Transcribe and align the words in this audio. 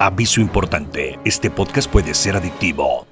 Aviso 0.00 0.40
importante, 0.40 1.18
este 1.24 1.50
podcast 1.50 1.90
puede 1.90 2.14
ser 2.14 2.36
adictivo. 2.36 3.07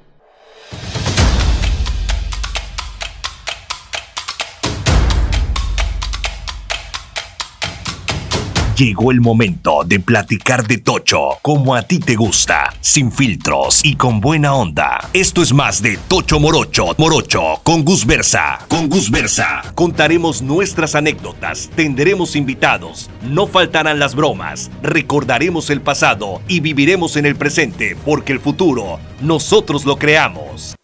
Llegó 8.76 9.10
el 9.10 9.22
momento 9.22 9.84
de 9.86 10.00
platicar 10.00 10.66
de 10.66 10.76
Tocho, 10.76 11.38
como 11.40 11.74
a 11.74 11.80
ti 11.80 11.98
te 11.98 12.14
gusta, 12.14 12.74
sin 12.82 13.10
filtros 13.10 13.80
y 13.82 13.96
con 13.96 14.20
buena 14.20 14.52
onda. 14.54 15.08
Esto 15.14 15.40
es 15.40 15.54
más 15.54 15.80
de 15.80 15.96
Tocho 16.08 16.38
Morocho, 16.38 16.88
Morocho, 16.98 17.58
con 17.62 17.86
Gus 17.86 18.04
Versa. 18.04 18.58
Con 18.68 18.90
Gus 18.90 19.10
Versa 19.10 19.62
contaremos 19.74 20.42
nuestras 20.42 20.94
anécdotas, 20.94 21.70
tendremos 21.74 22.36
invitados, 22.36 23.08
no 23.22 23.46
faltarán 23.46 23.98
las 23.98 24.14
bromas, 24.14 24.70
recordaremos 24.82 25.70
el 25.70 25.80
pasado 25.80 26.42
y 26.46 26.60
viviremos 26.60 27.16
en 27.16 27.24
el 27.24 27.36
presente, 27.36 27.96
porque 28.04 28.34
el 28.34 28.40
futuro 28.40 29.00
nosotros 29.22 29.86
lo 29.86 29.96
creamos. 29.96 30.76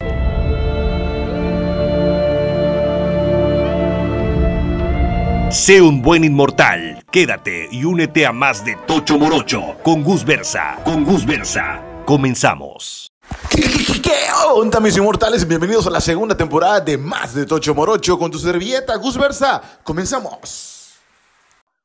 Sé 5.51 5.82
un 5.82 6.01
buen 6.01 6.24
inmortal. 6.24 7.02
Quédate 7.12 7.69
y 7.71 7.84
únete 7.84 8.25
a 8.25 8.33
más 8.33 8.65
de 8.65 8.75
Tocho 8.87 9.19
Morocho 9.19 9.77
con 9.83 10.02
Gus 10.02 10.25
Versa. 10.25 10.80
Con 10.83 11.05
Gus 11.05 11.27
Versa. 11.27 11.85
Comenzamos. 12.07 13.12
¿Qué 13.51 14.29
onda, 14.55 14.80
mis 14.80 14.97
inmortales? 14.97 15.47
Bienvenidos 15.47 15.87
a 15.87 15.91
la 15.91 16.01
segunda 16.01 16.35
temporada 16.35 16.80
de 16.80 16.97
Más 16.97 17.35
de 17.35 17.45
Tocho 17.45 17.75
Morocho 17.75 18.19
con 18.19 18.30
tu 18.30 18.38
servilleta 18.38 18.97
Gus 18.97 19.19
Versa. 19.19 19.61
Comenzamos. 19.83 20.95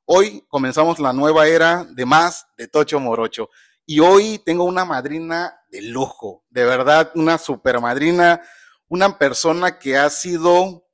Hoy 0.05 0.45
comenzamos 0.47 0.97
la 0.97 1.11
nueva 1.11 1.45
era 1.45 1.83
de 1.83 2.05
Más 2.05 2.47
de 2.55 2.69
Tocho 2.69 2.97
Morocho. 2.97 3.49
Y 3.85 3.99
hoy 3.99 4.39
tengo 4.45 4.63
una 4.63 4.85
madrina 4.85 5.59
de 5.69 5.81
lujo, 5.81 6.45
de 6.49 6.63
verdad, 6.63 7.11
una 7.15 7.37
super 7.37 7.81
madrina, 7.81 8.41
una 8.87 9.17
persona 9.17 9.77
que 9.77 9.97
ha 9.97 10.09
sido 10.09 10.87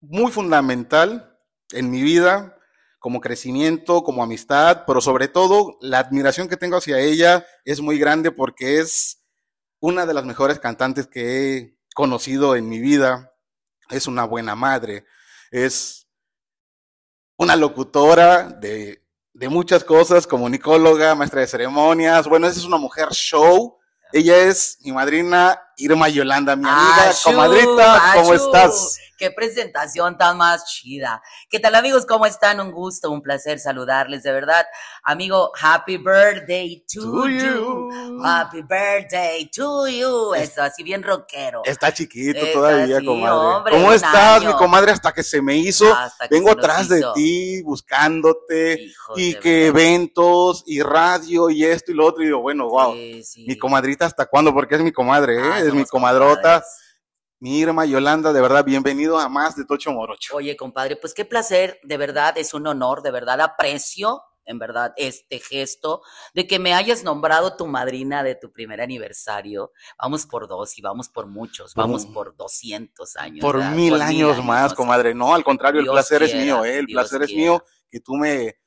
muy 0.00 0.32
fundamental 0.32 1.38
en 1.70 1.92
mi 1.92 2.02
vida, 2.02 2.56
como 3.00 3.20
crecimiento, 3.20 4.04
como 4.04 4.22
amistad, 4.22 4.84
pero 4.86 5.00
sobre 5.00 5.26
todo 5.26 5.78
la 5.80 5.98
admiración 5.98 6.48
que 6.48 6.58
tengo 6.58 6.76
hacia 6.76 7.00
ella 7.00 7.46
es 7.64 7.80
muy 7.80 7.98
grande 7.98 8.30
porque 8.30 8.78
es 8.78 9.24
una 9.80 10.04
de 10.04 10.14
las 10.14 10.24
mejores 10.24 10.60
cantantes 10.60 11.06
que 11.06 11.56
he 11.56 11.78
conocido 11.94 12.54
en 12.54 12.68
mi 12.68 12.78
vida. 12.78 13.32
Es 13.88 14.06
una 14.06 14.24
buena 14.24 14.54
madre, 14.54 15.06
es 15.50 16.06
una 17.36 17.56
locutora 17.56 18.44
de, 18.44 19.02
de 19.32 19.48
muchas 19.48 19.82
cosas, 19.82 20.26
comunicóloga, 20.26 21.14
maestra 21.14 21.40
de 21.40 21.46
ceremonias. 21.46 22.28
Bueno, 22.28 22.46
es 22.46 22.64
una 22.64 22.76
mujer 22.76 23.08
show. 23.12 23.78
Ella 24.12 24.36
es 24.36 24.78
mi 24.82 24.92
madrina 24.92 25.58
Irma 25.80 26.08
Yolanda, 26.08 26.56
mi 26.56 26.68
amiga, 26.68 27.12
comadrita, 27.24 28.12
¿cómo 28.14 28.34
estás? 28.34 28.98
Qué 29.20 29.30
presentación 29.30 30.16
tan 30.16 30.38
más 30.38 30.64
chida. 30.64 31.22
¿Qué 31.50 31.60
tal 31.60 31.74
amigos? 31.74 32.06
¿Cómo 32.06 32.24
están? 32.24 32.58
Un 32.58 32.72
gusto, 32.72 33.10
un 33.10 33.20
placer 33.20 33.58
saludarles, 33.58 34.22
de 34.22 34.32
verdad. 34.32 34.64
Amigo, 35.02 35.52
happy 35.60 35.98
birthday 35.98 36.82
to, 36.90 37.28
you. 37.28 38.22
Happy 38.24 38.62
birthday 38.62 39.50
to 39.54 39.88
you. 39.88 40.34
Eso, 40.34 40.62
así 40.62 40.82
bien 40.82 41.02
rockero. 41.02 41.60
Está 41.66 41.92
chiquito 41.92 42.46
todavía, 42.50 43.04
comadre. 43.04 43.72
¿Cómo 43.72 43.92
estás, 43.92 44.42
mi 44.42 44.54
comadre? 44.54 44.92
Hasta 44.92 45.12
que 45.12 45.22
se 45.22 45.42
me 45.42 45.54
hizo. 45.54 45.94
Vengo 46.30 46.52
atrás 46.52 46.88
de 46.88 47.04
ti, 47.14 47.60
buscándote. 47.60 48.90
y 49.16 49.34
que 49.34 49.66
eventos, 49.66 50.64
y 50.66 50.80
radio, 50.80 51.50
y 51.50 51.64
esto 51.64 51.92
y 51.92 51.94
lo 51.94 52.06
otro. 52.06 52.22
Y 52.22 52.26
digo, 52.26 52.40
bueno, 52.40 52.68
wow. 52.68 52.94
Mi 52.94 53.58
comadrita, 53.58 54.06
¿hasta 54.06 54.24
cuándo? 54.24 54.54
Porque 54.54 54.76
es 54.76 54.80
mi 54.80 54.92
comadre, 54.92 55.36
¿eh? 55.36 55.50
Ah, 55.52 55.60
mi 55.74 55.84
comadrota. 55.84 56.64
Mi 57.42 57.58
Irma 57.58 57.86
Yolanda, 57.86 58.34
de 58.34 58.40
verdad, 58.42 58.66
bienvenido 58.66 59.18
a 59.18 59.30
más 59.30 59.56
de 59.56 59.64
Tocho 59.64 59.92
Morocho. 59.92 60.36
Oye, 60.36 60.58
compadre, 60.58 60.96
pues 60.96 61.14
qué 61.14 61.24
placer, 61.24 61.80
de 61.82 61.96
verdad, 61.96 62.36
es 62.36 62.52
un 62.52 62.66
honor, 62.66 63.00
de 63.00 63.10
verdad, 63.10 63.40
aprecio, 63.40 64.22
en 64.44 64.58
verdad, 64.58 64.92
este 64.98 65.38
gesto 65.38 66.02
de 66.34 66.46
que 66.46 66.58
me 66.58 66.74
hayas 66.74 67.02
nombrado 67.02 67.56
tu 67.56 67.66
madrina 67.66 68.22
de 68.22 68.34
tu 68.34 68.52
primer 68.52 68.82
aniversario. 68.82 69.72
Vamos 69.98 70.26
por 70.26 70.48
dos 70.48 70.76
y 70.76 70.82
vamos 70.82 71.08
por 71.08 71.28
muchos, 71.28 71.74
vamos 71.74 72.04
por 72.04 72.36
200 72.36 73.16
años. 73.16 73.40
Por 73.40 73.64
mil, 73.70 74.02
años, 74.02 74.44
más, 74.44 74.74
comadre. 74.74 75.14
No, 75.14 75.34
al 75.34 75.42
contrario, 75.42 75.80
el 75.80 75.86
placer 75.86 76.22
es 76.22 76.34
mío, 76.34 76.62
¿eh? 76.66 76.78
el 76.78 76.86
placer 76.88 77.22
es 77.22 77.32
mío 77.32 77.64
que 77.88 78.00
tú 78.00 78.16
me 78.16 78.58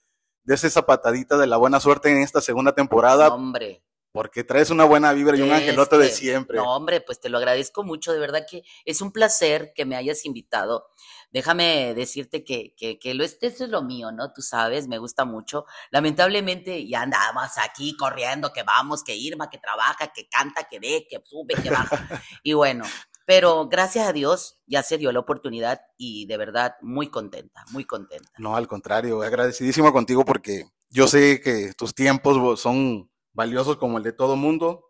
des 0.44 0.64
esa 0.64 0.84
patadita 0.84 1.38
de 1.38 1.46
la 1.46 1.58
buena 1.58 1.80
suerte 1.80 2.10
en 2.10 2.24
esta 2.24 2.42
segunda 2.42 2.74
temporada. 2.74 3.28
Hombre 3.28 3.84
porque 4.14 4.44
traes 4.44 4.70
una 4.70 4.86
buena 4.86 5.12
vibra 5.12 5.36
y 5.36 5.42
un 5.42 5.52
angelote 5.52 5.98
de 5.98 6.10
siempre. 6.10 6.58
No, 6.58 6.76
hombre, 6.76 7.02
pues 7.02 7.20
te 7.20 7.30
lo 7.30 7.40
agradezco 7.40 7.84
mucho, 7.84 8.14
de 8.14 8.20
verdad 8.20 8.46
que 8.50 8.64
es 8.86 9.02
un 9.02 9.12
placer 9.12 9.74
que 9.76 9.86
me 9.86 9.96
hayas 9.96 10.24
invitado. 10.26 10.88
Déjame 11.32 11.96
decirte 11.96 12.44
que, 12.44 12.76
que, 12.78 13.00
que 13.00 13.16
lo 13.16 13.24
este, 13.24 13.48
es 13.48 13.60
lo 13.62 13.82
mío, 13.82 14.12
¿no? 14.12 14.32
Tú 14.32 14.44
sabes, 14.44 14.88
me 14.88 15.00
gusta 15.00 15.26
mucho. 15.26 15.66
Lamentablemente 15.90 16.88
ya 16.88 17.02
andamos 17.02 17.58
aquí 17.58 17.98
corriendo, 17.98 18.54
que 18.54 18.62
vamos, 18.62 19.04
que 19.04 19.16
Irma, 19.16 19.50
que 19.50 19.58
trabaja, 19.58 20.14
que 20.14 20.30
canta, 20.30 20.66
que 20.70 20.80
ve, 20.80 21.08
que 21.10 21.20
sube, 21.26 21.56
que 21.56 21.72
baja. 21.72 22.08
y 22.44 22.54
bueno, 22.54 22.86
pero 23.26 23.68
gracias 23.68 24.08
a 24.08 24.14
Dios 24.14 24.60
ya 24.68 24.84
se 24.84 25.00
dio 25.00 25.12
la 25.12 25.22
oportunidad 25.22 25.82
y 25.98 26.28
de 26.28 26.38
verdad 26.38 26.76
muy 26.82 27.08
contenta, 27.08 27.66
muy 27.72 27.86
contenta. 27.86 28.30
No, 28.38 28.56
al 28.56 28.68
contrario, 28.68 29.24
agradecidísimo 29.24 29.92
contigo 29.92 30.24
porque 30.24 30.66
yo 30.92 31.08
sé 31.08 31.42
que 31.42 31.74
tus 31.76 31.96
tiempos 31.96 32.62
son 32.62 33.10
valiosos 33.34 33.78
como 33.78 33.98
el 33.98 34.04
de 34.04 34.14
todo 34.14 34.36
mundo. 34.36 34.90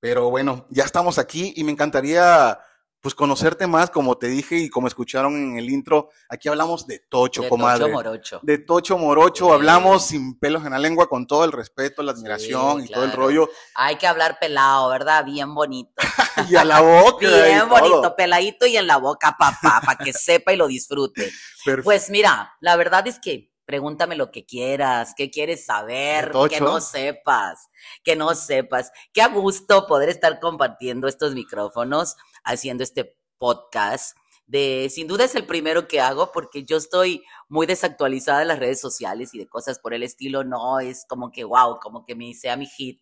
Pero 0.00 0.30
bueno, 0.30 0.66
ya 0.70 0.84
estamos 0.84 1.18
aquí 1.18 1.52
y 1.56 1.64
me 1.64 1.72
encantaría 1.72 2.58
pues 3.02 3.16
conocerte 3.16 3.66
más, 3.66 3.90
como 3.90 4.16
te 4.16 4.28
dije 4.28 4.56
y 4.56 4.70
como 4.70 4.86
escucharon 4.86 5.34
en 5.34 5.58
el 5.58 5.68
intro, 5.68 6.10
aquí 6.28 6.48
hablamos 6.48 6.86
de 6.86 7.00
Tocho, 7.00 7.42
de 7.42 7.48
comadre. 7.48 7.86
Tocho 7.86 7.92
Morocho. 7.92 8.40
De 8.44 8.58
Tocho 8.58 8.96
Morocho, 8.96 9.52
hablamos 9.52 10.06
sin 10.06 10.38
pelos 10.38 10.64
en 10.64 10.70
la 10.70 10.78
lengua, 10.78 11.08
con 11.08 11.26
todo 11.26 11.44
el 11.44 11.50
respeto, 11.50 12.04
la 12.04 12.12
admiración 12.12 12.84
y 12.84 12.88
todo 12.88 13.02
el 13.02 13.10
rollo. 13.10 13.50
Hay 13.74 13.96
que 13.96 14.06
hablar 14.06 14.38
pelado, 14.38 14.88
¿verdad? 14.88 15.24
Bien 15.24 15.52
bonito. 15.52 15.90
y 16.48 16.54
a 16.54 16.64
la 16.64 16.80
boca. 16.80 17.26
Bien 17.26 17.68
bonito, 17.68 18.14
peladito 18.14 18.66
y 18.66 18.76
en 18.76 18.86
la 18.86 18.98
boca, 18.98 19.36
papá, 19.36 19.82
para 19.84 19.98
que 19.98 20.12
sepa 20.12 20.52
y 20.52 20.56
lo 20.56 20.66
disfrute. 20.66 21.30
Pues 21.84 22.10
mira, 22.10 22.56
la 22.58 22.74
verdad 22.74 23.06
es 23.06 23.20
que 23.20 23.51
Pregúntame 23.72 24.16
lo 24.16 24.30
que 24.30 24.44
quieras, 24.44 25.14
qué 25.16 25.30
quieres 25.30 25.64
saber, 25.64 26.30
que 26.50 26.60
no 26.60 26.78
sepas, 26.78 27.70
que 28.04 28.16
no 28.16 28.34
sepas. 28.34 28.92
Qué 29.14 29.22
a 29.22 29.28
gusto 29.28 29.86
poder 29.86 30.10
estar 30.10 30.40
compartiendo 30.40 31.08
estos 31.08 31.34
micrófonos, 31.34 32.16
haciendo 32.44 32.84
este 32.84 33.16
podcast. 33.38 34.14
De, 34.44 34.90
sin 34.90 35.06
duda 35.06 35.24
es 35.24 35.34
el 35.36 35.46
primero 35.46 35.88
que 35.88 36.02
hago 36.02 36.32
porque 36.32 36.64
yo 36.64 36.76
estoy 36.76 37.24
muy 37.48 37.64
desactualizada 37.64 38.42
en 38.42 38.48
las 38.48 38.58
redes 38.58 38.78
sociales 38.78 39.32
y 39.32 39.38
de 39.38 39.48
cosas 39.48 39.78
por 39.78 39.94
el 39.94 40.02
estilo. 40.02 40.44
No 40.44 40.78
es 40.78 41.06
como 41.08 41.32
que 41.32 41.44
wow, 41.44 41.80
como 41.80 42.04
que 42.04 42.14
me 42.14 42.34
sea 42.34 42.58
mi 42.58 42.66
hit. 42.66 43.00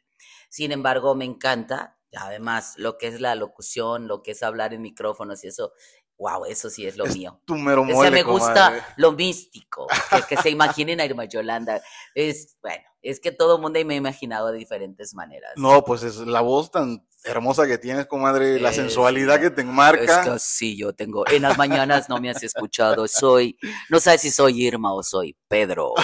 Sin 0.50 0.70
embargo, 0.70 1.16
me 1.16 1.24
encanta. 1.24 1.98
Además, 2.16 2.74
lo 2.76 2.96
que 2.96 3.08
es 3.08 3.20
la 3.20 3.34
locución, 3.34 4.06
lo 4.06 4.22
que 4.22 4.32
es 4.32 4.44
hablar 4.44 4.72
en 4.72 4.82
micrófonos 4.82 5.42
y 5.42 5.48
eso, 5.48 5.72
wow, 6.20 6.44
eso 6.44 6.68
sí 6.68 6.86
es 6.86 6.96
lo 6.96 7.06
mío. 7.06 7.40
Tu 7.46 7.56
mero 7.56 7.82
mole, 7.82 8.10
me 8.10 8.22
gusta 8.22 8.94
lo 8.96 9.12
místico, 9.12 9.86
que, 10.28 10.36
se 10.36 10.50
imaginen 10.50 11.00
a 11.00 11.04
Irma 11.06 11.24
Yolanda. 11.24 11.80
Es, 12.14 12.58
bueno, 12.62 12.84
es 13.02 13.20
que 13.20 13.32
todo 13.32 13.56
el 13.56 13.62
mundo 13.62 13.80
me 13.86 13.94
ha 13.94 13.96
imaginado 13.96 14.52
de 14.52 14.58
diferentes 14.58 15.14
maneras. 15.14 15.52
No, 15.56 15.82
pues 15.82 16.02
es 16.02 16.18
la 16.18 16.42
voz 16.42 16.70
tan 16.70 17.06
hermosa 17.24 17.66
que 17.66 17.78
tienes, 17.78 18.06
comadre, 18.06 18.60
la 18.60 18.72
sensualidad 18.72 19.40
que 19.40 19.50
te 19.50 19.62
enmarca. 19.62 20.22
Es 20.22 20.28
que 20.28 20.38
sí, 20.38 20.76
yo 20.76 20.92
tengo, 20.92 21.26
en 21.26 21.42
las 21.42 21.56
mañanas 21.56 22.08
no 22.10 22.20
me 22.20 22.30
has 22.30 22.42
escuchado, 22.42 23.08
soy, 23.08 23.58
no 23.88 23.98
sabes 23.98 24.20
si 24.20 24.30
soy 24.30 24.62
Irma 24.62 24.92
o 24.92 25.02
soy 25.02 25.36
Pedro, 25.48 25.94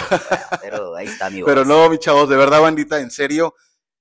pero 0.61 0.95
ahí 0.95 1.05
está 1.05 1.29
mi 1.29 1.41
voz. 1.41 1.49
Pero 1.49 1.63
no, 1.63 1.89
mi 1.89 1.99
chavos, 1.99 2.27
de 2.27 2.35
verdad, 2.35 2.61
bandita, 2.61 2.99
en 2.99 3.11
serio, 3.11 3.53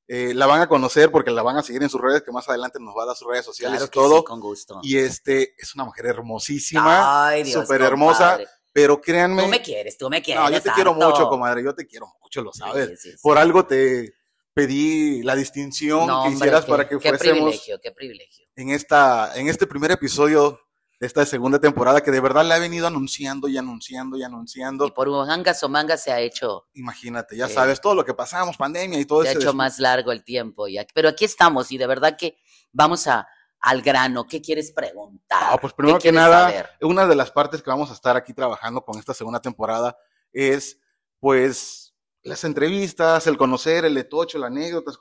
eh, 0.09 0.33
la 0.35 0.47
van 0.47 0.63
a 0.63 0.69
conocer 0.69 1.11
porque 1.11 1.31
la 1.31 1.43
van 1.43 1.57
a 1.57 1.63
seguir 1.63 1.83
en 1.83 1.89
sus 1.89 2.01
redes, 2.01 2.23
que 2.23 2.31
más 2.31 2.49
adelante 2.49 2.79
nos 2.81 2.95
va 2.97 3.03
a 3.03 3.07
dar 3.07 3.17
sus 3.17 3.29
redes 3.29 3.45
sociales 3.45 3.83
y 3.85 3.89
todo. 3.89 4.23
con 4.23 4.41
gusto. 4.41 4.79
Y 4.83 4.99
este 4.99 5.55
es 5.59 5.75
una 5.75 5.85
mujer 5.85 6.07
hermosísima, 6.07 7.33
súper 7.45 7.83
hermosa. 7.83 8.39
Pero 8.73 9.01
créanme. 9.01 9.43
Tú 9.43 9.49
me 9.49 9.63
quieres, 9.63 9.97
tú 9.97 10.11
me 10.11 10.21
quieres. 10.21 10.45
No, 10.45 10.51
yo 10.51 10.61
te 10.61 10.71
quiero 10.71 10.93
mucho, 10.93 11.29
comadre. 11.29 11.65
Yo 11.65 11.75
te 11.75 11.87
quiero 11.87 12.13
mucho, 12.21 12.43
lo 12.43 12.53
sabes. 12.53 13.19
Por 13.23 13.39
algo 13.39 13.67
te 13.67 14.13
pedí 14.53 15.23
la 15.23 15.35
distinción 15.35 16.09
que 16.25 16.35
hicieras 16.35 16.67
para 16.67 16.89
que 16.89 16.99
qué 16.99 17.09
fuésemos. 17.09 17.19
Qué 17.19 17.33
privilegio, 17.33 17.81
qué 17.81 17.93
privilegio. 17.93 18.47
En, 18.55 18.71
esta, 18.71 19.33
en 19.35 19.49
este 19.49 19.67
primer 19.67 19.91
episodio 19.91 20.61
esta 20.99 21.27
segunda 21.27 21.59
temporada 21.59 22.03
que 22.03 22.11
de 22.11 22.21
verdad 22.21 22.45
le 22.45 22.55
ha 22.55 22.59
venido 22.59 22.87
anunciando 22.87 23.49
y 23.49 23.59
anunciando 23.59 24.17
y 24.17 24.23
anunciando. 24.23 24.87
Y 24.87 24.91
por 24.93 25.11
mangas 25.11 25.63
o 25.63 25.69
manga 25.69 25.97
se 25.97 26.11
ha 26.11 26.21
hecho. 26.21 26.67
Imagínate, 26.75 27.37
ya 27.37 27.49
sabes, 27.49 27.81
todo 27.81 27.95
lo 27.95 28.05
que 28.05 28.15
pasamos, 28.15 28.57
pandemia 28.57 28.99
y 28.99 29.05
todo 29.05 29.23
eso. 29.23 29.33
Se 29.33 29.39
ha 29.39 29.41
hecho 29.41 29.55
más 29.55 29.79
largo 29.79 30.13
el 30.13 30.25
tiempo. 30.25 30.69
Ya. 30.69 30.87
Pero 30.95 31.09
aquí 31.09 31.25
estamos 31.25 31.71
y 31.71 31.79
de 31.79 31.87
verdad 31.87 32.17
que 32.17 32.39
vamos 32.73 33.07
a, 33.07 33.29
al 33.61 33.83
grano. 33.83 34.27
¿Qué 34.27 34.41
quieres 34.41 34.73
preguntar? 34.73 35.43
Ah, 35.43 35.59
pues 35.61 35.73
primero 35.73 35.99
que 35.99 36.13
nada, 36.13 36.71
una 36.81 37.07
de 37.07 37.15
las 37.15 37.31
partes 37.31 37.63
que 37.63 37.71
vamos 37.71 37.91
a 37.91 37.95
estar 37.95 38.17
aquí 38.17 38.33
trabajando 38.33 38.83
con 38.83 38.99
esta 38.99 39.13
segunda 39.13 39.41
temporada 39.41 39.97
es, 40.33 40.81
pues, 41.21 41.86
las 42.27 42.45
entrevistas, 42.45 43.27
el 43.27 43.37
conocer, 43.37 43.85
el 43.85 43.97
etocho, 43.97 44.39
las 44.39 44.51
anécdotas. 44.51 44.99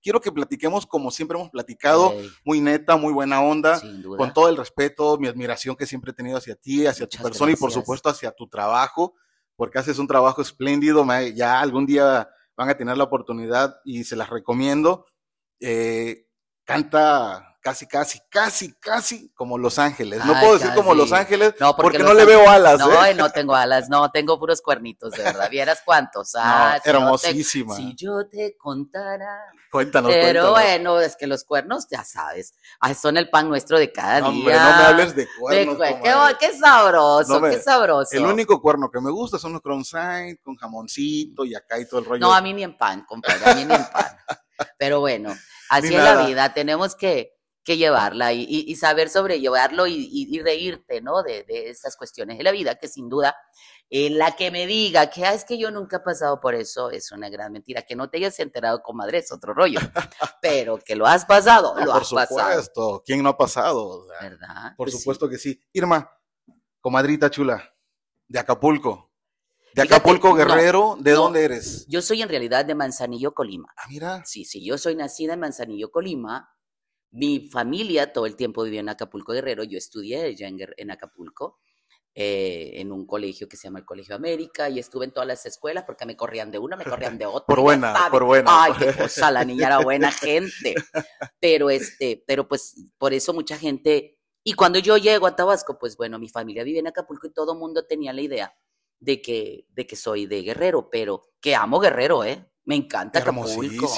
Quiero 0.00 0.20
que 0.20 0.32
platiquemos 0.32 0.86
como 0.86 1.10
siempre 1.10 1.36
hemos 1.38 1.50
platicado, 1.50 2.14
muy 2.44 2.60
neta, 2.60 2.96
muy 2.96 3.12
buena 3.12 3.42
onda, 3.42 3.80
con 4.16 4.32
todo 4.32 4.48
el 4.48 4.56
respeto, 4.56 5.18
mi 5.18 5.28
admiración 5.28 5.76
que 5.76 5.86
siempre 5.86 6.12
he 6.12 6.14
tenido 6.14 6.38
hacia 6.38 6.54
ti, 6.54 6.86
hacia 6.86 7.08
tu 7.08 7.22
persona 7.22 7.52
y 7.52 7.56
por 7.56 7.72
supuesto 7.72 8.08
hacia 8.08 8.30
tu 8.30 8.48
trabajo, 8.48 9.14
porque 9.56 9.78
haces 9.78 9.98
un 9.98 10.06
trabajo 10.06 10.40
espléndido. 10.40 11.06
Ya 11.34 11.60
algún 11.60 11.86
día 11.86 12.28
van 12.56 12.68
a 12.68 12.76
tener 12.76 12.96
la 12.96 13.04
oportunidad 13.04 13.80
y 13.84 14.04
se 14.04 14.16
las 14.16 14.30
recomiendo. 14.30 15.06
Eh, 15.60 16.26
canta 16.64 17.47
casi, 17.60 17.86
casi, 17.86 18.20
casi, 18.30 18.72
casi 18.74 19.30
como 19.34 19.58
Los 19.58 19.78
Ángeles. 19.78 20.24
No 20.24 20.32
puedo 20.38 20.54
decir 20.54 20.72
como 20.74 20.94
Los 20.94 21.12
Ángeles 21.12 21.54
porque, 21.76 21.98
no 21.98 22.14
le 22.14 22.24
veo 22.24 22.48
alas. 22.48 22.78
No, 22.78 23.04
¿eh? 23.04 23.14
no 23.14 23.30
tengo 23.30 23.54
alas, 23.54 23.88
no, 23.88 24.10
tengo 24.10 24.38
puros 24.38 24.62
cuernitos, 24.62 25.12
de 25.12 25.22
verdad. 25.22 25.50
¿Vieras 25.50 25.82
cuántos? 25.84 26.34
Ah, 26.50 26.80
hermosísima. 26.84 27.74
si 27.74 27.94
yo 27.94 28.26
te 28.26 28.56
contara. 28.56 29.52
Cuéntanos, 29.70 30.10
Pero 30.10 30.52
bueno, 30.52 30.98
es 31.00 31.14
que 31.16 31.26
los 31.26 31.44
cuernos, 31.44 31.86
ya 31.90 32.04
sabes, 32.04 32.54
son 32.98 33.16
el 33.16 33.28
pan 33.28 33.48
nuestro 33.48 33.78
de 33.78 33.92
cada 33.92 34.20
no, 34.20 34.30
día. 34.30 34.38
Hombre, 34.38 34.54
no 34.54 34.76
me 34.76 34.84
hables 34.84 35.16
de 35.16 35.28
cuernos. 35.38 35.78
qué, 36.38 36.52
sabroso, 36.56 37.42
qué 37.42 37.60
sabroso. 37.60 38.16
El 38.16 38.24
único 38.24 38.62
cuerno 38.62 38.90
que 38.90 39.00
me 39.00 39.10
gusta 39.10 39.38
son 39.38 39.52
los 39.52 39.62
crown 39.62 39.82
con 40.42 40.56
jamoncito 40.56 41.44
y 41.44 41.54
acá 41.54 41.78
y 41.78 41.86
todo 41.86 42.00
el 42.00 42.06
rollo. 42.06 42.20
No, 42.20 42.32
a 42.32 42.40
mí 42.40 42.54
ni 42.54 42.62
en 42.62 42.76
pan, 42.76 43.04
compadre, 43.06 43.50
a 43.50 43.54
mí 43.54 43.64
ni 43.64 43.74
en 43.74 43.84
pan. 43.90 44.16
Pero 44.78 45.00
bueno, 45.00 45.34
así 45.68 45.94
es 45.94 46.02
la 46.02 46.24
vida, 46.24 46.54
tenemos 46.54 46.94
que 46.94 47.37
que 47.68 47.76
llevarla 47.76 48.32
y, 48.32 48.74
saber 48.76 49.10
sobrellevarlo 49.10 49.86
y, 49.86 50.08
y, 50.10 50.40
reírte, 50.40 51.02
¿no? 51.02 51.22
De, 51.22 51.44
de 51.44 51.68
estas 51.68 51.98
cuestiones 51.98 52.38
de 52.38 52.44
la 52.44 52.50
vida, 52.50 52.76
que 52.76 52.88
sin 52.88 53.10
duda, 53.10 53.36
eh, 53.90 54.08
la 54.08 54.34
que 54.36 54.50
me 54.50 54.66
diga 54.66 55.10
que 55.10 55.26
ah, 55.26 55.34
es 55.34 55.44
que 55.44 55.58
yo 55.58 55.70
nunca 55.70 55.98
he 55.98 56.00
pasado 56.00 56.40
por 56.40 56.54
eso 56.54 56.90
es 56.90 57.12
una 57.12 57.28
gran 57.28 57.52
mentira. 57.52 57.82
Que 57.82 57.94
no 57.94 58.08
te 58.08 58.16
hayas 58.16 58.40
enterado, 58.40 58.80
comadre, 58.82 59.18
es 59.18 59.30
otro 59.32 59.52
rollo. 59.52 59.80
Pero 60.40 60.78
que 60.78 60.96
lo 60.96 61.06
has 61.06 61.26
pasado, 61.26 61.74
lo 61.78 61.92
has 61.92 62.10
pasado. 62.10 62.40
Por 62.40 62.48
supuesto, 62.48 63.02
¿quién 63.04 63.22
no 63.22 63.28
ha 63.28 63.36
pasado? 63.36 64.06
¿Verdad? 64.18 64.74
Por 64.74 64.86
pues 64.86 64.98
supuesto 64.98 65.28
que 65.28 65.36
sí. 65.36 65.60
Irma, 65.74 66.10
comadrita 66.80 67.28
chula, 67.28 67.62
de 68.28 68.38
Acapulco. 68.38 69.12
De 69.74 69.82
Acapulco 69.82 70.32
Guerrero, 70.32 70.96
¿de 70.98 71.12
dónde 71.12 71.44
eres? 71.44 71.86
Yo 71.86 72.00
soy 72.00 72.22
en 72.22 72.30
realidad 72.30 72.64
de 72.64 72.74
Manzanillo, 72.74 73.34
Colima. 73.34 73.74
Ah, 73.76 73.84
mira. 73.90 74.22
Sí, 74.24 74.46
sí, 74.46 74.64
yo 74.64 74.78
soy 74.78 74.96
nacida 74.96 75.34
en 75.34 75.40
Manzanillo, 75.40 75.90
Colima 75.90 76.54
mi 77.10 77.48
familia 77.48 78.12
todo 78.12 78.26
el 78.26 78.36
tiempo 78.36 78.64
vivía 78.64 78.80
en 78.80 78.88
Acapulco 78.88 79.32
Guerrero, 79.32 79.64
yo 79.64 79.78
estudié 79.78 80.34
ya 80.34 80.48
en, 80.48 80.90
Acapulco, 80.90 81.58
eh, 82.14 82.72
en 82.74 82.92
un 82.92 83.06
colegio 83.06 83.48
que 83.48 83.56
se 83.56 83.64
llama 83.68 83.78
el 83.78 83.84
Colegio 83.84 84.14
América, 84.14 84.68
y 84.68 84.78
estuve 84.78 85.06
en 85.06 85.12
todas 85.12 85.26
las 85.26 85.46
escuelas 85.46 85.84
porque 85.84 86.04
me 86.06 86.16
corrían 86.16 86.50
de 86.50 86.58
una, 86.58 86.76
me 86.76 86.84
corrían 86.84 87.16
de 87.18 87.26
otra. 87.26 87.46
por 87.46 87.60
buena, 87.60 88.08
por 88.10 88.24
buena. 88.24 88.64
Ay, 88.64 88.72
qué 88.78 88.92
cosa, 88.92 89.30
la 89.30 89.44
niña 89.44 89.68
era 89.68 89.78
buena 89.80 90.12
gente. 90.12 90.74
Pero 91.40 91.70
este, 91.70 92.24
pero 92.26 92.48
pues 92.48 92.74
por 92.98 93.12
eso 93.12 93.32
mucha 93.32 93.56
gente, 93.56 94.18
y 94.42 94.54
cuando 94.54 94.80
yo 94.80 94.96
llego 94.96 95.26
a 95.26 95.36
Tabasco, 95.36 95.78
pues 95.78 95.96
bueno, 95.96 96.18
mi 96.18 96.28
familia 96.28 96.64
vive 96.64 96.80
en 96.80 96.88
Acapulco 96.88 97.28
y 97.28 97.32
todo 97.32 97.52
el 97.52 97.58
mundo 97.58 97.86
tenía 97.86 98.12
la 98.12 98.22
idea 98.22 98.54
de 98.98 99.22
que, 99.22 99.66
de 99.70 99.86
que 99.86 99.94
soy 99.94 100.26
de 100.26 100.42
Guerrero, 100.42 100.90
pero 100.90 101.22
que 101.40 101.54
amo 101.54 101.78
Guerrero, 101.78 102.24
¿eh? 102.24 102.50
Me 102.68 102.74
encanta 102.74 103.20
Acapulco. 103.20 103.90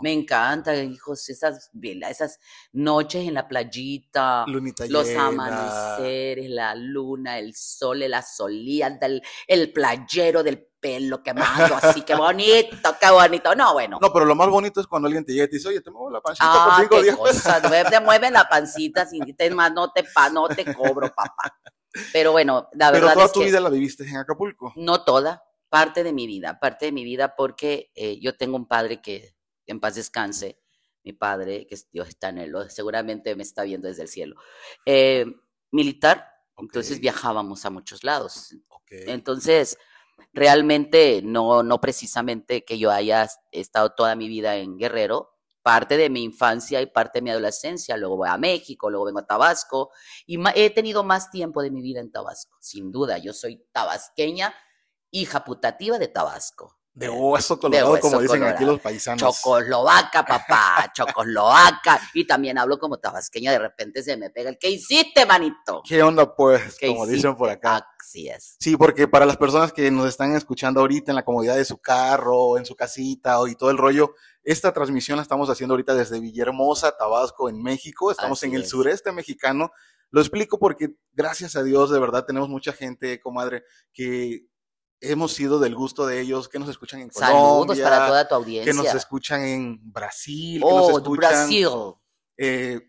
Me 0.00 0.10
encanta, 0.10 0.74
hijos, 0.74 1.28
esas, 1.28 1.70
esas 2.08 2.40
noches 2.72 3.28
en 3.28 3.34
la 3.34 3.46
playita, 3.46 4.46
los 4.88 5.10
amaneceres, 5.14 6.48
la 6.48 6.74
luna, 6.74 7.38
el 7.38 7.54
sol, 7.54 7.98
la 7.98 8.22
solía, 8.22 8.86
el, 8.86 9.22
el 9.46 9.70
playero 9.74 10.42
del 10.42 10.66
pelo 10.80 11.22
quemado, 11.22 11.76
así, 11.82 12.00
qué 12.00 12.14
bonito, 12.14 12.96
qué 12.98 13.10
bonito. 13.10 13.54
No, 13.54 13.74
bueno. 13.74 13.98
No, 14.00 14.10
pero 14.10 14.24
lo 14.24 14.34
más 14.34 14.48
bonito 14.48 14.80
es 14.80 14.86
cuando 14.86 15.04
alguien 15.04 15.26
te 15.26 15.34
llega 15.34 15.44
y 15.44 15.48
te 15.50 15.56
dice, 15.56 15.68
oye, 15.68 15.82
te 15.82 15.90
muevo 15.90 16.08
la 16.08 16.22
pancita 16.22 16.46
ah, 16.48 16.64
por 16.64 16.80
cinco 16.80 17.02
días. 17.02 17.16
Cosa, 17.18 17.60
te 17.60 18.00
mueven 18.00 18.32
la 18.32 18.48
pancita, 18.48 19.04
sin 19.04 19.22
más, 19.54 19.70
no 19.70 19.92
te, 19.92 20.02
pa, 20.02 20.30
no 20.30 20.48
te 20.48 20.64
cobro, 20.74 21.14
papá. 21.14 21.58
Pero 22.10 22.32
bueno, 22.32 22.68
la 22.72 22.90
verdad 22.90 23.08
Pero 23.08 23.20
toda 23.20 23.32
tu 23.32 23.42
vida 23.42 23.60
la 23.60 23.68
viviste 23.68 24.08
en 24.08 24.16
Acapulco. 24.16 24.72
No 24.76 25.04
toda 25.04 25.44
parte 25.74 26.04
de 26.04 26.12
mi 26.12 26.28
vida, 26.28 26.60
parte 26.60 26.86
de 26.86 26.92
mi 26.92 27.02
vida 27.02 27.34
porque 27.34 27.90
eh, 27.96 28.20
yo 28.20 28.36
tengo 28.36 28.54
un 28.54 28.68
padre 28.68 29.02
que 29.02 29.34
en 29.66 29.80
paz 29.80 29.96
descanse, 29.96 30.60
mi 31.02 31.12
padre, 31.12 31.66
que 31.66 31.76
Dios 31.90 32.10
está 32.10 32.28
en 32.28 32.38
él, 32.38 32.54
seguramente 32.68 33.34
me 33.34 33.42
está 33.42 33.64
viendo 33.64 33.88
desde 33.88 34.02
el 34.02 34.08
cielo, 34.08 34.36
eh, 34.86 35.26
militar, 35.72 36.28
entonces 36.58 37.00
viajábamos 37.00 37.64
a 37.64 37.70
muchos 37.70 38.04
lados. 38.04 38.54
Entonces, 38.88 39.76
realmente 40.32 41.22
no, 41.24 41.64
no 41.64 41.80
precisamente 41.80 42.64
que 42.64 42.78
yo 42.78 42.92
haya 42.92 43.28
estado 43.50 43.96
toda 43.96 44.14
mi 44.14 44.28
vida 44.28 44.54
en 44.54 44.78
Guerrero, 44.78 45.32
parte 45.64 45.96
de 45.96 46.08
mi 46.08 46.22
infancia 46.22 46.82
y 46.82 46.86
parte 46.86 47.18
de 47.18 47.22
mi 47.22 47.30
adolescencia, 47.30 47.96
luego 47.96 48.18
voy 48.18 48.28
a 48.28 48.38
México, 48.38 48.90
luego 48.90 49.06
vengo 49.06 49.18
a 49.18 49.26
Tabasco 49.26 49.90
y 50.24 50.38
he 50.54 50.70
tenido 50.70 51.02
más 51.02 51.32
tiempo 51.32 51.62
de 51.62 51.72
mi 51.72 51.82
vida 51.82 51.98
en 51.98 52.12
Tabasco, 52.12 52.56
sin 52.60 52.92
duda, 52.92 53.18
yo 53.18 53.32
soy 53.32 53.66
tabasqueña 53.72 54.54
hija 55.14 55.44
putativa 55.44 55.98
de 55.98 56.08
Tabasco. 56.08 56.76
De 56.92 57.08
hueso 57.08 57.58
colorado, 57.58 57.98
como 57.98 58.20
dicen 58.20 58.44
aquí 58.44 58.64
los 58.64 58.78
paisanos. 58.78 59.20
Chocoslovaca, 59.20 60.24
papá, 60.24 60.92
chocoslovaca. 60.94 62.00
Y 62.14 62.24
también 62.24 62.56
hablo 62.56 62.78
como 62.78 62.98
tabasqueña, 62.98 63.50
de 63.50 63.58
repente 63.58 64.00
se 64.00 64.16
me 64.16 64.30
pega 64.30 64.50
el 64.50 64.58
¿qué 64.58 64.70
hiciste, 64.70 65.26
manito? 65.26 65.82
¿Qué 65.84 66.00
onda, 66.04 66.36
pues? 66.36 66.76
como 66.80 67.04
dicen 67.04 67.34
por 67.34 67.50
acá. 67.50 67.84
Así 67.98 68.28
es. 68.28 68.56
Sí, 68.60 68.76
porque 68.76 69.08
para 69.08 69.26
las 69.26 69.36
personas 69.36 69.72
que 69.72 69.90
nos 69.90 70.06
están 70.06 70.36
escuchando 70.36 70.80
ahorita 70.80 71.10
en 71.10 71.16
la 71.16 71.24
comodidad 71.24 71.56
de 71.56 71.64
su 71.64 71.78
carro, 71.78 72.58
en 72.58 72.64
su 72.64 72.76
casita 72.76 73.38
y 73.48 73.56
todo 73.56 73.70
el 73.70 73.78
rollo, 73.78 74.14
esta 74.44 74.72
transmisión 74.72 75.16
la 75.16 75.22
estamos 75.22 75.50
haciendo 75.50 75.74
ahorita 75.74 75.94
desde 75.94 76.20
Villahermosa, 76.20 76.96
Tabasco, 76.96 77.48
en 77.48 77.60
México. 77.60 78.12
Estamos 78.12 78.40
en 78.44 78.54
el 78.54 78.66
sureste 78.66 79.10
mexicano. 79.10 79.72
Lo 80.10 80.20
explico 80.20 80.60
porque, 80.60 80.94
gracias 81.12 81.56
a 81.56 81.64
Dios, 81.64 81.90
de 81.90 81.98
verdad, 81.98 82.24
tenemos 82.24 82.48
mucha 82.48 82.72
gente, 82.72 83.18
comadre, 83.18 83.64
que 83.92 84.46
hemos 85.00 85.32
sido 85.32 85.58
del 85.58 85.74
gusto 85.74 86.06
de 86.06 86.20
ellos, 86.20 86.48
que 86.48 86.58
nos 86.58 86.68
escuchan 86.68 87.00
en 87.00 87.08
Colombia. 87.10 87.36
Saludos 87.36 87.80
para 87.80 88.06
toda 88.06 88.28
tu 88.28 88.34
audiencia. 88.34 88.72
Que 88.72 88.76
nos 88.76 88.94
escuchan 88.94 89.44
en 89.44 89.92
Brasil, 89.92 90.60
que 90.60 90.68
nos 90.68 90.90
oh, 90.90 90.98
escuchan 90.98 91.16
Brasil. 91.16 91.68
Eh, 92.36 92.80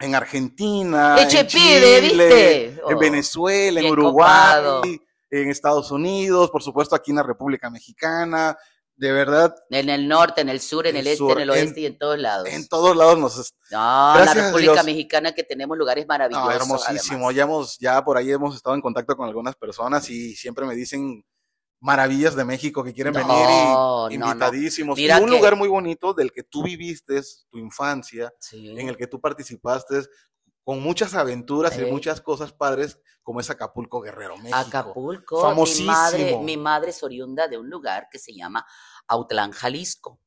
en 0.00 0.14
Argentina, 0.14 1.16
en 1.20 1.46
Chile, 1.46 2.00
¿viste? 2.00 2.64
en 2.66 2.80
oh, 2.82 2.98
Venezuela, 2.98 3.80
en 3.80 3.90
Uruguay, 3.90 5.00
en 5.30 5.50
Estados 5.50 5.90
Unidos, 5.90 6.50
por 6.50 6.62
supuesto 6.62 6.96
aquí 6.96 7.10
en 7.10 7.18
la 7.18 7.22
República 7.22 7.68
Mexicana, 7.70 8.56
de 9.00 9.12
verdad. 9.12 9.54
En 9.70 9.88
el 9.88 10.06
norte, 10.06 10.42
en 10.42 10.50
el 10.50 10.60
sur, 10.60 10.86
en 10.86 10.94
el, 10.94 11.06
este, 11.06 11.24
en 11.24 11.40
el 11.40 11.48
oeste 11.48 11.80
y 11.80 11.86
en 11.86 11.96
todos 11.96 12.18
lados. 12.18 12.46
En 12.50 12.68
todos 12.68 12.94
lados 12.94 13.18
nos. 13.18 13.54
No, 13.70 13.78
la 13.78 14.34
República 14.34 14.82
Mexicana 14.82 15.32
que 15.32 15.42
tenemos 15.42 15.78
lugares 15.78 16.06
maravillosos. 16.06 16.46
No, 16.46 16.54
hermosísimo. 16.54 17.32
Ya 17.32 17.44
hemos, 17.44 17.78
ya 17.78 18.04
por 18.04 18.18
ahí 18.18 18.30
hemos 18.30 18.54
estado 18.54 18.76
en 18.76 18.82
contacto 18.82 19.16
con 19.16 19.26
algunas 19.26 19.56
personas 19.56 20.10
y 20.10 20.36
siempre 20.36 20.66
me 20.66 20.74
dicen 20.74 21.24
maravillas 21.80 22.36
de 22.36 22.44
México 22.44 22.84
que 22.84 22.92
quieren 22.92 23.14
venir 23.14 23.46
y 24.10 24.14
invitadísimos. 24.16 24.98
y 24.98 25.10
un 25.10 25.30
lugar 25.30 25.56
muy 25.56 25.68
bonito 25.68 26.12
del 26.12 26.30
que 26.30 26.42
tú 26.42 26.62
viviste 26.62 27.18
tu 27.48 27.56
infancia, 27.56 28.30
en 28.52 28.86
el 28.86 28.98
que 28.98 29.06
tú 29.06 29.18
participaste, 29.18 30.02
con 30.62 30.82
muchas 30.82 31.14
aventuras 31.14 31.78
y 31.78 31.86
muchas 31.86 32.20
cosas 32.20 32.52
padres, 32.52 32.98
como 33.22 33.40
es 33.40 33.48
Acapulco 33.48 34.00
Guerrero, 34.00 34.36
México. 34.36 34.56
Acapulco, 34.56 35.40
famosísimo. 35.40 35.90
Mi 35.90 35.96
madre, 35.96 36.38
mi 36.42 36.56
madre 36.56 36.90
es 36.90 37.02
oriunda 37.02 37.48
de 37.48 37.58
un 37.58 37.70
lugar 37.70 38.08
que 38.10 38.18
se 38.18 38.34
llama 38.34 38.66
Autlán, 39.10 39.50
Jalisco, 39.50 40.20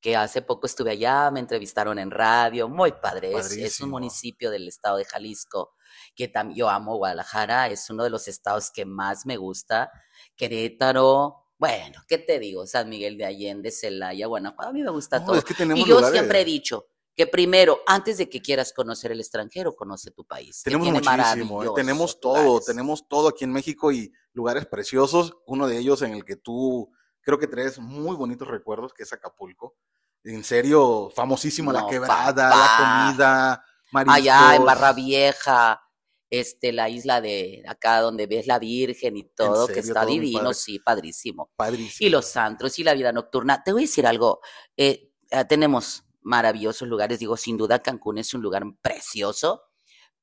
que 0.00 0.16
hace 0.16 0.42
poco 0.42 0.66
estuve 0.66 0.90
allá, 0.90 1.30
me 1.30 1.40
entrevistaron 1.40 1.98
en 1.98 2.10
radio, 2.10 2.68
muy 2.68 2.92
padre, 2.92 3.32
es, 3.36 3.80
un 3.80 3.90
municipio 3.90 4.50
del 4.50 4.66
estado 4.66 4.96
de 4.96 5.04
Jalisco, 5.04 5.74
que 6.14 6.30
yo 6.54 6.68
amo 6.68 6.96
Guadalajara, 6.96 7.68
es 7.68 7.88
uno 7.88 8.02
de 8.02 8.10
los 8.10 8.26
estados 8.26 8.70
que 8.70 8.84
más 8.84 9.26
me 9.26 9.36
gusta, 9.36 9.90
Querétaro, 10.34 11.52
bueno, 11.56 12.02
¿qué 12.08 12.18
te 12.18 12.38
digo? 12.38 12.66
San 12.66 12.88
Miguel 12.88 13.16
de 13.16 13.26
Allende, 13.26 13.70
Celaya, 13.70 14.26
Guanajuato, 14.26 14.70
a 14.70 14.72
mí 14.72 14.82
me 14.82 14.90
gusta 14.90 15.24
todo. 15.24 15.40
y 15.74 15.84
yo 15.86 16.02
siempre 16.10 16.40
he 16.40 16.44
dicho, 16.44 16.88
que 17.14 17.28
primero, 17.28 17.80
antes 17.86 18.18
de 18.18 18.28
que 18.28 18.42
quieras 18.42 18.72
conocer 18.72 19.12
el 19.12 19.20
extranjero, 19.20 19.74
conoce 19.74 20.10
tu 20.10 20.24
país. 20.24 20.62
Tenemos 20.64 20.90
muchísimo, 20.90 21.64
¿eh? 21.64 21.68
tenemos 21.74 22.20
todo, 22.20 22.60
tenemos 22.60 23.08
todo 23.08 23.28
aquí 23.28 23.44
en 23.44 23.52
México 23.52 23.90
y 23.90 24.12
lugares 24.34 24.66
preciosos. 24.66 25.32
Uno 25.46 25.66
de 25.66 25.78
ellos 25.78 26.02
en 26.02 26.12
el 26.12 26.24
que 26.24 26.36
tú 26.36 26.92
creo 27.26 27.38
que 27.40 27.48
traes 27.48 27.80
muy 27.80 28.14
bonitos 28.14 28.46
recuerdos, 28.46 28.94
que 28.94 29.02
es 29.02 29.12
Acapulco. 29.12 29.74
En 30.22 30.44
serio, 30.44 31.10
famosísimo 31.12 31.72
la 31.72 31.84
quebrada, 31.84 32.48
la 32.50 32.76
comida, 32.78 33.64
mariscos. 33.90 34.16
Allá 34.16 34.54
en 34.54 34.64
Barra 34.64 34.92
Vieja, 34.92 35.82
este, 36.30 36.72
la 36.72 36.88
isla 36.88 37.20
de 37.20 37.64
acá 37.66 38.00
donde 38.00 38.28
ves 38.28 38.46
la 38.46 38.60
Virgen 38.60 39.16
y 39.16 39.24
todo, 39.24 39.66
que 39.66 39.80
está 39.80 40.06
divino, 40.06 40.54
sí, 40.54 40.78
padrísimo. 40.78 41.50
Padrísimo. 41.56 42.06
Y 42.06 42.10
los 42.10 42.26
santos 42.26 42.78
y 42.78 42.84
la 42.84 42.94
vida 42.94 43.10
nocturna. 43.10 43.60
Te 43.64 43.72
voy 43.72 43.82
a 43.82 43.86
decir 43.86 44.06
algo, 44.06 44.40
eh, 44.76 45.10
ah, 45.32 45.44
tenemos 45.44 46.04
maravillosos 46.22 46.86
lugares. 46.86 47.18
Digo, 47.18 47.36
sin 47.36 47.56
duda 47.56 47.80
Cancún 47.80 48.18
es 48.18 48.34
un 48.34 48.42
lugar 48.42 48.62
precioso, 48.80 49.62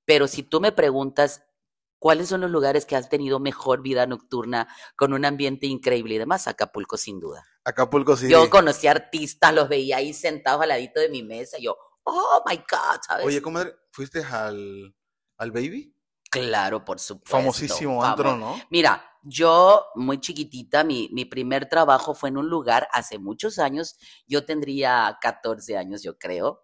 pero 0.05 0.29
si 0.29 0.43
tú 0.43 0.61
me 0.61 0.71
preguntas 0.71 1.43
¿Cuáles 2.03 2.27
son 2.27 2.41
los 2.41 2.51
lugares 2.51 2.85
que 2.85 2.97
has 2.97 3.07
tenido 3.07 3.39
mejor 3.39 3.81
vida 3.81 4.05
nocturna 4.05 4.67
con 4.97 5.13
un 5.13 5.23
ambiente 5.23 5.67
increíble 5.67 6.15
y 6.15 6.17
demás? 6.17 6.49
Acapulco, 6.49 6.97
sin 6.97 7.17
duda. 7.21 7.45
Acapulco, 7.63 8.17
sí. 8.17 8.27
Yo 8.27 8.49
conocí 8.49 8.87
artistas, 8.87 9.53
los 9.53 9.69
veía 9.69 9.95
ahí 9.95 10.13
sentados 10.13 10.63
al 10.63 10.67
ladito 10.67 10.99
de 10.99 11.07
mi 11.07 11.23
mesa. 11.23 11.57
Y 11.59 11.63
yo, 11.63 11.77
oh 12.03 12.43
my 12.45 12.57
God, 12.57 12.99
¿sabes? 13.07 13.25
Oye, 13.25 13.41
comadre, 13.41 13.73
¿fuiste 13.89 14.21
al, 14.21 14.93
al 15.37 15.51
Baby? 15.53 15.95
Claro, 16.29 16.83
por 16.83 16.99
supuesto. 16.99 17.37
Famosísimo 17.37 18.03
antro, 18.03 18.35
¿no? 18.35 18.61
Mira, 18.69 19.01
yo 19.21 19.85
muy 19.95 20.19
chiquitita, 20.19 20.83
mi, 20.83 21.07
mi 21.13 21.23
primer 21.23 21.69
trabajo 21.69 22.13
fue 22.13 22.27
en 22.27 22.35
un 22.35 22.49
lugar 22.49 22.89
hace 22.91 23.17
muchos 23.17 23.59
años. 23.59 23.95
Yo 24.27 24.43
tendría 24.43 25.17
14 25.21 25.77
años, 25.77 26.03
yo 26.03 26.17
creo 26.17 26.62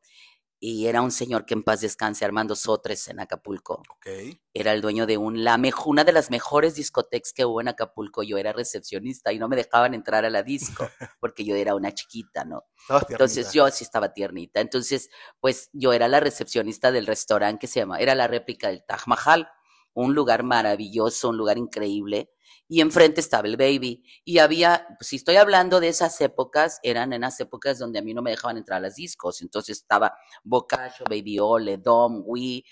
y 0.62 0.88
era 0.88 1.02
un 1.02 1.12
señor 1.12 1.46
que 1.46 1.54
en 1.54 1.64
paz 1.64 1.82
descanse, 1.82 2.26
Armando 2.26 2.54
Sotres, 2.54 3.08
en 3.08 3.22
Acapulco. 3.22 3.82
Okay. 3.96 4.42
Era 4.54 4.74
el 4.74 4.82
dueño 4.82 5.06
de 5.06 5.18
un, 5.18 5.44
la 5.44 5.60
una 5.86 6.04
de 6.04 6.12
las 6.12 6.30
mejores 6.30 6.76
discotecas 6.76 7.32
que 7.32 7.46
hubo 7.46 7.62
en 7.62 7.70
Acapulco. 7.70 8.24
Yo 8.24 8.38
era 8.38 8.52
recepcionista 8.52 9.32
y 9.32 9.40
no 9.40 9.48
me 9.48 9.56
dejaban 9.56 9.94
entrar 9.94 10.26
a 10.26 10.30
la 10.30 10.44
disco 10.44 10.90
porque 11.22 11.46
yo 11.46 11.56
era 11.56 11.76
una 11.76 11.94
chiquita, 11.94 12.44
¿no? 12.44 12.66
Entonces 13.08 13.54
yo 13.54 13.70
sí 13.70 13.86
estaba 13.86 14.14
tiernita. 14.14 14.60
Entonces, 14.60 15.10
pues 15.40 15.70
yo 15.72 15.94
era 15.94 16.10
la 16.10 16.20
recepcionista 16.20 16.92
del 16.92 17.08
restaurante 17.08 17.60
que 17.60 17.68
se 17.68 17.80
llama, 17.80 18.00
era 18.00 18.14
la 18.14 18.28
réplica 18.28 18.68
del 18.68 18.84
Taj 18.86 19.08
Mahal, 19.08 19.50
un 19.94 20.14
lugar 20.14 20.44
maravilloso, 20.44 21.30
un 21.30 21.38
lugar 21.38 21.58
increíble 21.58 22.32
y 22.68 22.82
enfrente 22.82 23.20
estaba 23.20 23.48
el 23.48 23.58
baby. 23.58 24.04
Y 24.24 24.40
había, 24.40 24.88
si 25.00 25.16
estoy 25.18 25.38
hablando 25.38 25.80
de 25.80 25.90
esas 25.90 26.20
épocas, 26.22 26.80
eran 26.84 27.14
en 27.14 27.22
las 27.22 27.40
épocas 27.40 27.80
donde 27.80 28.00
a 28.00 28.02
mí 28.02 28.14
no 28.14 28.22
me 28.22 28.32
dejaban 28.32 28.58
entrar 28.58 28.78
a 28.78 28.82
las 28.82 28.96
discos. 28.96 29.42
Entonces 29.42 29.78
estaba 29.78 30.16
Bocacho, 30.44 31.04
Baby 31.10 31.40
Ole, 31.40 31.78
Dom, 31.78 32.24
Wii, 32.26 32.66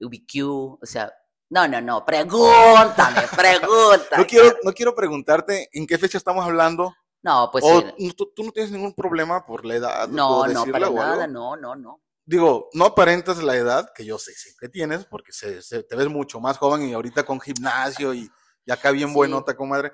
UBQ, 0.00 0.78
o 0.82 0.86
sea, 0.86 1.12
no, 1.50 1.68
no, 1.68 1.80
no, 1.80 2.04
pregúntame, 2.04 3.22
pregúntame. 3.36 4.18
no, 4.18 4.26
quiero, 4.26 4.56
no 4.64 4.72
quiero 4.72 4.94
preguntarte 4.94 5.68
en 5.72 5.86
qué 5.86 5.98
fecha 5.98 6.18
estamos 6.18 6.44
hablando. 6.44 6.94
No, 7.22 7.48
pues. 7.50 7.64
O, 7.64 7.82
tú, 8.14 8.44
no 8.44 8.52
tienes 8.52 8.70
ningún 8.70 8.92
problema 8.92 9.46
por 9.46 9.64
la 9.64 9.76
edad. 9.76 10.08
No, 10.08 10.46
no, 10.46 10.66
para 10.66 10.90
nada, 10.90 11.26
no, 11.26 11.56
no, 11.56 11.74
no. 11.74 12.00
Digo, 12.26 12.70
no 12.72 12.86
aparentas 12.86 13.42
la 13.42 13.54
edad 13.54 13.90
que 13.94 14.04
yo 14.04 14.18
sé, 14.18 14.32
que 14.58 14.68
tienes, 14.68 15.04
porque 15.04 15.32
se, 15.32 15.82
te 15.82 15.96
ves 15.96 16.08
mucho 16.08 16.40
más 16.40 16.56
joven 16.56 16.88
y 16.88 16.92
ahorita 16.94 17.24
con 17.24 17.40
gimnasio 17.40 18.14
y 18.14 18.30
y 18.66 18.72
acá 18.72 18.90
bien 18.90 19.12
buenota, 19.12 19.56
comadre. 19.56 19.92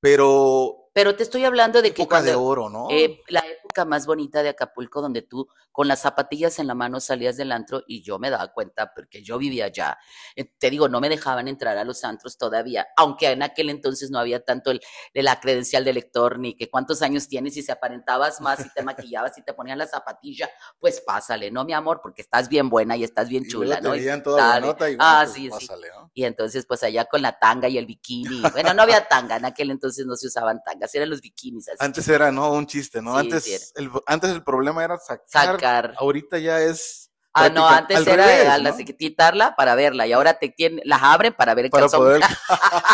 Pero 0.00 0.82
pero 0.92 1.16
te 1.16 1.22
estoy 1.22 1.44
hablando 1.44 1.80
de 1.80 1.94
que. 1.94 2.02
Época 2.02 2.22
de 2.22 2.34
oro, 2.34 2.68
¿no? 2.68 2.88
Eh, 2.90 3.22
la 3.28 3.44
época 3.72 3.84
más 3.86 4.06
bonita 4.06 4.42
de 4.42 4.50
Acapulco, 4.50 5.00
donde 5.00 5.22
tú 5.22 5.48
con 5.70 5.88
las 5.88 6.00
zapatillas 6.02 6.58
en 6.58 6.66
la 6.66 6.74
mano 6.74 7.00
salías 7.00 7.38
del 7.38 7.52
antro 7.52 7.82
y 7.86 8.02
yo 8.02 8.18
me 8.18 8.28
daba 8.28 8.52
cuenta 8.52 8.92
porque 8.94 9.22
yo 9.22 9.38
vivía 9.38 9.66
allá. 9.66 9.98
Eh, 10.36 10.44
te 10.58 10.68
digo, 10.68 10.88
no 10.88 11.00
me 11.00 11.08
dejaban 11.08 11.48
entrar 11.48 11.78
a 11.78 11.84
los 11.84 12.04
antros 12.04 12.36
todavía, 12.36 12.88
aunque 12.96 13.30
en 13.30 13.42
aquel 13.42 13.70
entonces 13.70 14.10
no 14.10 14.18
había 14.18 14.44
tanto 14.44 14.70
el, 14.70 14.80
de 15.14 15.22
la 15.22 15.40
credencial 15.40 15.84
de 15.84 15.94
lector 15.94 16.38
ni 16.38 16.54
que 16.54 16.68
cuántos 16.68 17.00
años 17.00 17.28
tienes 17.28 17.56
y 17.56 17.62
si 17.62 17.72
aparentabas 17.72 18.40
más 18.42 18.60
y 18.60 18.68
te 18.68 18.82
maquillabas 19.12 19.38
y 19.38 19.42
te 19.42 19.54
ponían 19.54 19.78
la 19.78 19.86
zapatilla, 19.86 20.50
pues 20.78 21.00
pásale, 21.00 21.50
¿no, 21.50 21.64
mi 21.64 21.72
amor? 21.72 22.00
Porque 22.02 22.20
estás 22.20 22.48
bien 22.50 22.68
buena 22.68 22.96
y 22.96 23.04
estás 23.04 23.28
bien 23.30 23.46
chula, 23.48 23.80
¿no? 23.80 23.96
y 23.96 24.06
toda 24.22 24.60
nota 24.60 24.90
y 24.90 24.96
ah, 24.98 25.22
pues 25.24 25.34
sí, 25.34 25.50
sí. 25.58 25.68
Y 26.12 26.24
entonces, 26.24 26.66
pues 26.66 26.82
allá 26.82 27.06
con 27.06 27.22
la 27.22 27.38
tanga 27.38 27.68
y 27.68 27.78
el 27.78 27.86
bikini. 27.86 28.42
Bueno, 28.52 28.74
no 28.74 28.82
había 28.82 29.08
tanga, 29.08 29.36
en 29.36 29.46
aquel 29.46 29.70
entonces 29.70 30.04
no 30.04 30.14
se 30.16 30.26
usaban 30.26 30.62
tanga 30.62 30.86
eran 30.92 31.08
los 31.08 31.22
bikinis. 31.22 31.70
antes 31.78 32.06
era, 32.08 32.30
¿no? 32.30 32.52
Un 32.52 32.66
chiste, 32.66 33.00
¿no? 33.00 33.16
antes, 33.16 33.61
el, 33.76 33.90
antes 34.06 34.30
el 34.30 34.42
problema 34.42 34.84
era 34.84 34.98
sacar. 34.98 35.94
Ahorita 35.96 36.38
ya 36.38 36.60
es. 36.60 37.10
Ah, 37.34 37.48
no, 37.48 37.66
antes 37.66 38.06
era 38.06 38.58
¿no? 38.58 38.76
quitarla 38.98 39.56
para 39.56 39.74
verla 39.74 40.06
y 40.06 40.12
ahora 40.12 40.34
te 40.34 40.50
tiene, 40.50 40.82
las 40.84 41.02
abren 41.02 41.32
para 41.32 41.54
ver 41.54 41.66
el 41.66 41.70
para 41.70 41.88
calzón. 41.88 42.20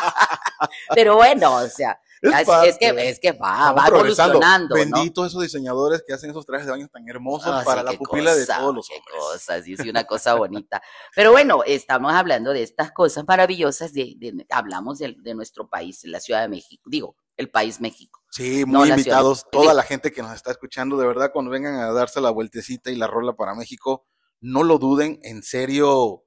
Pero 0.95 1.17
bueno, 1.17 1.57
o 1.57 1.69
sea, 1.69 1.99
es, 2.23 2.79
que, 2.79 3.09
es 3.09 3.21
que 3.21 3.33
va, 3.33 3.73
va 3.73 3.87
evolucionando. 3.89 4.75
Bendito 4.75 5.25
esos 5.25 5.43
diseñadores 5.43 6.03
que 6.07 6.13
hacen 6.13 6.31
esos 6.31 6.45
trajes 6.45 6.67
de 6.67 6.73
baño 6.73 6.89
tan 6.89 7.09
hermosos 7.09 7.51
ah, 7.53 7.63
para 7.65 7.83
la 7.83 7.93
pupila 7.93 8.35
de 8.35 8.47
todos 8.47 8.75
los 8.75 8.89
cosas, 9.11 9.65
sí, 9.65 9.77
sí, 9.77 9.89
una 9.89 10.05
cosa 10.05 10.35
bonita. 10.35 10.83
Pero 11.15 11.33
bueno, 11.33 11.63
estamos 11.65 12.13
hablando 12.13 12.53
de 12.53 12.63
estas 12.63 12.93
cosas 12.93 13.25
maravillosas, 13.27 13.93
de, 13.93 14.47
hablamos 14.51 14.99
de, 14.99 15.15
de, 15.19 15.35
nuestro 15.35 15.69
país, 15.69 16.01
la 16.05 16.21
Ciudad 16.21 16.43
de 16.43 16.49
México, 16.49 16.83
digo, 16.87 17.17
el 17.37 17.51
país 17.51 17.81
México. 17.81 18.21
Sí, 18.31 18.65
muy 18.65 18.91
invitados, 18.91 19.47
toda 19.51 19.73
la 19.73 19.83
gente 19.83 20.13
que 20.13 20.23
nos 20.23 20.35
está 20.35 20.51
escuchando, 20.51 20.97
de 20.99 21.07
verdad, 21.07 21.31
cuando 21.33 21.51
vengan 21.51 21.77
a 21.77 21.93
darse 21.93 22.21
la 22.21 22.31
vueltecita 22.31 22.91
y 22.91 22.97
la 22.97 23.07
rola 23.07 23.35
para 23.35 23.55
México, 23.55 24.07
no 24.41 24.63
lo 24.65 24.79
duden, 24.79 25.21
en 25.23 25.43
serio, 25.43 26.25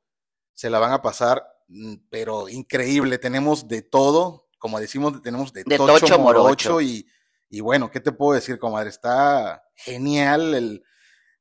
se 0.53 0.69
la 0.69 0.79
van 0.79 0.93
a 0.93 1.01
pasar, 1.01 1.43
mm, 1.67 1.95
pero 2.09 2.49
increíble, 2.49 3.17
tenemos 3.17 3.67
de 3.67 3.81
todo, 3.81 4.40
como 4.61 4.79
decimos, 4.79 5.19
tenemos 5.23 5.51
de, 5.51 5.63
tocho, 5.63 6.19
morocho, 6.19 6.81
y, 6.81 7.07
y 7.49 7.61
bueno, 7.61 7.89
¿qué 7.89 7.99
te 7.99 8.11
puedo 8.11 8.33
decir, 8.33 8.59
comadre? 8.59 8.91
Está 8.91 9.63
genial 9.73 10.53
el, 10.53 10.83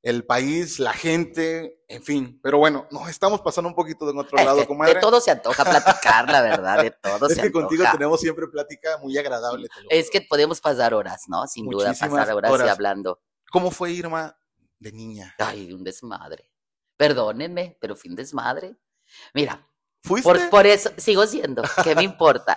el 0.01 0.25
país, 0.25 0.79
la 0.79 0.95
gente, 0.95 1.83
en 1.87 2.03
fin. 2.03 2.41
Pero 2.43 2.57
bueno, 2.57 2.89
nos 2.91 3.11
estamos 3.11 3.43
pasando 3.43 3.69
un 3.69 3.75
poquito 3.75 4.11
de 4.11 4.19
otro 4.19 4.39
lado, 4.43 4.67
comadre. 4.67 4.95
De 4.95 5.01
todo 5.01 5.21
se 5.21 5.33
antoja 5.33 5.67
platicar, 5.67 6.31
la 6.31 6.41
verdad, 6.41 6.83
de 6.83 6.93
todo 6.93 7.29
es 7.29 7.39
que 7.39 7.53
contigo 7.53 7.85
tenemos 7.93 8.19
siempre 8.19 8.47
plática 8.49 8.97
muy 9.03 9.19
agradable. 9.19 9.69
es 9.91 10.11
que 10.11 10.23
podemos 10.23 10.63
pasar 10.63 10.95
horas, 10.95 11.25
¿no? 11.29 11.47
Sin 11.47 11.69
duda, 11.69 11.93
pasar 11.93 12.33
horas, 12.33 12.53
y 12.65 12.69
hablando. 12.69 13.21
¿Cómo 13.53 13.71
fue 13.71 13.93
Irma 13.93 14.35
de 14.79 14.93
niña? 14.93 15.35
Ay, 15.39 15.75
un 15.75 15.85
desmadre. 15.85 16.51
Perdónenme, 16.97 17.77
pero 17.83 17.95
fue 17.95 18.09
un 18.09 18.17
desmadre. 18.17 18.79
Mira, 19.35 19.67
¿Fuiste? 20.03 20.27
Por, 20.27 20.49
por 20.49 20.67
eso 20.67 20.91
sigo 20.97 21.27
siendo, 21.27 21.63
¿qué 21.85 21.95
me 21.95 22.03
importa? 22.03 22.57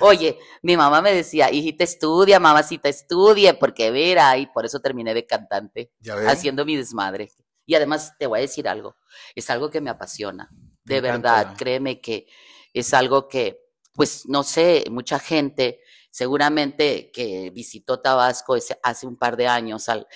Oye, 0.00 0.38
mi 0.62 0.76
mamá 0.76 1.02
me 1.02 1.14
decía, 1.14 1.50
hijita, 1.50 1.84
estudia, 1.84 2.40
mamacita, 2.40 2.88
estudie, 2.88 3.54
porque 3.54 3.90
verá, 3.90 4.36
y 4.38 4.46
por 4.46 4.64
eso 4.64 4.80
terminé 4.80 5.14
de 5.14 5.26
cantante, 5.26 5.92
haciendo 6.26 6.64
mi 6.64 6.76
desmadre. 6.76 7.30
Y 7.66 7.74
además 7.74 8.14
te 8.18 8.26
voy 8.26 8.40
a 8.40 8.42
decir 8.42 8.68
algo, 8.68 8.96
es 9.34 9.48
algo 9.50 9.70
que 9.70 9.80
me 9.80 9.90
apasiona, 9.90 10.50
de 10.84 11.00
verdad, 11.00 11.54
créeme 11.56 12.00
que 12.00 12.26
es 12.72 12.92
algo 12.92 13.28
que, 13.28 13.60
pues 13.94 14.26
no 14.26 14.42
sé, 14.42 14.84
mucha 14.90 15.18
gente 15.18 15.80
seguramente 16.10 17.10
que 17.10 17.50
visitó 17.50 18.00
Tabasco 18.00 18.56
hace 18.82 19.06
un 19.06 19.16
par 19.16 19.36
de 19.36 19.46
años, 19.46 19.88
al, 19.88 20.06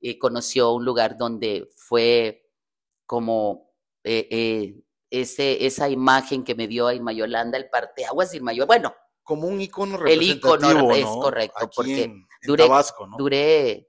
eh, 0.00 0.18
conoció 0.18 0.72
un 0.72 0.84
lugar 0.84 1.16
donde 1.16 1.68
fue 1.76 2.50
como 3.06 3.70
eh, 4.02 4.26
eh, 4.30 4.82
ese, 5.10 5.66
esa 5.66 5.88
imagen 5.88 6.42
que 6.42 6.54
me 6.54 6.66
dio 6.66 6.90
Irma 6.90 7.12
Yolanda, 7.12 7.58
el 7.58 7.68
parteaguas 7.68 8.34
Irma 8.34 8.52
Yolanda, 8.52 8.66
bueno, 8.66 8.94
como 9.22 9.46
un 9.46 9.60
icono 9.60 9.96
representativo, 9.96 10.54
El 10.54 10.60
icono 10.68 10.92
es 10.92 11.04
correcto, 11.04 11.70
porque 11.74 12.12
duré, 12.42 12.68
duré 13.16 13.88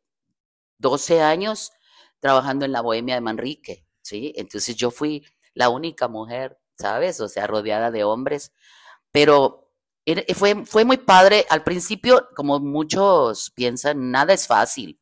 12 0.77 1.21
años 1.21 1.71
trabajando 2.19 2.65
en 2.65 2.71
la 2.71 2.81
Bohemia 2.81 3.15
de 3.15 3.21
Manrique, 3.21 3.85
¿sí? 4.01 4.33
Entonces 4.35 4.75
yo 4.75 4.91
fui 4.91 5.25
la 5.53 5.69
única 5.69 6.07
mujer, 6.07 6.59
¿sabes? 6.77 7.19
O 7.19 7.27
sea, 7.27 7.47
rodeada 7.47 7.91
de 7.91 8.03
hombres, 8.03 8.53
pero 9.11 9.71
fue, 10.35 10.65
fue 10.65 10.85
muy 10.85 10.97
padre. 10.97 11.45
Al 11.49 11.63
principio, 11.63 12.27
como 12.35 12.59
muchos 12.59 13.51
piensan, 13.51 14.11
nada 14.11 14.33
es 14.33 14.47
fácil. 14.47 14.99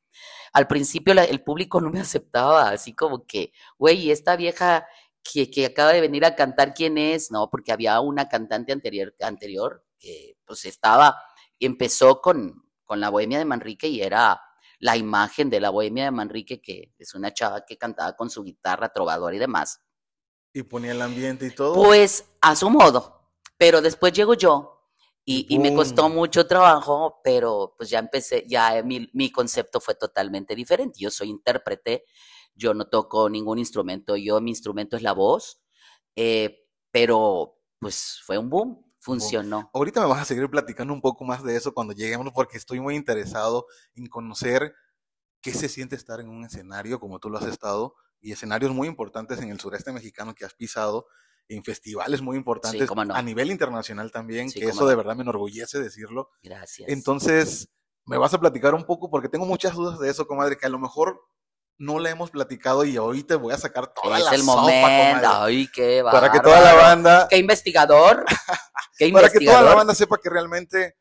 Al 0.54 0.68
principio 0.68 1.14
el 1.14 1.44
público 1.44 1.80
no 1.80 1.90
me 1.92 2.02
aceptaba, 2.02 2.70
así 2.70 2.94
como 2.94 3.26
que, 3.26 3.54
güey, 3.78 4.12
esta 4.12 4.36
vieja 4.36 4.88
que, 5.24 5.50
que, 5.50 5.68
acaba 5.68 5.94
de 5.94 6.02
venir 6.02 6.26
a 6.26 6.36
cantar, 6.36 6.74
¿quién 6.74 6.98
es? 6.98 7.32
No, 7.32 7.50
porque 7.50 7.72
había 7.72 8.00
una 8.02 8.28
cantante 8.28 8.72
anterior, 8.72 9.16
anterior 9.22 9.84
que 10.02 10.36
pues 10.44 10.66
estaba, 10.66 11.24
empezó 11.60 12.20
con, 12.20 12.68
con 12.84 13.00
la 13.00 13.10
Bohemia 13.10 13.38
de 13.38 13.46
Manrique 13.46 13.88
y 13.88 14.02
era 14.02 14.42
la 14.80 14.98
imagen 14.98 15.50
de 15.50 15.60
la 15.60 15.70
Bohemia 15.70 16.06
de 16.06 16.12
Manrique, 16.12 16.60
que 16.60 16.94
es 16.98 17.14
una 17.14 17.34
chava 17.34 17.64
que 17.66 17.78
cantaba 17.78 18.16
con 18.18 18.30
su 18.30 18.44
guitarra, 18.44 18.90
trovador 18.90 19.36
y 19.36 19.38
demás. 19.38 19.80
Y 20.54 20.64
ponía 20.64 20.92
el 20.92 21.02
ambiente 21.02 21.46
y 21.46 21.52
todo. 21.52 21.76
Pues 21.76 22.26
a 22.42 22.56
su 22.56 22.70
modo, 22.70 23.30
pero 23.58 23.80
después 23.80 24.12
llego 24.12 24.34
yo 24.34 24.90
y, 25.24 25.46
y, 25.54 25.60
me 25.60 25.74
costó 25.74 26.10
mucho 26.10 26.48
trabajo, 26.48 27.22
pero 27.24 27.76
pues 27.78 27.92
ya 27.92 28.00
empecé, 28.00 28.44
ya 28.48 28.82
mi, 28.84 29.08
mi, 29.14 29.32
concepto 29.32 29.80
fue 29.80 29.94
totalmente 29.94 30.56
diferente. 30.56 31.00
Yo 31.00 31.12
soy 31.12 31.30
intérprete, 31.30 32.06
yo 32.56 32.74
no 32.74 32.88
toco 32.88 33.30
ningún 33.30 33.60
instrumento, 33.60 34.18
yo 34.18 34.42
mi 34.42 34.50
instrumento 34.50 34.98
es 34.98 35.04
la 35.04 35.14
voz, 35.14 35.62
eh, 36.16 36.68
pero 36.90 37.60
pues 37.80 38.20
fue 38.26 38.40
un 38.40 38.50
boom 38.50 38.91
funcionó. 39.02 39.70
Ahorita 39.74 40.00
me 40.00 40.08
vas 40.08 40.22
a 40.22 40.26
seguir 40.26 40.50
platicando 40.50 40.94
un 40.94 41.02
poco 41.02 41.26
más 41.26 41.44
de 41.44 41.56
eso 41.56 41.74
cuando 41.74 41.94
lleguemos 41.94 42.32
porque 42.34 42.58
estoy 42.58 42.80
muy 42.80 42.96
interesado 42.96 43.66
en 43.96 44.08
conocer 44.08 44.74
qué 45.42 45.54
se 45.54 45.68
siente 45.68 45.96
estar 45.96 46.20
en 46.20 46.30
un 46.30 46.46
escenario 46.46 47.00
como 47.00 47.20
tú 47.20 47.30
lo 47.30 47.40
has 47.40 47.46
estado 47.46 47.96
y 48.22 48.32
escenarios 48.32 48.72
muy 48.72 48.88
importantes 48.88 49.42
en 49.42 49.50
el 49.50 49.60
sureste 49.60 49.92
mexicano 49.92 50.36
que 50.36 50.46
has 50.46 50.54
pisado, 50.54 51.08
en 51.48 51.64
festivales 51.64 52.22
muy 52.22 52.38
importantes 52.38 52.88
a 52.96 53.22
nivel 53.24 53.50
internacional 53.50 54.12
también, 54.12 54.52
que 54.52 54.66
eso 54.66 54.86
de 54.86 54.96
verdad 54.96 55.16
me 55.16 55.24
enorgullece 55.24 55.80
decirlo. 55.80 56.30
Gracias. 56.44 56.88
Entonces, 56.88 57.70
me 58.06 58.18
vas 58.18 58.34
a 58.36 58.40
platicar 58.40 58.76
un 58.76 58.86
poco 58.86 59.10
porque 59.10 59.28
tengo 59.28 59.48
muchas 59.48 59.74
dudas 59.74 60.00
de 60.00 60.10
eso, 60.10 60.28
comadre, 60.28 60.56
que 60.56 60.68
a 60.68 60.70
lo 60.70 60.78
mejor 60.78 61.20
no 61.78 62.00
la 62.00 62.10
hemos 62.10 62.30
platicado 62.30 62.86
y 62.86 62.98
hoy 62.98 63.24
te 63.24 63.36
voy 63.36 63.54
a 63.54 63.58
sacar 63.58 63.94
toda 63.94 64.20
es 64.20 64.26
la 64.26 64.36
el 64.36 64.44
momento. 64.44 65.28
Ay, 65.28 65.68
qué 65.74 66.04
Para 66.04 66.32
que 66.32 66.40
toda 66.40 66.62
la 66.62 66.74
banda. 66.74 67.28
Qué 67.30 67.38
investigador. 67.38 68.26
¿Qué 68.98 69.12
Para 69.12 69.30
que 69.30 69.40
toda 69.40 69.62
la 69.62 69.74
banda 69.74 69.96
sepa 69.96 70.18
que 70.18 70.30
realmente 70.30 70.98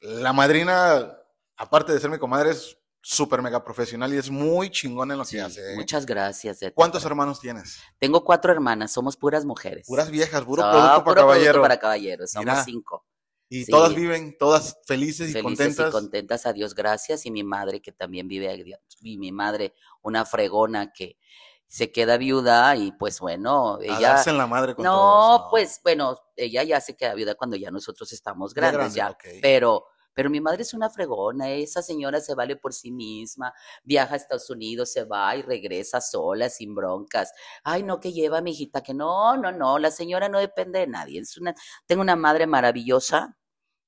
la 0.00 0.32
madrina, 0.32 1.16
aparte 1.56 1.92
de 1.92 2.00
ser 2.00 2.10
mi 2.10 2.18
comadre, 2.18 2.50
es 2.50 2.76
súper 3.00 3.42
mega 3.42 3.62
profesional 3.64 4.14
y 4.14 4.18
es 4.18 4.30
muy 4.30 4.70
chingón 4.70 5.10
en 5.10 5.18
lo 5.18 5.24
que 5.24 5.40
hace. 5.40 5.72
¿eh? 5.72 5.76
Muchas 5.76 6.06
gracias. 6.06 6.60
¿Cuántos 6.74 7.04
hermanos 7.04 7.40
tienes? 7.40 7.80
Tengo 7.98 8.24
cuatro 8.24 8.52
hermanas, 8.52 8.92
somos 8.92 9.16
puras 9.16 9.44
mujeres. 9.44 9.86
Puras 9.86 10.10
viejas, 10.10 10.42
puro 10.42 10.62
producto 10.62 11.04
para 11.04 11.20
caballeros. 11.20 11.62
para 11.62 11.78
caballeros, 11.78 12.30
somos 12.30 12.58
cinco. 12.64 13.04
Y 13.54 13.66
todas 13.66 13.94
viven, 13.94 14.36
todas 14.38 14.78
felices 14.86 15.30
y 15.30 15.32
felices 15.32 15.42
contentas. 15.42 15.88
y 15.88 15.92
contentas 15.92 16.46
a 16.46 16.52
Dios, 16.52 16.74
gracias. 16.74 17.26
Y 17.26 17.30
mi 17.30 17.44
madre 17.44 17.82
que 17.82 17.92
también 17.92 18.28
vive, 18.28 18.78
y 19.02 19.18
mi 19.18 19.30
madre, 19.32 19.74
una 20.02 20.24
fregona 20.24 20.92
que 20.92 21.18
se 21.66 21.90
queda 21.90 22.16
viuda 22.18 22.76
y 22.76 22.92
pues 22.92 23.20
bueno, 23.20 23.78
ella... 23.80 24.22
en 24.26 24.36
la 24.36 24.46
madre 24.46 24.74
con 24.74 24.84
no, 24.84 25.46
pues 25.50 25.80
bueno, 25.82 26.18
ella 26.36 26.62
ya 26.64 26.80
se 26.82 26.96
queda 26.96 27.14
viuda 27.14 27.34
cuando 27.34 27.56
ya 27.56 27.70
nosotros 27.70 28.12
estamos 28.12 28.52
grandes 28.52 28.92
ya, 28.92 29.16
pero 29.40 29.86
pero 30.14 30.30
mi 30.30 30.40
madre 30.40 30.62
es 30.62 30.74
una 30.74 30.90
fregona, 30.90 31.50
esa 31.50 31.82
señora 31.82 32.20
se 32.20 32.34
vale 32.34 32.56
por 32.56 32.74
sí 32.74 32.90
misma, 32.90 33.54
viaja 33.82 34.14
a 34.14 34.16
Estados 34.16 34.50
Unidos, 34.50 34.92
se 34.92 35.04
va 35.04 35.34
y 35.36 35.42
regresa 35.42 36.00
sola, 36.00 36.50
sin 36.50 36.74
broncas. 36.74 37.32
Ay, 37.64 37.82
no, 37.82 38.00
que 38.00 38.12
lleva 38.12 38.42
mi 38.42 38.50
hijita, 38.50 38.82
que 38.82 38.94
no, 38.94 39.36
no, 39.36 39.52
no, 39.52 39.78
la 39.78 39.90
señora 39.90 40.28
no 40.28 40.38
depende 40.38 40.80
de 40.80 40.86
nadie. 40.86 41.20
Es 41.20 41.38
una, 41.38 41.54
tengo 41.86 42.02
una 42.02 42.16
madre 42.16 42.46
maravillosa, 42.46 43.38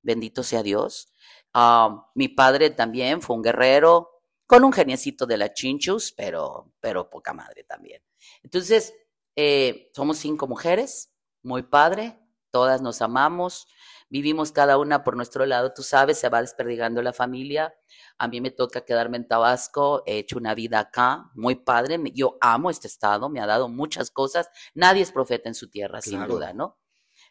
bendito 0.04 0.42
sea 0.42 0.62
Dios. 0.62 1.08
Ah, 1.52 2.11
mi 2.14 2.28
padre 2.28 2.70
también 2.70 3.20
fue 3.20 3.37
un 3.37 3.42
guerrero, 3.42 4.11
con 4.46 4.64
un 4.64 4.73
geniecito 4.73 5.26
de 5.26 5.38
la 5.38 5.52
chinchus, 5.52 6.12
pero, 6.12 6.73
pero 6.80 7.11
poca 7.11 7.32
madre 7.32 7.64
también. 7.64 8.02
Entonces, 8.42 8.94
eh, 9.37 9.90
somos 9.94 10.18
cinco 10.18 10.46
mujeres, 10.46 11.12
muy 11.42 11.62
padre, 11.62 12.20
todas 12.50 12.82
nos 12.82 13.02
amamos, 13.02 13.66
vivimos 14.08 14.52
cada 14.52 14.78
una 14.78 15.02
por 15.02 15.16
nuestro 15.16 15.44
lado, 15.46 15.73
tú 15.73 15.82
sabes, 15.82 16.18
se 16.18 16.28
va 16.28 16.40
desperdigando 16.40 17.02
la 17.02 17.12
familia. 17.12 17.75
A 18.18 18.28
mí 18.28 18.40
me 18.40 18.50
toca 18.50 18.84
quedarme 18.84 19.16
en 19.16 19.26
Tabasco, 19.26 20.02
he 20.06 20.18
hecho 20.18 20.38
una 20.38 20.54
vida 20.54 20.78
acá, 20.78 21.30
muy 21.34 21.56
padre. 21.56 21.99
Yo 22.12 22.37
amo 22.40 22.70
este 22.70 22.87
estado, 22.87 23.28
me 23.28 23.40
ha 23.40 23.46
dado 23.46 23.68
muchas 23.68 24.11
cosas. 24.11 24.49
Nadie 24.75 25.02
es 25.02 25.11
profeta 25.11 25.49
en 25.49 25.54
su 25.54 25.68
tierra, 25.68 26.00
sin 26.00 26.26
duda, 26.26 26.52
¿no? 26.52 26.78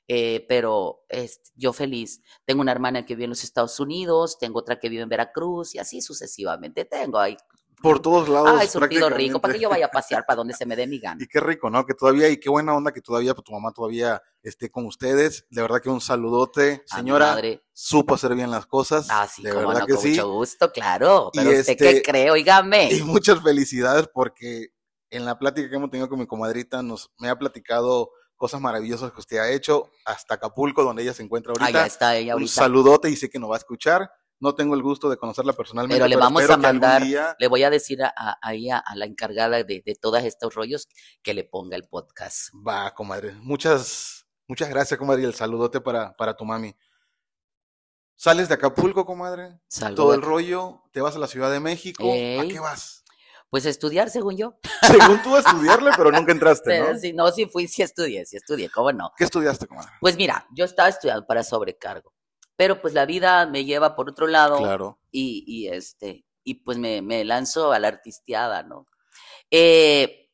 Eh, 0.07 0.45
pero 0.50 1.05
yo 1.55 1.74
feliz. 1.74 2.22
Tengo 2.45 2.62
una 2.62 2.72
hermana 2.72 3.05
que 3.05 3.15
vive 3.15 3.25
en 3.25 3.31
los 3.31 3.43
Estados 3.43 3.79
Unidos, 3.79 4.38
tengo 4.38 4.60
otra 4.60 4.79
que 4.79 4.89
vive 4.89 5.03
en 5.03 5.10
Veracruz 5.10 5.75
y 5.75 5.79
así 5.79 6.01
sucesivamente. 6.01 6.86
Tengo 6.86 7.19
ahí 7.19 7.38
por 7.83 8.01
todos 8.01 8.29
lados. 8.29 8.55
Ay, 8.57 8.67
surtido 8.69 9.10
rico, 9.10 9.41
para 9.41 9.53
que 9.53 9.60
yo 9.60 9.69
vaya 9.69 9.88
a 9.88 9.91
pasear 9.91 10.25
para 10.25 10.38
donde 10.38 10.53
se 10.53 10.65
me 10.65 10.75
dé 10.75 10.88
mi 10.88 11.00
gana. 11.00 11.22
Y 11.22 11.27
qué 11.27 11.41
rico, 11.41 11.69
¿no? 11.69 11.86
Que 11.86 11.93
todavía, 11.93 12.29
y 12.29 12.38
qué 12.38 12.50
buena 12.50 12.74
onda 12.74 12.93
que 12.93 13.01
todavía 13.01 13.36
pues, 13.36 13.43
tu 13.43 13.51
mamá 13.51 13.74
todavía 13.74 14.22
esté 14.41 14.72
con 14.72 14.86
ustedes. 14.86 15.45
De 15.50 15.62
verdad 15.62 15.81
que 15.81 15.89
un 15.89 16.00
saludote, 16.00 16.83
señora. 16.86 17.33
Madre. 17.33 17.62
Supo 17.74 18.15
hacer 18.15 18.36
bien 18.36 18.51
las 18.51 18.65
cosas. 18.67 19.07
Ah, 19.10 19.27
sí, 19.27 19.43
de 19.43 19.51
verdad 19.51 19.79
no, 19.79 19.86
que 19.86 19.95
con 19.95 20.10
mucho 20.10 20.31
gusto, 20.31 20.72
claro. 20.72 21.29
Pero 21.33 21.50
usted 21.50 21.77
qué 21.77 21.89
este, 21.89 22.01
cree, 22.03 22.31
oígame. 22.31 22.89
Y 22.93 23.01
muchas 23.01 23.43
felicidades 23.43 24.07
porque 24.13 24.69
en 25.10 25.25
la 25.25 25.38
plática 25.38 25.69
que 25.69 25.75
hemos 25.75 25.89
tenido 25.89 26.07
con 26.07 26.19
mi 26.19 26.25
comadrita 26.25 26.81
nos 26.81 27.12
me 27.19 27.27
ha 27.27 27.38
platicado 27.38 28.12
cosas 28.43 28.59
maravillosas 28.59 29.13
que 29.13 29.21
usted 29.21 29.38
ha 29.38 29.50
hecho 29.50 29.89
hasta 30.03 30.33
Acapulco, 30.33 30.83
donde 30.83 31.01
ella 31.01 31.13
se 31.13 31.23
encuentra 31.23 31.53
ahorita. 31.53 31.81
Ahí 31.81 31.88
está 31.88 32.17
ella 32.17 32.33
ahorita. 32.33 32.43
Un 32.43 32.50
saludote 32.50 33.09
y 33.09 33.15
sé 33.15 33.29
que 33.29 33.39
nos 33.39 33.50
va 33.50 33.55
a 33.55 33.59
escuchar. 33.59 34.12
No 34.41 34.53
tengo 34.53 34.75
el 34.75 34.83
gusto 34.83 35.09
de 35.09 35.15
conocerla 35.15 35.53
personalmente. 35.53 35.95
Pero 35.95 36.09
le 36.09 36.17
vamos 36.17 36.50
a 36.50 36.57
mandar, 36.57 37.01
le 37.39 37.47
voy 37.47 37.63
a 37.63 37.69
decir 37.69 38.03
a, 38.03 38.13
a, 38.17 38.38
a, 38.41 38.95
la 38.97 39.05
encargada 39.05 39.63
de, 39.63 39.81
de 39.85 39.95
todos 39.95 40.21
estos 40.25 40.53
rollos 40.55 40.89
que 41.21 41.33
le 41.33 41.45
ponga 41.45 41.77
el 41.77 41.88
podcast. 41.88 42.50
Va, 42.67 42.93
comadre. 42.93 43.31
Muchas, 43.35 44.25
muchas 44.45 44.67
gracias, 44.67 45.00
comadre. 45.00 45.21
Y 45.21 45.25
el 45.25 45.35
saludote 45.35 45.79
para, 45.79 46.13
para 46.17 46.35
tu 46.35 46.43
mami. 46.43 46.75
Sales 48.17 48.50
de 48.50 48.55
Acapulco, 48.55 49.05
comadre. 49.05 49.57
Todo 49.95 50.13
el 50.13 50.21
rollo. 50.21 50.81
Te 50.91 51.00
vas 51.00 51.15
a 51.15 51.19
la 51.19 51.27
Ciudad 51.27 51.50
de 51.50 51.62
México. 51.62 52.03
¿A 52.12 52.45
qué 52.45 52.59
vas? 52.59 53.02
Pues 53.53 53.67
a 53.67 53.69
estudiar, 53.69 54.10
según 54.10 54.36
yo. 54.36 54.55
Según 54.81 55.21
tú, 55.21 55.36
a 55.36 55.39
estudiarle, 55.39 55.91
pero 55.95 56.12
nunca 56.12 56.32
entraste, 56.32 56.80
¿no? 56.80 56.97
Sí, 56.97 57.13
no, 57.13 57.32
sí 57.32 57.45
fui, 57.45 57.67
sí 57.67 57.84
estudié, 57.84 58.25
sí 58.25 58.36
estudié, 58.36 58.71
¿cómo 58.71 58.91
no? 58.91 59.12
¿Qué 59.15 59.25
estudiaste, 59.25 59.67
comadre? 59.67 59.91
Pues 60.01 60.17
mira, 60.17 60.47
yo 60.56 60.65
estaba 60.65 60.89
estudiando 60.89 61.27
para 61.27 61.43
sobrecargo 61.43 62.12
pero 62.56 62.82
pues 62.82 62.93
la 62.93 63.06
vida 63.06 63.45
me 63.45 63.65
lleva 63.65 63.95
por 63.95 64.10
otro 64.10 64.27
lado. 64.27 64.58
Claro. 64.58 64.99
Y, 65.12 65.43
y 65.45 65.67
este, 65.67 66.25
y 66.43 66.56
pues 66.63 66.77
me, 66.77 67.01
me 67.01 67.23
lanzo 67.25 67.71
a 67.71 67.80
la 67.80 67.88
artisteada, 67.89 68.63
¿no? 68.63 68.88
Eh, 69.51 70.30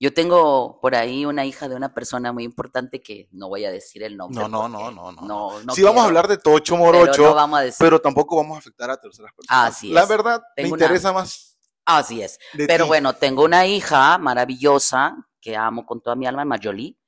yo 0.00 0.12
tengo 0.12 0.80
por 0.80 0.94
ahí 0.94 1.24
una 1.24 1.44
hija 1.44 1.68
de 1.68 1.76
una 1.76 1.94
persona 1.94 2.32
muy 2.32 2.44
importante 2.44 3.00
que 3.00 3.28
no 3.32 3.48
voy 3.48 3.64
a 3.64 3.70
decir 3.70 4.02
el 4.02 4.16
nombre. 4.16 4.40
No, 4.40 4.48
no, 4.48 4.68
no, 4.68 4.90
no, 4.90 5.12
no. 5.12 5.60
no, 5.60 5.74
sí 5.74 5.82
vamos 5.82 6.02
a 6.02 6.06
hablar 6.06 6.28
de 6.28 6.36
Tocho 6.36 6.76
Morocho, 6.76 7.36
pero, 7.78 8.00
tampoco 8.00 8.36
vamos 8.36 8.56
a 8.56 8.58
afectar 8.58 8.90
a 8.90 9.00
terceras 9.00 9.32
personas. 9.32 9.68
Así 9.68 9.90
La 9.90 10.04
verdad, 10.06 10.42
me 10.56 10.68
interesa 10.68 11.12
más. 11.12 11.53
Así 11.84 12.22
es. 12.22 12.38
Pero 12.66 12.86
bueno, 12.86 13.14
tengo 13.14 13.44
una 13.44 13.66
hija 13.66 14.16
maravillosa 14.18 15.16
que 15.40 15.56
amo 15.56 15.84
con 15.84 16.00
toda 16.00 16.16
mi 16.16 16.26
alma, 16.26 16.44
Mayoli. 16.44 16.98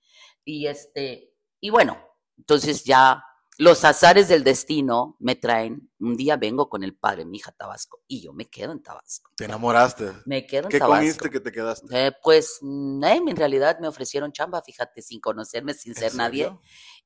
Y 0.44 0.66
este, 0.66 1.34
y 1.60 1.70
bueno, 1.70 1.98
entonces 2.36 2.84
ya 2.84 3.24
los 3.58 3.84
azares 3.84 4.28
del 4.28 4.44
destino 4.44 5.16
me 5.18 5.34
traen, 5.34 5.90
un 5.98 6.14
día 6.14 6.36
vengo 6.36 6.68
con 6.68 6.84
el 6.84 6.94
padre 6.94 7.24
mi 7.24 7.38
hija 7.38 7.52
Tabasco 7.52 8.02
y 8.06 8.20
yo 8.20 8.34
me 8.34 8.50
quedo 8.50 8.72
en 8.72 8.82
Tabasco. 8.82 9.30
¿Te 9.34 9.46
enamoraste? 9.46 10.12
Me 10.26 10.46
quedo 10.46 10.64
en 10.64 10.68
¿Qué 10.68 10.78
Tabasco. 10.78 11.00
¿Qué 11.00 11.06
comiste 11.06 11.30
que 11.30 11.40
te 11.40 11.52
quedaste? 11.52 12.06
Eh, 12.06 12.12
pues 12.22 12.60
eh, 12.62 13.20
en 13.26 13.36
realidad 13.36 13.78
me 13.80 13.88
ofrecieron 13.88 14.32
chamba, 14.32 14.60
fíjate, 14.60 15.00
sin 15.00 15.20
conocerme, 15.20 15.72
sin 15.72 15.94
ser 15.94 16.14
nadie. 16.14 16.52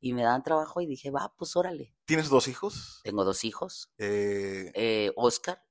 Y 0.00 0.12
me 0.12 0.22
dan 0.22 0.42
trabajo 0.42 0.80
y 0.80 0.86
dije, 0.86 1.10
va, 1.10 1.32
pues 1.36 1.54
órale. 1.54 1.94
¿Tienes 2.04 2.28
dos 2.28 2.48
hijos? 2.48 3.00
Tengo 3.04 3.24
dos 3.24 3.44
hijos. 3.44 3.92
Eh... 3.98 4.72
eh 4.74 5.12
Oscar 5.14 5.62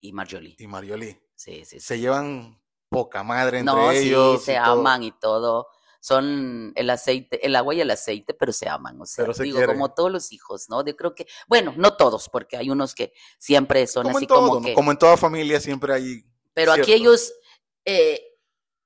y 0.00 0.12
Marjolie. 0.12 0.54
Y 0.58 0.66
Marjolie. 0.68 1.27
Sí, 1.38 1.64
sí, 1.64 1.78
sí. 1.78 1.80
Se 1.80 1.98
llevan 2.00 2.60
poca 2.88 3.22
madre 3.22 3.60
entre 3.60 3.74
no, 3.74 3.90
ellos. 3.92 4.40
Sí, 4.40 4.46
se 4.46 4.56
aman 4.56 5.04
y 5.04 5.12
todo 5.12 5.68
son 6.00 6.72
el 6.76 6.90
aceite, 6.90 7.44
el 7.44 7.56
agua 7.56 7.74
y 7.74 7.80
el 7.80 7.90
aceite, 7.90 8.32
pero 8.32 8.52
se 8.52 8.68
aman, 8.68 9.00
o 9.00 9.06
sea, 9.06 9.26
digo, 9.42 9.60
como 9.66 9.92
todos 9.92 10.10
los 10.10 10.32
hijos, 10.32 10.68
¿no? 10.68 10.84
Yo 10.84 10.96
creo 10.96 11.14
que, 11.14 11.26
bueno, 11.48 11.74
no 11.76 11.96
todos, 11.96 12.28
porque 12.28 12.56
hay 12.56 12.70
unos 12.70 12.94
que 12.94 13.12
siempre 13.38 13.86
son 13.86 14.08
así 14.08 14.26
como 14.26 14.62
que... 14.62 14.74
Como 14.74 14.92
en 14.92 14.98
toda 14.98 15.16
familia 15.16 15.60
siempre 15.60 15.92
hay... 15.92 16.24
Pero 16.54 16.72
aquí 16.72 16.92
ellos 16.92 17.32
eh, 17.84 18.22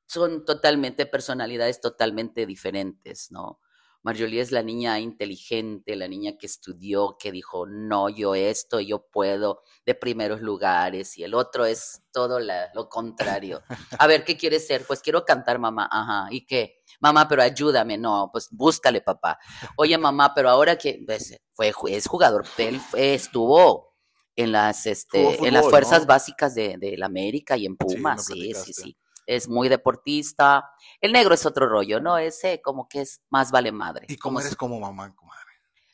son 0.06 0.44
totalmente 0.44 1.06
personalidades 1.06 1.80
totalmente 1.80 2.46
diferentes, 2.46 3.30
¿no? 3.30 3.60
Marjolie 4.02 4.40
es 4.40 4.50
la 4.50 4.62
niña 4.62 4.98
inteligente, 4.98 5.94
la 5.94 6.08
niña 6.08 6.36
que 6.36 6.46
estudió, 6.46 7.16
que 7.18 7.30
dijo, 7.30 7.66
no, 7.66 8.08
yo 8.08 8.34
esto, 8.34 8.80
yo 8.80 9.06
puedo, 9.06 9.62
de 9.86 9.94
primeros 9.94 10.40
lugares, 10.40 11.16
y 11.18 11.24
el 11.24 11.34
otro 11.34 11.64
es 11.64 12.02
todo 12.12 12.40
lo 12.40 12.88
contrario. 12.88 13.62
A 13.98 14.06
ver, 14.06 14.24
¿qué 14.24 14.36
quieres 14.36 14.66
ser? 14.66 14.84
Pues 14.86 15.00
quiero 15.00 15.24
cantar, 15.24 15.58
mamá. 15.58 15.88
Ajá, 15.90 16.26
¿y 16.30 16.44
qué? 16.44 16.82
Mamá, 17.00 17.28
pero 17.28 17.42
ayúdame. 17.42 17.96
No, 17.96 18.28
pues 18.32 18.48
búscale, 18.50 19.00
papá. 19.00 19.38
Oye, 19.76 19.96
mamá, 19.96 20.34
pero 20.34 20.50
ahora 20.50 20.76
que 20.76 21.00
pues, 21.06 21.38
fue, 21.52 21.72
es 21.88 22.06
jugador, 22.06 22.44
él 22.58 22.80
estuvo 22.94 23.94
en 24.34 24.50
las, 24.50 24.86
este, 24.86 25.46
en 25.46 25.54
las 25.54 25.68
fuerzas 25.68 26.06
básicas 26.06 26.54
de, 26.54 26.76
de, 26.78 26.96
la 26.96 27.06
América 27.06 27.56
y 27.56 27.66
en 27.66 27.76
Pumas, 27.76 28.24
sí, 28.24 28.52
sí, 28.54 28.72
sí 28.72 28.96
es 29.26 29.48
muy 29.48 29.68
deportista. 29.68 30.70
El 31.00 31.12
negro 31.12 31.34
es 31.34 31.46
otro 31.46 31.68
rollo, 31.68 32.00
¿no? 32.00 32.18
Ese 32.18 32.60
como 32.62 32.88
que 32.88 33.02
es 33.02 33.22
más 33.30 33.50
vale 33.50 33.72
madre. 33.72 34.06
¿Y 34.08 34.16
cómo 34.16 34.40
eres 34.40 34.56
como 34.56 34.80
mamá, 34.80 35.14
comadre? 35.14 35.42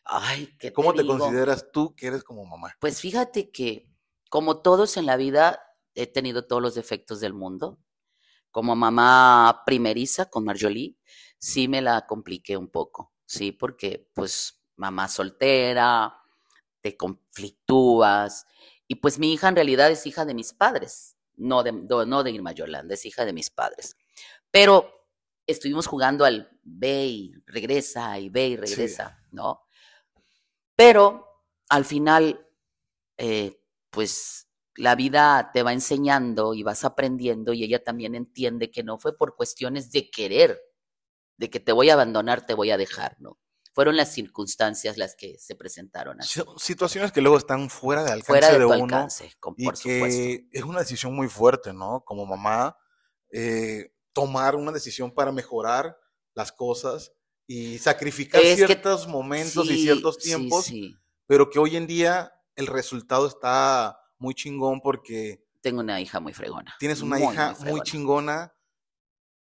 Ay, 0.05 0.57
¿qué 0.59 0.73
¿Cómo 0.73 0.95
te, 0.95 1.07
consideras 1.07 1.71
tú 1.71 1.95
que 1.95 2.07
eres 2.07 2.25
como 2.25 2.45
mamá? 2.47 2.75
Pues 2.81 3.01
fíjate 3.01 3.51
que, 3.51 3.91
como 4.31 4.63
todos 4.63 4.97
en 4.97 5.05
la 5.05 5.17
vida, 5.17 5.61
he 5.95 6.07
tenido 6.07 6.47
todos 6.47 6.63
los 6.63 6.75
defectos 6.75 7.21
del 7.21 7.35
mundo. 7.35 7.79
Como 8.51 8.75
mamá 8.75 9.63
primeriza 9.67 10.31
con 10.31 10.45
Marjolie, 10.45 10.97
sí 11.39 11.69
me 11.69 11.83
la 11.83 12.07
compliqué 12.07 12.57
un 12.57 12.69
poco, 12.69 13.13
¿sí? 13.27 13.53
Porque, 13.53 14.11
pues, 14.15 14.63
mamá 14.77 15.09
soltera, 15.09 16.19
te 16.81 16.97
conflictúas. 16.97 18.47
Y 18.87 18.95
pues 18.97 19.19
mi 19.19 19.35
hija 19.35 19.49
en 19.49 19.57
realidad 19.57 19.91
es 19.91 20.07
hija 20.07 20.25
de 20.25 20.33
mis 20.33 20.55
padres 20.55 21.18
no 21.39 21.63
de, 21.63 21.73
no 21.73 22.23
de 22.23 22.31
Irma 22.31 22.53
Yolanda, 22.53 22.95
es 22.95 23.07
hija 23.07 23.25
de 23.25 23.33
mis 23.33 23.51
padres. 23.51 23.97
Pero 24.51 25.07
estuvimos 25.47 25.87
jugando 25.87 26.25
al 26.25 26.51
ve 26.63 27.07
y 27.07 27.35
regresa 27.47 28.19
y 28.19 28.29
ve 28.29 28.49
y 28.49 28.57
regresa, 28.57 29.25
¿no? 29.31 29.63
Pero 30.77 31.27
al 31.69 31.85
final, 31.85 32.47
eh, 33.17 33.61
pues 33.91 34.49
la 34.77 34.95
vida 34.95 35.51
te 35.53 35.63
va 35.63 35.73
enseñando 35.73 36.55
y 36.55 36.63
vas 36.63 36.85
aprendiendo 36.85 37.53
y 37.53 37.65
ella 37.65 37.83
también 37.83 38.15
entiende 38.15 38.71
que 38.71 38.85
no 38.85 38.99
fue 38.99 39.17
por 39.17 39.35
cuestiones 39.35 39.91
de 39.91 40.11
querer, 40.11 40.61
de 41.37 41.51
que 41.51 41.59
te 41.61 41.73
voy 41.73 41.91
a 41.91 41.95
abandonar, 41.95 42.47
te 42.47 42.55
voy 42.55 42.71
a 42.71 42.77
dejar, 42.77 43.17
¿no? 43.21 43.39
Fueron 43.79 43.97
las 43.97 44.13
circunstancias 44.13 44.99
las 44.99 45.15
que 45.15 45.39
se 45.39 45.55
presentaron 45.55 46.21
así. 46.21 46.43
Situaciones 46.57 47.13
que 47.13 47.21
luego 47.21 47.39
están 47.39 47.71
fuera 47.71 48.03
de 48.03 48.11
alcance 48.11 48.27
fuera 48.27 48.51
de, 48.51 48.65
uno 48.65 48.75
alcance, 48.75 49.31
y 49.57 49.71
que 49.71 50.49
es 50.51 50.65
una 50.65 50.81
decisión 50.81 51.15
muy 51.15 51.29
fuerte, 51.29 51.73
¿no? 51.73 52.03
Como 52.05 52.27
mamá, 52.27 52.77
eh, 53.31 53.95
tomar 54.13 54.57
una 54.57 54.73
decisión 54.73 55.13
para 55.13 55.31
mejorar 55.31 55.97
las 56.35 56.51
cosas 56.51 57.13
y 57.47 57.79
sacrificar 57.79 58.43
ciertos 58.43 59.07
momentos 59.07 59.71
y 59.71 59.81
ciertos 59.81 60.19
tiempos, 60.19 60.73
pero 61.29 61.49
que 61.49 61.61
hoy 61.61 61.77
en 61.77 61.87
día 61.87 62.33
el 62.57 62.67
resultado 62.67 63.29
está 63.29 63.97
muy 64.19 64.35
chingón 64.35 64.81
porque... 64.81 65.47
Tengo 65.61 65.83
una 65.83 66.01
hija 66.01 66.19
muy 66.19 66.33
fregona. 66.33 66.75
Tienes 66.81 67.01
una 67.01 67.21
hija 67.21 67.55
muy 67.61 67.81
chingona. 67.83 68.53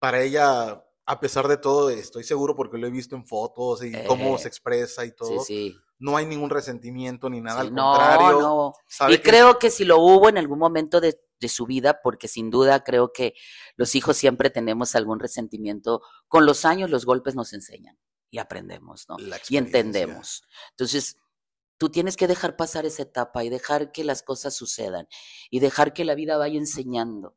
Para 0.00 0.20
ella 0.20 0.84
a 1.09 1.21
pesar 1.21 1.47
de 1.47 1.57
todo, 1.57 1.88
estoy 1.88 2.25
seguro 2.25 2.57
porque 2.57 2.79
lo 2.79 2.87
he 2.88 2.90
visto 2.90 3.14
en 3.14 3.25
fotos 3.25 3.85
y 3.85 3.92
cómo 4.07 4.35
eh, 4.35 4.38
se 4.40 4.49
expresa 4.49 5.05
y 5.05 5.12
todo. 5.12 5.40
Sí, 5.40 5.71
sí. 5.71 5.77
No 5.99 6.16
hay 6.16 6.27
ningún 6.27 6.51
resentimiento 6.51 7.31
ni 7.31 7.40
nada, 7.40 7.61
al 7.61 7.73
contrario. 7.73 8.40
No, 8.40 8.75
y 9.09 9.19
creo 9.19 9.59
que 9.59 9.71
si 9.71 9.85
lo 9.85 9.99
hubo 9.99 10.29
en 10.29 10.37
algún 10.37 10.59
momento 10.59 11.01
de, 11.01 11.19
su 11.49 11.64
vida, 11.64 12.01
porque 12.03 12.27
sin 12.27 12.51
duda 12.51 12.83
creo 12.83 13.12
que 13.12 13.35
los 13.77 13.95
hijos 13.95 14.16
siempre 14.16 14.51
tenemos 14.51 14.97
algún 14.97 15.21
resentimiento, 15.21 16.03
con 16.27 16.45
los 16.45 16.64
años 16.64 16.90
los 16.90 17.07
golpes 17.07 17.37
nos 17.37 17.53
enseñan 17.53 17.97
y 18.31 18.38
aprendemos, 18.38 19.07
¿no? 19.09 19.16
Y 19.49 19.57
entendemos. 19.57 20.42
Entonces, 20.71 21.19
tú 21.79 21.88
tienes 21.88 22.16
que 22.16 22.27
dejar 22.27 22.57
pasar 22.57 22.85
esa 22.85 23.03
etapa 23.03 23.45
y 23.45 23.49
dejar 23.49 23.92
que 23.92 24.03
las 24.03 24.25
cosas 24.25 24.57
sucedan 24.57 25.07
y 25.51 25.61
dejar 25.61 25.92
que 25.92 26.05
la 26.05 26.16
vida 26.16 26.37
vaya 26.37 26.59
enseñando. 26.59 27.37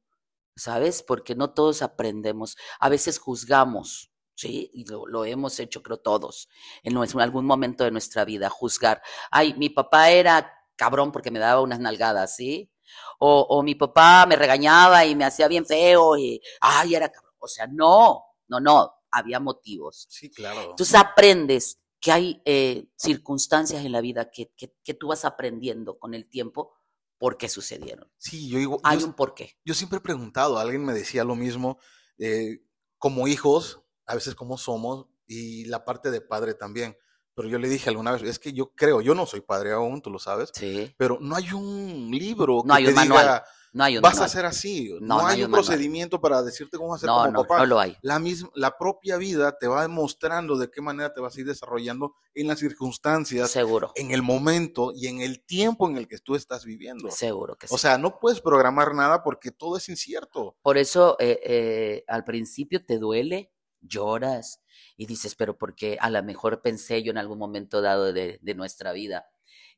¿Sabes? 0.60 1.04
Porque 1.04 1.36
no 1.36 1.52
todos 1.54 1.82
aprendemos. 1.82 2.58
A 2.80 2.90
veces 2.90 3.20
juzgamos, 3.20 4.12
¿sí? 4.36 4.70
Y 4.74 4.86
lo, 4.86 5.26
hemos 5.26 5.60
hecho, 5.60 5.82
creo, 5.82 5.98
todos, 5.98 6.50
en, 6.84 6.98
algún 7.20 7.46
momento 7.46 7.84
de 7.84 7.92
nuestra 7.92 8.26
vida, 8.26 8.50
juzgar. 8.50 9.02
Ay, 9.32 9.54
mi 9.56 9.70
papá 9.70 10.12
era 10.12 10.54
cabrón 10.76 11.12
porque 11.12 11.32
me 11.32 11.40
daba 11.40 11.62
unas 11.62 11.80
nalgadas, 11.80 12.36
¿sí? 12.36 12.72
O, 13.20 13.42
o 13.50 13.64
mi 13.64 13.76
papá 13.76 14.26
me 14.28 14.36
regañaba 14.36 15.06
y 15.06 15.16
me 15.16 15.26
hacía 15.26 15.48
bien 15.48 15.66
feo 15.66 16.18
y, 16.18 16.42
ay, 16.62 16.96
era 16.96 17.10
cabrón. 17.10 17.34
O 17.40 17.48
sea, 17.48 17.68
no, 17.68 18.24
no, 18.48 18.60
no, 18.60 18.94
había 19.12 19.40
motivos. 19.40 20.08
Sí, 20.10 20.30
claro. 20.30 20.72
Entonces 20.72 20.96
aprendes 20.96 21.80
que 22.00 22.12
hay 22.12 22.42
eh, 22.46 22.88
circunstancias 22.96 23.84
en 23.84 23.92
la 23.92 24.02
vida 24.02 24.30
que, 24.32 24.52
que, 24.56 24.74
que, 24.84 24.94
tú 24.94 25.08
vas 25.08 25.26
aprendiendo 25.26 26.00
con 26.00 26.14
el 26.14 26.30
tiempo 26.30 26.79
por 27.20 27.38
qué 27.38 27.50
sucedieron. 27.50 28.10
Sí, 28.18 28.50
yo 28.50 28.58
digo. 28.58 28.80
Hay 28.84 29.04
un 29.04 29.14
porqué. 29.14 29.58
Yo 29.64 29.76
siempre 29.76 29.98
he 29.98 30.02
preguntado, 30.02 30.58
alguien 30.58 30.84
me 30.84 30.94
decía 30.94 31.24
lo 31.24 31.36
mismo, 31.36 31.78
eh, 32.18 32.64
como 32.98 33.28
hijos, 33.28 33.84
a 34.08 34.16
veces 34.16 34.34
como 34.34 34.58
somos, 34.58 35.08
y 35.28 35.66
la 35.66 35.86
parte 35.86 36.10
de 36.10 36.22
padre 36.22 36.56
también. 36.56 36.98
Pero 37.36 37.48
yo 37.48 37.60
le 37.60 37.70
dije 37.70 37.90
alguna 37.90 38.12
vez, 38.12 38.24
es 38.24 38.40
que 38.40 38.54
yo 38.54 38.74
creo, 38.74 39.02
yo 39.02 39.14
no 39.14 39.26
soy 39.26 39.42
padre 39.42 39.74
aún, 39.74 40.02
tú 40.02 40.10
lo 40.10 40.20
sabes. 40.20 40.50
Sí. 40.54 40.94
Pero 40.98 41.20
no 41.22 41.36
hay 41.36 41.52
un 41.52 42.10
libro 42.12 42.64
no 42.66 42.74
hay 42.74 42.88
un 42.88 42.96
manual. 42.96 43.44
No 43.72 43.84
hay 43.84 43.98
vas 44.00 44.20
a 44.20 44.26
hacer 44.26 44.46
así. 44.46 44.92
No, 45.02 45.26
hay, 45.26 45.44
un 45.44 45.52
procedimiento 45.52 46.20
para 46.20 46.42
decirte 46.42 46.78
cómo 46.78 46.96
hacer 46.96 47.10
como 47.10 47.28
no, 47.28 47.44
papá. 47.44 47.60
No 47.60 47.66
lo 47.66 47.80
hay. 47.80 47.96
La, 48.02 48.20
misma, 48.20 48.50
la 48.56 48.78
propia 48.78 49.18
vida 49.18 49.58
te 49.58 49.68
va 49.68 49.84
demostrando 49.84 50.58
de 50.58 50.72
qué 50.72 50.82
manera 50.82 51.14
te 51.14 51.22
vas 51.22 51.36
a 51.36 51.40
ir 51.40 51.46
desarrollando 51.46 52.16
en 52.34 52.48
las 52.48 52.60
circunstancias. 52.60 53.52
Seguro. 53.52 53.92
En 53.96 54.12
el 54.12 54.22
momento 54.22 54.92
y 54.96 55.08
en 55.08 55.22
el 55.22 55.46
tiempo 55.46 55.88
en 55.88 55.98
el 55.98 56.08
que 56.08 56.18
tú 56.18 56.36
estás 56.36 56.66
viviendo. 56.66 57.12
Seguro 57.12 57.56
que 57.56 57.68
sí. 57.68 57.76
O 57.76 57.78
sea, 57.78 57.98
no 57.98 58.20
puedes 58.20 58.42
programar 58.42 58.96
nada 58.96 59.24
porque 59.24 59.52
todo 59.52 59.78
es 59.78 59.88
incierto. 59.90 60.58
Por 60.62 60.78
eso 60.78 61.16
eh, 61.20 61.40
eh, 61.44 62.04
al 62.08 62.24
principio 62.24 62.84
te 62.84 62.98
duele, 62.98 63.52
lloras 63.82 64.62
y 64.98 65.06
dices, 65.06 65.36
pero 65.36 65.58
porque 65.58 65.98
a 66.00 66.10
lo 66.10 66.22
mejor 66.24 66.62
pensé 66.62 67.04
yo 67.04 67.12
en 67.12 67.18
algún 67.18 67.38
momento 67.38 67.82
dado 67.82 68.12
de, 68.14 68.40
de 68.42 68.56
nuestra 68.56 68.92
vida 68.94 69.26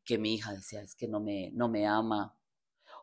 que 0.04 0.18
mi 0.18 0.36
hija 0.36 0.54
decía, 0.54 0.82
es 0.82 0.96
que 0.96 1.08
no 1.08 1.20
me, 1.20 1.52
no 1.54 1.70
me 1.70 1.86
ama, 1.86 2.36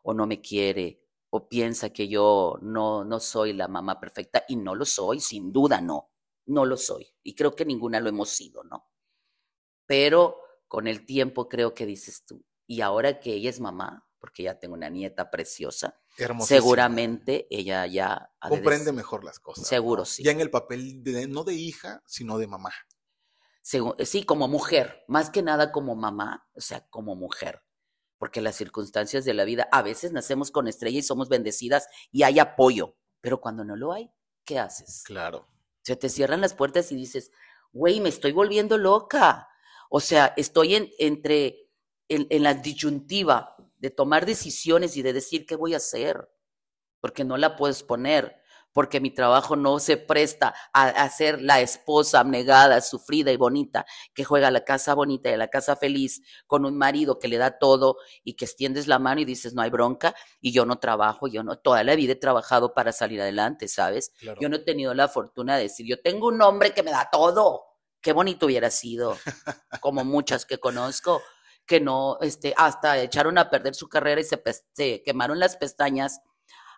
o 0.03 0.13
no 0.13 0.27
me 0.27 0.41
quiere 0.41 1.01
o 1.31 1.47
piensa 1.47 1.91
que 1.91 2.07
yo 2.07 2.57
no, 2.61 3.03
no 3.05 3.19
soy 3.19 3.53
la 3.53 3.67
mamá 3.67 3.99
perfecta 3.99 4.43
y 4.47 4.55
no 4.55 4.75
lo 4.75 4.85
soy, 4.85 5.19
sin 5.19 5.51
duda 5.51 5.81
no, 5.81 6.11
no 6.45 6.65
lo 6.65 6.77
soy. 6.77 7.07
Y 7.23 7.35
creo 7.35 7.55
que 7.55 7.65
ninguna 7.65 7.99
lo 7.99 8.09
hemos 8.09 8.29
sido, 8.29 8.63
¿no? 8.63 8.89
Pero 9.85 10.37
con 10.67 10.87
el 10.87 11.05
tiempo 11.05 11.47
creo 11.47 11.73
que 11.73 11.85
dices 11.85 12.25
tú, 12.25 12.43
y 12.65 12.81
ahora 12.81 13.19
que 13.19 13.33
ella 13.33 13.49
es 13.49 13.59
mamá, 13.59 14.07
porque 14.19 14.43
ya 14.43 14.59
tengo 14.59 14.73
una 14.73 14.89
nieta 14.89 15.31
preciosa, 15.31 15.99
seguramente 16.41 17.47
ella 17.49 17.85
ya... 17.85 18.31
Comprende 18.39 18.91
mejor 18.91 19.23
las 19.23 19.39
cosas. 19.39 19.67
Seguro, 19.67 20.05
sí. 20.05 20.23
Ya 20.23 20.31
en 20.31 20.41
el 20.41 20.51
papel 20.51 21.03
de, 21.03 21.27
no 21.27 21.43
de 21.43 21.55
hija, 21.55 22.03
sino 22.05 22.37
de 22.37 22.47
mamá. 22.47 22.71
Sí, 23.61 24.23
como 24.25 24.47
mujer, 24.47 25.03
más 25.07 25.29
que 25.29 25.43
nada 25.43 25.71
como 25.71 25.95
mamá, 25.95 26.47
o 26.53 26.61
sea, 26.61 26.87
como 26.89 27.15
mujer 27.15 27.61
porque 28.19 28.41
las 28.41 28.57
circunstancias 28.57 29.25
de 29.25 29.33
la 29.33 29.45
vida, 29.45 29.67
a 29.71 29.81
veces 29.81 30.11
nacemos 30.11 30.51
con 30.51 30.67
estrella 30.67 30.99
y 30.99 31.03
somos 31.03 31.29
bendecidas 31.29 31.87
y 32.11 32.23
hay 32.23 32.37
apoyo, 32.37 32.95
pero 33.21 33.41
cuando 33.41 33.63
no 33.63 33.75
lo 33.75 33.93
hay, 33.93 34.11
¿qué 34.43 34.59
haces? 34.59 35.03
Claro. 35.05 35.47
Se 35.81 35.95
te 35.95 36.09
cierran 36.09 36.41
las 36.41 36.53
puertas 36.53 36.91
y 36.91 36.95
dices, 36.95 37.31
güey, 37.71 38.01
me 38.01 38.09
estoy 38.09 38.33
volviendo 38.33 38.77
loca. 38.77 39.47
O 39.89 40.01
sea, 40.01 40.33
estoy 40.37 40.75
en, 40.75 40.91
entre, 40.99 41.69
en, 42.09 42.27
en 42.29 42.43
la 42.43 42.53
disyuntiva 42.53 43.55
de 43.77 43.89
tomar 43.89 44.25
decisiones 44.25 44.97
y 44.97 45.01
de 45.01 45.13
decir 45.13 45.45
qué 45.45 45.55
voy 45.55 45.73
a 45.73 45.77
hacer, 45.77 46.29
porque 46.99 47.23
no 47.23 47.37
la 47.37 47.55
puedes 47.55 47.83
poner 47.83 48.38
porque 48.73 48.99
mi 48.99 49.11
trabajo 49.11 49.55
no 49.55 49.79
se 49.79 49.97
presta 49.97 50.53
a, 50.73 51.09
ser 51.09 51.41
la 51.41 51.61
esposa 51.61 52.19
abnegada, 52.19 52.81
sufrida 52.81 53.31
y 53.31 53.37
bonita, 53.37 53.85
que 54.13 54.23
juega 54.23 54.51
la 54.51 54.63
casa 54.63 54.93
bonita 54.93 55.29
y 55.29 55.37
la 55.37 55.47
casa 55.47 55.75
feliz 55.75 56.21
con 56.47 56.65
un 56.65 56.77
marido 56.77 57.19
que 57.19 57.27
le 57.27 57.37
da 57.37 57.57
todo 57.57 57.97
y 58.23 58.33
que 58.35 58.45
extiendes 58.45 58.87
la 58.87 58.99
mano 58.99 59.21
y 59.21 59.25
dices, 59.25 59.53
no 59.53 59.61
hay 59.61 59.69
bronca, 59.69 60.15
y 60.41 60.51
yo 60.51 60.65
no 60.65 60.79
trabajo, 60.79 61.27
yo 61.27 61.43
no, 61.43 61.57
toda 61.57 61.83
la 61.83 61.95
vida 61.95 62.13
he 62.13 62.15
trabajado 62.15 62.73
para 62.73 62.91
salir 62.91 63.21
adelante, 63.21 63.67
¿sabes? 63.67 64.11
Yo 64.39 64.49
no 64.49 64.57
he 64.57 64.59
tenido 64.59 64.93
la 64.93 65.07
fortuna 65.07 65.57
de 65.57 65.63
decir, 65.63 65.85
yo 65.87 66.01
tengo 66.01 66.27
un 66.27 66.41
hombre 66.41 66.73
que 66.73 66.83
me 66.83 66.91
da 66.91 67.09
todo. 67.11 67.65
Qué 68.01 68.13
bonito 68.13 68.45
hubiera 68.45 68.71
sido, 68.71 69.17
como 69.81 70.05
muchas 70.05 70.45
que 70.45 70.57
conozco 70.57 71.21
que 71.65 71.79
no, 71.79 72.17
este, 72.21 72.55
hasta 72.57 72.97
echaron 72.97 73.37
a 73.37 73.51
perder 73.51 73.75
su 73.75 73.87
carrera 73.87 74.19
y 74.19 74.23
se, 74.23 74.41
se 74.73 75.03
quemaron 75.03 75.37
las 75.37 75.55
pestañas 75.55 76.19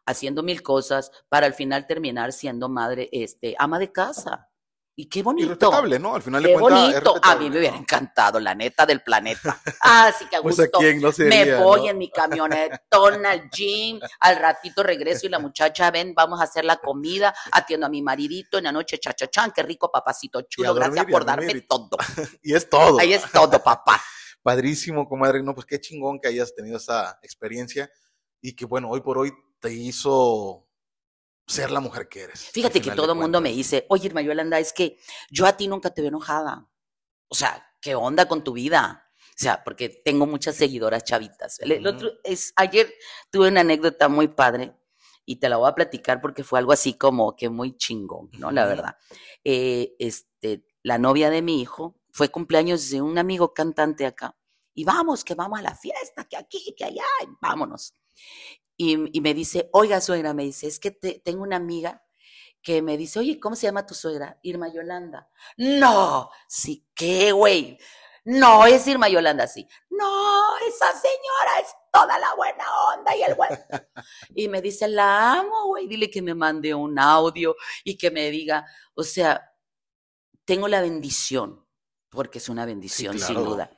haciendo 0.05 0.43
mil 0.43 0.61
cosas 0.61 1.11
para 1.29 1.45
al 1.45 1.53
final 1.53 1.87
terminar 1.87 2.33
siendo 2.33 2.69
madre, 2.69 3.09
este, 3.11 3.55
ama 3.57 3.79
de 3.79 3.91
casa. 3.91 4.51
Y 4.93 5.07
qué 5.07 5.23
bonito. 5.23 5.45
Y 5.45 5.49
respetable, 5.49 5.97
¿no? 5.99 6.15
Al 6.15 6.21
final 6.21 6.43
de 6.43 6.53
cuentas. 6.53 6.93
bonito. 6.93 7.19
a 7.23 7.35
mí 7.37 7.49
me 7.49 7.59
hubiera 7.59 7.77
encantado, 7.77 8.39
la 8.39 8.53
neta 8.53 8.85
del 8.85 9.01
planeta. 9.01 9.59
Ah, 9.83 10.11
sí 10.17 10.25
que 10.29 10.35
a 10.35 10.41
pues, 10.41 10.57
gusto. 10.57 10.79
me 11.23 11.55
voy 11.55 11.87
en 11.87 11.97
mi 11.97 12.11
camionetón 12.11 13.25
al 13.25 13.49
gym, 13.49 13.99
al 14.19 14.35
ratito 14.35 14.83
regreso 14.83 15.25
y 15.25 15.29
la 15.29 15.39
muchacha, 15.39 15.89
ven, 15.89 16.13
vamos 16.13 16.39
a 16.39 16.43
hacer 16.43 16.65
la 16.65 16.77
comida, 16.77 17.33
atiendo 17.51 17.87
a 17.87 17.89
mi 17.89 18.01
maridito 18.01 18.59
en 18.59 18.65
la 18.65 18.71
noche, 18.71 18.99
chachachán, 18.99 19.51
qué 19.55 19.63
rico 19.63 19.91
papacito 19.91 20.43
chulo, 20.43 20.75
gracias 20.75 21.05
por 21.05 21.25
darme 21.25 21.61
todo. 21.61 21.89
y 22.43 22.53
es 22.53 22.69
todo. 22.69 22.99
Ahí 22.99 23.13
es 23.13 23.23
todo, 23.31 23.63
papá. 23.63 23.99
Padrísimo, 24.43 25.07
comadre. 25.07 25.41
No, 25.41 25.55
pues 25.55 25.65
qué 25.65 25.79
chingón 25.79 26.19
que 26.19 26.27
hayas 26.27 26.53
tenido 26.53 26.77
esa 26.77 27.17
experiencia 27.23 27.89
y 28.39 28.55
que 28.55 28.65
bueno, 28.65 28.89
hoy 28.89 29.01
por 29.01 29.17
hoy 29.17 29.31
te 29.61 29.71
hizo 29.71 30.67
ser 31.47 31.71
la 31.71 31.79
mujer 31.79 32.09
que 32.09 32.23
eres. 32.23 32.49
Fíjate 32.49 32.81
que 32.81 32.91
todo 32.91 33.13
el 33.13 33.19
mundo 33.19 33.39
me 33.39 33.51
dice, 33.51 33.85
oye, 33.89 34.07
Irma 34.07 34.21
Yolanda, 34.21 34.59
es 34.59 34.73
que 34.73 34.97
yo 35.29 35.45
a 35.45 35.55
ti 35.55 35.67
nunca 35.67 35.93
te 35.93 36.01
veo 36.01 36.09
enojada. 36.09 36.67
O 37.27 37.35
sea, 37.35 37.65
¿qué 37.79 37.95
onda 37.95 38.27
con 38.27 38.43
tu 38.43 38.53
vida? 38.53 39.07
O 39.29 39.43
sea, 39.43 39.63
porque 39.63 39.89
tengo 39.89 40.25
muchas 40.25 40.55
seguidoras 40.55 41.03
chavitas. 41.03 41.59
El, 41.59 41.85
otro 41.87 42.11
es, 42.23 42.53
ayer 42.55 42.93
tuve 43.29 43.47
una 43.47 43.61
anécdota 43.61 44.07
muy 44.09 44.27
padre 44.27 44.75
y 45.25 45.37
te 45.37 45.49
la 45.49 45.57
voy 45.57 45.69
a 45.69 45.75
platicar 45.75 46.21
porque 46.21 46.43
fue 46.43 46.59
algo 46.59 46.73
así 46.73 46.93
como 46.93 47.35
que 47.35 47.49
muy 47.49 47.77
chingón, 47.77 48.29
¿no? 48.37 48.51
La 48.51 48.65
verdad. 48.65 48.97
Eh, 49.43 49.95
este, 49.99 50.65
la 50.83 50.97
novia 50.97 51.29
de 51.29 51.41
mi 51.41 51.61
hijo 51.61 51.99
fue 52.11 52.29
cumpleaños 52.29 52.89
de 52.89 53.01
un 53.01 53.17
amigo 53.17 53.53
cantante 53.53 54.05
acá. 54.05 54.35
Y 54.73 54.85
vamos, 54.85 55.23
que 55.23 55.35
vamos 55.35 55.59
a 55.59 55.63
la 55.63 55.75
fiesta, 55.75 56.23
que 56.25 56.37
aquí, 56.37 56.73
que 56.77 56.85
allá, 56.85 57.03
vámonos 57.41 57.93
y, 58.77 59.21
me 59.21 59.33
dice, 59.33 59.69
oiga 59.73 60.01
suegra, 60.01 60.33
me 60.33 60.43
dice, 60.43 60.67
es 60.67 60.79
que 60.79 60.91
tengo 60.91 61.43
una 61.43 61.57
amiga 61.57 62.03
que 62.61 62.81
me 62.81 62.97
dice, 62.97 63.19
oye, 63.19 63.39
¿cómo 63.39 63.55
se 63.55 63.67
llama 63.67 63.85
tu 63.85 63.93
suegra? 63.93 64.39
Irma 64.43 64.71
Yolanda. 64.71 65.29
No, 65.57 66.29
sí, 66.47 66.87
¿qué, 66.95 67.31
güey? 67.31 67.77
No, 68.23 68.65
es 68.67 68.85
Irma 68.87 69.09
Yolanda, 69.09 69.47
sí. 69.47 69.67
No, 69.89 70.57
esa 70.67 70.91
señora 70.91 71.59
es 71.61 71.73
toda 71.91 72.19
la 72.19 72.35
buena 72.35 72.63
onda 72.95 73.15
y 73.15 73.23
el 73.23 73.35
güey. 73.35 73.49
y 74.35 74.47
me 74.47 74.61
dice, 74.61 74.87
la 74.87 75.39
amo, 75.39 75.67
güey, 75.67 75.87
dile 75.87 76.09
que 76.09 76.21
me 76.21 76.35
mande 76.35 76.73
un 76.73 76.99
audio 76.99 77.55
y 77.83 77.97
que 77.97 78.11
me 78.11 78.29
diga, 78.29 78.65
o 78.93 79.03
sea, 79.03 79.53
tengo 80.45 80.67
la 80.67 80.81
bendición, 80.81 81.65
porque 82.09 82.37
es 82.37 82.49
una 82.49 82.65
bendición, 82.65 83.17
sin 83.17 83.43
duda, 83.43 83.71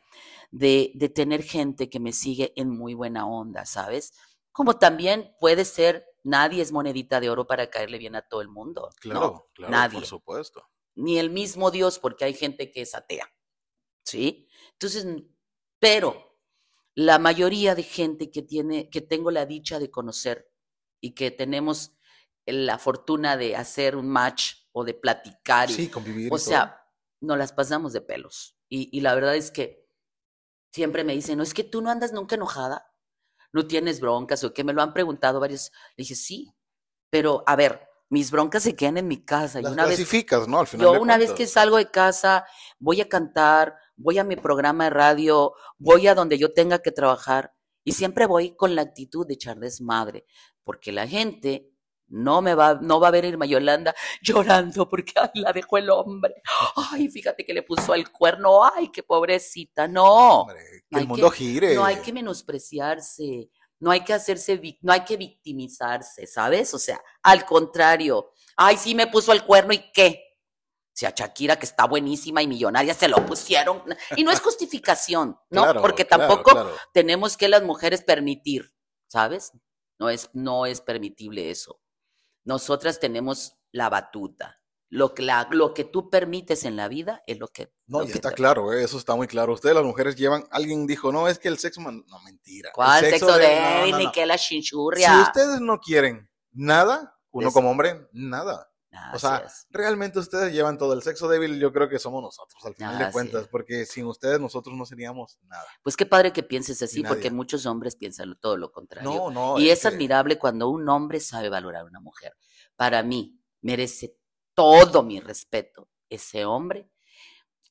de, 0.51 0.91
de 0.95 1.09
tener 1.09 1.43
gente 1.43 1.89
que 1.89 1.99
me 1.99 2.11
sigue 2.11 2.51
en 2.55 2.69
muy 2.69 2.93
buena 2.93 3.25
onda, 3.25 3.65
¿sabes? 3.65 4.13
Como 4.53 4.77
también 4.77 5.35
puede 5.39 5.65
ser, 5.65 6.05
nadie 6.23 6.61
es 6.61 6.71
monedita 6.71 7.19
de 7.19 7.29
oro 7.29 7.45
para 7.45 7.69
caerle 7.69 7.97
bien 7.97 8.15
a 8.15 8.21
todo 8.21 8.41
el 8.41 8.47
mundo. 8.47 8.89
Claro, 9.01 9.49
claro, 9.53 9.71
nadie. 9.71 9.99
por 9.99 10.07
supuesto. 10.07 10.69
Ni 10.95 11.19
el 11.19 11.29
mismo 11.29 11.71
Dios, 11.71 11.99
porque 11.99 12.23
hay 12.23 12.33
gente 12.33 12.71
que 12.71 12.81
es 12.81 12.95
atea. 12.95 13.27
¿sí? 14.03 14.47
Entonces, 14.73 15.05
pero 15.79 16.37
la 16.95 17.19
mayoría 17.19 17.75
de 17.75 17.83
gente 17.83 18.31
que 18.31 18.43
tiene, 18.43 18.89
que 18.89 19.01
tengo 19.01 19.31
la 19.31 19.45
dicha 19.45 19.79
de 19.79 19.89
conocer 19.89 20.51
y 21.01 21.15
que 21.15 21.31
tenemos 21.31 21.93
la 22.45 22.77
fortuna 22.77 23.37
de 23.37 23.55
hacer 23.55 23.95
un 23.95 24.09
match 24.09 24.53
o 24.71 24.83
de 24.83 24.93
platicar. 24.93 25.69
sí, 25.69 25.89
convivir. 25.89 26.31
O 26.31 26.37
sea, 26.37 26.87
nos 27.21 27.37
las 27.37 27.53
pasamos 27.53 27.93
de 27.93 28.01
pelos. 28.01 28.57
Y, 28.69 28.95
y 28.95 29.01
la 29.01 29.15
verdad 29.15 29.35
es 29.35 29.51
que 29.51 29.87
siempre 30.71 31.03
me 31.03 31.13
dicen, 31.13 31.37
no, 31.37 31.43
es 31.43 31.53
que 31.53 31.63
tú 31.63 31.81
no 31.81 31.89
andas 31.89 32.13
nunca 32.13 32.35
enojada, 32.35 32.92
no 33.53 33.65
tienes 33.65 34.01
broncas, 34.01 34.43
o 34.43 34.53
que 34.53 34.63
me 34.63 34.73
lo 34.73 34.81
han 34.81 34.93
preguntado 34.93 35.39
varios. 35.39 35.71
Le 35.95 36.03
dije, 36.03 36.15
sí, 36.15 36.53
pero 37.09 37.43
a 37.45 37.55
ver, 37.55 37.87
mis 38.09 38.29
broncas 38.31 38.63
se 38.63 38.75
quedan 38.75 38.97
en 38.97 39.07
mi 39.07 39.23
casa. 39.23 39.61
Las 39.61 39.71
y 39.71 39.73
una 39.73 39.85
clasificas, 39.85 40.41
vez, 40.41 40.49
¿no? 40.49 40.59
Al 40.59 40.67
final 40.67 40.93
yo 40.93 41.01
una 41.01 41.17
vez 41.17 41.31
que 41.31 41.47
salgo 41.47 41.77
de 41.77 41.89
casa, 41.89 42.45
voy 42.79 43.01
a 43.01 43.07
cantar, 43.07 43.75
voy 43.95 44.17
a 44.17 44.23
mi 44.23 44.35
programa 44.35 44.85
de 44.85 44.89
radio, 44.89 45.53
voy 45.77 46.07
a 46.07 46.15
donde 46.15 46.37
yo 46.37 46.53
tenga 46.53 46.79
que 46.79 46.91
trabajar, 46.91 47.53
y 47.83 47.93
siempre 47.93 48.25
voy 48.25 48.55
con 48.55 48.75
la 48.75 48.81
actitud 48.81 49.25
de 49.27 49.35
echar 49.35 49.57
desmadre, 49.59 50.25
porque 50.63 50.91
la 50.91 51.07
gente 51.07 51.72
no 52.13 52.43
me 52.43 52.53
va, 52.53 52.75
no 52.75 52.99
va 52.99 53.07
a 53.07 53.11
ver 53.11 53.25
Irma 53.25 53.47
Yolanda 53.47 53.95
llorando 54.21 54.87
porque 54.87 55.13
la 55.33 55.51
dejó 55.51 55.79
el 55.79 55.89
hombre. 55.89 56.35
Ay, 56.91 57.09
fíjate 57.09 57.43
que 57.43 57.53
le 57.53 57.63
puso 57.63 57.95
el 57.95 58.11
cuerno. 58.11 58.63
Ay, 58.63 58.89
qué 58.91 59.01
pobrecita. 59.01 59.87
No. 59.87 60.45
el 60.91 61.07
mundo 61.07 61.31
gire. 61.31 61.73
No 61.73 61.83
hay 61.83 61.97
que 61.97 62.13
menospreciarse. 62.13 63.49
No 63.79 63.91
hay 63.91 64.01
que 64.01 64.13
hacerse, 64.13 64.61
no 64.81 64.93
hay 64.93 65.03
que 65.03 65.17
victimizarse, 65.17 66.25
¿sabes? 66.25 66.73
O 66.73 66.79
sea, 66.79 67.01
al 67.21 67.45
contrario. 67.45 68.31
Ay, 68.55 68.77
sí 68.77 68.95
me 68.95 69.07
puso 69.07 69.33
el 69.33 69.43
cuerno 69.43 69.73
y 69.73 69.91
qué. 69.91 70.23
Si 70.93 71.05
a 71.05 71.09
Shakira, 71.09 71.57
que 71.57 71.65
está 71.65 71.85
buenísima 71.85 72.41
y 72.41 72.47
millonaria, 72.47 72.93
se 72.93 73.09
lo 73.09 73.25
pusieron. 73.25 73.83
Y 74.15 74.23
no 74.23 74.31
es 74.31 74.39
justificación, 74.41 75.37
¿no? 75.49 75.73
Porque 75.81 76.05
tampoco 76.05 76.71
tenemos 76.93 77.35
que 77.35 77.49
las 77.49 77.63
mujeres 77.63 78.03
permitir, 78.03 78.73
¿sabes? 79.07 79.51
No 79.99 80.09
es, 80.09 80.29
no 80.33 80.65
es 80.65 80.79
permitible 80.79 81.49
eso. 81.49 81.82
Nosotras 82.43 82.99
tenemos 82.99 83.57
la 83.71 83.89
batuta. 83.89 84.59
Lo 84.89 85.15
que, 85.15 85.23
la, 85.23 85.47
lo 85.49 85.73
que 85.73 85.85
tú 85.85 86.11
permites 86.11 86.65
en 86.65 86.75
la 86.75 86.87
vida 86.87 87.23
es 87.25 87.39
lo 87.39 87.47
que... 87.47 87.73
No, 87.87 88.03
y 88.03 88.11
está 88.11 88.31
claro, 88.31 88.71
eh, 88.73 88.83
eso 88.83 88.99
está 88.99 89.15
muy 89.15 89.25
claro. 89.25 89.53
Ustedes 89.53 89.73
las 89.73 89.83
mujeres 89.83 90.15
llevan, 90.15 90.45
alguien 90.51 90.85
dijo, 90.85 91.11
no, 91.11 91.27
es 91.27 91.39
que 91.39 91.47
el 91.47 91.57
sexo, 91.57 91.81
no, 91.81 92.19
mentira. 92.23 92.69
¿Cuál 92.73 93.03
sexo, 93.03 93.35
débil? 93.37 93.97
Ni 93.97 94.11
que 94.11 94.25
la 94.27 94.37
chinchurria. 94.37 95.15
Si 95.15 95.21
ustedes 95.23 95.59
no 95.61 95.79
quieren 95.79 96.29
nada, 96.51 97.17
uno 97.31 97.51
como 97.51 97.71
hombre, 97.71 98.07
nada. 98.11 98.71
O 99.13 99.19
sea, 99.19 99.47
realmente 99.69 100.19
ustedes 100.19 100.53
llevan 100.53 100.77
todo 100.77 100.93
el 100.93 101.01
sexo 101.01 101.27
débil, 101.27 101.59
yo 101.59 101.73
creo 101.73 101.89
que 101.89 101.99
somos 101.99 102.21
nosotros, 102.21 102.63
al 102.65 102.75
final 102.75 102.99
de 102.99 103.11
cuentas, 103.11 103.47
porque 103.47 103.85
sin 103.85 104.05
ustedes 104.05 104.39
nosotros 104.39 104.75
no 104.75 104.85
seríamos 104.85 105.39
nada. 105.47 105.65
Pues 105.81 105.97
qué 105.97 106.05
padre 106.05 106.31
que 106.31 106.43
pienses 106.43 106.81
así, 106.81 107.03
porque 107.03 107.31
muchos 107.31 107.65
hombres 107.65 107.95
piensan 107.95 108.37
todo 108.39 108.57
lo 108.57 108.71
contrario. 108.71 109.09
No, 109.09 109.31
no. 109.31 109.59
Y 109.59 109.69
es, 109.69 109.85
admirable 109.85 110.37
cuando 110.37 110.69
un 110.69 110.87
hombre 110.89 111.19
sabe 111.19 111.49
valorar 111.49 111.81
a 111.81 111.85
una 111.85 111.99
mujer. 111.99 112.35
Para 112.75 113.03
mí, 113.03 113.39
merece 113.61 114.17
todo 114.53 115.03
mi 115.03 115.19
respeto 115.19 115.89
ese 116.09 116.45
hombre 116.45 116.89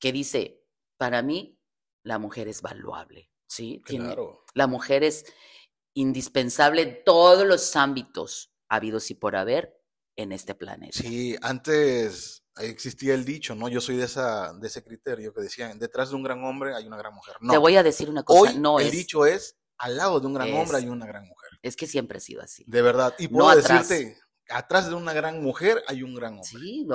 que 0.01 0.13
dice, 0.13 0.65
para 0.97 1.23
mí, 1.23 1.59
la 2.03 2.19
mujer 2.19 2.49
es 2.49 2.63
valuable, 2.63 3.31
¿sí? 3.47 3.81
Claro. 3.85 4.45
la 4.55 4.67
mujer 4.67 5.05
es 5.05 5.25
indispensable 5.95 6.83
en 6.83 7.05
todos 7.05 7.47
los 7.47 7.77
ámbitos 7.77 8.53
habidos 8.69 9.11
y 9.11 9.15
por 9.15 9.37
haber 9.37 9.82
en 10.17 10.33
este 10.33 10.55
planeta. 10.55 10.99
Sí, 10.99 11.37
antes 11.43 12.45
existía 12.59 13.15
el 13.15 13.25
dicho, 13.25 13.55
¿no? 13.55 13.69
Yo 13.69 13.81
soy 13.81 13.97
de 13.97 14.05
esa 14.05 14.53
de 14.53 14.67
ese 14.67 14.85
criterio 14.85 15.33
que 15.33 15.41
decían, 15.41 15.79
detrás 15.79 16.11
de 16.11 16.17
un 16.17 16.23
gran 16.23 16.45
hombre 16.45 16.75
hay 16.75 16.87
una 16.87 16.97
gran 16.97 17.15
mujer. 17.15 17.37
No. 17.41 17.53
Te 17.53 17.59
voy 17.59 17.77
a 17.77 17.83
decir 17.83 18.11
una 18.11 18.23
cosa, 18.23 18.53
Hoy 18.53 18.59
no 18.59 18.79
el 18.79 18.91
dicho 18.91 19.25
es, 19.27 19.57
al 19.79 19.97
lado 19.97 20.21
de 20.21 20.27
un 20.27 20.35
gran 20.35 20.53
hombre 20.55 20.79
hay 20.79 20.89
una 20.89 21.07
gran 21.07 21.27
mujer. 21.27 21.51
Es 21.63 21.77
que 21.77 21.87
siempre 21.87 22.19
ha 22.19 22.21
sido 22.21 22.43
así. 22.43 22.65
De 22.67 22.83
verdad, 22.83 23.15
y 23.19 23.29
puedo 23.29 23.55
decirte, 23.55 24.19
atrás 24.49 24.89
de 24.89 24.95
una 24.95 25.13
gran 25.13 25.43
mujer 25.43 25.83
hay 25.87 26.03
un 26.03 26.15
gran 26.15 26.35
hombre. 26.35 26.47
Sí, 26.47 26.87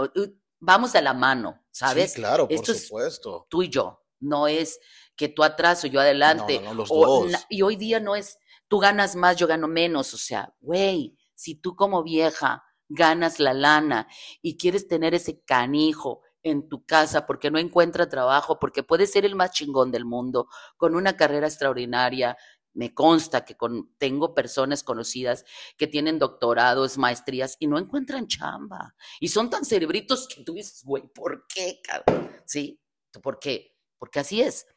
vamos 0.60 0.96
a 0.96 1.02
la 1.02 1.14
mano, 1.14 1.66
¿sabes? 1.72 2.14
Sí, 2.14 2.20
claro, 2.20 2.48
por 2.48 2.66
supuesto. 2.66 3.48
tú 3.50 3.64
y 3.64 3.70
yo, 3.70 4.04
no 4.20 4.48
es 4.48 4.80
que 5.16 5.28
tú 5.28 5.44
atrás 5.44 5.84
o 5.84 5.88
yo 5.88 6.00
adelante. 6.00 6.60
No, 6.60 6.66
no, 6.66 6.74
los 6.76 6.90
dos. 6.90 7.32
Y 7.50 7.64
hoy 7.64 7.76
día 7.76 8.00
no 8.00 8.16
es 8.16 8.38
tú 8.68 8.80
ganas 8.80 9.16
más, 9.16 9.38
yo 9.38 9.48
gano 9.48 9.68
menos, 9.68 10.14
o 10.14 10.18
sea, 10.18 10.54
güey, 10.60 11.18
si 11.36 11.56
tú 11.56 11.76
como 11.76 12.04
vieja 12.04 12.64
ganas 12.90 13.40
la 13.40 13.54
lana 13.54 14.08
y 14.42 14.58
quieres 14.58 14.88
tener 14.88 15.14
ese 15.14 15.42
canijo 15.42 16.22
en 16.44 16.70
tu 16.70 16.86
casa 16.86 17.26
porque 17.26 17.52
no 17.52 17.60
encuentra 17.60 18.10
trabajo, 18.10 18.60
porque 18.60 18.84
puede 18.84 19.08
ser 19.08 19.26
el 19.26 19.36
más 19.36 19.52
chingón 19.52 19.92
del 19.92 20.06
mundo, 20.06 20.48
con 20.78 20.96
una 20.96 21.18
carrera 21.18 21.48
extraordinaria, 21.48 22.38
me 22.74 22.94
consta 22.94 23.44
que 23.44 23.58
con, 23.58 23.96
tengo 23.98 24.36
personas 24.36 24.84
conocidas 24.84 25.46
que 25.78 25.88
tienen 25.88 26.20
doctorados, 26.20 26.98
maestrías 26.98 27.58
y 27.60 27.66
no 27.68 27.80
encuentran 27.80 28.28
chamba. 28.28 28.96
Y 29.20 29.30
son 29.30 29.50
tan 29.50 29.66
cerebritos 29.66 30.28
que 30.28 30.44
tú 30.44 30.54
dices, 30.54 30.84
güey, 30.84 31.08
¿por 31.08 31.48
qué, 31.48 31.82
cabrón? 31.84 32.32
¿Sí? 32.46 32.80
¿Por 33.24 33.40
qué? 33.40 33.76
Porque 33.98 34.20
así 34.20 34.42
es. 34.42 34.68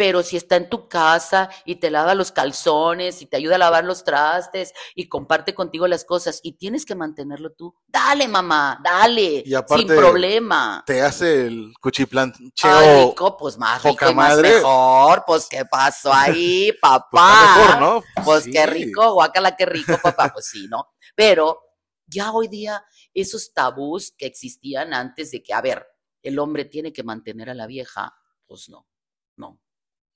Pero 0.00 0.22
si 0.22 0.38
está 0.38 0.56
en 0.56 0.70
tu 0.70 0.88
casa 0.88 1.50
y 1.66 1.74
te 1.74 1.90
lava 1.90 2.14
los 2.14 2.32
calzones 2.32 3.20
y 3.20 3.26
te 3.26 3.36
ayuda 3.36 3.56
a 3.56 3.58
lavar 3.58 3.84
los 3.84 4.02
trastes 4.02 4.72
y 4.94 5.10
comparte 5.10 5.54
contigo 5.54 5.86
las 5.86 6.06
cosas 6.06 6.40
y 6.42 6.52
tienes 6.52 6.86
que 6.86 6.94
mantenerlo 6.94 7.52
tú, 7.52 7.76
dale 7.86 8.26
mamá, 8.26 8.80
dale, 8.82 9.44
sin 9.44 9.86
problema. 9.86 10.82
Te 10.86 11.02
hace 11.02 11.48
el 11.48 11.74
cuchiplán 11.78 12.32
Ay, 12.62 13.08
rico, 13.08 13.36
pues 13.36 13.58
más 13.58 13.82
rico 13.82 14.08
y 14.10 14.14
más 14.14 14.38
mejor. 14.38 15.22
Pues 15.26 15.46
qué 15.50 15.66
pasó 15.66 16.10
ahí, 16.10 16.72
pues, 16.80 16.80
papá. 16.80 17.10
Pues, 17.10 17.66
mejor, 17.66 17.80
¿no? 17.82 18.24
Pues 18.24 18.48
qué 18.50 18.64
rico, 18.64 19.12
guácala, 19.12 19.54
qué 19.54 19.66
rico, 19.66 19.98
papá. 20.02 20.30
Pues 20.32 20.46
sí, 20.46 20.66
¿no? 20.66 20.94
Pero 21.14 21.60
ya 22.06 22.32
hoy 22.32 22.48
día 22.48 22.82
esos 23.12 23.52
tabús 23.52 24.14
que 24.16 24.24
existían 24.24 24.94
antes 24.94 25.30
de 25.30 25.42
que, 25.42 25.52
a 25.52 25.60
ver, 25.60 25.86
el 26.22 26.38
hombre 26.38 26.64
tiene 26.64 26.90
que 26.90 27.02
mantener 27.02 27.50
a 27.50 27.54
la 27.54 27.66
vieja, 27.66 28.14
pues 28.46 28.70
no, 28.70 28.88
no. 29.36 29.60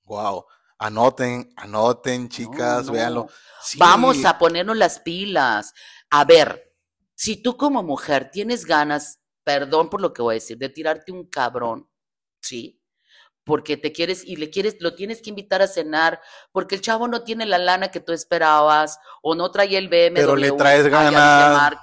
Wow. 0.05 0.45
Anoten, 0.79 1.53
anoten, 1.57 2.29
chicas, 2.29 2.91
véanlo. 2.91 3.29
Vamos 3.79 4.25
a 4.25 4.39
ponernos 4.39 4.77
las 4.77 4.99
pilas. 4.99 5.73
A 6.11 6.25
ver, 6.25 6.75
si 7.15 7.43
tú 7.43 7.57
como 7.57 7.83
mujer 7.83 8.31
tienes 8.31 8.67
ganas, 8.67 9.21
perdón 9.45 9.89
por 9.89 10.01
lo 10.01 10.13
que 10.13 10.23
voy 10.23 10.35
a 10.35 10.35
decir, 10.35 10.59
de 10.59 10.69
tirarte 10.69 11.13
un 11.13 11.27
cabrón, 11.27 11.89
¿sí? 12.41 12.81
Porque 13.45 13.77
te 13.77 13.93
quieres 13.93 14.25
y 14.25 14.37
le 14.37 14.51
quieres, 14.51 14.77
lo 14.81 14.95
tienes 14.95 15.23
que 15.23 15.31
invitar 15.31 15.63
a 15.63 15.69
cenar, 15.69 16.21
porque 16.51 16.75
el 16.75 16.81
chavo 16.81 17.09
no 17.09 17.25
tiene 17.25 17.47
la 17.47 17.59
lana 17.59 17.91
que 17.91 18.01
tú 18.01 18.13
esperabas, 18.13 18.99
o 19.23 19.35
no 19.35 19.51
trae 19.51 19.77
el 19.77 19.89
BMW. 19.89 20.15
Pero 20.15 20.37
le 20.37 20.51
traes 20.53 20.87
ganas. 20.89 21.79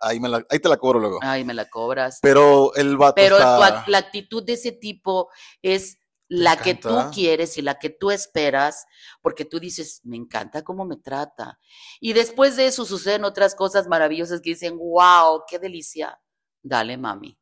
Ahí, 0.00 0.20
me 0.20 0.28
la, 0.28 0.44
ahí 0.50 0.58
te 0.58 0.68
la 0.68 0.76
cobro 0.76 0.98
luego. 0.98 1.20
Ahí 1.22 1.44
me 1.44 1.54
la 1.54 1.70
cobras. 1.70 2.18
Pero 2.20 2.74
el 2.74 2.96
vato 2.96 3.14
Pero 3.14 3.38
la 3.38 3.98
actitud 3.98 4.44
de 4.44 4.54
ese 4.54 4.72
tipo 4.72 5.30
es 5.62 5.98
la 6.34 6.56
que 6.56 6.74
tú 6.74 6.96
quieres 7.12 7.56
y 7.58 7.62
la 7.62 7.78
que 7.78 7.90
tú 7.90 8.10
esperas, 8.10 8.86
porque 9.22 9.44
tú 9.44 9.60
dices, 9.60 10.00
me 10.04 10.16
encanta 10.16 10.64
cómo 10.64 10.84
me 10.84 10.96
trata. 10.96 11.60
Y 12.00 12.12
después 12.12 12.56
de 12.56 12.66
eso 12.66 12.84
suceden 12.84 13.24
otras 13.24 13.54
cosas 13.54 13.86
maravillosas 13.86 14.40
que 14.40 14.50
dicen, 14.50 14.76
wow, 14.76 15.44
qué 15.48 15.58
delicia. 15.58 16.20
Dale, 16.62 16.96
mami, 16.96 17.38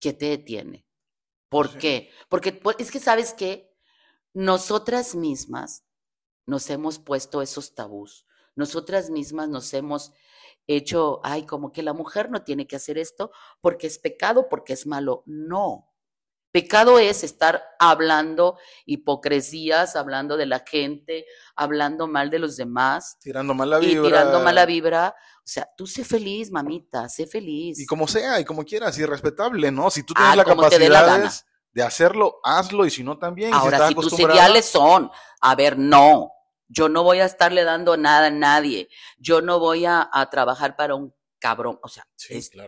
¿qué 0.00 0.12
te 0.12 0.26
detiene? 0.26 0.84
¿Por 1.48 1.78
qué? 1.78 2.10
Porque 2.28 2.52
pues, 2.52 2.76
es 2.80 2.90
que 2.90 2.98
sabes 2.98 3.32
que 3.34 3.72
nosotras 4.32 5.14
mismas 5.14 5.84
nos 6.44 6.68
hemos 6.70 6.98
puesto 6.98 7.40
esos 7.40 7.74
tabús. 7.74 8.26
Nosotras 8.56 9.10
mismas 9.10 9.48
nos 9.48 9.72
hemos 9.74 10.12
hecho, 10.66 11.20
ay, 11.22 11.46
como 11.46 11.70
que 11.70 11.82
la 11.82 11.92
mujer 11.92 12.30
no 12.30 12.42
tiene 12.42 12.66
que 12.66 12.76
hacer 12.76 12.98
esto 12.98 13.30
porque 13.60 13.86
es 13.86 13.98
pecado, 13.98 14.48
porque 14.48 14.72
es 14.72 14.86
malo. 14.86 15.22
No, 15.26 15.93
Pecado 16.54 17.00
es 17.00 17.24
estar 17.24 17.64
hablando 17.80 18.56
hipocresías, 18.86 19.96
hablando 19.96 20.36
de 20.36 20.46
la 20.46 20.60
gente, 20.60 21.26
hablando 21.56 22.06
mal 22.06 22.30
de 22.30 22.38
los 22.38 22.56
demás. 22.56 23.18
Tirando 23.20 23.54
mala 23.54 23.80
vibra. 23.80 24.00
Y 24.00 24.04
tirando 24.04 24.38
mala 24.38 24.64
vibra. 24.64 25.16
O 25.38 25.42
sea, 25.42 25.68
tú 25.76 25.88
sé 25.88 26.04
feliz, 26.04 26.52
mamita, 26.52 27.08
sé 27.08 27.26
feliz. 27.26 27.80
Y 27.80 27.86
como 27.86 28.06
sea, 28.06 28.38
y 28.38 28.44
como 28.44 28.64
quieras, 28.64 28.96
y 28.98 29.04
respetable, 29.04 29.72
¿no? 29.72 29.90
Si 29.90 30.04
tú 30.04 30.14
tienes 30.14 30.32
ah, 30.32 30.36
la 30.36 30.44
capacidad 30.44 31.32
de 31.72 31.82
hacerlo, 31.82 32.38
hazlo, 32.44 32.86
y 32.86 32.90
si 32.90 33.02
no 33.02 33.18
también. 33.18 33.52
Ahora, 33.52 33.88
si, 33.88 33.94
tus 33.96 34.16
ideales 34.16 34.64
son, 34.64 35.10
a 35.40 35.56
ver, 35.56 35.76
no, 35.76 36.30
yo 36.68 36.88
no 36.88 37.02
voy 37.02 37.18
a 37.18 37.24
estarle 37.24 37.64
dando 37.64 37.96
nada 37.96 38.28
a 38.28 38.30
nadie. 38.30 38.88
Yo 39.18 39.42
no 39.42 39.58
voy 39.58 39.86
a 39.86 40.08
trabajar 40.30 40.76
para 40.76 40.94
un 40.94 41.12
cabrón, 41.38 41.78
o 41.82 41.88
sea, 41.88 42.06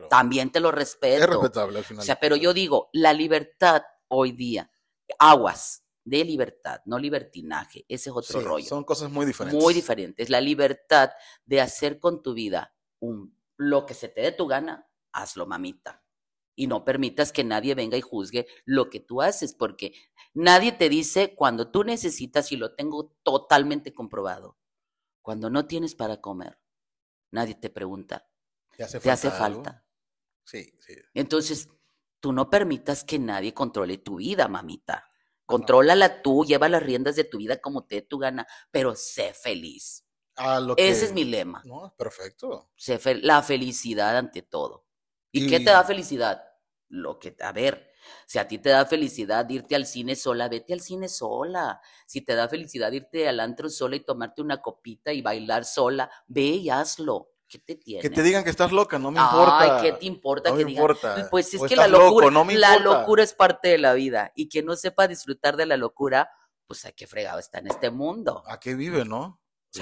también 0.09 0.51
te 0.51 0.61
lo 0.61 0.71
respeto. 0.71 1.25
Es 1.25 1.29
respetable 1.29 1.79
al 1.79 1.85
final. 1.85 2.03
O 2.03 2.05
sea, 2.05 2.19
pero 2.21 2.37
yo 2.37 2.53
digo, 2.53 2.91
la 2.93 3.13
libertad 3.13 3.83
hoy 4.09 4.33
día, 4.33 4.71
aguas 5.19 5.85
de 6.05 6.25
libertad, 6.25 6.81
no 6.85 6.99
libertinaje, 6.99 7.85
ese 7.89 8.11
es 8.11 8.17
otro 8.17 8.41
rollo. 8.41 8.67
Son 8.67 8.85
cosas 8.85 9.11
muy 9.11 9.27
diferentes. 9.27 9.63
Muy 9.63 9.75
diferentes. 9.75 10.31
La 10.31 10.41
libertad 10.41 11.11
de 11.45 11.61
hacer 11.61 11.99
con 11.99 12.23
tu 12.23 12.35
vida 12.35 12.75
un, 13.01 13.37
lo 13.57 13.87
que 13.87 13.95
se 13.95 14.09
te 14.09 14.21
dé 14.21 14.33
tu 14.33 14.47
gana, 14.47 14.89
hazlo, 15.13 15.47
mamita. 15.47 16.03
Y 16.59 16.69
no 16.69 16.85
permitas 16.85 17.33
que 17.33 17.45
nadie 17.45 17.75
venga 17.75 17.99
y 17.99 18.01
juzgue 18.01 18.47
lo 18.65 18.89
que 18.89 19.01
tú 19.01 19.21
haces, 19.21 19.53
porque 19.53 19.93
Nadie 20.39 20.73
te 20.73 20.91
dice 20.91 21.35
cuando 21.35 21.71
tú 21.71 21.83
necesitas, 21.83 22.53
y 22.53 22.59
lo 22.59 22.75
tengo 22.75 23.17
totalmente 23.23 23.95
comprobado, 23.95 24.59
cuando 25.23 25.49
no 25.49 25.67
tienes 25.67 25.95
para 25.95 26.21
comer, 26.21 26.61
nadie 27.31 27.55
te 27.55 27.71
pregunta, 27.71 28.29
¿te 28.77 28.85
hace 28.85 29.01
falta? 29.01 29.13
hace 29.13 29.31
falta? 29.31 29.85
Sí, 30.45 30.73
sí. 30.79 30.95
Entonces, 31.15 31.69
tú 32.21 32.33
no 32.33 32.51
permitas 32.51 33.05
que 33.05 33.19
nadie 33.19 33.55
controle 33.55 33.99
tu 33.99 34.17
vida, 34.17 34.49
mamita. 34.49 35.11
Contrólala 35.45 36.23
tú, 36.23 36.45
lleva 36.45 36.69
las 36.69 36.83
riendas 36.83 37.15
de 37.15 37.25
tu 37.25 37.39
vida 37.39 37.61
como 37.61 37.85
te 37.85 38.03
tu 38.03 38.19
gana, 38.19 38.47
pero 38.71 38.97
sé 38.97 39.33
feliz. 39.33 40.05
Ese 40.77 41.07
es 41.07 41.13
mi 41.13 41.25
lema. 41.25 41.63
No, 41.65 41.95
perfecto. 41.97 42.71
la 43.23 43.43
felicidad 43.43 44.17
ante 44.19 44.43
todo. 44.43 44.87
¿Y, 45.31 45.49
qué 45.49 45.59
te 45.61 45.71
da 45.71 45.85
felicidad? 45.85 46.43
Lo 46.89 47.19
que, 47.19 47.37
a 47.41 47.53
ver, 47.53 47.93
si 48.27 48.39
a 48.39 48.49
ti 48.49 48.59
te 48.59 48.71
da 48.71 48.87
felicidad 48.87 49.49
irte 49.49 49.77
al 49.77 49.87
cine 49.87 50.17
sola, 50.17 50.49
vete 50.49 50.73
al 50.73 50.81
cine 50.81 51.09
sola. 51.09 51.81
Si 52.07 52.23
te 52.23 52.35
da 52.35 52.49
felicidad 52.49 52.93
irte 52.93 53.29
al 53.29 53.41
antro 53.41 53.69
sola 53.69 53.97
y 53.97 54.01
tomarte 54.01 54.43
una 54.43 54.61
copita 54.61 55.13
y 55.13 55.23
bailar 55.23 55.65
sola, 55.65 56.11
ve 56.27 56.43
y 56.43 56.71
hazlo. 56.71 57.36
¿Qué 57.49 57.59
te 57.59 57.77
tiene? 57.77 58.03
Que 58.03 58.11
te 58.11 58.23
digan 58.23 58.43
que 58.45 58.51
estás 58.51 58.73
loca, 58.73 58.99
no 58.99 59.11
me 59.11 59.21
importa. 59.21 59.59
Ay, 59.61 59.83
¿qué 59.83 59.93
te 59.93 60.07
importa 60.07 60.55
que 60.55 60.65
digan? 60.65 60.97
Pues 61.31 61.55
es 61.55 61.63
que 61.63 61.77
la 61.77 61.87
locura, 61.87 62.31
la 62.55 62.79
locura 62.79 63.23
es 63.23 63.35
parte 63.35 63.69
de 63.69 63.79
la 63.79 63.95
vida 63.95 64.33
y 64.35 64.49
que 64.49 64.63
no 64.63 64.75
sepa 64.77 65.07
disfrutar 65.07 65.57
de 65.57 65.67
la 65.67 65.77
locura, 65.77 66.31
pues 66.67 66.85
hay 66.85 66.93
que 66.93 67.07
fregado 67.07 67.39
está 67.39 67.59
en 67.59 67.69
este 67.69 67.91
mundo. 67.91 68.43
¿A 68.47 68.59
qué 68.59 68.75
vive, 68.75 69.05
no? 69.05 69.41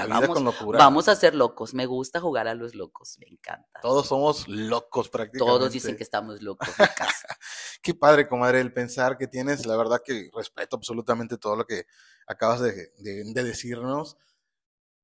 vamos, 0.09 0.57
vamos 0.72 1.09
a 1.09 1.16
ser 1.16 1.35
locos. 1.35 1.74
Me 1.74 1.87
gusta 1.87 2.20
jugar 2.20 2.48
a 2.48 2.55
los 2.55 2.74
locos. 2.74 3.16
Me 3.18 3.27
encanta. 3.29 3.81
Todos 3.81 4.09
somos 4.09 4.48
locos 4.48 5.09
prácticamente. 5.09 5.59
Todos 5.59 5.72
dicen 5.72 5.96
que 5.96 6.03
estamos 6.03 6.42
locos 6.42 6.68
Qué 7.83 7.94
padre, 7.94 8.27
comadre, 8.27 8.61
el 8.61 8.72
pensar 8.72 9.16
que 9.16 9.27
tienes. 9.27 9.66
La 9.66 9.77
verdad 9.77 10.03
que 10.05 10.31
respeto 10.35 10.77
absolutamente 10.77 11.38
todo 11.38 11.57
lo 11.57 11.66
que 11.66 11.87
acabas 12.27 12.61
de, 12.61 12.92
decirnos. 13.35 14.16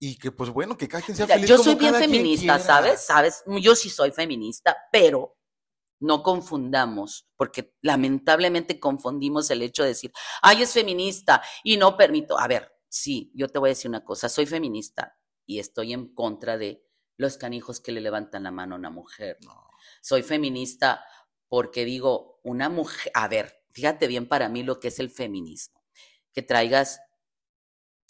Y 0.03 0.17
que, 0.17 0.33
pues 0.33 0.49
bueno, 0.51 0.77
que 0.79 0.89
cada 0.89 1.05
quien 1.05 1.17
sea 1.17 1.27
feliz. 1.27 1.49
Yo 1.49 1.59
soy 1.59 1.75
bien 1.75 1.95
feminista, 1.95 2.59
¿sabes? 2.59 3.03
¿Sabes? 3.03 3.45
Yo 3.61 3.77
sí 3.77 3.91
soy 3.91 4.11
feminista, 4.11 4.77
pero 4.91 5.37
no 6.01 6.23
confundamos, 6.23 7.29
porque 7.37 7.75
lamentablemente 7.83 8.81
confundimos 8.81 9.51
el 9.51 9.61
hecho 9.61 9.83
de 9.83 9.91
decir, 9.91 10.11
ay, 10.41 10.63
es 10.63 10.73
feminista 10.73 11.43
y 11.63 11.77
no 11.77 11.97
permito. 11.97 12.39
A 12.39 12.49
ver, 12.49 12.73
sí, 12.89 13.31
yo 13.35 13.49
te 13.49 13.59
voy 13.59 13.69
a 13.69 13.73
decir 13.73 13.91
una 13.91 14.03
cosa, 14.03 14.31
soy 14.31 14.47
feminista 14.47 15.19
y 15.45 15.59
estoy 15.59 15.93
en 15.93 16.15
contra 16.15 16.57
de 16.57 16.83
los 17.19 17.37
canijos 17.37 17.81
que 17.81 17.93
le 17.93 18.01
levantan 18.01 18.45
la 18.45 18.51
mano 18.51 18.75
a 18.75 18.79
una 18.79 18.89
mujer. 18.89 19.37
Soy 20.01 20.23
feminista 20.23 21.05
porque 21.49 21.85
digo, 21.85 22.41
una 22.43 22.71
mujer, 22.71 23.13
a 23.15 23.29
ver, 23.29 23.63
fíjate 23.73 24.07
bien 24.07 24.27
para 24.27 24.49
mí 24.49 24.63
lo 24.63 24.81
que 24.81 24.89
es 24.89 24.99
el 25.01 25.11
feminismo, 25.11 25.85
que 26.33 26.41
traigas 26.41 27.01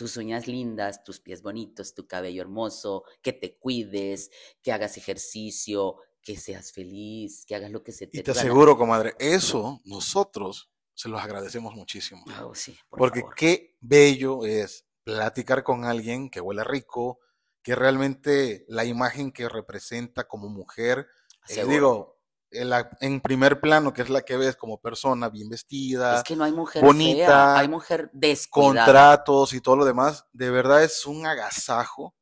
tus 0.01 0.17
uñas 0.17 0.49
lindas, 0.49 1.05
tus 1.05 1.21
pies 1.21 1.43
bonitos, 1.43 1.93
tu 1.93 2.07
cabello 2.07 2.41
hermoso, 2.41 3.05
que 3.21 3.35
te 3.35 3.59
cuides, 3.59 4.31
que 4.63 4.73
hagas 4.73 4.97
ejercicio, 4.97 5.97
que 6.23 6.39
seas 6.39 6.73
feliz, 6.73 7.45
que 7.45 7.55
hagas 7.55 7.71
lo 7.71 7.83
que 7.85 7.93
se 7.93 8.07
te 8.07 8.21
Y 8.21 8.23
te 8.23 8.31
aseguro, 8.31 8.79
comadre, 8.79 9.15
eso 9.19 9.83
nosotros 9.85 10.71
se 10.95 11.11
los 11.11 11.23
agradecemos 11.23 11.75
muchísimo. 11.75 12.25
Oh, 12.43 12.55
sí, 12.55 12.75
Porque 12.89 13.25
qué 13.37 13.77
bello 13.83 14.47
es 14.47 14.87
platicar 15.05 15.63
con 15.63 15.85
alguien 15.85 16.31
que 16.31 16.41
huele 16.41 16.65
rico, 16.65 17.21
que 17.63 17.75
realmente 17.75 18.65
la 18.69 18.87
imagen 18.87 19.33
que 19.33 19.51
representa 19.51 20.27
como 20.27 20.49
mujer, 20.49 21.09
eh, 21.47 21.67
digo, 21.67 22.20
en, 22.51 23.21
primer 23.21 23.61
plano, 23.61 23.93
que 23.93 24.03
es 24.03 24.11
la 24.11 24.23
que 24.23 24.37
ves 24.37 24.57
como 24.57 24.81
persona 24.81 25.29
bien 25.29 25.49
vestida, 25.49 26.17
es 26.17 26.25
que 26.25 26.37
no 26.37 26.45
hay 26.45 26.53
mujer 26.53 26.85
bonita, 26.85 27.59
hay 27.59 27.69
mujer 27.69 28.11
descuidada. 28.13 28.87
contratos 28.87 29.53
y 29.55 29.61
todo 29.61 29.77
lo 29.77 29.85
demás, 29.85 30.27
de 30.33 30.51
verdad 30.51 30.83
es 30.83 31.07
un 31.07 31.27
agasajo. 31.27 32.15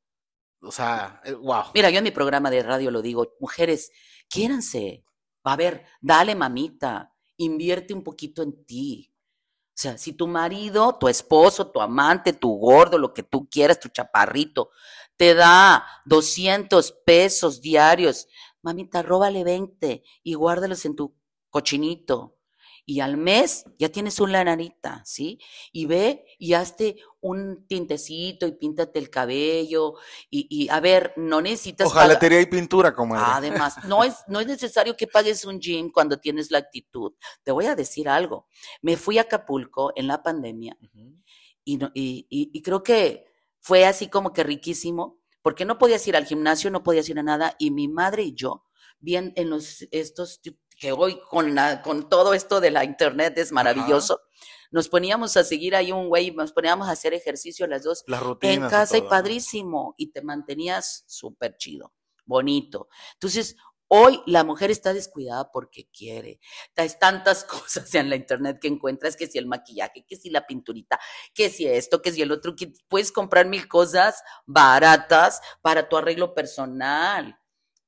O 0.61 0.73
sea, 0.73 1.23
wow. 1.41 1.61
Eh, 1.61 1.71
Mira, 1.75 1.91
yo 1.91 1.99
en 1.99 2.05
mi 2.05 2.11
programa 2.11 2.51
de 2.51 2.63
radio 2.63 2.91
lo 2.91 3.01
digo, 3.01 3.35
mujeres, 3.41 3.91
quiéranse. 4.29 5.05
A 5.45 5.57
ver, 5.57 5.87
dale 6.01 6.35
mamita, 6.35 7.15
invierte 7.37 7.95
un 7.95 8.03
poquito 8.03 8.43
en 8.43 8.65
ti. 8.67 9.13
O 9.79 9.81
sea, 9.81 9.97
si 9.97 10.13
tu 10.13 10.27
marido, 10.27 10.97
tu 10.99 11.07
esposo, 11.09 11.71
tu 11.71 11.81
amante, 11.81 12.33
tu 12.33 12.51
gordo, 12.59 12.99
lo 12.99 13.15
que 13.15 13.23
tú 13.23 13.49
quieras, 13.49 13.79
tu 13.79 13.89
chaparrito, 13.89 14.71
te 15.17 15.35
da 15.35 15.87
200 16.07 16.93
pesos 17.05 17.61
diarios, 17.61 18.27
mamita, 18.63 19.03
róbale 19.03 19.45
20 19.45 20.03
y 20.23 20.35
guárdalos 20.35 20.85
en 20.85 20.97
tu 20.97 21.15
cochinito 21.51 22.39
y 22.89 23.01
al 23.01 23.19
mes 23.19 23.67
ya 23.79 23.91
tienes 23.91 24.19
una 24.19 24.33
lananita, 24.33 25.03
¿sí? 25.05 25.39
Y 25.73 25.85
ve 25.85 26.25
y 26.39 26.55
hazte 26.55 26.97
un 27.21 27.67
tintecito 27.67 28.47
y 28.47 28.53
píntate 28.53 28.99
el 28.99 29.11
cabello 29.11 29.97
y, 30.31 30.71
a 30.71 30.81
ver, 30.81 31.13
no 31.17 31.43
necesitas... 31.43 31.87
Ojalatería 31.87 32.41
y 32.41 32.47
pintura, 32.47 32.95
como 32.95 33.15
Además, 33.15 33.85
no 33.85 34.05
es, 34.05 34.15
no 34.27 34.41
es 34.41 34.47
necesario 34.47 34.97
que 34.97 35.07
pagues 35.07 35.45
un 35.45 35.61
gym 35.61 35.91
cuando 35.93 36.19
tienes 36.19 36.51
la 36.51 36.61
actitud. 36.61 37.13
Te 37.43 37.53
voy 37.53 37.67
a 37.67 37.77
decir 37.77 38.09
algo. 38.09 38.47
Me 38.81 38.97
fui 38.97 39.19
a 39.19 39.23
Acapulco 39.23 39.93
en 39.95 40.07
la 40.07 40.23
pandemia 40.23 40.79
y, 41.65 41.79
y, 41.93 42.27
y 42.31 42.63
creo 42.63 42.83
que 42.83 43.27
fue 43.61 43.85
así 43.85 44.09
como 44.09 44.33
que 44.33 44.45
riquísimo, 44.45 45.21
porque 45.49 45.65
no 45.65 45.79
podías 45.79 46.07
ir 46.07 46.15
al 46.15 46.27
gimnasio, 46.27 46.71
no 46.71 46.83
podías 46.83 47.09
ir 47.09 47.19
a 47.19 47.23
nada, 47.23 47.57
y 47.59 47.71
mi 47.71 47.89
madre 47.89 48.23
y 48.23 48.35
yo, 48.35 48.67
bien 48.99 49.33
en 49.35 49.49
los, 49.49 49.89
estos 49.93 50.43
que 50.79 50.93
hoy 50.93 51.19
con, 51.31 51.55
la, 51.55 51.81
con 51.81 52.11
todo 52.11 52.35
esto 52.35 52.61
de 52.61 52.71
la 52.71 52.85
internet 52.85 53.33
es 53.39 53.51
maravilloso. 53.51 54.21
Nos 54.71 54.91
poníamos 54.91 55.39
a 55.39 55.45
seguir 55.45 55.75
ahí 55.75 55.91
un 55.91 56.09
güey, 56.09 56.33
nos 56.33 56.53
poníamos 56.53 56.87
a 56.87 56.91
hacer 56.91 57.15
ejercicio 57.15 57.67
las 57.67 57.83
dos 57.83 58.05
en 58.43 58.69
casa 58.69 58.99
y, 58.99 59.01
padrísimo. 59.01 59.95
Y 59.97 60.13
te 60.13 60.21
mantenías 60.21 61.05
súper 61.07 61.57
chido, 61.57 61.95
bonito. 62.27 62.89
Entonces, 63.15 63.57
Hoy 63.89 64.21
la 64.27 64.45
mujer 64.45 64.71
está 64.71 64.93
descuidada 64.93 65.51
porque 65.51 65.89
quiere. 65.91 66.41
Hay 66.77 66.91
tantas 67.01 67.45
cosas 67.45 67.95
en 67.95 68.11
la 68.11 68.17
internet 68.17 68.59
que 68.61 68.69
encuentras, 68.69 69.17
que 69.17 69.27
si 69.27 69.39
el 69.39 69.47
maquillaje, 69.47 70.05
que 70.07 70.17
si 70.17 70.31
la 70.31 70.47
pinturita, 70.47 71.01
que 71.35 71.51
si 71.51 71.67
esto, 71.67 72.03
que 72.03 72.13
si 72.13 72.23
el 72.23 72.33
otro, 72.33 72.55
que 72.55 72.73
puedes 72.89 73.13
comprar 73.13 73.47
mil 73.47 73.67
cosas 73.69 74.23
baratas 74.47 75.41
para 75.63 75.89
tu 75.89 75.97
arreglo 75.97 76.35
personal 76.35 77.39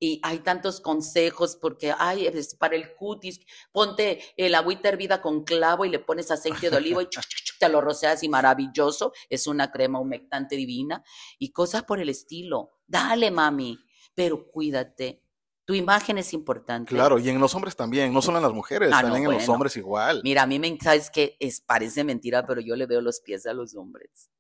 y 0.03 0.19
hay 0.25 0.39
tantos 0.39 0.81
consejos 0.81 1.57
porque, 1.61 1.95
ay, 1.97 2.27
es 2.27 2.55
para 2.55 2.75
el 2.75 2.95
cutis, 2.95 3.39
ponte 3.71 4.21
el 4.37 4.55
agüita 4.55 4.89
hervida 4.89 5.21
con 5.21 5.45
clavo 5.45 5.85
y 5.85 5.91
le 5.91 5.99
pones 5.99 6.31
aceite 6.31 6.71
de 6.71 6.79
olivo 6.79 7.03
y 7.03 7.09
te 7.61 7.69
lo 7.69 7.83
roceas 7.83 8.23
y 8.23 8.29
maravilloso, 8.31 9.13
es 9.29 9.47
una 9.47 9.71
crema 9.71 10.01
humectante 10.01 10.57
divina 10.57 11.05
y 11.39 11.53
cosas 11.53 11.85
por 11.85 12.01
el 12.01 12.09
estilo. 12.09 12.71
Dale, 12.87 13.31
mami, 13.31 13.79
pero 14.15 14.51
cuídate. 14.51 15.23
Tu 15.65 15.75
imagen 15.75 16.19
es 16.19 16.33
importante. 16.33 16.93
Claro, 16.93 17.19
y 17.19 17.29
en 17.29 17.39
los 17.39 17.55
hombres 17.55 17.77
también, 17.77 18.13
no 18.13 18.23
solo 18.23 18.39
en 18.39 18.43
las 18.43 18.53
mujeres, 18.53 18.91
ah, 18.93 19.03
también 19.03 19.25
en 19.25 19.33
los 19.33 19.49
hombres 19.49 19.77
igual. 19.77 20.21
Mira, 20.25 20.43
a 20.43 20.47
mí 20.47 20.59
me 20.59 20.77
sabes 20.83 21.11
que 21.11 21.37
es 21.39 21.61
parece 21.61 22.03
mentira, 22.03 22.45
pero 22.45 22.61
yo 22.61 22.75
le 22.77 22.87
veo 22.87 23.01
los 23.01 23.21
pies 23.21 23.47
a 23.47 23.53
los 23.53 23.75
hombres. 23.77 24.31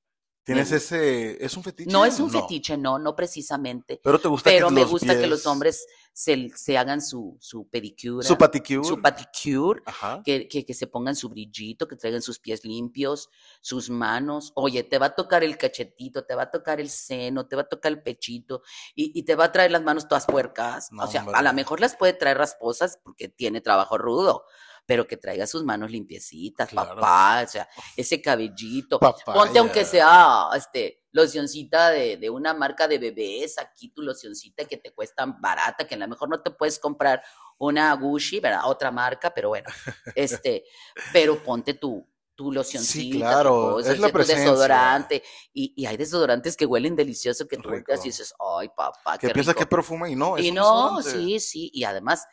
¿Tienes 0.42 0.72
ese, 0.72 1.44
es 1.44 1.56
un 1.56 1.62
fetiche? 1.62 1.90
No 1.90 2.04
es 2.04 2.18
un 2.18 2.30
fetiche, 2.30 2.76
no, 2.76 2.98
no 2.98 3.14
precisamente. 3.14 4.00
Pero 4.02 4.18
te 4.18 4.28
gusta 4.28 4.50
Pero 4.50 4.70
me 4.70 4.85
gusta 4.85 5.18
que 5.18 5.26
los 5.26 5.46
hombres 5.46 5.87
se, 6.12 6.50
se 6.54 6.76
hagan 6.76 7.00
su, 7.00 7.36
su 7.40 7.68
pedicure. 7.68 8.26
Su 8.26 8.36
paticure. 8.36 8.84
Su 8.84 9.00
paticure. 9.00 9.82
Que, 10.24 10.48
que, 10.48 10.64
que, 10.64 10.74
se 10.74 10.86
pongan 10.86 11.16
su 11.16 11.28
brillito, 11.28 11.88
que 11.88 11.96
traigan 11.96 12.22
sus 12.22 12.38
pies 12.38 12.64
limpios, 12.64 13.30
sus 13.60 13.90
manos. 13.90 14.52
Oye, 14.54 14.82
te 14.84 14.98
va 14.98 15.06
a 15.06 15.14
tocar 15.14 15.44
el 15.44 15.56
cachetito, 15.56 16.24
te 16.24 16.34
va 16.34 16.44
a 16.44 16.50
tocar 16.50 16.80
el 16.80 16.90
seno, 16.90 17.46
te 17.46 17.56
va 17.56 17.62
a 17.62 17.68
tocar 17.68 17.92
el 17.92 18.02
pechito 18.02 18.62
y, 18.94 19.18
y 19.18 19.22
te 19.24 19.34
va 19.34 19.44
a 19.44 19.52
traer 19.52 19.70
las 19.70 19.82
manos 19.82 20.08
todas 20.08 20.26
puercas. 20.26 20.90
o 20.98 21.06
sea, 21.06 21.22
a 21.32 21.42
lo 21.42 21.52
mejor 21.52 21.80
las 21.80 21.96
puede 21.96 22.12
traer 22.12 22.38
rasposas 22.38 22.98
porque 23.02 23.28
tiene 23.28 23.60
trabajo 23.60 23.98
rudo 23.98 24.44
pero 24.86 25.06
que 25.06 25.16
traiga 25.16 25.46
sus 25.46 25.64
manos 25.64 25.90
limpiecitas, 25.90 26.72
papá, 26.72 27.42
o 27.44 27.48
sea, 27.48 27.68
ese 27.96 28.20
cabellito. 28.20 28.98
Ponte 28.98 29.58
aunque 29.58 29.84
sea 29.84 30.48
este 30.56 31.04
locioncita 31.12 31.90
de, 31.90 32.16
de, 32.16 32.30
una 32.30 32.54
marca 32.54 32.86
de 32.86 32.98
bebés, 32.98 33.58
aquí 33.58 33.88
tu 33.88 34.02
locioncita 34.02 34.64
que 34.64 34.76
te 34.76 34.92
cuesta 34.92 35.26
barata, 35.26 35.86
que 35.86 35.96
a 35.96 35.98
lo 35.98 36.08
mejor 36.08 36.28
no 36.28 36.40
te 36.40 36.50
puedes 36.50 36.78
comprar 36.78 37.22
una 37.58 37.92
Gucci, 37.94 38.40
¿verdad? 38.40 38.62
Otra 38.64 38.90
marca, 38.90 39.32
pero 39.34 39.48
bueno, 39.50 39.68
este, 40.14 40.64
pero 41.12 41.42
ponte 41.42 41.74
tu, 41.74 42.07
tu 42.34 42.52
locioncita, 42.52 43.12
sí, 43.12 43.18
claro, 43.18 43.80
es 43.80 43.98
la 43.98 44.11
tu 44.11 44.18
desodorante, 44.18 45.22
y, 45.52 45.74
y, 45.76 45.86
hay 45.86 45.96
desodorantes 45.96 46.57
que 46.57 46.64
huelen 46.64 46.96
delicioso 46.96 47.46
que 47.46 47.59
tú 47.59 47.70
y 47.74 47.82
dices, 48.02 48.32
ay 48.59 48.70
papá, 48.74 49.18
que 49.18 49.28
piensas 49.30 49.55
que 49.55 49.66
perfume 49.66 50.11
y 50.11 50.16
no, 50.16 50.38
y 50.38 50.50
no, 50.50 51.02
sí, 51.02 51.38
sí, 51.38 51.70
y 51.74 51.84
además 51.84 52.26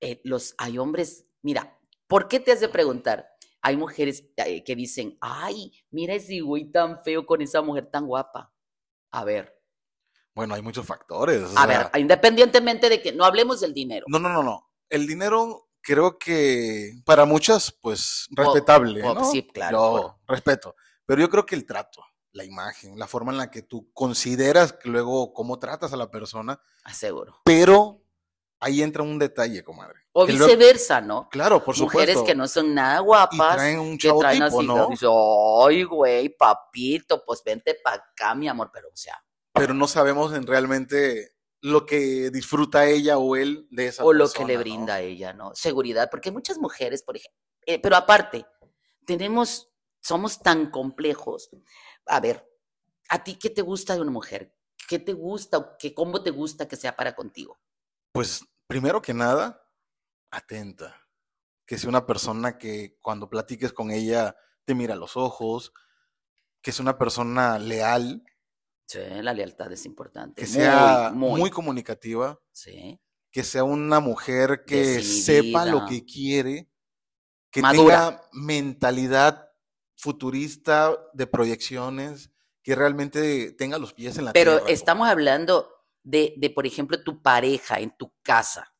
eh, 0.00 0.20
los 0.24 0.54
hay 0.58 0.78
hombres 0.78 1.26
Mira, 1.42 1.78
¿por 2.06 2.28
qué 2.28 2.40
te 2.40 2.52
has 2.52 2.60
de 2.60 2.68
preguntar? 2.68 3.28
Hay 3.62 3.76
mujeres 3.76 4.24
eh, 4.36 4.64
que 4.64 4.74
dicen, 4.74 5.18
ay, 5.20 5.72
mira 5.90 6.14
ese 6.14 6.40
güey 6.40 6.70
tan 6.70 7.02
feo 7.02 7.26
con 7.26 7.42
esa 7.42 7.62
mujer 7.62 7.86
tan 7.90 8.06
guapa. 8.06 8.52
A 9.10 9.24
ver. 9.24 9.60
Bueno, 10.34 10.54
hay 10.54 10.62
muchos 10.62 10.86
factores. 10.86 11.42
a 11.56 11.66
ver, 11.66 11.90
independientemente 11.98 12.88
de 12.88 13.02
que 13.02 13.12
no 13.12 13.24
hablemos 13.24 13.60
del 13.60 13.74
dinero. 13.74 14.06
No, 14.08 14.18
no, 14.18 14.28
no, 14.28 14.42
no. 14.42 14.70
El 14.88 15.06
dinero 15.06 15.70
creo 15.82 16.18
que 16.18 17.00
para 17.04 17.24
muchas, 17.24 17.72
pues, 17.80 18.26
respetable. 18.30 19.02
Sí, 19.30 19.46
claro. 19.46 20.20
respeto. 20.26 20.76
Pero 21.04 21.20
yo 21.20 21.28
creo 21.28 21.44
que 21.44 21.56
el 21.56 21.66
trato, 21.66 22.04
la 22.32 22.44
imagen, 22.44 22.98
la 22.98 23.06
forma 23.06 23.32
en 23.32 23.38
la 23.38 23.50
que 23.50 23.62
tú 23.62 23.90
consideras 23.92 24.72
que 24.72 24.88
luego 24.88 25.32
cómo 25.32 25.58
tratas 25.58 25.92
a 25.92 25.96
la 25.96 26.10
persona. 26.10 26.60
Aseguro. 26.84 27.40
Pero 27.44 27.89
ahí 28.60 28.82
entra 28.82 29.02
un 29.02 29.18
detalle, 29.18 29.64
comadre. 29.64 30.00
O 30.12 30.26
viceversa, 30.26 31.00
¿no? 31.00 31.28
Claro, 31.30 31.64
por 31.64 31.74
supuesto. 31.74 31.98
Mujeres 31.98 32.22
que 32.22 32.34
no 32.34 32.46
son 32.46 32.74
nada 32.74 33.00
guapas. 33.00 33.54
Y 33.54 33.56
traen 33.56 33.78
un 33.80 33.98
chavo 33.98 34.20
que 34.20 34.28
tipo, 34.32 34.62
¿no? 34.62 34.88
Ay, 35.66 35.82
güey, 35.84 36.28
papito, 36.28 37.24
pues 37.24 37.42
vente 37.44 37.76
para 37.82 37.96
acá, 37.96 38.34
mi 38.34 38.48
amor, 38.48 38.70
pero 38.72 38.88
o 38.88 38.96
sea. 38.96 39.22
Pero 39.52 39.74
no 39.74 39.88
sabemos 39.88 40.34
en 40.34 40.46
realmente 40.46 41.34
lo 41.62 41.84
que 41.84 42.30
disfruta 42.30 42.86
ella 42.86 43.18
o 43.18 43.36
él 43.36 43.66
de 43.70 43.88
esa 43.88 44.04
O 44.04 44.12
lo 44.12 44.30
que 44.30 44.44
le 44.44 44.56
brinda 44.56 44.94
a 44.94 45.00
ella, 45.00 45.32
¿no? 45.32 45.54
Seguridad, 45.54 46.08
porque 46.10 46.30
muchas 46.30 46.58
mujeres, 46.58 47.02
por 47.02 47.16
ejemplo, 47.16 47.38
eh, 47.66 47.78
pero 47.78 47.96
aparte, 47.96 48.46
tenemos, 49.04 49.70
somos 50.00 50.40
tan 50.40 50.70
complejos. 50.70 51.50
A 52.06 52.20
ver, 52.20 52.48
¿a 53.08 53.22
ti 53.22 53.34
qué 53.34 53.50
te 53.50 53.62
gusta 53.62 53.94
de 53.94 54.00
una 54.00 54.10
mujer? 54.10 54.54
¿Qué 54.88 54.98
te 54.98 55.12
gusta 55.12 55.76
qué, 55.78 55.94
cómo 55.94 56.22
te 56.22 56.30
gusta 56.30 56.66
que 56.66 56.76
sea 56.76 56.96
para 56.96 57.14
contigo? 57.14 57.60
Pues, 58.12 58.44
primero 58.70 59.02
que 59.02 59.12
nada, 59.12 59.62
atenta. 60.30 61.06
Que 61.66 61.76
sea 61.76 61.90
una 61.90 62.06
persona 62.06 62.56
que 62.56 62.96
cuando 63.00 63.28
platiques 63.28 63.72
con 63.72 63.90
ella 63.90 64.36
te 64.64 64.74
mira 64.74 64.94
a 64.94 64.96
los 64.96 65.16
ojos, 65.16 65.72
que 66.62 66.72
sea 66.72 66.84
una 66.84 66.96
persona 66.96 67.58
leal, 67.58 68.24
Sí, 68.90 68.98
la 69.22 69.32
lealtad 69.32 69.70
es 69.70 69.86
importante. 69.86 70.42
Que 70.42 70.48
sea 70.48 71.12
muy, 71.14 71.48
comunicativa. 71.50 72.40
Sí. 72.50 73.00
Que 73.30 73.44
sea 73.44 73.62
una 73.62 74.00
mujer 74.00 74.64
que 74.66 75.00
sepa 75.04 75.64
lo 75.64 75.86
que 75.86 76.04
quiere. 76.04 76.68
Que 77.52 77.62
tenga 77.62 78.20
mentalidad 78.32 79.48
futurista 79.94 80.96
de 81.12 81.28
proyecciones. 81.28 82.32
Que 82.64 82.74
realmente 82.74 83.52
tenga 83.52 83.78
los 83.78 83.92
pies 83.92 84.18
en 84.18 84.24
la 84.24 84.32
tierra. 84.32 84.56
Pero 84.56 84.66
estamos 84.66 85.08
hablando 85.08 85.68
de, 86.02 86.34
de, 86.36 86.50
por 86.50 86.66
ejemplo, 86.66 87.02
tu 87.02 87.22
pareja 87.22 87.78
en 87.78 87.96
tu 87.96 88.12
casa. 88.22 88.74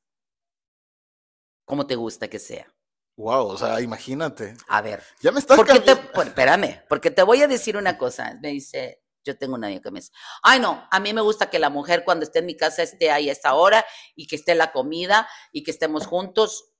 ¿Cómo 1.64 1.86
te 1.86 1.94
gusta 1.94 2.28
que 2.28 2.38
sea? 2.38 2.72
Wow, 3.16 3.48
o 3.48 3.56
sea, 3.58 3.80
imagínate. 3.80 4.56
A 4.66 4.80
ver. 4.80 5.02
Ya 5.20 5.30
me 5.30 5.40
estás 5.40 5.56
porque 5.56 5.80
te, 5.80 5.92
Espérame, 5.92 6.82
porque 6.88 7.10
te 7.10 7.22
voy 7.22 7.42
a 7.42 7.48
decir 7.48 7.76
una 7.76 7.98
cosa. 7.98 8.38
Me 8.40 8.48
dice, 8.48 9.02
yo 9.24 9.36
tengo 9.36 9.54
una 9.54 9.66
amiga 9.66 9.82
que 9.82 9.90
me 9.90 10.00
dice, 10.00 10.12
ay 10.42 10.58
no, 10.58 10.86
a 10.90 11.00
mí 11.00 11.12
me 11.12 11.20
gusta 11.20 11.50
que 11.50 11.58
la 11.58 11.70
mujer 11.70 12.04
cuando 12.04 12.24
esté 12.24 12.38
en 12.38 12.46
mi 12.46 12.56
casa 12.56 12.82
esté 12.82 13.10
ahí 13.10 13.28
a 13.28 13.32
esa 13.32 13.54
hora 13.54 13.84
y 14.16 14.26
que 14.26 14.36
esté 14.36 14.54
la 14.54 14.72
comida 14.72 15.28
y 15.52 15.62
que 15.62 15.70
estemos 15.70 16.06
juntos, 16.06 16.72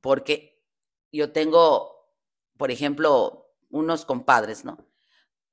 porque 0.00 0.60
yo 1.12 1.32
tengo, 1.32 2.12
por 2.56 2.70
ejemplo, 2.70 3.54
unos 3.70 4.04
compadres, 4.04 4.64
¿no? 4.64 4.78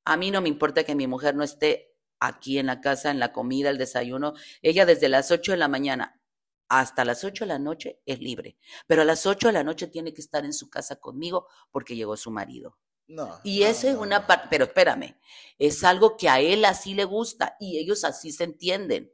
A 0.06 0.18
mí 0.18 0.32
no 0.32 0.42
me 0.42 0.50
importa 0.50 0.84
que 0.84 0.96
mi 0.96 1.08
mujer 1.08 1.36
no 1.36 1.44
esté 1.44 1.95
aquí 2.28 2.60
en 2.60 2.68
la 2.68 2.82
casa, 2.82 3.12
en 3.12 3.20
la 3.20 3.32
comida, 3.32 3.70
el 3.70 3.78
desayuno. 3.78 4.34
Ella 4.62 4.86
desde 4.86 5.10
las 5.10 5.32
8 5.32 5.54
de 5.54 5.58
la 5.58 5.68
mañana 5.68 6.22
hasta 6.68 7.06
las 7.06 7.24
8 7.24 7.46
de 7.46 7.50
la 7.50 7.60
noche 7.60 8.02
es 8.06 8.20
libre, 8.20 8.58
pero 8.88 9.04
a 9.04 9.06
las 9.06 9.26
8 9.26 9.48
de 9.48 9.54
la 9.54 9.64
noche 9.64 9.88
tiene 9.88 10.14
que 10.14 10.22
estar 10.22 10.46
en 10.46 10.54
su 10.54 10.70
casa 10.70 10.96
conmigo 10.96 11.48
porque 11.72 11.96
llegó 11.96 12.18
su 12.18 12.32
marido. 12.32 12.78
No, 13.08 13.40
y 13.44 13.62
eso 13.64 13.88
es 13.88 13.96
una 13.96 14.26
parte, 14.26 14.48
pero 14.50 14.66
espérame, 14.66 15.16
es 15.60 15.84
algo 15.84 16.18
que 16.18 16.28
a 16.28 16.40
él 16.40 16.66
así 16.66 16.96
le 16.96 17.04
gusta 17.04 17.56
y 17.60 17.78
ellos 17.78 18.04
así 18.04 18.32
se 18.32 18.46
entienden. 18.46 19.12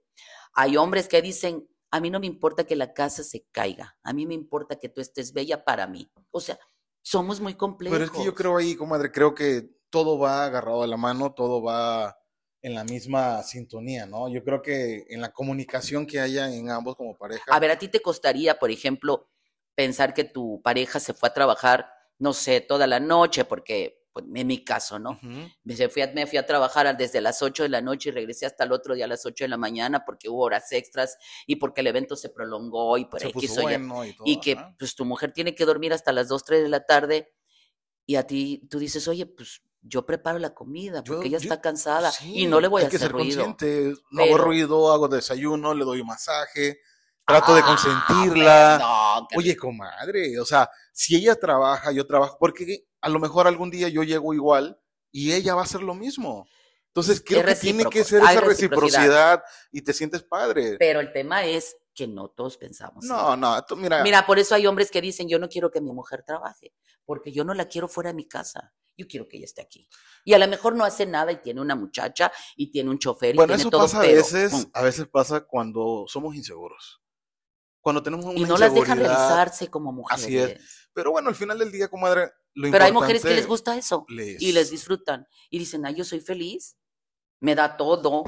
Hay 0.54 0.78
hombres 0.78 1.10
que 1.10 1.22
dicen, 1.22 1.68
a 1.92 2.00
mí 2.00 2.10
no 2.10 2.22
me 2.22 2.28
importa 2.28 2.64
que 2.64 2.78
la 2.78 2.94
casa 2.94 3.22
se 3.22 3.46
caiga, 3.52 3.98
a 4.02 4.14
mí 4.14 4.26
me 4.26 4.34
importa 4.34 4.80
que 4.80 4.88
tú 4.88 5.02
estés 5.02 5.34
bella 5.34 5.66
para 5.66 5.88
mí. 5.88 6.10
O 6.32 6.40
sea, 6.40 6.58
somos 7.02 7.42
muy 7.42 7.56
complejos. 7.56 7.98
Pero 7.98 8.06
es 8.06 8.12
que 8.12 8.24
yo 8.24 8.34
creo 8.34 8.56
ahí, 8.56 8.76
comadre, 8.76 9.12
creo 9.12 9.36
que 9.36 9.70
todo 9.90 10.18
va 10.18 10.46
agarrado 10.46 10.84
a 10.84 10.88
la 10.88 10.96
mano, 10.96 11.34
todo 11.34 11.62
va 11.62 12.21
en 12.62 12.76
la 12.76 12.84
misma 12.84 13.42
sintonía, 13.44 14.06
¿no? 14.06 14.30
Yo 14.30 14.44
creo 14.44 14.62
que 14.62 15.06
en 15.10 15.22
la 15.22 15.32
comunicación 15.32 16.06
que 16.06 16.20
haya 16.20 16.54
en 16.54 16.70
ambos 16.70 16.96
como 16.96 17.18
pareja. 17.18 17.44
A 17.48 17.60
ver, 17.60 17.72
¿a 17.72 17.80
ti 17.80 17.88
te 17.88 18.02
costaría, 18.02 18.60
por 18.60 18.72
ejemplo, 18.72 19.30
pensar 19.76 20.14
que 20.14 20.24
tu 20.24 20.62
pareja 20.62 21.00
se 21.00 21.14
fue 21.14 21.30
a 21.30 21.34
trabajar 21.34 21.88
no 22.22 22.34
sé, 22.34 22.62
toda 22.62 22.86
la 22.86 23.00
noche, 23.00 23.46
porque 23.46 24.06
pues, 24.14 24.26
en 24.36 24.46
mi 24.46 24.64
caso, 24.64 25.00
¿no? 25.00 25.20
me, 25.64 25.90
fui 25.90 26.04
a, 26.04 26.12
me 26.14 26.28
fui 26.28 26.38
a 26.38 26.46
trabajar 26.46 26.96
desde 26.96 27.20
las 27.20 27.42
8 27.42 27.64
de 27.64 27.70
la 27.70 27.82
noche 27.82 28.10
y 28.10 28.12
regresé 28.12 28.46
hasta 28.46 28.64
el 28.64 28.72
otro 28.72 28.94
día 28.94 29.06
a 29.06 29.08
las 29.08 29.26
8 29.26 29.46
de 29.46 29.48
la 29.48 29.58
mañana 29.58 30.06
porque 30.06 30.30
hubo 30.30 30.44
horas 30.44 30.72
extras 30.72 31.18
y 31.48 31.56
porque 31.56 31.82
el 31.82 31.88
evento 31.88 32.16
se 32.16 32.30
prolongó 32.30 33.00
y 33.00 33.06
por 33.06 33.26
X 33.26 33.58
y, 34.24 34.40
que 34.40 34.56
pues 34.78 34.94
tu 34.94 35.04
mujer 35.04 35.34
tiene 35.34 35.56
que 35.56 35.66
dormir 35.66 35.94
hasta 35.94 36.12
las 36.12 36.28
2, 36.28 36.44
3 36.44 36.62
de 36.62 36.70
la 36.70 36.86
tarde 36.86 37.34
y 38.06 38.18
a 38.18 38.28
ti 38.28 38.68
tú 38.70 38.78
dices, 38.78 39.08
oye, 39.08 39.26
pues 39.26 39.64
yo 39.82 40.06
preparo 40.06 40.38
la 40.40 40.54
comida 40.54 41.04
porque 41.04 41.28
ella 41.28 41.38
está 41.38 41.60
cansada 41.60 42.12
y 42.24 42.46
no 42.46 42.60
le 42.60 42.68
voy 42.68 42.84
a 42.84 42.88
hacer 42.88 43.00
ser 43.00 43.12
ruido. 43.12 43.44
Consciente. 43.44 43.94
No 44.12 44.24
hago 44.24 44.38
ruido, 44.38 44.92
hago 44.92 45.08
desayuno, 45.08 45.74
le 45.74 45.84
doy 45.84 46.02
un 46.02 46.08
masaje, 46.08 46.80
trato 47.26 47.56
de 47.56 47.62
ah, 47.62 47.66
consentirla. 47.66 49.28
Oye, 49.36 49.56
comadre, 49.56 50.40
o 50.40 50.46
sea, 50.46 50.70
si 50.92 51.16
ella 51.16 51.36
trabaja, 51.36 51.92
yo 51.92 52.06
trabajo, 52.06 52.38
porque 52.40 52.86
a 53.02 53.10
lo 53.10 53.20
mejor 53.20 53.48
algún 53.48 53.72
día 53.72 53.90
yo 53.90 54.04
llego 54.04 54.34
igual 54.34 54.80
y 55.12 55.34
ella 55.34 55.56
va 55.56 55.62
a 55.62 55.66
hacer 55.66 55.82
lo 55.82 55.96
mismo. 55.96 56.48
Entonces, 56.88 57.24
creo 57.26 57.46
que 57.46 57.56
tiene 57.56 57.86
que 57.86 58.04
ser 58.04 58.22
esa 58.22 58.42
reciprocidad 58.42 59.42
y 59.72 59.82
te 59.82 59.94
sientes 59.94 60.24
padre. 60.24 60.76
Pero 60.78 61.00
el 61.00 61.14
tema 61.14 61.46
es 61.46 61.78
que 61.94 62.08
no 62.08 62.30
todos 62.30 62.58
pensamos. 62.58 63.06
No, 63.06 63.36
no, 63.36 63.64
mira. 63.78 64.04
Mira, 64.04 64.26
por 64.26 64.40
eso 64.40 64.56
hay 64.56 64.68
hombres 64.68 64.92
que 64.92 65.02
dicen, 65.02 65.28
yo 65.28 65.40
no 65.40 65.50
quiero 65.50 65.72
que 65.72 65.82
mi 65.82 65.92
mujer 65.92 66.24
trabaje, 66.26 66.74
porque 67.06 67.32
yo 67.32 67.44
no 67.44 67.54
la 67.54 67.66
quiero 67.66 67.88
fuera 67.88 68.10
de 68.10 68.16
mi 68.16 68.28
casa. 68.28 68.74
Yo 68.98 69.08
quiero 69.08 69.28
que 69.28 69.38
ella 69.38 69.46
esté 69.46 69.62
aquí. 69.62 69.88
Y 70.26 70.34
a 70.34 70.38
lo 70.38 70.48
mejor 70.48 70.76
no 70.76 70.84
hace 70.84 71.06
nada 71.06 71.32
y 71.32 71.42
tiene 71.42 71.62
una 71.62 71.76
muchacha 71.76 72.32
y 72.56 72.72
tiene 72.72 72.90
un 72.90 73.00
chofer 73.00 73.36
y 73.36 73.38
bueno, 73.38 73.54
tiene 73.54 73.62
eso 73.62 73.70
todo, 73.70 73.82
pasa 73.82 74.00
a 74.00 74.02
veces, 74.02 74.68
a 74.74 74.82
veces 74.84 75.08
pasa 75.08 75.42
cuando 75.42 76.06
somos 76.08 76.36
inseguros. 76.36 77.02
Cuando 77.80 78.04
tenemos 78.04 78.26
una 78.26 78.38
Y 78.40 78.44
no 78.44 78.58
las 78.58 78.74
dejan 78.74 79.00
realizarse 79.00 79.70
como 79.70 79.92
mujeres. 79.92 80.24
Así 80.24 80.38
es. 80.38 80.90
Pero 80.94 81.12
bueno, 81.12 81.30
al 81.30 81.36
final 81.36 81.58
del 81.58 81.72
día, 81.72 81.88
comadre, 81.88 82.32
lo 82.54 82.70
Pero 82.70 82.84
hay 82.84 82.92
mujeres 82.92 83.24
que 83.24 83.34
les 83.34 83.48
gusta 83.48 83.76
eso 83.78 84.06
y 84.08 84.52
les 84.52 84.70
disfrutan. 84.70 85.28
Y 85.50 85.58
dicen, 85.58 85.86
ay, 85.86 85.96
yo 85.96 86.04
soy 86.04 86.20
feliz, 86.20 86.78
me 87.40 87.56
da 87.56 87.78
todo, 87.78 88.24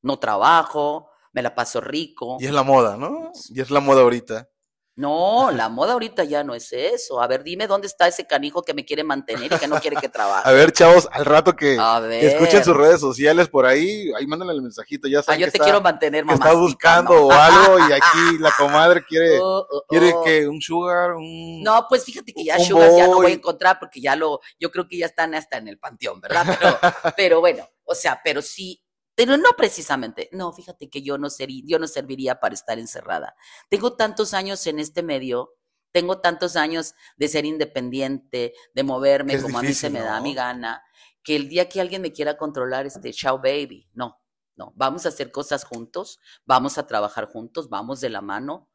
no 0.00 0.18
trabajo, 0.18 1.10
me 1.34 1.42
la 1.42 1.54
paso 1.54 1.80
rico. 1.80 2.38
Y 2.40 2.46
es 2.46 2.52
la 2.52 2.62
moda, 2.62 2.96
¿no? 2.96 3.32
Y 3.50 3.60
es 3.60 3.70
la 3.70 3.80
moda 3.80 4.00
ahorita. 4.02 4.48
No, 4.96 5.50
la 5.50 5.68
moda 5.68 5.94
ahorita 5.94 6.22
ya 6.22 6.44
no 6.44 6.54
es 6.54 6.72
eso. 6.72 7.20
A 7.20 7.26
ver, 7.26 7.42
dime 7.42 7.66
dónde 7.66 7.88
está 7.88 8.06
ese 8.06 8.28
canijo 8.28 8.62
que 8.62 8.74
me 8.74 8.84
quiere 8.84 9.02
mantener 9.02 9.52
y 9.52 9.58
que 9.58 9.66
no 9.66 9.80
quiere 9.80 9.96
que 9.96 10.08
trabaje. 10.08 10.48
A 10.48 10.52
ver, 10.52 10.70
chavos, 10.70 11.08
al 11.10 11.24
rato 11.24 11.56
que, 11.56 11.76
escuchen 12.20 12.62
sus 12.62 12.76
redes 12.76 13.00
sociales 13.00 13.48
por 13.48 13.66
ahí, 13.66 14.12
ahí 14.16 14.24
mándenle 14.28 14.54
el 14.54 14.62
mensajito, 14.62 15.08
ya 15.08 15.20
saben. 15.20 15.42
Ah, 15.42 15.46
yo 15.46 15.52
te 15.52 15.58
quiero 15.58 15.80
mantener, 15.80 16.24
mamá. 16.24 16.38
Que 16.38 16.48
está 16.48 16.56
buscando 16.56 17.26
o 17.26 17.32
algo 17.32 17.80
y 17.80 17.92
aquí 17.92 18.38
la 18.38 18.52
comadre 18.56 19.04
quiere, 19.04 19.40
oh, 19.40 19.66
oh, 19.68 19.82
quiere 19.88 20.12
oh. 20.14 20.22
que 20.22 20.46
un 20.46 20.60
sugar, 20.62 21.14
un. 21.14 21.60
No, 21.60 21.86
pues 21.88 22.04
fíjate 22.04 22.32
que 22.32 22.44
ya 22.44 22.60
sugar 22.60 22.92
ya 22.96 23.08
no 23.08 23.16
voy 23.16 23.32
a 23.32 23.34
encontrar 23.34 23.80
porque 23.80 24.00
ya 24.00 24.14
lo, 24.14 24.38
yo 24.60 24.70
creo 24.70 24.86
que 24.86 24.98
ya 24.98 25.06
están 25.06 25.34
hasta 25.34 25.56
en 25.56 25.66
el 25.66 25.78
panteón, 25.80 26.20
¿verdad? 26.20 26.46
Pero, 26.46 26.78
pero 27.16 27.40
bueno, 27.40 27.68
o 27.82 27.96
sea, 27.96 28.20
pero 28.22 28.42
sí, 28.42 28.83
pero 29.14 29.36
no 29.36 29.50
precisamente. 29.56 30.28
No, 30.32 30.52
fíjate 30.52 30.88
que 30.90 31.02
yo 31.02 31.18
no, 31.18 31.30
sería, 31.30 31.62
yo 31.66 31.78
no 31.78 31.86
serviría 31.86 32.40
para 32.40 32.54
estar 32.54 32.78
encerrada. 32.78 33.36
Tengo 33.68 33.96
tantos 33.96 34.34
años 34.34 34.66
en 34.66 34.78
este 34.78 35.02
medio, 35.02 35.54
tengo 35.92 36.20
tantos 36.20 36.56
años 36.56 36.94
de 37.16 37.28
ser 37.28 37.44
independiente, 37.44 38.54
de 38.74 38.82
moverme 38.82 39.40
como 39.40 39.58
a 39.58 39.62
mí 39.62 39.72
se 39.74 39.90
me 39.90 40.00
da 40.00 40.20
mi 40.20 40.34
gana, 40.34 40.82
que 41.22 41.36
el 41.36 41.48
día 41.48 41.68
que 41.68 41.80
alguien 41.80 42.02
me 42.02 42.12
quiera 42.12 42.36
controlar, 42.36 42.86
este, 42.86 43.12
chao 43.12 43.38
baby, 43.38 43.88
no, 43.94 44.20
no, 44.56 44.72
vamos 44.74 45.06
a 45.06 45.10
hacer 45.10 45.30
cosas 45.30 45.64
juntos, 45.64 46.18
vamos 46.44 46.78
a 46.78 46.86
trabajar 46.86 47.26
juntos, 47.26 47.68
vamos 47.68 48.00
de 48.00 48.10
la 48.10 48.20
mano, 48.20 48.68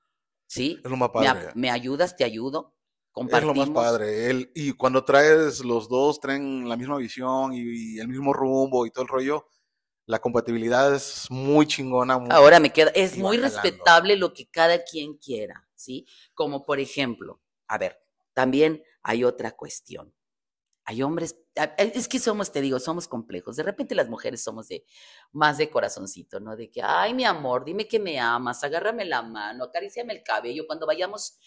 ¿sí? 0.48 0.80
Es 0.84 0.90
lo 0.90 0.98
más 0.98 1.10
padre. 1.10 1.52
Me, 1.56 1.70
ayudas, 1.70 2.16
te 2.16 2.24
ayudo. 2.24 2.74
Compartimos. 3.12 3.58
Es 3.58 3.68
lo 3.68 3.74
más 3.74 3.84
padre. 3.84 4.30
Él, 4.30 4.52
y 4.56 4.72
cuando 4.74 5.04
traes 5.04 5.60
los 5.64 5.90
dos, 5.90 6.20
traen 6.20 6.70
la 6.70 6.78
misma 6.78 6.98
visión 6.98 7.54
y 7.54 8.00
el 8.00 8.08
mismo 8.08 8.34
rumbo 8.34 8.86
y 8.86 8.92
todo 8.92 9.04
el 9.04 9.10
rollo, 9.10 9.46
la 10.10 10.18
compatibilidad 10.18 10.96
es 10.96 11.28
muy 11.30 11.68
chingona. 11.68 12.16
Ahora 12.32 12.60
me 12.60 12.72
queda, 12.72 12.90
es 12.96 13.16
muy 13.16 13.38
respetable 13.38 14.16
lo 14.16 14.34
que 14.34 14.48
cada 14.48 14.84
quien 14.84 15.18
quiera, 15.18 15.70
¿sí? 15.76 16.08
Como 16.34 16.66
por 16.66 16.80
ejemplo, 16.80 17.40
a 17.68 17.78
ver, 17.78 18.02
también 18.34 18.82
hay 19.04 19.24
otra 19.24 19.52
cuestión. 19.52 20.12
Hay 20.90 21.04
hombres, 21.04 21.36
es 21.78 22.08
que 22.08 22.18
somos, 22.18 22.52
te 22.52 22.62
digo, 22.62 22.80
somos 22.80 23.08
complejos. 23.08 23.56
De 23.56 23.62
repente 23.62 23.94
las 23.94 24.10
mujeres 24.10 24.42
somos 24.42 24.70
de 24.70 24.84
más 25.32 25.60
de 25.60 25.70
corazoncito, 25.70 26.40
¿no? 26.40 26.56
De 26.56 26.72
que, 26.72 26.82
ay, 26.82 27.14
mi 27.14 27.26
amor, 27.26 27.64
dime 27.64 27.88
que 27.88 28.00
me 28.00 28.20
amas, 28.20 28.64
agárrame 28.64 29.06
la 29.06 29.22
mano, 29.22 29.66
acaríciame 29.66 30.14
el 30.14 30.24
cabello. 30.24 30.66
Cuando 30.66 30.88
vayamos 30.88 31.38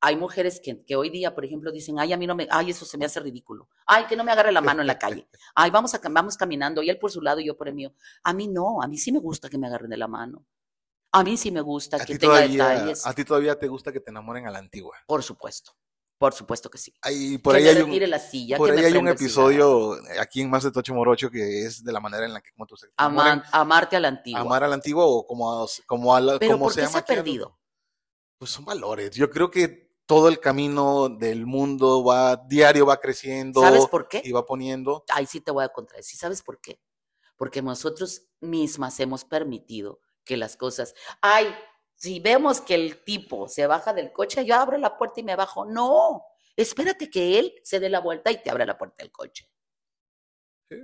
hay 0.00 0.14
mujeres 0.14 0.60
que, 0.62 0.84
que, 0.84 0.94
hoy 0.94 1.10
día, 1.10 1.34
por 1.34 1.44
ejemplo, 1.44 1.72
dicen, 1.72 1.98
ay, 1.98 2.12
a 2.12 2.16
mí 2.16 2.28
no 2.28 2.36
me, 2.36 2.46
ay, 2.48 2.70
eso 2.70 2.84
se 2.84 2.96
me 2.96 3.04
hace 3.04 3.18
ridículo. 3.18 3.68
Ay, 3.86 4.04
que 4.06 4.14
no 4.14 4.22
me 4.22 4.30
agarre 4.30 4.52
la 4.52 4.60
mano 4.60 4.82
en 4.82 4.86
la 4.86 5.00
calle. 5.00 5.28
Ay, 5.52 5.72
vamos, 5.72 5.94
a, 5.94 6.00
vamos 6.08 6.36
caminando, 6.36 6.80
y 6.80 6.88
él 6.88 7.00
por 7.00 7.10
su 7.10 7.20
lado 7.20 7.40
y 7.40 7.46
yo 7.46 7.56
por 7.56 7.66
el 7.66 7.74
mío. 7.74 7.92
A 8.22 8.32
mí 8.32 8.46
no, 8.46 8.82
a 8.82 8.86
mí 8.86 8.98
sí 8.98 9.10
me 9.10 9.18
gusta 9.18 9.48
que 9.48 9.58
me 9.58 9.66
agarren 9.66 9.90
de 9.90 9.96
la 9.96 10.06
mano. 10.06 10.46
A 11.10 11.24
mí 11.24 11.36
sí 11.36 11.50
me 11.50 11.60
gusta 11.60 12.04
que 12.04 12.16
tenga 12.18 12.40
detalles. 12.40 13.04
¿A 13.04 13.12
ti 13.14 13.24
todavía 13.24 13.58
te 13.58 13.66
gusta 13.66 13.90
que 13.90 13.98
te 13.98 14.12
enamoren 14.12 14.46
a 14.46 14.52
la 14.52 14.60
antigua? 14.60 14.96
Por 15.08 15.24
supuesto. 15.24 15.72
Por 16.22 16.34
supuesto 16.34 16.70
que 16.70 16.78
sí. 16.78 16.94
por 17.42 17.56
ahí 17.56 17.66
hay 17.66 17.82
un, 17.82 18.10
la 18.10 18.20
silla, 18.20 18.56
por 18.56 18.70
ahí 18.70 18.84
hay 18.84 18.96
un 18.96 19.08
episodio 19.08 19.98
aquí 20.20 20.40
en 20.40 20.50
Más 20.50 20.62
de 20.62 20.70
Tocho 20.70 20.94
Morocho 20.94 21.28
que 21.28 21.64
es 21.66 21.82
de 21.82 21.92
la 21.92 21.98
manera 21.98 22.24
en 22.24 22.32
la 22.32 22.40
que 22.40 22.52
como 22.52 22.64
tú 22.64 22.76
se 22.76 22.86
amarte 22.96 23.96
a 23.96 24.00
la 24.00 24.06
antigua. 24.06 24.38
Amar 24.38 24.62
a 24.62 24.68
la 24.68 24.74
antigua 24.76 25.04
o 25.04 25.26
como 25.26 25.64
a, 25.64 25.66
como 25.84 26.14
a 26.14 26.20
la, 26.20 26.38
Pero 26.38 26.52
como 26.52 26.66
¿por 26.66 26.76
qué 26.76 26.86
se, 26.86 26.96
ha 26.96 27.04
perdido? 27.04 27.58
Pues 28.38 28.52
son 28.52 28.64
valores. 28.64 29.10
Yo 29.16 29.30
creo 29.30 29.50
que 29.50 29.96
todo 30.06 30.28
el 30.28 30.38
camino 30.38 31.08
del 31.08 31.44
mundo 31.44 32.04
va 32.04 32.36
diario 32.36 32.86
va 32.86 33.00
creciendo. 33.00 33.60
¿Sabes 33.60 33.88
por 33.88 34.06
qué? 34.06 34.22
Y 34.24 34.30
va 34.30 34.46
poniendo. 34.46 35.04
Ahí 35.12 35.26
sí 35.26 35.40
te 35.40 35.50
voy 35.50 35.64
a 35.64 35.70
contradecir. 35.70 36.20
¿Sabes 36.20 36.40
por 36.40 36.60
qué? 36.60 36.80
Porque 37.36 37.62
nosotros 37.62 38.28
mismas 38.40 39.00
hemos 39.00 39.24
permitido 39.24 39.98
que 40.24 40.36
las 40.36 40.56
cosas, 40.56 40.94
ay, 41.20 41.52
si 42.02 42.18
vemos 42.18 42.60
que 42.60 42.74
el 42.74 43.04
tipo 43.04 43.46
se 43.46 43.64
baja 43.68 43.92
del 43.92 44.10
coche, 44.10 44.44
yo 44.44 44.56
abro 44.56 44.76
la 44.76 44.98
puerta 44.98 45.20
y 45.20 45.22
me 45.22 45.36
bajo. 45.36 45.64
No, 45.64 46.24
espérate 46.56 47.08
que 47.08 47.38
él 47.38 47.54
se 47.62 47.78
dé 47.78 47.88
la 47.88 48.00
vuelta 48.00 48.32
y 48.32 48.42
te 48.42 48.50
abra 48.50 48.66
la 48.66 48.76
puerta 48.76 49.04
del 49.04 49.12
coche. 49.12 49.48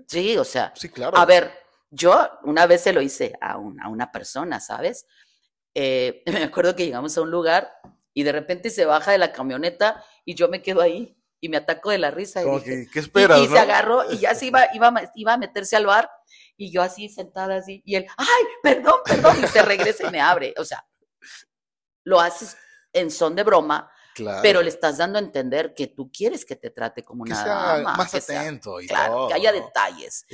Sí, 0.07 0.37
o 0.37 0.45
sea, 0.45 0.73
sí, 0.77 0.89
claro. 0.91 1.16
a 1.19 1.25
ver, 1.25 1.51
yo 1.91 2.16
una 2.45 2.66
vez 2.66 2.83
se 2.83 2.93
lo 2.93 3.03
hice 3.03 3.33
a, 3.41 3.55
a 3.55 3.89
una 3.89 4.12
persona, 4.12 4.61
¿sabes? 4.61 5.09
Eh, 5.75 6.23
me 6.33 6.45
acuerdo 6.45 6.77
que 6.77 6.85
llegamos 6.85 7.19
a 7.19 7.23
un 7.23 7.33
lugar 7.33 7.69
y 8.14 8.23
de 8.23 8.31
repente 8.31 8.71
se 8.71 8.85
baja 8.85 9.11
de 9.11 9.19
la 9.19 9.33
camioneta 9.33 10.05
y 10.25 10.37
yo 10.37 10.49
me 10.49 10.62
quedo 10.62 10.83
ahí 10.83 11.21
y 11.41 11.49
me 11.49 11.57
ataco 11.57 11.91
de 11.91 11.99
la 11.99 12.12
risa. 12.12 12.43
y 12.45 12.87
¿Qué 12.93 13.01
esperas? 13.01 13.41
Y, 13.41 13.45
y 13.47 13.49
se 13.49 13.59
agarró 13.59 14.09
y 14.12 14.19
ya 14.19 14.37
se 14.37 14.47
iba, 14.47 14.69
iba, 14.73 14.95
iba 15.16 15.33
a 15.33 15.37
meterse 15.37 15.75
al 15.75 15.87
bar 15.87 16.09
y 16.57 16.71
yo 16.71 16.81
así 16.81 17.09
sentada 17.09 17.57
así, 17.57 17.83
y 17.85 17.97
él, 17.97 18.07
ay, 18.16 18.45
perdón, 18.62 19.01
perdón, 19.05 19.37
y 19.43 19.47
se 19.49 19.62
regresa 19.62 20.07
y 20.07 20.11
me 20.11 20.21
abre. 20.21 20.55
O 20.59 20.64
sea, 20.64 20.85
lo 22.09 22.21
haces 22.21 22.57
en 22.93 23.11
son 23.11 23.37
de 23.37 23.43
broma, 23.45 23.91
pero 24.43 24.63
le 24.63 24.69
estás 24.69 24.99
dando 24.99 25.19
a 25.19 25.23
entender 25.23 25.75
que 25.75 25.87
tú 25.87 26.11
quieres 26.11 26.45
que 26.45 26.57
te 26.57 26.71
trate 26.71 27.05
como 27.05 27.23
una 27.23 27.45
dama, 27.45 27.97
más 27.97 28.15
atento 28.15 28.81
y 28.81 28.89
claro, 28.89 29.29
que 29.29 29.35
haya 29.35 29.53
detalles. 29.53 30.27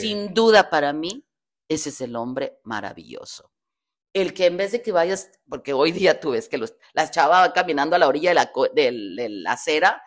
Sin 0.00 0.34
duda 0.34 0.70
para 0.70 0.92
mí, 0.92 1.24
ese 1.68 1.90
es 1.90 2.00
el 2.00 2.16
hombre 2.16 2.58
maravilloso. 2.64 3.52
El 4.12 4.32
que 4.32 4.46
en 4.46 4.56
vez 4.56 4.72
de 4.72 4.82
que 4.82 4.90
vayas, 4.90 5.30
porque 5.48 5.74
hoy 5.74 5.92
día 5.92 6.18
tú 6.18 6.30
ves 6.30 6.48
que 6.48 6.58
los, 6.58 6.74
las 6.94 7.10
chavas 7.10 7.42
van 7.42 7.52
caminando 7.52 7.94
a 7.94 7.98
la 7.98 8.08
orilla 8.08 8.30
de 8.30 8.34
la, 8.34 8.50
de 8.74 9.28
la 9.28 9.52
acera 9.52 10.02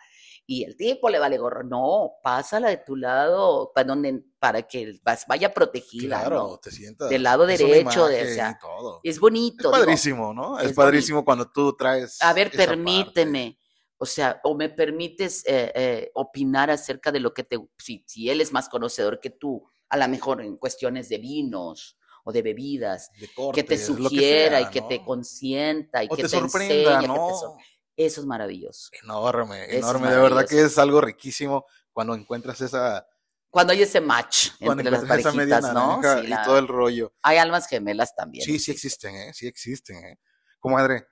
y 0.52 0.64
el 0.64 0.76
tipo 0.76 1.08
le 1.08 1.18
vale 1.18 1.38
gorro. 1.38 1.62
No, 1.62 2.16
pásala 2.22 2.68
de 2.68 2.76
tu 2.76 2.94
lado 2.94 3.72
para 3.74 3.86
donde 3.86 4.22
para 4.38 4.62
que 4.62 5.00
vaya 5.26 5.54
protegida. 5.54 6.20
Claro, 6.20 6.60
te 6.62 6.70
sientas. 6.70 7.08
Del 7.08 7.22
lado 7.22 7.46
derecho, 7.46 8.06
de, 8.06 8.22
o 8.22 8.34
sea, 8.34 8.58
es 9.02 9.18
bonito. 9.18 9.72
Es 9.72 9.78
padrísimo, 9.78 10.34
¿no? 10.34 10.58
Es, 10.58 10.74
padrísimo 10.74 11.24
cuando 11.24 11.50
tú 11.50 11.74
traes. 11.74 12.20
A 12.20 12.34
ver, 12.34 12.50
permíteme. 12.50 13.58
O 13.96 14.04
sea, 14.04 14.40
o 14.44 14.54
me 14.54 14.68
permites 14.68 15.42
eh, 15.46 15.72
eh, 15.74 16.10
opinar 16.14 16.70
acerca 16.70 17.10
de 17.10 17.20
lo 17.20 17.32
que 17.32 17.44
te. 17.44 17.58
Si, 17.78 18.04
si 18.06 18.28
él 18.28 18.42
es 18.42 18.52
más 18.52 18.68
conocedor 18.68 19.20
que 19.20 19.30
tú, 19.30 19.64
a 19.88 19.96
lo 19.96 20.06
mejor 20.08 20.42
en 20.42 20.58
cuestiones 20.58 21.08
de 21.08 21.16
vinos 21.16 21.96
o 22.24 22.32
de 22.32 22.42
bebidas, 22.42 23.10
que 23.54 23.62
te 23.62 23.78
sugiera 23.78 24.60
y 24.60 24.66
que 24.66 24.82
te 24.82 25.02
consienta 25.02 26.04
y 26.04 26.08
que 26.08 26.22
te, 26.22 26.28
sorprenda, 26.28 27.00
¿no? 27.02 27.56
Eso 27.96 28.20
es 28.20 28.26
maravilloso. 28.26 28.88
Enorme, 29.02 29.76
enorme. 29.76 30.10
de 30.10 30.16
verdad 30.16 30.46
que 30.48 30.62
es 30.62 30.78
algo 30.78 31.00
riquísimo 31.00 31.66
cuando 31.92 32.14
encuentras 32.14 32.60
esa. 32.60 33.06
Cuando 33.50 33.72
hay 33.72 33.82
ese 33.82 34.00
match 34.00 34.48
entre 34.60 34.90
las 34.90 35.04
parejitas, 35.04 35.74
¿no? 35.74 36.00
y 36.24 36.32
todo 36.44 36.58
el 36.58 36.68
rollo. 36.68 37.14
Hay 37.22 37.36
almas 37.36 37.66
gemelas 37.68 38.14
también. 38.14 38.44
Sí, 38.44 38.58
sí 38.58 38.70
existen, 38.70 39.14
¿eh? 39.14 39.34
Sí 39.34 39.46
existen, 39.46 39.96
¿eh? 40.04 40.18
Comadre, 40.58 41.06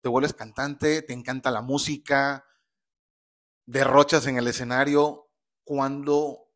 te 0.00 0.08
vuelves 0.08 0.32
cantante, 0.32 1.02
te 1.02 1.12
encanta 1.12 1.50
la 1.50 1.60
música, 1.60 2.46
derrochas 3.66 4.26
en 4.26 4.36
el 4.36 4.46
escenario. 4.46 5.30
Cuando 5.64 6.52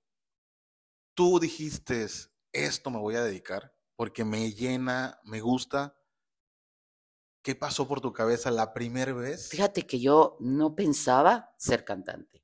tú 1.15 1.41
dijiste, 1.41 2.07
esto 2.53 2.91
me 2.91 2.99
voy 2.99 3.17
a 3.17 3.25
dedicar 3.25 3.77
porque 3.97 4.25
me 4.25 4.53
llena, 4.53 5.19
me 5.25 5.41
gusta, 5.41 5.97
¿Qué 7.47 7.55
pasó 7.55 7.87
por 7.87 8.01
tu 8.01 8.13
cabeza 8.13 8.51
la 8.51 8.73
primera 8.73 9.13
vez? 9.13 9.51
Fíjate 9.51 9.87
que 9.87 10.01
yo 10.01 10.37
no 10.41 10.75
pensaba 10.75 11.55
ser 11.57 11.85
cantante. 11.85 12.43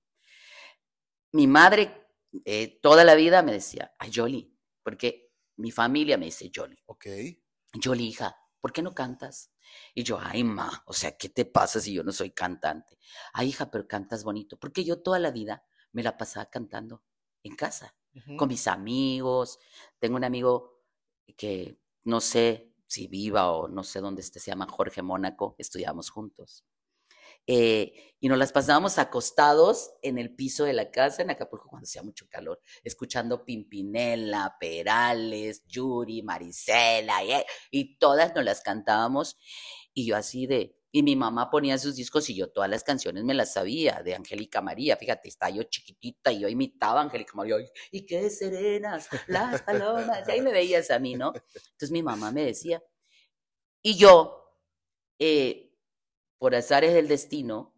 Mi 1.33 1.49
madre 1.49 2.07
eh, 2.45 2.79
toda 2.81 3.03
la 3.03 3.17
vida 3.17 3.43
me 3.43 3.51
decía, 3.51 3.93
ay, 3.99 4.13
Jolly, 4.15 4.57
porque 4.81 5.33
mi 5.57 5.73
familia 5.73 6.17
me 6.19 6.27
dice 6.27 6.53
Jolly. 6.55 6.79
Ok. 6.87 7.07
Jolly, 7.83 8.07
hija, 8.07 8.37
¿por 8.61 8.73
qué 8.73 8.81
no 8.81 8.95
cantas? 8.95 9.51
Y 9.93 10.05
yo, 10.05 10.21
ay, 10.23 10.45
ma, 10.45 10.85
o 10.87 10.93
sea, 10.93 11.17
¿qué 11.17 11.29
te 11.29 11.47
pasa 11.47 11.81
si 11.81 11.95
yo 11.95 12.05
no 12.05 12.13
soy 12.13 12.31
cantante? 12.31 12.97
Ay, 13.33 13.49
hija, 13.49 13.73
pero 13.73 13.89
cantas 13.89 14.23
bonito. 14.23 14.57
Porque 14.57 14.85
yo 14.85 15.03
toda 15.03 15.19
la 15.19 15.33
vida 15.33 15.67
me 15.91 16.05
la 16.05 16.17
pasaba 16.17 16.47
cantando 16.49 17.03
en 17.43 17.57
casa, 17.57 17.97
con 18.39 18.47
mis 18.47 18.69
amigos. 18.69 19.59
Tengo 19.99 20.15
un 20.15 20.23
amigo 20.23 20.85
que, 21.37 21.81
no 22.05 22.21
sé, 22.21 22.72
si 22.93 23.07
viva 23.07 23.51
o 23.51 23.69
no 23.69 23.83
sé 23.85 24.01
dónde 24.01 24.21
esté, 24.21 24.39
se 24.39 24.51
llama 24.51 24.67
Jorge 24.67 25.03
Mónaco, 25.03 25.55
estudiamos 25.59 26.11
juntos. 26.11 26.65
Eh, 27.47 28.15
y 28.21 28.29
nos 28.29 28.39
las 28.39 28.53
pasábamos 28.53 28.99
acostados 28.99 29.91
en 30.03 30.19
el 30.19 30.35
piso 30.35 30.65
de 30.65 30.75
la 30.75 30.91
casa 30.91 31.23
en 31.23 31.31
Acapulco 31.31 31.69
cuando 31.69 31.87
hacía 31.87 32.03
mucho 32.03 32.29
calor, 32.29 32.61
escuchando 32.85 33.45
Pimpinela, 33.45 34.57
Perales, 34.61 35.65
Yuri, 35.67 36.23
Marisela, 36.23 37.25
y, 37.25 37.33
y 37.71 37.99
todas 37.99 38.35
nos 38.35 38.45
las 38.45 38.61
cantábamos. 38.61 39.39
Y 39.95 40.07
yo 40.07 40.17
así 40.17 40.47
de, 40.47 40.77
y 40.95 41.03
mi 41.03 41.17
mamá 41.17 41.51
ponía 41.51 41.79
sus 41.79 41.97
discos 41.97 42.29
y 42.29 42.35
yo 42.35 42.51
todas 42.51 42.69
las 42.69 42.85
canciones 42.85 43.25
me 43.25 43.33
las 43.33 43.55
sabía 43.55 44.03
de 44.03 44.15
Angélica 44.15 44.61
María. 44.61 44.95
Fíjate, 44.99 45.27
estaba 45.27 45.51
yo 45.51 45.63
chiquitita 45.63 46.31
y 46.31 46.41
yo 46.41 46.49
imitaba 46.49 47.01
a 47.01 47.05
Angélica 47.05 47.33
María. 47.35 47.57
Y 47.91 48.05
qué 48.05 48.29
serenas 48.29 49.09
las 49.27 49.63
palomas. 49.63 50.29
Y 50.29 50.33
ahí 50.33 50.43
me 50.43 50.53
veías 50.53 50.91
a 50.91 50.99
mí, 50.99 51.15
¿no? 51.15 51.33
Entonces 51.35 51.91
mi 51.91 52.03
mamá 52.03 52.31
me 52.31 52.45
decía. 52.45 52.83
Y 53.81 53.97
yo, 53.97 54.61
eh, 55.19 55.75
por 56.37 56.55
azares 56.55 56.93
del 56.93 57.09
destino, 57.09 57.75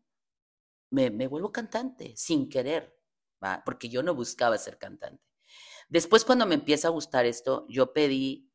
me, 0.90 1.10
me 1.10 1.28
vuelvo 1.28 1.52
cantante 1.52 2.14
sin 2.16 2.48
querer, 2.48 2.98
porque 3.64 3.88
yo 3.88 4.02
no 4.02 4.16
buscaba 4.16 4.58
ser 4.58 4.76
cantante. 4.76 5.22
Después, 5.88 6.24
cuando 6.24 6.46
me 6.46 6.56
empieza 6.56 6.88
a 6.88 6.90
gustar 6.90 7.26
esto, 7.26 7.64
yo 7.68 7.92
pedí 7.92 8.50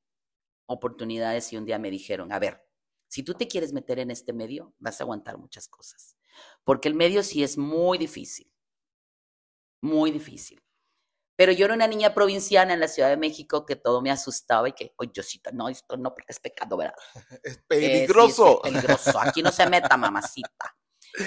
oportunidades 0.66 1.54
y 1.54 1.58
un 1.58 1.66
día 1.66 1.80
me 1.80 1.90
dijeron, 1.92 2.34
a 2.34 2.40
ver, 2.40 2.69
si 3.10 3.24
tú 3.24 3.34
te 3.34 3.48
quieres 3.48 3.74
meter 3.74 4.00
en 4.00 4.12
este 4.12 4.34
medio, 4.34 4.74
vas 4.78 5.02
a 5.02 5.04
aguantar 5.04 5.38
muchas 5.38 5.68
cosas. 5.68 6.16
Porque 6.64 6.88
el 6.88 6.94
medio 6.94 7.24
sí 7.24 7.44
es 7.44 7.58
muy 7.58 7.98
difícil. 7.98 8.54
Muy 9.82 10.12
difícil. 10.12 10.64
Pero 11.36 11.52
yo 11.52 11.66
era 11.66 11.74
una 11.74 11.88
niña 11.88 12.14
provinciana 12.14 12.74
en 12.74 12.80
la 12.80 12.88
Ciudad 12.88 13.10
de 13.10 13.18
México 13.18 13.66
que 13.66 13.76
todo 13.76 14.02
me 14.02 14.12
asustaba 14.12 14.70
y 14.70 14.74
que, 14.74 14.94
oye, 14.98 15.12
Diosita, 15.12 15.52
no, 15.52 15.70
esto 15.70 15.98
no, 15.98 16.14
porque 16.14 16.32
es 16.34 16.40
pecado, 16.40 16.78
¿verdad? 16.78 16.94
Es 17.44 17.58
peligroso. 17.68 18.62
es 18.64 18.72
peligroso. 18.72 19.20
Aquí 19.20 19.42
no 19.42 19.52
se 19.52 19.68
meta, 19.68 19.98
mamacita. 19.98 20.78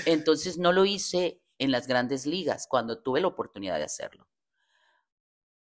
Entonces 0.07 0.59
no 0.59 0.71
lo 0.71 0.85
hice 0.85 1.43
en 1.59 1.73
las 1.73 1.89
grandes 1.89 2.27
ligas 2.27 2.69
cuando 2.69 3.03
tuve 3.03 3.21
la 3.21 3.27
oportunidad 3.27 3.79
de 3.79 3.85
hacerlo. 3.85 4.29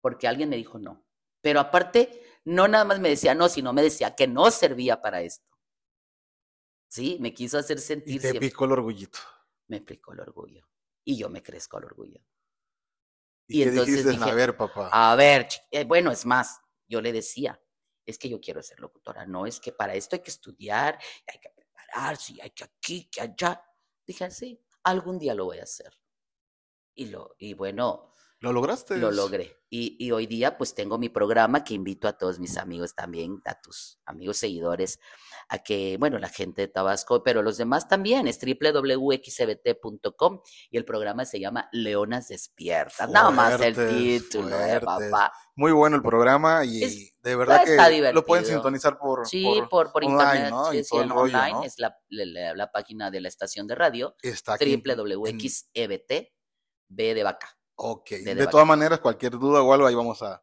Porque 0.02 0.28
alguien 0.28 0.50
me 0.50 0.56
dijo 0.56 0.78
no. 0.78 1.02
Pero 1.40 1.60
aparte, 1.60 2.22
no 2.44 2.68
nada 2.68 2.84
más 2.84 3.00
me 3.00 3.08
decía 3.08 3.34
no, 3.34 3.48
sino 3.48 3.72
me 3.72 3.82
decía 3.82 4.14
que 4.14 4.26
no 4.26 4.50
servía 4.50 5.00
para 5.00 5.22
esto. 5.22 5.50
Sí, 6.91 7.18
me 7.20 7.32
quiso 7.32 7.57
hacer 7.57 7.78
sentir. 7.78 8.16
Y 8.16 8.18
te 8.18 8.34
picó 8.34 8.64
el 8.64 8.72
orgullito. 8.72 9.20
Me 9.68 9.80
picó 9.80 10.12
el 10.12 10.20
orgullo. 10.20 10.66
Y 11.05 11.16
yo 11.16 11.30
me 11.30 11.41
crezco 11.41 11.78
el 11.78 11.84
orgullo. 11.84 12.20
Y, 13.47 13.62
entonces 13.62 14.05
dijiste, 14.05 14.30
a 14.30 14.34
ver, 14.34 14.57
papá. 14.57 14.91
A 14.93 15.14
ver, 15.14 15.47
eh, 15.70 15.84
bueno, 15.84 16.11
es 16.11 16.26
más, 16.26 16.61
yo 16.88 17.01
le 17.01 17.12
decía, 17.12 17.62
es 18.05 18.18
que 18.18 18.28
yo 18.28 18.41
quiero 18.41 18.61
ser 18.61 18.80
locutora, 18.80 19.24
no 19.24 19.47
es 19.47 19.61
que 19.61 19.70
para 19.70 19.95
esto 19.95 20.16
hay 20.16 20.22
que 20.22 20.32
estudiar, 20.32 20.99
hay 21.28 21.38
que 21.38 21.51
prepararse, 21.51 22.34
hay 22.43 22.51
que 22.51 22.64
aquí, 22.64 23.09
que 23.09 23.20
allá. 23.20 23.64
Dije, 24.05 24.28
sí, 24.32 24.61
algún 24.82 25.16
día 25.16 25.34
lo 25.34 25.45
voy 25.45 25.59
a 25.59 25.62
hacer. 25.62 25.97
Y, 26.95 27.07
lo, 27.07 27.36
y 27.38 27.55
bueno, 27.55 28.12
¿Lo 28.43 28.55
lograste? 28.55 28.97
Lo 28.97 29.11
logré. 29.11 29.59
Y, 29.68 29.97
y, 29.99 30.12
hoy 30.12 30.26
día 30.26 30.57
pues 30.57 30.74
tengo 30.74 30.97
mi 30.97 31.11
programa 31.11 31.62
que 31.62 31.74
invito 31.74 32.09
a 32.09 32.14
todos 32.14 32.38
mis 32.38 32.57
amigos 32.57 32.95
también, 32.95 33.43
a 33.45 33.61
tus 33.61 34.01
amigos 34.07 34.38
seguidores, 34.38 34.99
a 35.51 35.59
que, 35.59 35.99
bueno, 36.01 36.18
la 36.18 36.30
gente 36.30 36.62
de 36.62 36.68
Tabasco, 36.68 37.22
pero 37.22 37.43
los 37.43 37.59
demás 37.59 37.86
también, 37.86 38.26
es 38.26 38.38
www.xbt.com 38.41 40.41
y 40.70 40.78
el 40.78 40.86
programa 40.86 41.26
se 41.26 41.38
llama 41.38 41.68
Leonas 41.70 42.28
Despiertas. 42.28 43.11
Nada 43.11 43.30
más 43.30 43.61
el 43.61 43.76
título, 43.76 44.59
eh, 44.59 44.80
papá. 44.80 45.34
Muy 45.55 45.72
bueno 45.72 45.97
el 45.97 46.03
programa 46.03 46.64
y 46.64 47.12
de 47.22 47.36
verdad 47.36 47.64
que 47.64 48.12
lo 48.12 48.24
pueden 48.24 48.47
sintonizar 48.47 48.99
por, 48.99 49.28
sí, 49.28 49.45
por, 49.68 49.93
por, 49.93 50.03
internet, 50.03 50.49
¿no? 50.49 50.72
sí, 50.72 50.82
online, 50.91 51.66
es 51.66 51.78
la, 51.78 51.95
la, 52.09 52.72
página 52.72 53.11
de 53.11 53.20
la 53.20 53.28
estación 53.28 53.66
de 53.66 53.74
radio, 53.74 54.16
Está 54.22 54.57
www.xebt, 54.57 56.30
B 56.88 57.14
de 57.14 57.22
vaca 57.22 57.59
Ok, 57.83 58.11
de, 58.11 58.47
todas 58.47 58.66
maneras, 58.66 59.01
cualquier 59.01 59.33
duda 59.33 59.62
o 59.62 59.72
algo, 59.72 59.87
ahí 59.87 59.95
vamos 59.95 60.22
a 60.22 60.43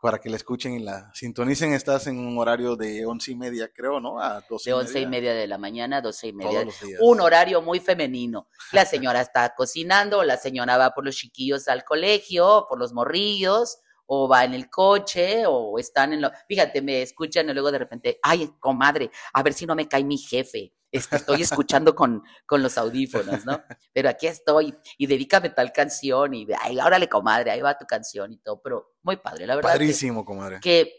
para 0.00 0.18
que 0.18 0.30
la 0.30 0.36
escuchen 0.36 0.72
y 0.72 0.78
la 0.78 1.12
sintonicen. 1.12 1.74
Estás 1.74 2.06
en 2.06 2.18
un 2.18 2.38
horario 2.38 2.76
de 2.76 3.04
once 3.04 3.30
y 3.30 3.36
media, 3.36 3.70
creo, 3.72 4.00
¿no? 4.00 4.18
A 4.18 4.40
doce 4.48 4.70
De 4.70 4.74
once 4.74 4.98
y 4.98 5.06
media 5.06 5.34
de 5.34 5.46
la 5.46 5.58
mañana 5.58 5.98
a 5.98 6.00
doce 6.00 6.28
y 6.28 6.32
media. 6.32 6.66
Un 7.00 7.20
horario 7.20 7.60
muy 7.60 7.78
femenino. 7.78 8.48
La 8.72 8.86
señora 8.86 9.20
está 9.20 9.54
cocinando, 9.54 10.24
la 10.24 10.38
señora 10.38 10.78
va 10.78 10.94
por 10.94 11.04
los 11.04 11.14
chiquillos 11.14 11.68
al 11.68 11.84
colegio, 11.84 12.64
por 12.68 12.78
los 12.78 12.94
morrillos, 12.94 13.78
o 14.06 14.26
va 14.26 14.44
en 14.44 14.54
el 14.54 14.70
coche, 14.70 15.44
o 15.46 15.78
están 15.78 16.14
en 16.14 16.22
lo... 16.22 16.30
Fíjate, 16.48 16.80
me 16.80 17.02
escuchan 17.02 17.50
y 17.50 17.52
luego 17.52 17.70
de 17.70 17.78
repente, 17.80 18.18
ay, 18.22 18.50
comadre, 18.58 19.10
a 19.34 19.42
ver 19.42 19.52
si 19.52 19.66
no 19.66 19.74
me 19.74 19.86
cae 19.88 20.04
mi 20.04 20.16
jefe 20.16 20.72
estoy 20.92 21.42
escuchando 21.42 21.94
con, 21.94 22.22
con 22.46 22.62
los 22.62 22.76
audífonos, 22.78 23.44
¿no? 23.46 23.62
Pero 23.92 24.08
aquí 24.08 24.26
estoy 24.26 24.74
y 24.98 25.06
dedícame 25.06 25.50
tal 25.50 25.72
canción 25.72 26.34
y, 26.34 26.46
ay, 26.60 26.78
órale, 26.78 27.08
comadre, 27.08 27.50
ahí 27.50 27.60
va 27.60 27.78
tu 27.78 27.86
canción 27.86 28.32
y 28.32 28.38
todo, 28.38 28.60
pero 28.62 28.94
muy 29.02 29.16
padre, 29.16 29.46
la 29.46 29.56
verdad. 29.56 29.70
Padrísimo, 29.70 30.24
comadre. 30.24 30.60
Que 30.60 30.96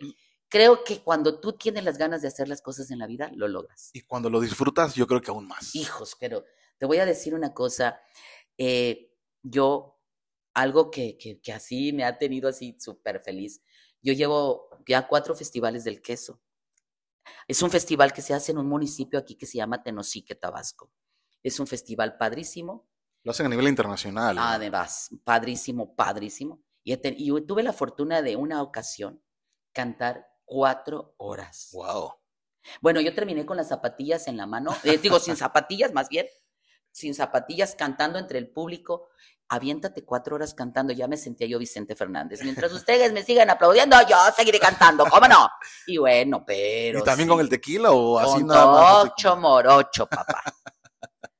creo 0.50 0.84
que 0.84 1.02
cuando 1.02 1.39
tú 1.39 1.54
tienes 1.54 1.84
las 1.84 1.98
ganas 1.98 2.22
de 2.22 2.28
hacer 2.28 2.48
las 2.48 2.62
cosas 2.62 2.89
en 2.91 3.00
la 3.00 3.08
vida, 3.08 3.32
lo 3.36 3.48
logras. 3.48 3.91
Y 3.94 4.02
cuando 4.02 4.30
lo 4.30 4.39
disfrutas, 4.39 4.96
yo 4.96 5.08
creo 5.08 5.22
que 5.22 5.32
aún 5.32 5.48
más. 5.48 5.76
Hijos, 5.76 6.16
pero 6.20 6.44
te 6.78 6.86
voy 6.86 6.98
a 6.98 7.06
decir 7.06 7.36
una 7.36 7.54
cosa, 7.54 8.02
eh, 8.58 9.14
yo, 9.41 10.00
algo 10.54 10.91
que, 10.91 11.18
que, 11.18 11.39
que 11.39 11.54
así 11.54 11.94
me 11.94 12.04
ha 12.04 12.18
tenido 12.18 12.50
así 12.50 12.76
súper 12.80 13.20
feliz, 13.20 13.62
yo 14.02 14.14
llevo 14.14 14.70
ya 14.88 15.08
cuatro 15.08 15.36
festivales 15.36 15.84
del 15.84 16.02
queso. 16.02 16.41
Es 17.48 17.62
un 17.62 17.70
festival 17.70 18.14
que 18.14 18.22
se 18.22 18.34
hace 18.34 18.52
en 18.52 18.58
un 18.58 18.68
municipio 18.68 19.20
aquí 19.20 19.36
que 19.36 19.46
se 19.46 19.58
llama 19.58 19.84
Tenosique, 19.84 20.36
Tabasco. 20.36 20.92
Es 21.42 21.60
un 21.60 21.68
festival 21.68 22.18
padrísimo. 22.18 22.88
Lo 23.24 23.32
hacen 23.32 23.46
a 23.46 23.50
nivel 23.50 23.68
internacional. 23.68 24.38
Además, 24.40 25.10
padrísimo, 25.24 25.96
padrísimo. 25.96 26.64
Y, 26.84 26.98
tuve 26.98 27.64
la 27.64 27.74
fortuna 27.74 28.22
de 28.22 28.36
una 28.36 28.62
ocasión 28.62 29.24
cantar 29.72 30.28
cuatro 30.46 31.16
horas. 31.18 31.70
Wow. 31.74 32.14
Bueno, 32.82 33.02
yo 33.02 33.14
terminé 33.14 33.46
con 33.46 33.58
las 33.58 33.70
zapatillas 33.70 34.28
en 34.28 34.38
la 34.38 34.46
mano, 34.46 34.76
eh, 34.84 34.98
digo, 34.98 35.20
sin 35.20 35.36
zapatillas 35.38 35.94
más 35.94 36.10
bien, 36.10 36.28
sin 36.92 37.14
zapatillas, 37.14 37.76
cantando 37.76 38.20
entre 38.20 38.40
el 38.40 38.50
público 38.50 39.10
aviéntate 39.50 40.04
cuatro 40.04 40.36
horas 40.36 40.54
cantando, 40.54 40.94
ya 40.94 41.08
me 41.08 41.18
sentía 41.18 41.48
yo 41.48 41.60
Vicente 41.60 41.96
Fernández. 41.96 42.41
Mientras 42.44 42.72
ustedes 42.74 43.12
me 43.14 43.24
sigan 43.24 43.50
aplaudiendo, 43.50 43.96
yo 44.08 44.18
seguiré 44.36 44.60
cantando, 44.60 45.06
¿cómo 45.06 45.28
no? 45.28 45.50
Y 45.88 45.98
bueno, 45.98 46.44
pero. 46.46 47.00
¿Y 47.00 47.04
también 47.04 47.30
con 47.30 47.39
el 47.39 47.50
tequila 47.50 47.91
o 47.91 48.20
así 48.20 48.39
con 48.39 48.48
nada 48.48 49.02
Ocho 49.02 49.36
morocho, 49.36 50.08
papá. 50.08 50.44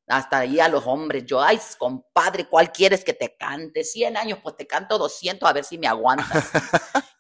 Hasta 0.08 0.40
ahí 0.40 0.60
a 0.60 0.68
los 0.68 0.86
hombres, 0.86 1.26
yo, 1.26 1.42
ay, 1.42 1.60
compadre, 1.80 2.48
¿cuál 2.48 2.72
quieres 2.72 3.04
que 3.04 3.14
te 3.14 3.36
cante? 3.36 3.84
100 3.84 4.18
años, 4.18 4.40
pues 4.44 4.58
te 4.58 4.68
canto 4.68 4.98
200 4.98 5.50
a 5.50 5.54
ver 5.54 5.64
si 5.64 5.78
me 5.78 5.88
aguantas. 5.88 6.52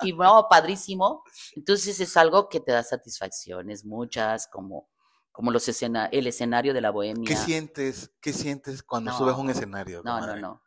y 0.01 0.11
bueno, 0.11 0.47
padrísimo. 0.49 1.23
Entonces 1.55 1.99
es 1.99 2.17
algo 2.17 2.49
que 2.49 2.59
te 2.59 2.71
da 2.71 2.83
satisfacciones, 2.83 3.85
muchas, 3.85 4.47
como 4.47 4.89
como 5.31 5.49
los 5.49 5.67
escena 5.67 6.09
el 6.11 6.27
escenario 6.27 6.75
de 6.75 6.81
la 6.81 6.91
bohemia. 6.91 7.27
¿Qué 7.27 7.35
sientes? 7.35 8.11
¿Qué 8.21 8.31
sientes 8.33 8.83
cuando 8.83 9.11
subes 9.17 9.35
un 9.35 9.49
escenario? 9.49 10.03
No, 10.05 10.19
no, 10.19 10.35
no 10.35 10.61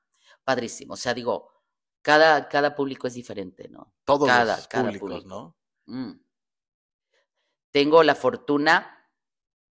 padrísimo. 0.47 0.95
O 0.95 0.97
sea, 0.97 1.13
digo, 1.13 1.51
cada, 2.01 2.49
cada 2.49 2.75
público 2.75 3.09
es 3.09 3.15
diferente, 3.15 3.69
¿no? 3.69 3.93
Todos 4.05 4.29
los 4.29 4.69
públicos, 4.69 5.27
¿no? 5.27 5.57
Mm. 5.87 6.13
Tengo 7.73 8.03
la 8.05 8.15
fortuna 8.15 8.96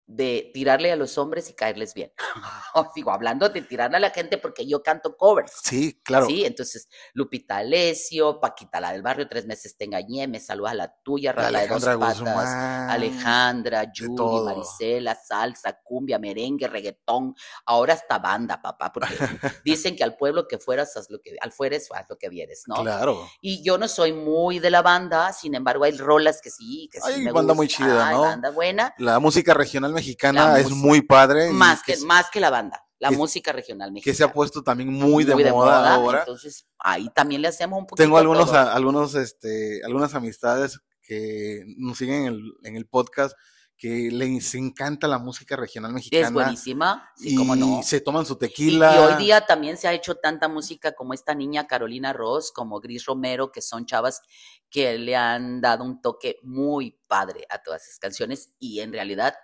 de 0.06 0.50
tirarle 0.52 0.92
a 0.92 0.96
los 0.96 1.16
hombres 1.16 1.48
y 1.48 1.54
caerles 1.54 1.94
bien. 1.94 2.12
Sigo 2.94 3.10
hablando 3.10 3.48
de 3.48 3.62
tirarle 3.62 3.96
a 3.96 4.00
la 4.00 4.10
gente 4.10 4.38
porque 4.38 4.66
yo 4.66 4.82
canto 4.82 5.16
covers. 5.16 5.52
Sí, 5.62 6.00
claro. 6.04 6.26
Sí, 6.26 6.44
entonces 6.44 6.88
Lupita 7.14 7.58
Alessio, 7.58 8.38
Paquita 8.40 8.80
la 8.80 8.92
del 8.92 9.02
barrio, 9.02 9.26
tres 9.28 9.46
meses 9.46 9.76
te 9.76 9.84
engañé, 9.84 10.28
me 10.28 10.40
saludas 10.40 10.74
la 10.74 10.94
tuya, 11.02 11.32
Rala 11.32 11.60
de 11.60 11.68
dos 11.68 11.84
patas, 11.84 12.48
Alejandra, 12.90 13.90
Judy, 13.96 14.44
Marisela, 14.44 15.14
salsa, 15.14 15.80
cumbia, 15.82 16.18
merengue, 16.18 16.68
reggaetón, 16.68 17.34
ahora 17.64 17.94
hasta 17.94 18.18
banda, 18.18 18.60
papá, 18.60 18.92
porque 18.92 19.14
dicen 19.64 19.96
que 19.96 20.04
al 20.04 20.16
pueblo 20.16 20.46
que 20.46 20.58
fueras, 20.58 20.96
haz 20.96 21.10
lo 21.10 21.20
que, 21.20 21.36
al 21.40 21.52
fueres, 21.52 21.88
haz 21.92 22.06
lo 22.08 22.18
que 22.18 22.28
vieres, 22.28 22.64
¿no? 22.66 22.76
Claro. 22.76 23.26
Y 23.40 23.62
yo 23.62 23.78
no 23.78 23.88
soy 23.88 24.12
muy 24.12 24.58
de 24.58 24.70
la 24.70 24.82
banda, 24.82 25.32
sin 25.32 25.54
embargo 25.54 25.84
hay 25.84 25.96
rolas 25.96 26.40
que 26.42 26.50
sí, 26.50 26.88
que 26.92 27.00
sí 27.00 27.12
hay 27.12 27.26
banda 27.26 27.54
muy 27.54 27.68
chida, 27.68 28.10
¿no? 28.12 28.22
banda 28.22 28.50
buena. 28.50 28.94
La 28.98 29.18
música 29.18 29.54
regional 29.54 29.93
mexicana 29.94 30.58
es 30.58 30.70
muy 30.70 31.02
padre. 31.02 31.50
Más 31.50 31.82
que, 31.82 31.96
más 31.98 32.30
que 32.30 32.40
la 32.40 32.50
banda, 32.50 32.84
la 32.98 33.10
música 33.10 33.52
regional 33.52 33.92
mexicana. 33.92 34.12
Que 34.12 34.16
se 34.16 34.24
ha 34.24 34.32
puesto 34.32 34.62
también 34.62 34.92
muy, 34.92 35.24
de, 35.24 35.34
moda 35.34 35.94
ahora. 35.94 36.20
Entonces, 36.20 36.66
ahí 36.78 37.08
también 37.14 37.42
le 37.42 37.48
hacemos 37.48 37.78
un 37.78 37.86
poquito 37.86 38.02
Tengo 38.02 38.18
algunos, 38.18 38.52
algunos, 38.52 39.14
este, 39.14 39.80
algunas 39.84 40.14
amistades 40.14 40.80
que 41.02 41.64
nos 41.76 41.98
siguen 41.98 42.22
en 42.22 42.26
el, 42.26 42.52
en 42.64 42.76
el 42.76 42.86
podcast 42.86 43.34
que 43.76 44.10
les 44.10 44.54
encanta 44.54 45.08
la 45.08 45.18
música 45.18 45.56
regional 45.56 45.92
mexicana. 45.92 46.26
Es 46.26 46.32
buenísima, 46.32 47.10
y 47.18 47.34
no. 47.34 47.82
se 47.82 48.00
toman 48.00 48.24
su 48.24 48.36
tequila. 48.36 48.94
Y, 48.94 48.98
hoy 48.98 49.24
día 49.24 49.46
también 49.46 49.76
se 49.76 49.88
ha 49.88 49.92
hecho 49.92 50.14
tanta 50.14 50.48
música 50.48 50.92
como 50.92 51.12
esta 51.12 51.34
niña 51.34 51.66
Carolina 51.66 52.12
Ross, 52.12 52.52
como 52.52 52.80
Gris 52.80 53.04
Romero, 53.04 53.50
que 53.50 53.60
son 53.60 53.84
chavas 53.84 54.22
que 54.70 54.96
le 54.98 55.16
han 55.16 55.60
dado 55.60 55.84
un 55.84 56.00
toque 56.00 56.38
muy 56.42 56.98
padre 57.06 57.46
a 57.50 57.62
todas 57.62 57.86
esas 57.86 57.98
canciones 57.98 58.50
y 58.58 58.80
en 58.80 58.92
realidad 58.92 59.34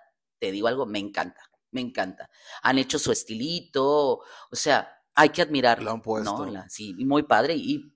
te 0.41 0.51
digo 0.51 0.67
algo, 0.67 0.87
me 0.87 0.97
encanta, 0.97 1.39
me 1.69 1.81
encanta. 1.81 2.31
Han 2.63 2.79
hecho 2.79 2.97
su 2.97 3.11
estilito, 3.11 4.17
o 4.17 4.55
sea, 4.55 4.91
hay 5.13 5.29
que 5.29 5.43
admirarlo. 5.43 5.85
Lo 5.85 5.91
han 5.91 6.01
puesto. 6.01 6.51
sí, 6.67 6.95
muy 7.05 7.21
padre. 7.21 7.53
Y 7.55 7.95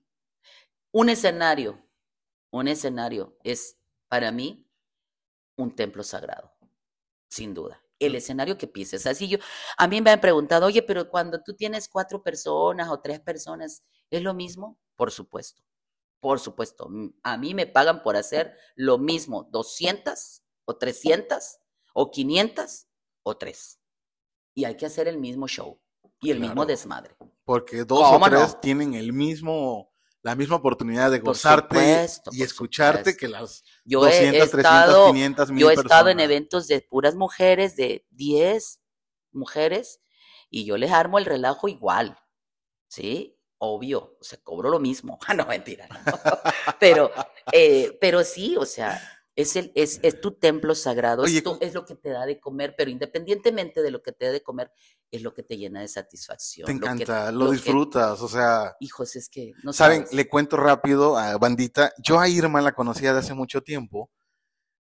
un 0.92 1.08
escenario, 1.08 1.84
un 2.50 2.68
escenario 2.68 3.36
es 3.42 3.78
para 4.06 4.30
mí 4.30 4.70
un 5.56 5.74
templo 5.74 6.04
sagrado, 6.04 6.54
sin 7.28 7.52
duda. 7.52 7.82
El 7.98 8.14
escenario 8.14 8.56
que 8.56 8.68
pises. 8.68 9.06
Así 9.06 9.26
yo, 9.26 9.38
a 9.76 9.88
mí 9.88 10.00
me 10.00 10.10
han 10.10 10.20
preguntado, 10.20 10.66
oye, 10.66 10.82
pero 10.82 11.10
cuando 11.10 11.42
tú 11.42 11.54
tienes 11.54 11.88
cuatro 11.88 12.22
personas 12.22 12.88
o 12.90 13.00
tres 13.00 13.18
personas, 13.18 13.82
¿es 14.08 14.22
lo 14.22 14.34
mismo? 14.34 14.78
Por 14.94 15.10
supuesto, 15.10 15.62
por 16.20 16.38
supuesto. 16.38 16.88
A 17.24 17.36
mí 17.38 17.54
me 17.54 17.66
pagan 17.66 18.04
por 18.04 18.14
hacer 18.14 18.56
lo 18.76 18.98
mismo, 18.98 19.48
200 19.50 20.42
o 20.66 20.76
300 20.76 21.58
o 21.98 22.10
500 22.10 22.86
o 23.22 23.36
3. 23.38 23.80
Y 24.54 24.64
hay 24.66 24.76
que 24.76 24.84
hacer 24.84 25.08
el 25.08 25.16
mismo 25.16 25.48
show 25.48 25.80
y 26.20 26.30
el 26.30 26.40
mismo 26.40 26.66
desmadre. 26.66 27.16
Porque 27.42 27.84
dos 27.84 28.06
o 28.12 28.20
tres 28.20 28.60
tienen 28.60 28.92
el 28.92 29.14
mismo, 29.14 29.90
la 30.20 30.34
misma 30.34 30.56
oportunidad 30.56 31.10
de 31.10 31.20
gozarte 31.20 32.06
y 32.32 32.42
escucharte 32.42 33.16
que 33.16 33.28
las 33.28 33.64
yo 33.84 34.00
200, 34.00 34.34
he 34.34 34.44
estado, 34.44 35.06
300, 35.06 35.12
500 35.12 35.50
mil 35.52 35.60
Yo 35.60 35.70
he 35.70 35.74
estado 35.74 36.10
en 36.10 36.20
eventos 36.20 36.68
de 36.68 36.82
puras 36.82 37.14
mujeres, 37.14 37.76
de 37.76 38.06
10 38.10 38.78
mujeres, 39.32 40.00
y 40.50 40.66
yo 40.66 40.76
les 40.76 40.90
armo 40.92 41.18
el 41.18 41.24
relajo 41.24 41.66
igual, 41.66 42.18
¿sí? 42.88 43.38
Obvio, 43.56 44.18
o 44.20 44.24
sea, 44.24 44.38
cobro 44.42 44.68
lo 44.68 44.80
mismo. 44.80 45.18
no, 45.34 45.46
mentira. 45.46 45.88
pero, 46.78 47.10
eh, 47.52 47.96
pero 48.02 48.22
sí, 48.22 48.54
o 48.58 48.66
sea, 48.66 49.00
es, 49.36 49.54
el, 49.54 49.70
es, 49.74 50.00
es 50.02 50.20
tu 50.20 50.32
templo 50.32 50.74
sagrado, 50.74 51.26
es, 51.26 51.42
es, 51.60 51.74
lo 51.74 51.84
que 51.84 51.94
te 51.94 52.08
da 52.08 52.24
de 52.24 52.40
comer, 52.40 52.74
pero 52.76 52.90
independientemente 52.90 53.82
de 53.82 53.90
lo 53.90 54.02
que 54.02 54.12
te 54.12 54.24
da 54.24 54.32
de 54.32 54.42
comer, 54.42 54.72
es 55.10 55.22
lo 55.22 55.34
que 55.34 55.42
te 55.42 55.58
llena 55.58 55.82
de 55.82 55.88
satisfacción. 55.88 56.66
Te 56.66 56.72
encanta, 56.72 57.30
lo, 57.30 57.50
disfrutas, 57.50 58.22
o 58.22 58.28
sea. 58.28 58.74
Hijos, 58.80 59.14
es 59.14 59.28
que 59.28 59.52
no 59.62 59.74
Saben, 59.74 60.06
le 60.10 60.26
cuento 60.26 60.56
rápido 60.56 61.18
a 61.18 61.36
Bandita, 61.36 61.92
yo 62.02 62.18
a 62.18 62.28
Irma 62.28 62.62
la 62.62 62.72
conocía 62.72 63.12
de 63.12 63.18
hace 63.18 63.34
mucho 63.34 63.62
tiempo 63.62 64.10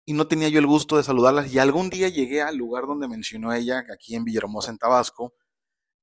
y 0.05 0.13
no 0.13 0.27
tenía 0.27 0.49
yo 0.49 0.59
el 0.59 0.67
gusto 0.67 0.97
de 0.97 1.03
saludarla 1.03 1.45
y 1.47 1.57
algún 1.57 1.89
día 1.89 2.07
llegué 2.07 2.43
al 2.43 2.57
lugar 2.57 2.85
donde 2.85 3.07
mencionó 3.07 3.53
ella, 3.53 3.83
aquí 3.91 4.15
en 4.15 4.23
Villahermosa, 4.23 4.69
en 4.69 4.77
Tabasco, 4.77 5.33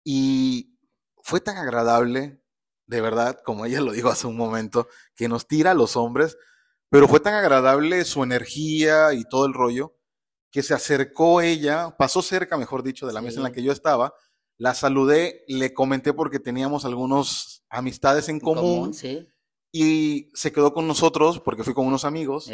y 0.03 0.77
fue 1.23 1.41
tan 1.41 1.57
agradable, 1.57 2.43
de 2.87 3.01
verdad, 3.01 3.39
como 3.45 3.65
ella 3.65 3.81
lo 3.81 3.93
dijo 3.93 4.09
hace 4.09 4.27
un 4.27 4.37
momento, 4.37 4.89
que 5.15 5.29
nos 5.29 5.47
tira 5.47 5.71
a 5.71 5.75
los 5.75 5.97
hombres 5.97 6.37
pero 6.91 7.09
fue 7.09 7.21
tan 7.21 7.35
agradable 7.35 8.05
su 8.05 8.23
energía 8.23 9.13
y 9.13 9.25
todo 9.25 9.47
el 9.47 9.55
rollo 9.55 9.95
que 10.55 10.63
se 10.63 10.73
acercó 10.73 11.41
ella, 11.41 11.97
pasó 11.99 12.23
cerca, 12.23 12.57
mejor 12.57 12.85
dicho, 12.85 13.09
de 13.09 13.13
la 13.13 13.21
mesa 13.21 13.39
en 13.39 13.43
la 13.43 13.51
que 13.51 13.65
yo 13.65 13.73
estaba. 13.73 14.15
La 14.57 14.73
saludé, 14.73 15.45
le 15.49 15.75
comenté 15.75 16.13
porque 16.13 16.39
teníamos 16.39 16.85
algunas 16.85 17.65
amistades 17.69 18.29
en 18.29 18.39
común. 18.39 18.95
Y 19.73 20.31
se 20.33 20.53
quedó 20.53 20.73
con 20.73 20.87
nosotros 20.87 21.41
porque 21.41 21.65
fui 21.65 21.75
con 21.75 21.89
unos 21.89 22.05
amigos. 22.05 22.49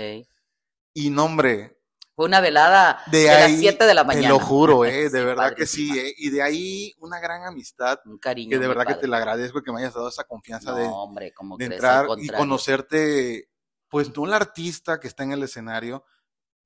Y 0.95 1.11
no, 1.11 1.27
hombre. 1.27 1.77
Fue 2.17 2.25
una 2.25 2.41
velada 2.41 3.03
de, 3.13 3.27
las 3.27 3.53
7 3.53 3.85
de 3.85 3.93
la 3.93 4.05
mañana. 4.05 4.29
Te 4.29 4.33
lo 4.33 4.41
juro, 4.41 4.87
eh, 4.87 5.11
de 5.11 5.23
verdad 5.23 5.55
que 5.55 5.67
sí. 5.67 5.91
Eh, 5.99 6.15
y 6.17 6.31
de 6.31 6.41
ahí 6.41 6.95
una 7.01 7.21
gran 7.21 7.45
amistad. 7.45 7.99
Un 8.07 8.17
cariño. 8.17 8.49
Que 8.49 8.59
de 8.59 8.67
verdad 8.67 8.87
que 8.87 8.95
te 8.95 9.09
la 9.09 9.19
agradezco 9.19 9.61
que 9.63 9.73
me 9.73 9.81
hayas 9.81 9.93
dado 9.93 10.09
esa 10.09 10.25
confianza 10.25 10.73
de, 10.75 10.87
hombre, 10.87 11.35
como 11.35 11.59
de 11.59 11.67
entrar 11.67 12.07
y 12.19 12.29
conocerte 12.29 13.50
pues 13.91 14.17
no 14.17 14.25
la 14.25 14.37
artista 14.37 14.99
que 14.99 15.09
está 15.09 15.25
en 15.25 15.33
el 15.33 15.43
escenario, 15.43 16.05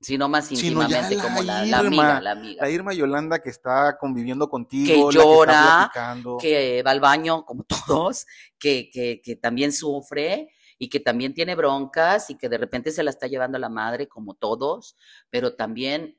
sino 0.00 0.28
más 0.28 0.52
íntimamente 0.52 1.16
como 1.16 1.42
la, 1.42 1.60
amiga, 1.60 2.20
la 2.20 2.30
amiga. 2.32 2.62
La 2.62 2.70
Irma 2.70 2.92
Yolanda 2.92 3.40
que 3.40 3.48
está 3.48 3.96
conviviendo 3.98 4.48
contigo, 4.48 5.08
que 5.08 5.16
llora, 5.16 5.90
que, 6.38 6.82
va 6.86 6.90
al 6.90 7.00
baño 7.00 7.44
como 7.44 7.64
todos, 7.86 8.26
que, 8.58 8.90
que, 8.90 9.22
que 9.22 9.36
también 9.36 9.72
sufre, 9.72 10.52
y 10.78 10.88
que 10.88 11.00
también 11.00 11.34
tiene 11.34 11.54
broncas 11.54 12.30
y 12.30 12.36
que 12.36 12.48
de 12.48 12.58
repente 12.58 12.90
se 12.90 13.02
la 13.02 13.10
está 13.10 13.26
llevando 13.26 13.56
a 13.56 13.60
la 13.60 13.68
madre 13.68 14.08
como 14.08 14.34
todos, 14.34 14.96
pero 15.30 15.54
también 15.54 16.18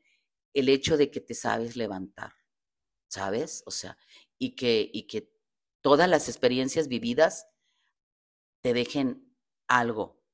el 0.53 0.69
hecho 0.69 0.97
de 0.97 1.11
que 1.11 1.19
te 1.19 1.33
sabes 1.33 1.75
levantar, 1.75 2.33
¿sabes? 3.07 3.63
O 3.65 3.71
sea, 3.71 3.97
y 4.37 4.55
que, 4.55 4.89
y 4.91 5.07
que 5.07 5.31
todas 5.81 6.09
las 6.09 6.29
experiencias 6.29 6.87
vividas 6.87 7.47
te 8.61 8.73
dejen 8.73 9.35
algo 9.67 10.24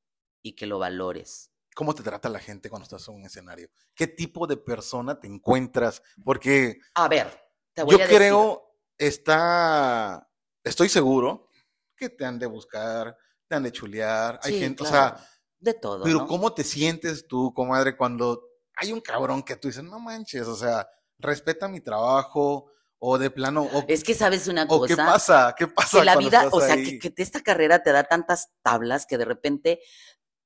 y 0.42 0.54
que 0.54 0.66
lo 0.66 0.80
valores. 0.80 1.52
¿Cómo 1.74 1.96
te 1.96 2.04
trata 2.04 2.30
la 2.30 2.40
gente 2.40 2.70
cuando 2.70 2.84
estás 2.84 3.08
en 3.08 3.16
un 3.16 3.26
escenario? 3.26 3.70
¿Qué 3.96 4.08
tipo 4.08 4.46
de 4.46 4.58
persona 4.58 5.20
te 5.20 5.28
encuentras? 5.28 6.02
Porque... 6.24 6.80
A 6.96 7.08
ver, 7.08 7.28
te 7.74 7.84
voy 7.84 7.98
yo 7.98 8.06
creo, 8.06 8.76
está, 8.98 10.30
estoy 10.64 10.90
seguro 10.90 11.48
que 11.96 12.10
te 12.10 12.26
han 12.26 12.40
de 12.40 12.48
buscar, 12.48 13.16
te 13.48 13.56
han 13.56 13.64
de 13.64 13.72
chulear, 13.72 14.40
hay 14.44 14.60
gente, 14.60 14.84
o 14.84 14.86
sea... 14.86 15.16
De 15.60 15.76
todo. 15.76 16.04
Pero 16.04 16.26
¿cómo 16.26 16.54
te 16.54 16.64
sientes 16.64 17.28
tú, 17.28 17.54
comadre, 17.54 17.96
cuando 17.96 18.50
hay 18.76 18.92
un 18.92 19.00
cabrón 19.00 19.44
que 19.44 19.56
tú 19.56 19.68
dices, 19.68 19.84
no 19.84 20.00
manches, 20.00 20.48
o 20.48 20.56
sea, 20.56 20.90
respeta 21.20 21.68
mi 21.68 21.82
trabajo, 21.82 22.72
o 23.04 23.18
de 23.18 23.32
plano. 23.32 23.64
O, 23.64 23.84
es 23.88 24.04
que 24.04 24.14
sabes 24.14 24.48
una 24.48 24.68
cosa. 24.68 24.88
¿Qué 24.88 24.96
pasa? 24.96 25.56
¿Qué 25.58 25.68
pasa? 25.68 26.00
Que 26.00 26.06
la 26.06 26.16
vida, 26.16 26.48
o 26.52 26.62
sea, 26.62 26.76
que, 26.76 27.00
que, 27.00 27.14
esta 27.18 27.42
carrera 27.42 27.82
te 27.82 27.92
da 27.92 28.04
tantas 28.04 28.52
tablas 28.62 29.08
que 29.08 29.18
de 29.18 29.26
repente 29.26 29.82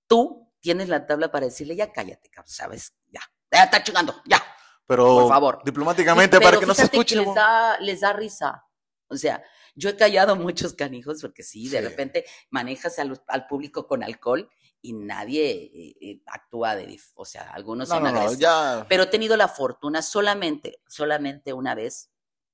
tú 0.08 0.52
tienes 0.60 0.90
la 0.90 1.06
tabla 1.06 1.32
para 1.32 1.46
decirle, 1.46 1.76
ya 1.76 1.92
cállate, 1.92 2.30
¿sabes? 2.46 2.96
Ya, 3.12 3.22
ya 3.52 3.64
está 3.64 3.84
chingando, 3.84 4.22
ya. 4.26 4.44
Pero, 4.88 5.06
por 5.06 5.30
favor. 5.30 5.62
Diplomáticamente, 5.64 6.40
para 6.40 6.60
que 6.60 6.66
no 6.66 6.74
se 6.74 6.84
escuche. 6.84 7.16
les, 7.16 7.34
da, 7.34 7.80
les 7.80 8.02
da 8.02 8.14
risa. 8.14 8.66
O 9.08 9.18
sea, 9.18 9.44
yo 9.76 9.90
he 9.90 9.96
callado 9.96 10.36
muchos 10.36 10.74
canijos 10.74 11.22
porque 11.22 11.44
sí, 11.44 11.70
de 11.70 11.82
repente 11.82 12.26
manejas 12.50 12.98
al, 13.00 13.22
al, 13.28 13.48
público 13.48 13.88
con 13.88 14.04
alcohol 14.04 14.50
y 14.82 14.94
nadie 14.94 15.52
eh, 15.52 15.96
eh, 16.00 16.22
actúa 16.28 16.76
de, 16.76 17.00
o 17.16 17.26
sea, 17.26 17.52
algunos 17.52 17.90
son 17.90 18.06
agresivos. 18.06 18.86
Pero 18.88 19.04
he 19.04 19.08
tenido 19.08 19.36
la 19.36 19.48
fortuna 19.48 20.02
solamente, 20.02 20.82
solamente 20.88 21.54
una 21.54 21.76
vez, 21.76 22.12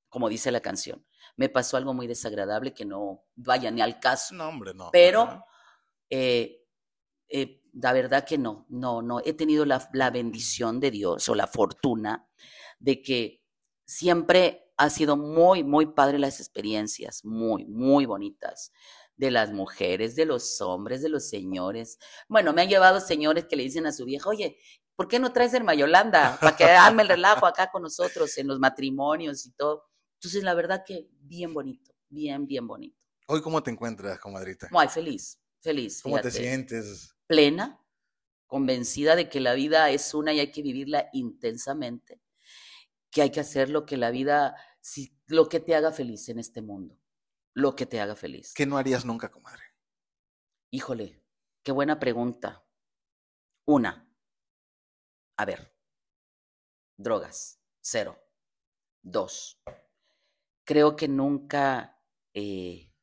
como 0.09 0.29
dice 0.29 0.51
la 0.51 0.61
canción, 0.61 1.05
me 1.35 1.49
pasó 1.49 1.77
algo 1.77 1.93
muy 1.93 2.07
desagradable 2.07 2.73
que 2.73 2.85
no 2.85 3.23
vaya 3.35 3.69
ni 3.71 3.81
al 3.81 3.99
caso. 3.99 4.33
No, 4.33 4.47
hombre, 4.47 4.73
no. 4.73 4.89
Pero 4.91 5.45
eh, 6.09 6.61
la 7.73 7.93
verdad 7.93 8.25
que 8.25 8.38
no, 8.38 8.65
no, 8.69 9.01
no. 9.01 9.21
He 9.23 9.34
tenido 9.34 9.65
la, 9.65 9.89
la 9.93 10.09
bendición 10.09 10.79
de 10.79 10.91
Dios 10.91 11.27
o 11.29 11.36
la 11.36 11.47
fortuna 11.47 12.27
de 12.79 13.01
que 13.01 13.43
siempre 13.86 14.71
ha 14.77 14.89
sido 14.89 15.15
muy, 15.15 15.63
muy 15.63 15.86
padre 15.88 16.17
las 16.17 16.39
experiencias, 16.39 17.23
muy, 17.23 17.65
muy 17.65 18.05
bonitas 18.05 18.71
de 19.15 19.29
las 19.29 19.53
mujeres, 19.53 20.15
de 20.15 20.25
los 20.25 20.59
hombres, 20.61 21.01
de 21.01 21.09
los 21.09 21.29
señores. 21.29 21.99
Bueno, 22.27 22.53
me 22.53 22.63
han 22.63 22.69
llevado 22.69 22.99
señores 22.99 23.45
que 23.45 23.55
le 23.55 23.63
dicen 23.63 23.86
a 23.86 23.91
su 23.91 24.05
vieja, 24.05 24.27
oye, 24.27 24.57
¿por 24.95 25.07
qué 25.07 25.19
no 25.19 25.32
traes 25.32 25.53
el 25.53 25.63
Mayolanda? 25.63 26.38
Para 26.41 26.55
que 26.55 26.63
arme 26.65 27.03
el 27.03 27.09
relajo 27.09 27.45
acá 27.45 27.69
con 27.69 27.84
nosotros 27.84 28.36
en 28.38 28.47
los 28.47 28.59
matrimonios 28.59 29.45
y 29.45 29.51
todo. 29.51 29.84
Entonces, 30.15 30.43
la 30.43 30.55
verdad 30.55 30.84
que 30.86 31.07
bien 31.19 31.53
bonito, 31.53 31.93
bien, 32.09 32.47
bien 32.47 32.65
bonito. 32.65 32.97
Hoy, 33.27 33.41
¿cómo 33.41 33.61
te 33.61 33.69
encuentras, 33.69 34.19
comadrita? 34.19 34.67
Muy 34.71 34.88
feliz, 34.88 35.39
feliz. 35.59 36.01
¿Cómo 36.01 36.19
te 36.19 36.32
sientes? 36.32 37.15
Plena, 37.32 37.82
convencida 38.45 39.15
de 39.15 39.29
que 39.29 39.39
la 39.39 39.53
vida 39.53 39.89
es 39.89 40.13
una 40.13 40.34
y 40.34 40.39
hay 40.39 40.51
que 40.51 40.61
vivirla 40.61 41.09
intensamente, 41.13 42.21
que 43.09 43.21
hay 43.21 43.32
que 43.32 43.39
hacer 43.39 43.69
lo 43.69 43.86
que 43.86 43.97
la 43.97 44.11
vida, 44.11 44.55
lo 45.27 45.47
que 45.47 45.59
te 45.59 45.75
haga 45.75 45.91
feliz 45.91 46.27
en 46.29 46.39
este 46.39 46.61
mundo 46.61 47.01
lo 47.53 47.75
que 47.75 47.86
te 47.86 47.99
haga 47.99 48.15
feliz. 48.15 48.53
¿Qué 48.53 48.65
no 48.65 48.77
harías 48.77 49.05
nunca, 49.05 49.29
comadre? 49.29 49.63
Híjole, 50.69 51.21
qué 51.63 51.71
buena 51.71 51.99
pregunta. 51.99 52.65
Una, 53.65 54.09
a 55.38 55.45
ver, 55.45 55.75
drogas, 56.97 57.61
cero. 57.82 58.17
Dos, 59.03 59.59
creo 60.63 60.95
que 60.95 61.07
nunca 61.07 61.99
eh, 62.34 62.93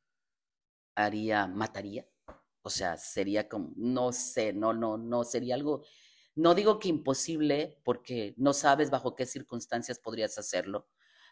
haría, 0.95 1.45
mataría. 1.45 2.08
O 2.61 2.69
sea, 2.69 2.97
sería 2.97 3.47
como, 3.47 3.71
no 3.75 4.11
sé, 4.11 4.53
no, 4.53 4.73
no, 4.73 4.97
no, 4.97 5.23
sería 5.23 5.55
algo, 5.55 5.83
no 6.35 6.55
digo 6.55 6.79
que 6.79 6.89
imposible, 6.89 7.79
porque 7.83 8.33
no 8.37 8.53
sabes 8.53 8.89
bajo 8.89 9.15
qué 9.15 9.25
circunstancias 9.25 9.99
podrías 9.99 10.37
hacerlo, 10.37 10.87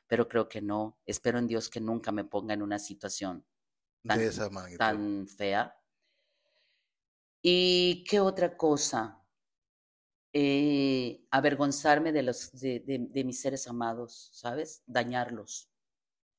pero 0.07 0.27
creo 0.27 0.47
que 0.47 0.61
no. 0.61 0.97
Espero 1.05 1.37
en 1.39 1.47
Dios 1.47 1.69
que 1.69 1.81
nunca 1.81 2.11
me 2.11 2.23
ponga 2.23 2.53
en 2.53 2.61
una 2.61 2.79
situación 2.79 3.45
tan, 4.77 5.27
fea. 5.27 5.75
¿Y 7.41 8.03
qué 8.05 8.19
otra 8.19 8.57
cosa? 8.57 9.23
Eh, 10.33 11.25
avergonzarme 11.31 12.11
de, 12.11 12.23
los, 12.23 12.51
de, 12.51 12.83
de, 12.85 13.23
mis 13.23 13.41
seres 13.41 13.67
amados, 13.67 14.29
¿sabes? 14.33 14.83
Dañarlos, 14.85 15.69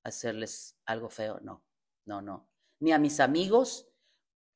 hacerles 0.05 0.77
algo 0.85 1.09
feo, 1.09 1.41
no, 1.41 1.65
no, 2.05 2.23
no. 2.23 2.49
Ni 2.81 2.93
a 2.93 2.99
mis 2.99 3.19
amigos, 3.19 3.88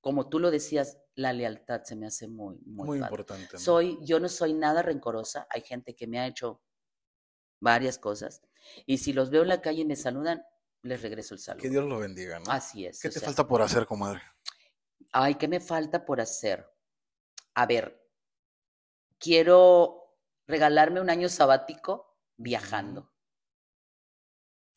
como 0.02 0.28
tú 0.28 0.40
lo 0.40 0.50
decías, 0.50 0.98
la 1.14 1.32
lealtad 1.32 1.84
se 1.84 1.94
me 1.94 2.06
hace 2.06 2.26
muy, 2.26 2.58
muy, 2.66 2.86
muy 2.86 2.98
importante. 2.98 3.56
Soy, 3.56 3.98
yo 4.02 4.18
no 4.18 4.28
soy 4.28 4.52
nada 4.52 4.82
rencorosa. 4.82 5.46
Hay 5.48 5.62
gente 5.62 5.94
que 5.94 6.08
me 6.08 6.18
ha 6.18 6.26
hecho 6.26 6.60
varias 7.60 7.98
cosas. 7.98 8.42
Y 8.84 8.98
si 8.98 9.12
los 9.12 9.30
veo 9.30 9.42
en 9.42 9.48
la 9.48 9.62
calle 9.62 9.82
y 9.82 9.84
me 9.84 9.94
saludan, 9.94 10.44
les 10.82 11.00
regreso 11.00 11.34
el 11.34 11.40
saludo. 11.40 11.62
Que 11.62 11.70
Dios 11.70 11.84
los 11.84 12.00
bendiga, 12.00 12.40
¿no? 12.40 12.50
Así 12.50 12.84
es. 12.84 13.00
¿Qué 13.00 13.10
te 13.10 13.20
falta 13.20 13.46
por 13.46 13.62
hacer, 13.62 13.86
comadre? 13.86 14.20
Ay, 15.12 15.36
¿qué 15.36 15.46
me 15.46 15.60
falta 15.60 16.04
por 16.04 16.20
hacer? 16.20 16.68
A 17.54 17.64
ver, 17.66 18.04
quiero 19.18 20.16
regalarme 20.48 21.00
un 21.00 21.10
año 21.10 21.28
sabático 21.28 22.18
viajando. 22.36 23.12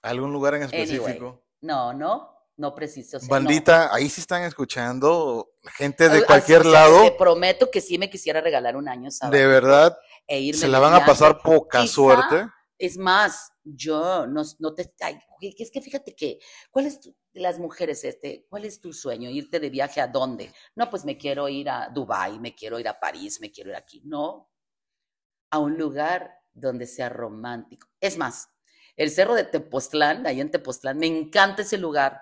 ¿Algún 0.03 0.31
lugar 0.31 0.53
en 0.53 0.63
específico? 0.63 1.47
No, 1.61 1.93
no, 1.93 2.34
no 2.57 2.73
preciso. 2.73 3.19
Bandita, 3.27 3.93
ahí 3.93 4.09
sí 4.09 4.21
están 4.21 4.43
escuchando 4.43 5.51
gente 5.77 6.09
de 6.09 6.25
cualquier 6.25 6.65
lado. 6.65 7.03
Te 7.03 7.11
prometo 7.11 7.69
que 7.69 7.81
sí 7.81 7.97
me 7.97 8.09
quisiera 8.09 8.41
regalar 8.41 8.77
un 8.77 8.87
año 8.87 9.11
sabático. 9.11 9.41
De 9.41 9.47
verdad. 9.47 9.97
E 10.27 10.53
se 10.53 10.67
la 10.67 10.79
van 10.79 10.93
a 10.93 11.05
pasar 11.05 11.41
poca 11.41 11.85
suerte. 11.85 12.47
Es 12.77 12.97
más, 12.97 13.51
yo 13.63 14.27
no, 14.27 14.43
no 14.59 14.73
te... 14.73 14.93
es 15.41 15.71
que 15.71 15.81
fíjate 15.81 16.13
que, 16.13 16.39
¿cuál 16.71 16.85
es 16.87 16.99
tu, 16.99 17.15
las 17.33 17.57
mujeres 17.57 18.03
este? 18.03 18.45
¿Cuál 18.49 18.65
es 18.65 18.81
tu 18.81 18.91
sueño? 18.91 19.29
¿Irte 19.29 19.59
de 19.59 19.69
viaje 19.69 20.01
a 20.01 20.07
dónde? 20.07 20.51
No, 20.75 20.89
pues 20.89 21.05
me 21.05 21.17
quiero 21.17 21.47
ir 21.47 21.69
a 21.69 21.89
Dubái, 21.89 22.39
me 22.39 22.53
quiero 22.53 22.79
ir 22.79 22.87
a 22.87 22.99
París, 22.99 23.39
me 23.39 23.51
quiero 23.51 23.69
ir 23.69 23.77
aquí. 23.77 24.01
No, 24.03 24.49
a 25.51 25.59
un 25.59 25.77
lugar 25.77 26.31
donde 26.53 26.85
sea 26.85 27.09
romántico. 27.09 27.87
Es 27.99 28.17
más, 28.17 28.49
el 28.97 29.11
cerro 29.11 29.35
de 29.35 29.43
Tepoztlán, 29.43 30.25
ahí 30.25 30.41
en 30.41 30.51
Tepoztlán, 30.51 30.97
me 30.97 31.07
encanta 31.07 31.61
ese 31.61 31.77
lugar. 31.77 32.21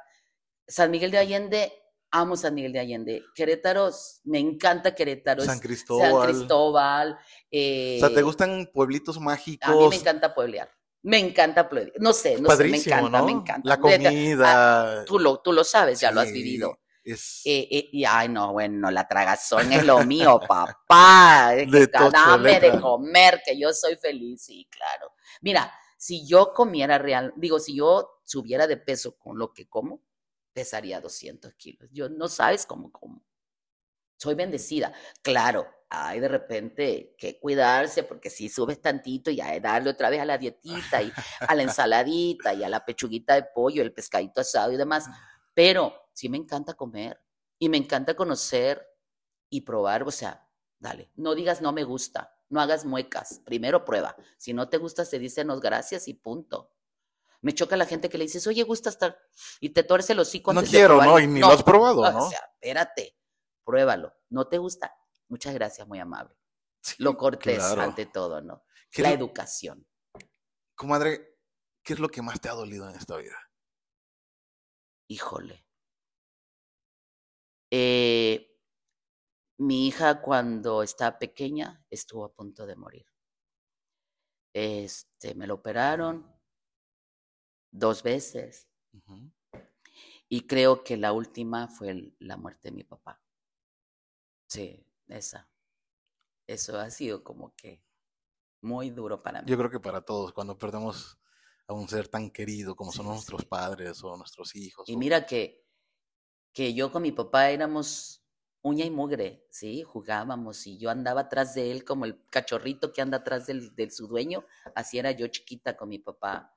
San 0.68 0.92
Miguel 0.92 1.12
de 1.12 1.18
Allende, 1.18 1.74
amo 2.12 2.36
San 2.36 2.54
Miguel 2.54 2.74
de 2.74 2.80
Allende. 2.80 3.24
Querétaro, 3.36 3.90
me 4.26 4.40
encanta 4.40 4.96
Querétaro. 4.96 5.44
San 5.44 5.60
Cristóbal. 5.60 6.12
San 6.12 6.22
Cristóbal. 6.22 7.20
Eh, 7.52 7.98
o 7.98 8.08
sea, 8.08 8.16
¿te 8.16 8.22
gustan 8.22 8.70
puebllitos 8.74 9.20
mágicos? 9.20 9.70
A 9.70 9.76
mí 9.76 9.90
me 9.90 9.96
encanta 9.96 10.34
pueblear. 10.34 10.70
Me 11.02 11.20
encanta 11.20 11.68
pueblear. 11.68 12.00
No 12.00 12.14
sé, 12.14 12.40
no 12.40 12.50
sé, 12.52 12.64
me 12.66 12.78
encanta, 12.78 13.24
me 13.24 13.32
encanta. 13.32 13.68
La 13.68 13.78
comida. 13.78 15.02
Ah, 15.02 15.06
tú, 15.06 15.20
lo, 15.20 15.40
tú 15.40 15.52
lo 15.52 15.64
sabes, 15.64 16.00
ya 16.00 16.12
lo 16.12 16.22
has 16.22 16.32
vivido. 16.32 16.80
Es... 17.04 17.42
Eh, 17.44 17.68
eh, 17.70 17.90
y 17.92 18.06
ay, 18.06 18.30
no, 18.30 18.54
bueno, 18.54 18.90
la 18.90 19.06
tragazón 19.06 19.74
es 19.74 19.86
lo 19.86 20.06
mío, 20.06 20.40
papá. 20.48 21.52
de 21.54 21.88
dame 21.88 22.62
de 22.62 22.80
comer, 22.80 23.42
que 23.46 23.60
yo 23.60 23.74
soy 23.74 23.98
feliz, 23.98 24.44
sí, 24.44 24.66
claro. 24.72 25.12
Mira, 25.42 25.74
si 25.98 26.26
yo 26.26 26.54
comiera 26.54 26.98
real, 26.98 27.34
digo, 27.36 27.60
si 27.60 27.76
yo 27.76 28.22
subiera 28.24 28.68
de 28.68 28.78
peso 28.78 29.18
con 29.18 29.38
lo 29.38 29.52
que 29.52 29.68
como, 29.68 30.02
pesaría 30.54 31.02
200 31.02 31.54
kilos. 31.56 31.90
Yo 31.92 32.10
no 32.10 32.28
sabes 32.28 32.66
cómo 32.66 32.92
como. 32.92 33.24
Soy 34.18 34.36
bendecida. 34.36 34.94
Claro, 35.22 35.68
hay 35.90 36.20
de 36.20 36.28
repente 36.28 37.16
que 37.18 37.40
cuidarse 37.40 38.04
porque 38.04 38.30
si 38.30 38.50
subes 38.50 38.82
tantito 38.82 39.30
y 39.30 39.38
darle 39.62 39.90
otra 39.90 40.10
vez 40.10 40.22
a 40.22 40.26
la 40.26 40.38
dietita 40.38 41.02
y 41.02 41.12
a 41.40 41.54
la 41.54 41.64
ensaladita 41.64 42.54
y 42.54 42.64
a 42.64 42.70
la 42.70 42.84
pechuguita 42.84 43.36
de 43.36 43.44
pollo, 43.44 43.84
el 43.84 43.94
pescadito 43.94 44.42
asado 44.42 44.72
y 44.72 44.78
demás. 44.78 45.06
Pero 45.54 45.94
sí 46.14 46.30
me 46.30 46.38
encanta 46.38 46.74
comer 46.74 47.22
y 47.60 47.70
me 47.70 47.78
encanta 47.78 48.16
conocer 48.16 48.88
y 49.50 49.62
probar. 49.62 50.04
O 50.04 50.12
sea, 50.12 50.48
dale, 50.80 51.12
no 51.16 51.36
digas 51.36 51.62
no 51.62 51.72
me 51.72 51.84
gusta, 51.84 52.36
no 52.50 52.60
hagas 52.60 52.86
muecas. 52.86 53.42
Primero 53.46 53.86
prueba. 53.86 54.16
Si 54.38 54.54
no 54.54 54.70
te 54.70 54.78
gusta, 54.78 55.06
se 55.06 55.20
dice 55.20 55.46
nos 55.46 55.60
gracias 55.60 56.08
y 56.08 56.16
punto. 56.16 56.73
Me 57.44 57.54
choca 57.54 57.76
la 57.76 57.86
gente 57.86 58.08
que 58.10 58.18
le 58.18 58.24
dices, 58.24 58.48
oye, 58.48 58.64
gusta 58.64 58.90
estar, 58.90 59.20
y 59.60 59.72
te 59.72 59.84
torce 59.84 60.14
el 60.14 60.20
hocico. 60.20 60.54
No 60.54 60.64
quiero, 60.64 61.04
¿no? 61.04 61.20
Y 61.20 61.28
ni 61.28 61.42
lo 61.42 61.48
has 61.48 61.62
probado, 61.62 62.10
¿no? 62.10 62.26
O 62.26 62.30
sea, 62.30 62.40
espérate, 62.54 63.18
pruébalo. 63.66 64.14
¿No 64.30 64.48
te 64.48 64.58
gusta? 64.58 64.96
Muchas 65.28 65.54
gracias, 65.54 65.86
muy 65.86 66.00
amable. 66.00 66.38
lo 67.00 67.18
cortés 67.18 67.62
ante 67.62 68.06
todo, 68.06 68.42
¿no? 68.42 68.64
La 68.96 69.12
educación. 69.12 69.86
Comadre, 70.74 71.38
¿qué 71.84 71.94
es 71.94 72.00
lo 72.00 72.08
que 72.08 72.22
más 72.22 72.40
te 72.40 72.48
ha 72.48 72.54
dolido 72.54 72.90
en 72.90 72.96
esta 72.96 73.18
vida? 73.18 73.36
Híjole. 75.10 75.66
Eh, 77.72 78.58
mi 79.58 79.88
hija 79.88 80.22
cuando 80.22 80.82
estaba 80.82 81.20
pequeña 81.20 81.86
estuvo 81.90 82.24
a 82.24 82.34
punto 82.34 82.66
de 82.66 82.78
morir. 82.78 83.06
Este, 84.54 85.36
me 85.36 85.46
lo 85.46 85.56
operaron 85.56 86.33
dos 87.74 88.04
veces. 88.04 88.70
Y 90.30 90.48
creo 90.48 90.84
que 90.84 90.96
la 90.96 91.12
última 91.12 91.68
fue 91.68 92.14
la 92.20 92.38
muerte 92.38 92.70
de 92.70 92.76
mi 92.76 92.84
papá. 92.84 93.22
Sí, 94.48 94.86
esa. 95.08 95.50
Eso 96.48 96.80
ha 96.80 96.90
sido 96.90 97.24
como 97.24 97.56
que 97.56 97.84
muy 98.62 98.92
duro 98.92 99.22
para 99.22 99.42
mí. 99.42 99.50
Yo 99.50 99.58
creo 99.58 99.70
que 99.70 99.80
para 99.80 100.02
todos, 100.02 100.32
cuando 100.32 100.58
perdemos 100.58 101.20
a 101.68 101.74
un 101.74 101.88
ser 101.88 102.08
tan 102.08 102.30
querido 102.30 102.76
como 102.76 102.92
son 102.92 103.08
nuestros 103.08 103.46
padres 103.46 104.04
o 104.04 104.16
nuestros 104.16 104.56
hijos. 104.56 104.88
Y 104.88 104.98
mira 104.98 105.26
que, 105.26 105.66
que 106.54 106.74
yo 106.74 106.92
con 106.92 107.02
mi 107.02 107.12
papá 107.12 107.50
éramos 107.50 108.24
uña 108.62 108.86
y 108.86 108.92
mugre, 108.92 109.46
¿sí? 109.50 109.84
Jugábamos 109.84 110.68
y 110.68 110.78
yo 110.78 110.90
andaba 110.90 111.22
atrás 111.22 111.54
de 111.54 111.72
él 111.72 111.84
como 111.84 112.06
el 112.06 112.26
cachorrito 112.30 112.94
que 112.94 113.02
anda 113.02 113.18
atrás 113.18 113.48
del, 113.48 113.76
de 113.76 113.90
su 113.92 114.08
dueño, 114.08 114.46
así 114.76 114.98
era 114.98 115.12
yo 115.12 115.28
chiquita 115.28 115.76
con 115.76 115.90
mi 115.90 116.00
papá. 116.00 116.56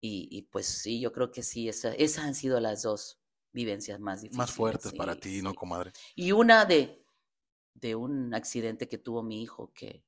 Y, 0.00 0.28
y 0.30 0.42
pues 0.42 0.66
sí, 0.66 1.00
yo 1.00 1.12
creo 1.12 1.30
que 1.30 1.42
sí, 1.42 1.68
esa, 1.68 1.92
esas 1.92 2.24
han 2.24 2.34
sido 2.34 2.58
las 2.60 2.82
dos 2.82 3.20
vivencias 3.52 4.00
más 4.00 4.22
difíciles. 4.22 4.38
Más 4.38 4.52
fuertes 4.52 4.92
para 4.92 5.14
ti, 5.14 5.42
¿no, 5.42 5.54
comadre? 5.54 5.92
Y 6.14 6.32
una 6.32 6.64
de, 6.64 7.04
de 7.74 7.94
un 7.94 8.34
accidente 8.34 8.88
que 8.88 8.98
tuvo 8.98 9.22
mi 9.22 9.42
hijo, 9.42 9.72
que, 9.74 10.04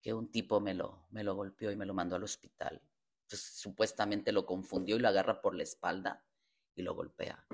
que 0.00 0.12
un 0.12 0.30
tipo 0.30 0.60
me 0.60 0.74
lo, 0.74 1.06
me 1.10 1.24
lo 1.24 1.34
golpeó 1.34 1.70
y 1.70 1.76
me 1.76 1.86
lo 1.86 1.94
mandó 1.94 2.16
al 2.16 2.24
hospital. 2.24 2.82
Pues, 3.28 3.42
supuestamente 3.42 4.32
lo 4.32 4.46
confundió 4.46 4.96
y 4.96 5.00
lo 5.00 5.08
agarra 5.08 5.40
por 5.40 5.54
la 5.54 5.62
espalda 5.62 6.24
y 6.74 6.82
lo 6.82 6.94
golpea. 6.94 7.44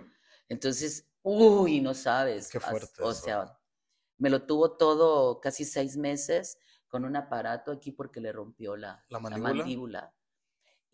Entonces, 0.48 1.08
uy, 1.22 1.80
no 1.80 1.94
sabes. 1.94 2.48
Qué 2.48 2.60
fuerte. 2.60 3.02
O 3.02 3.12
sea, 3.12 3.58
me 4.18 4.30
lo 4.30 4.44
tuvo 4.44 4.76
todo 4.76 5.40
casi 5.40 5.64
seis 5.64 5.96
meses 5.96 6.58
con 6.88 7.04
un 7.04 7.16
aparato 7.16 7.72
aquí 7.72 7.90
porque 7.90 8.20
le 8.20 8.32
rompió 8.32 8.76
la, 8.76 9.04
¿La, 9.08 9.18
mandíbula? 9.18 10.14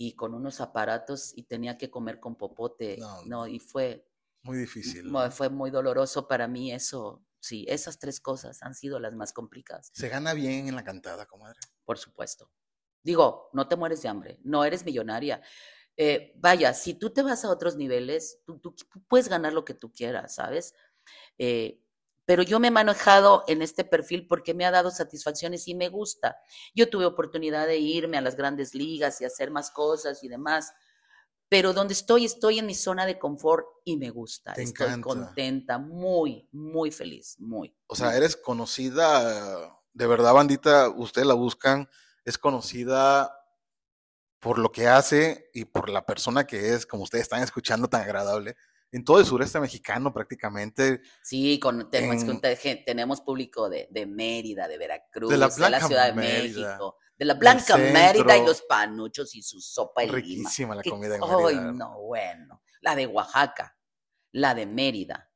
Y 0.03 0.15
con 0.15 0.33
unos 0.33 0.63
aparatos 0.63 1.33
y 1.37 1.43
tenía 1.43 1.77
que 1.77 1.91
comer 1.91 2.21
con 2.21 2.35
popote. 2.37 2.99
No, 3.27 3.47
y 3.47 3.59
fue... 3.59 4.09
Muy 4.43 4.57
difícil. 4.57 5.13
Fue 5.31 5.51
muy 5.51 5.71
doloroso 5.71 6.27
para 6.27 6.49
mí 6.49 6.73
eso. 6.73 7.23
Sí, 7.39 7.67
esas 7.69 7.99
tres 7.99 8.19
cosas 8.19 8.63
han 8.63 8.75
sido 8.75 8.99
las 8.99 9.13
más 9.13 9.35
complicadas. 9.35 9.91
¿Se 9.93 10.09
gana 10.09 10.33
bien 10.33 10.69
en 10.69 10.75
la 10.75 10.85
cantada, 10.85 11.27
comadre? 11.27 11.61
Por 11.85 11.99
supuesto. 11.99 12.51
Digo, 13.03 13.51
no 13.53 13.69
te 13.69 13.77
mueres 13.77 14.01
de 14.01 14.09
hambre, 14.09 14.41
no 14.43 14.65
eres 14.65 14.87
millonaria. 14.87 15.43
Eh, 15.99 16.33
vaya, 16.37 16.73
si 16.73 16.95
tú 16.95 17.11
te 17.11 17.21
vas 17.21 17.45
a 17.45 17.51
otros 17.51 17.77
niveles, 17.77 18.41
tú, 18.47 18.75
puedes 19.07 19.29
ganar 19.29 19.53
lo 19.53 19.67
que 19.67 19.75
tú 19.75 19.93
quieras, 19.93 20.35
¿sabes? 20.35 20.73
Eh, 21.37 21.85
pero 22.31 22.45
yo 22.45 22.61
me 22.61 22.69
he 22.69 22.71
manejado 22.71 23.43
en 23.49 23.61
este 23.61 23.83
perfil 23.83 24.29
porque 24.29 24.55
me 24.55 24.65
ha 24.65 24.71
dado 24.71 24.93
satisfacciones 24.93 25.67
y 25.67 25.75
me 25.75 25.89
gusta. 25.89 26.37
Yo 26.77 26.89
tuve 26.89 27.05
oportunidad 27.05 27.67
de 27.67 27.79
irme 27.79 28.19
a 28.19 28.21
las 28.21 28.37
grandes 28.37 28.73
ligas 28.73 29.21
y 29.21 29.25
hacer 29.25 29.51
más 29.51 29.73
cosas 29.73 30.23
y 30.23 30.29
demás, 30.29 30.73
pero 31.49 31.73
donde 31.73 31.93
estoy, 31.93 32.27
estoy 32.27 32.61
en 32.61 32.67
mi 32.67 32.77
zona 32.77 33.05
de 33.05 33.19
confort 33.19 33.67
y 33.85 33.97
me 33.97 34.11
gusta. 34.11 34.53
estoy 34.53 35.01
contenta, 35.01 35.79
muy, 35.79 36.49
muy 36.53 36.93
feliz, 36.93 37.35
muy. 37.41 37.75
O 37.89 37.97
sea, 37.97 38.17
eres 38.17 38.37
conocida, 38.37 39.83
de 39.93 40.07
verdad, 40.07 40.33
bandita, 40.33 40.89
ustedes 40.89 41.27
la 41.27 41.35
buscan, 41.35 41.89
es 42.25 42.39
conocida 42.39 43.37
por 44.39 44.61
lo 44.61 44.71
que 44.71 44.87
hace 44.87 45.51
y 45.53 45.65
por 45.65 45.89
la 45.89 46.07
persona 46.07 46.47
que 46.47 46.75
es, 46.75 46.87
como 46.87 47.03
ustedes 47.03 47.23
están 47.23 47.43
escuchando, 47.43 47.89
tan 47.89 48.03
agradable. 48.03 48.55
En 48.93 49.05
todo 49.05 49.21
el 49.21 49.27
sureste 49.27 49.61
mexicano 49.61 50.13
prácticamente. 50.13 51.01
Sí, 51.23 51.59
con, 51.61 51.91
tenemos, 51.91 53.21
público 53.21 53.69
de, 53.69 54.07
Mérida, 54.07 54.67
de 54.67 54.79
Veracruz, 54.79 55.31
de 55.31 55.37
la, 55.37 55.51
Ciudad 55.51 56.07
de 56.09 56.13
México, 56.13 56.99
de 57.17 57.25
la 57.25 57.35
Blanca 57.35 57.77
Mérida 57.77 58.37
y 58.37 58.45
los 58.45 58.63
panuchos 58.63 59.35
y 59.35 59.43
su 59.43 59.61
sopa 59.61 60.03
y 60.05 60.09
Riquísima 60.09 60.75
la 60.75 60.83
comida 60.83 61.15
en 61.15 61.21
Mérida. 61.21 61.71
Ay, 61.71 61.75
no, 61.75 62.01
bueno. 62.01 62.63
La 62.81 62.97
de 62.97 63.07
Oaxaca, 63.07 63.77
la 64.33 64.55
de 64.55 64.67
Mérida, 64.67 65.30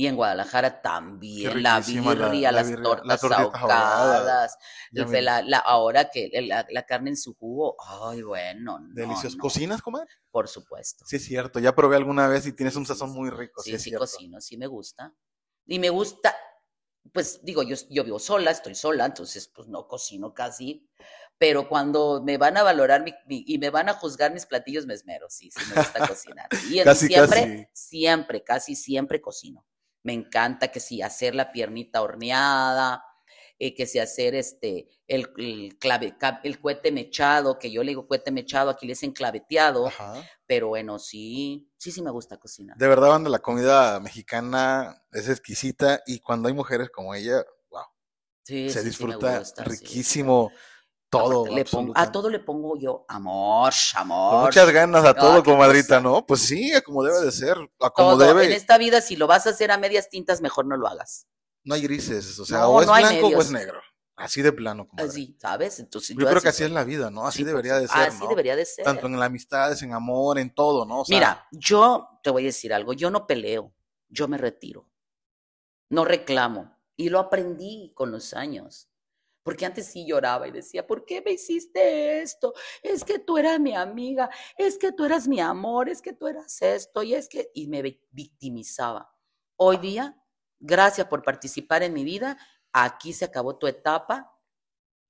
y 0.00 0.06
en 0.06 0.16
Guadalajara 0.16 0.80
también 0.80 1.62
la 1.62 1.78
birria, 1.78 2.50
las 2.50 2.72
tortas 2.72 3.22
ahogadas, 3.22 4.56
la, 4.92 5.58
ahora 5.58 6.08
que 6.08 6.30
la, 6.40 6.86
carne 6.86 7.10
en 7.10 7.18
su 7.18 7.34
jugo, 7.34 7.76
ay, 8.08 8.22
bueno. 8.22 8.78
Delicioso. 8.94 9.36
¿Cocinas, 9.36 9.82
comadre? 9.82 10.08
Por 10.30 10.48
supuesto. 10.48 11.04
Sí, 11.06 11.16
es 11.16 11.24
cierto. 11.26 11.60
Ya 11.60 11.74
probé 11.74 11.96
alguna 11.96 12.28
vez 12.28 12.46
y 12.46 12.54
tienes 12.54 12.76
un 12.76 12.86
sazón 12.86 13.10
muy 13.10 13.28
rico. 13.28 13.62
Sí, 13.62 13.78
sí, 13.78 13.92
cocino, 13.92 14.40
sí 14.40 14.56
me 14.56 14.68
gusta. 14.68 15.14
Y 15.66 15.78
me 15.78 15.90
gusta, 15.90 16.34
pues 17.12 17.40
digo, 17.42 17.62
yo, 17.62 17.76
yo 17.90 18.02
vivo 18.02 18.18
sola, 18.18 18.52
estoy 18.52 18.74
sola, 18.74 19.04
entonces 19.04 19.48
pues 19.54 19.68
no 19.68 19.86
cocino 19.86 20.32
casi, 20.32 20.88
pero 21.36 21.68
cuando 21.68 22.22
me 22.24 22.38
van 22.38 22.56
a 22.56 22.62
valorar 22.62 23.04
y 23.28 23.58
me 23.58 23.68
van 23.68 23.90
a 23.90 23.92
juzgar 23.92 24.32
mis 24.32 24.46
platillos, 24.46 24.86
me 24.86 24.94
esmero, 24.94 25.28
sí, 25.28 25.50
sí 25.50 25.60
me 25.68 25.82
gusta 25.82 26.08
cocinar. 26.08 26.48
Y 26.70 26.80
siempre, 26.94 27.68
siempre, 27.74 28.42
casi 28.42 28.74
siempre 28.74 29.20
cocino. 29.20 29.62
Me 30.02 30.12
encanta 30.12 30.68
que 30.68 30.80
si 30.80 31.02
hacer 31.02 31.34
la 31.34 31.52
piernita 31.52 32.02
horneada, 32.02 33.04
eh, 33.62 33.74
que 33.74 33.86
si 33.86 33.98
hacer 33.98 34.34
este, 34.34 34.88
el, 35.06 35.30
el, 35.36 35.76
clave, 35.78 36.16
el 36.44 36.58
cohete 36.58 36.90
mechado, 36.90 37.58
que 37.58 37.70
yo 37.70 37.82
le 37.82 37.90
digo 37.90 38.06
cohete 38.06 38.30
mechado, 38.30 38.70
aquí 38.70 38.86
le 38.86 38.92
dicen 38.92 39.12
claveteado, 39.12 39.92
pero 40.46 40.68
bueno, 40.68 40.98
sí, 40.98 41.70
sí, 41.76 41.92
sí 41.92 42.00
me 42.00 42.10
gusta 42.10 42.38
cocinar. 42.38 42.78
De 42.78 42.88
verdad, 42.88 43.08
cuando 43.08 43.28
la 43.28 43.40
comida 43.40 44.00
mexicana 44.00 45.04
es 45.12 45.28
exquisita 45.28 46.00
y 46.06 46.20
cuando 46.20 46.48
hay 46.48 46.54
mujeres 46.54 46.88
como 46.88 47.14
ella, 47.14 47.44
wow, 47.68 47.84
se 48.44 48.82
disfruta 48.82 49.42
riquísimo 49.58 50.50
todo. 51.10 51.44
a 51.94 52.12
todo 52.12 52.30
le 52.30 52.38
pongo 52.38 52.78
yo 52.78 53.04
amor, 53.08 53.72
amor. 53.96 54.44
muchas 54.44 54.70
ganas 54.70 55.04
a 55.04 55.14
todo, 55.14 55.42
comadrita, 55.42 56.00
¿no? 56.00 56.24
Pues 56.24 56.40
sí, 56.40 56.72
como 56.84 57.02
debe 57.02 57.20
de 57.20 57.32
ser, 57.32 57.58
a 57.80 57.90
como 57.90 58.16
debe. 58.16 58.46
En 58.46 58.52
esta 58.52 58.78
vida, 58.78 59.00
si 59.00 59.16
lo 59.16 59.26
vas 59.26 59.46
a 59.46 59.50
hacer 59.50 59.70
a 59.70 59.76
medias 59.76 60.08
tintas, 60.08 60.40
mejor 60.40 60.66
no 60.66 60.76
lo 60.76 60.86
hagas. 60.86 61.26
No 61.64 61.74
hay 61.74 61.82
grises, 61.82 62.38
o 62.38 62.46
sea, 62.46 62.68
o 62.68 62.80
es 62.80 62.86
blanco 62.86 63.26
o 63.26 63.40
es 63.40 63.50
negro. 63.50 63.80
Así 64.16 64.42
de 64.42 64.52
plano. 64.52 64.86
Comadre. 64.86 65.08
Así, 65.08 65.34
¿sabes? 65.40 65.80
Entonces, 65.80 66.14
yo, 66.14 66.26
creo 66.26 66.42
que 66.42 66.48
así 66.50 66.62
es 66.62 66.70
la 66.70 66.84
vida, 66.84 67.10
¿no? 67.10 67.26
Así 67.26 67.42
debería 67.42 67.78
de 67.78 67.88
ser. 67.88 68.08
Así 68.08 68.26
debería 68.28 68.54
de 68.54 68.66
ser. 68.66 68.84
Tanto 68.84 69.06
en 69.06 69.18
las 69.18 69.26
amistades, 69.26 69.82
en 69.82 69.94
amor, 69.94 70.38
en 70.38 70.50
todo, 70.54 70.84
¿no? 70.84 71.04
Mira, 71.08 71.46
yo 71.50 72.20
te 72.22 72.28
voy 72.28 72.42
a 72.42 72.46
decir 72.46 72.74
algo, 72.74 72.92
yo 72.92 73.10
no 73.10 73.26
peleo, 73.26 73.72
yo 74.10 74.28
me 74.28 74.36
retiro. 74.36 74.86
No 75.88 76.04
reclamo. 76.04 76.76
Y 76.96 77.08
lo 77.08 77.18
aprendí 77.18 77.92
con 77.94 78.12
los 78.12 78.34
años. 78.34 78.89
Porque 79.42 79.66
antes 79.66 79.86
sí 79.86 80.06
lloraba 80.06 80.46
y 80.48 80.50
decía, 80.50 80.86
¿por 80.86 81.04
qué 81.04 81.22
me 81.22 81.32
hiciste 81.32 82.20
esto? 82.20 82.52
Es 82.82 83.04
que 83.04 83.18
tú 83.18 83.38
eras 83.38 83.58
mi 83.58 83.74
amiga, 83.74 84.30
es 84.56 84.76
que 84.76 84.92
tú 84.92 85.04
eras 85.04 85.26
mi 85.26 85.40
amor, 85.40 85.88
es 85.88 86.02
que 86.02 86.12
tú 86.12 86.26
eras 86.26 86.60
esto, 86.60 87.02
y 87.02 87.14
es 87.14 87.28
que... 87.28 87.50
Y 87.54 87.66
me 87.68 87.82
victimizaba. 88.10 89.14
Hoy 89.56 89.78
día, 89.78 90.22
gracias 90.58 91.06
por 91.06 91.22
participar 91.22 91.82
en 91.82 91.94
mi 91.94 92.04
vida, 92.04 92.38
aquí 92.72 93.12
se 93.12 93.24
acabó 93.24 93.56
tu 93.56 93.66
etapa 93.66 94.36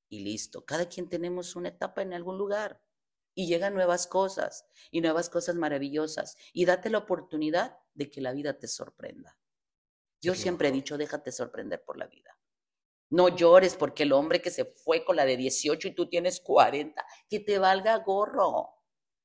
y 0.08 0.20
listo. 0.20 0.64
Cada 0.64 0.88
quien 0.88 1.08
tenemos 1.08 1.56
una 1.56 1.68
etapa 1.68 2.02
en 2.02 2.12
algún 2.14 2.38
lugar 2.38 2.80
y 3.34 3.46
llegan 3.46 3.74
nuevas 3.74 4.06
cosas 4.06 4.66
y 4.90 5.00
nuevas 5.00 5.30
cosas 5.30 5.54
maravillosas 5.54 6.36
y 6.52 6.64
date 6.64 6.90
la 6.90 6.98
oportunidad 6.98 7.78
de 7.94 8.10
que 8.10 8.20
la 8.20 8.32
vida 8.32 8.58
te 8.58 8.68
sorprenda. 8.68 9.38
Yo 10.20 10.34
siempre 10.34 10.68
he 10.68 10.72
dicho, 10.72 10.98
déjate 10.98 11.32
sorprender 11.32 11.82
por 11.82 11.96
la 11.96 12.06
vida. 12.06 12.39
No 13.10 13.28
llores 13.28 13.74
porque 13.74 14.04
el 14.04 14.12
hombre 14.12 14.40
que 14.40 14.50
se 14.50 14.64
fue 14.64 15.04
con 15.04 15.16
la 15.16 15.24
de 15.24 15.36
18 15.36 15.88
y 15.88 15.94
tú 15.94 16.08
tienes 16.08 16.40
40, 16.40 17.04
que 17.28 17.40
te 17.40 17.58
valga 17.58 17.96
gorro. 17.98 18.70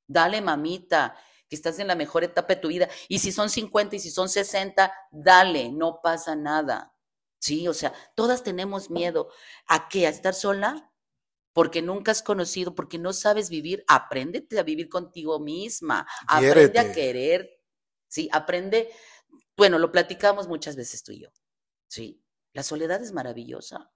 Dale, 0.07 0.41
mamita, 0.41 1.15
que 1.47 1.55
estás 1.55 1.77
en 1.79 1.87
la 1.87 1.95
mejor 1.95 2.23
etapa 2.23 2.55
de 2.55 2.61
tu 2.61 2.67
vida. 2.67 2.89
Y 3.07 3.19
si 3.19 3.31
son 3.31 3.49
50 3.49 3.95
y 3.95 3.99
si 3.99 4.09
son 4.09 4.27
60, 4.27 4.91
dale, 5.11 5.71
no 5.71 6.01
pasa 6.01 6.35
nada. 6.35 6.95
Sí, 7.39 7.67
o 7.67 7.75
sea, 7.75 7.93
todas 8.15 8.41
tenemos 8.41 8.89
miedo. 8.89 9.29
¿A 9.67 9.87
qué? 9.87 10.07
¿A 10.07 10.09
estar 10.09 10.33
sola? 10.33 10.91
Porque 11.53 11.83
nunca 11.83 12.11
has 12.11 12.23
conocido, 12.23 12.73
porque 12.73 12.97
no 12.97 13.13
sabes 13.13 13.49
vivir. 13.49 13.83
Apréndete 13.87 14.57
a 14.57 14.63
vivir 14.63 14.89
contigo 14.89 15.39
misma. 15.39 16.07
Aprende 16.27 16.79
a 16.79 16.91
querer. 16.91 17.61
Sí, 18.07 18.29
aprende. 18.31 18.89
Bueno, 19.55 19.77
lo 19.77 19.91
platicamos 19.91 20.47
muchas 20.47 20.75
veces 20.75 21.03
tú 21.03 21.11
y 21.11 21.21
yo. 21.21 21.29
Sí, 21.87 22.24
la 22.55 22.63
soledad 22.63 23.03
es 23.03 23.11
maravillosa. 23.11 23.91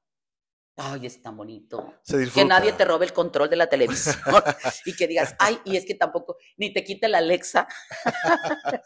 Ay, 0.76 1.06
es 1.06 1.22
tan 1.22 1.38
bonito. 1.38 1.94
que 2.34 2.44
nadie 2.44 2.74
te 2.74 2.84
robe 2.84 3.06
el 3.06 3.14
control 3.14 3.50
de 3.50 3.56
la 3.56 3.70
televisión 3.70 4.16
y 4.86 4.96
que 4.96 5.08
digas, 5.08 5.34
ay, 5.40 5.60
y 5.64 5.78
es 5.78 5.86
que 5.86 5.96
tampoco, 5.96 6.36
ni 6.58 6.74
te 6.74 6.84
quite 6.84 7.08
la 7.08 7.20
Alexa. 7.20 7.68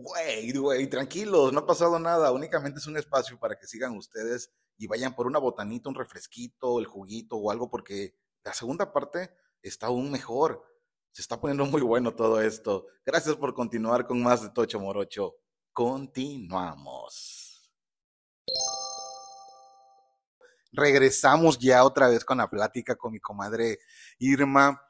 Güey, 0.00 0.52
güey, 0.52 0.86
tranquilos, 0.86 1.52
no 1.52 1.58
ha 1.58 1.66
pasado 1.66 1.98
nada. 1.98 2.30
Únicamente 2.30 2.78
es 2.78 2.86
un 2.86 2.96
espacio 2.96 3.36
para 3.36 3.58
que 3.58 3.66
sigan 3.66 3.96
ustedes 3.96 4.52
y 4.76 4.86
vayan 4.86 5.16
por 5.16 5.26
una 5.26 5.40
botanita, 5.40 5.88
un 5.88 5.96
refresquito, 5.96 6.78
el 6.78 6.86
juguito 6.86 7.34
o 7.34 7.50
algo, 7.50 7.68
porque 7.68 8.14
la 8.44 8.54
segunda 8.54 8.92
parte 8.92 9.34
está 9.60 9.88
aún 9.88 10.12
mejor. 10.12 10.62
Se 11.10 11.20
está 11.20 11.40
poniendo 11.40 11.66
muy 11.66 11.80
bueno 11.80 12.14
todo 12.14 12.40
esto. 12.40 12.86
Gracias 13.04 13.34
por 13.34 13.54
continuar 13.54 14.06
con 14.06 14.22
más 14.22 14.40
de 14.40 14.50
Tocho 14.50 14.78
Morocho. 14.78 15.34
Continuamos. 15.72 17.70
Regresamos 20.72 21.58
ya 21.58 21.84
otra 21.84 22.08
vez 22.08 22.24
con 22.24 22.38
la 22.38 22.48
plática 22.48 22.96
con 22.96 23.12
mi 23.12 23.20
comadre 23.20 23.78
Irma. 24.18 24.82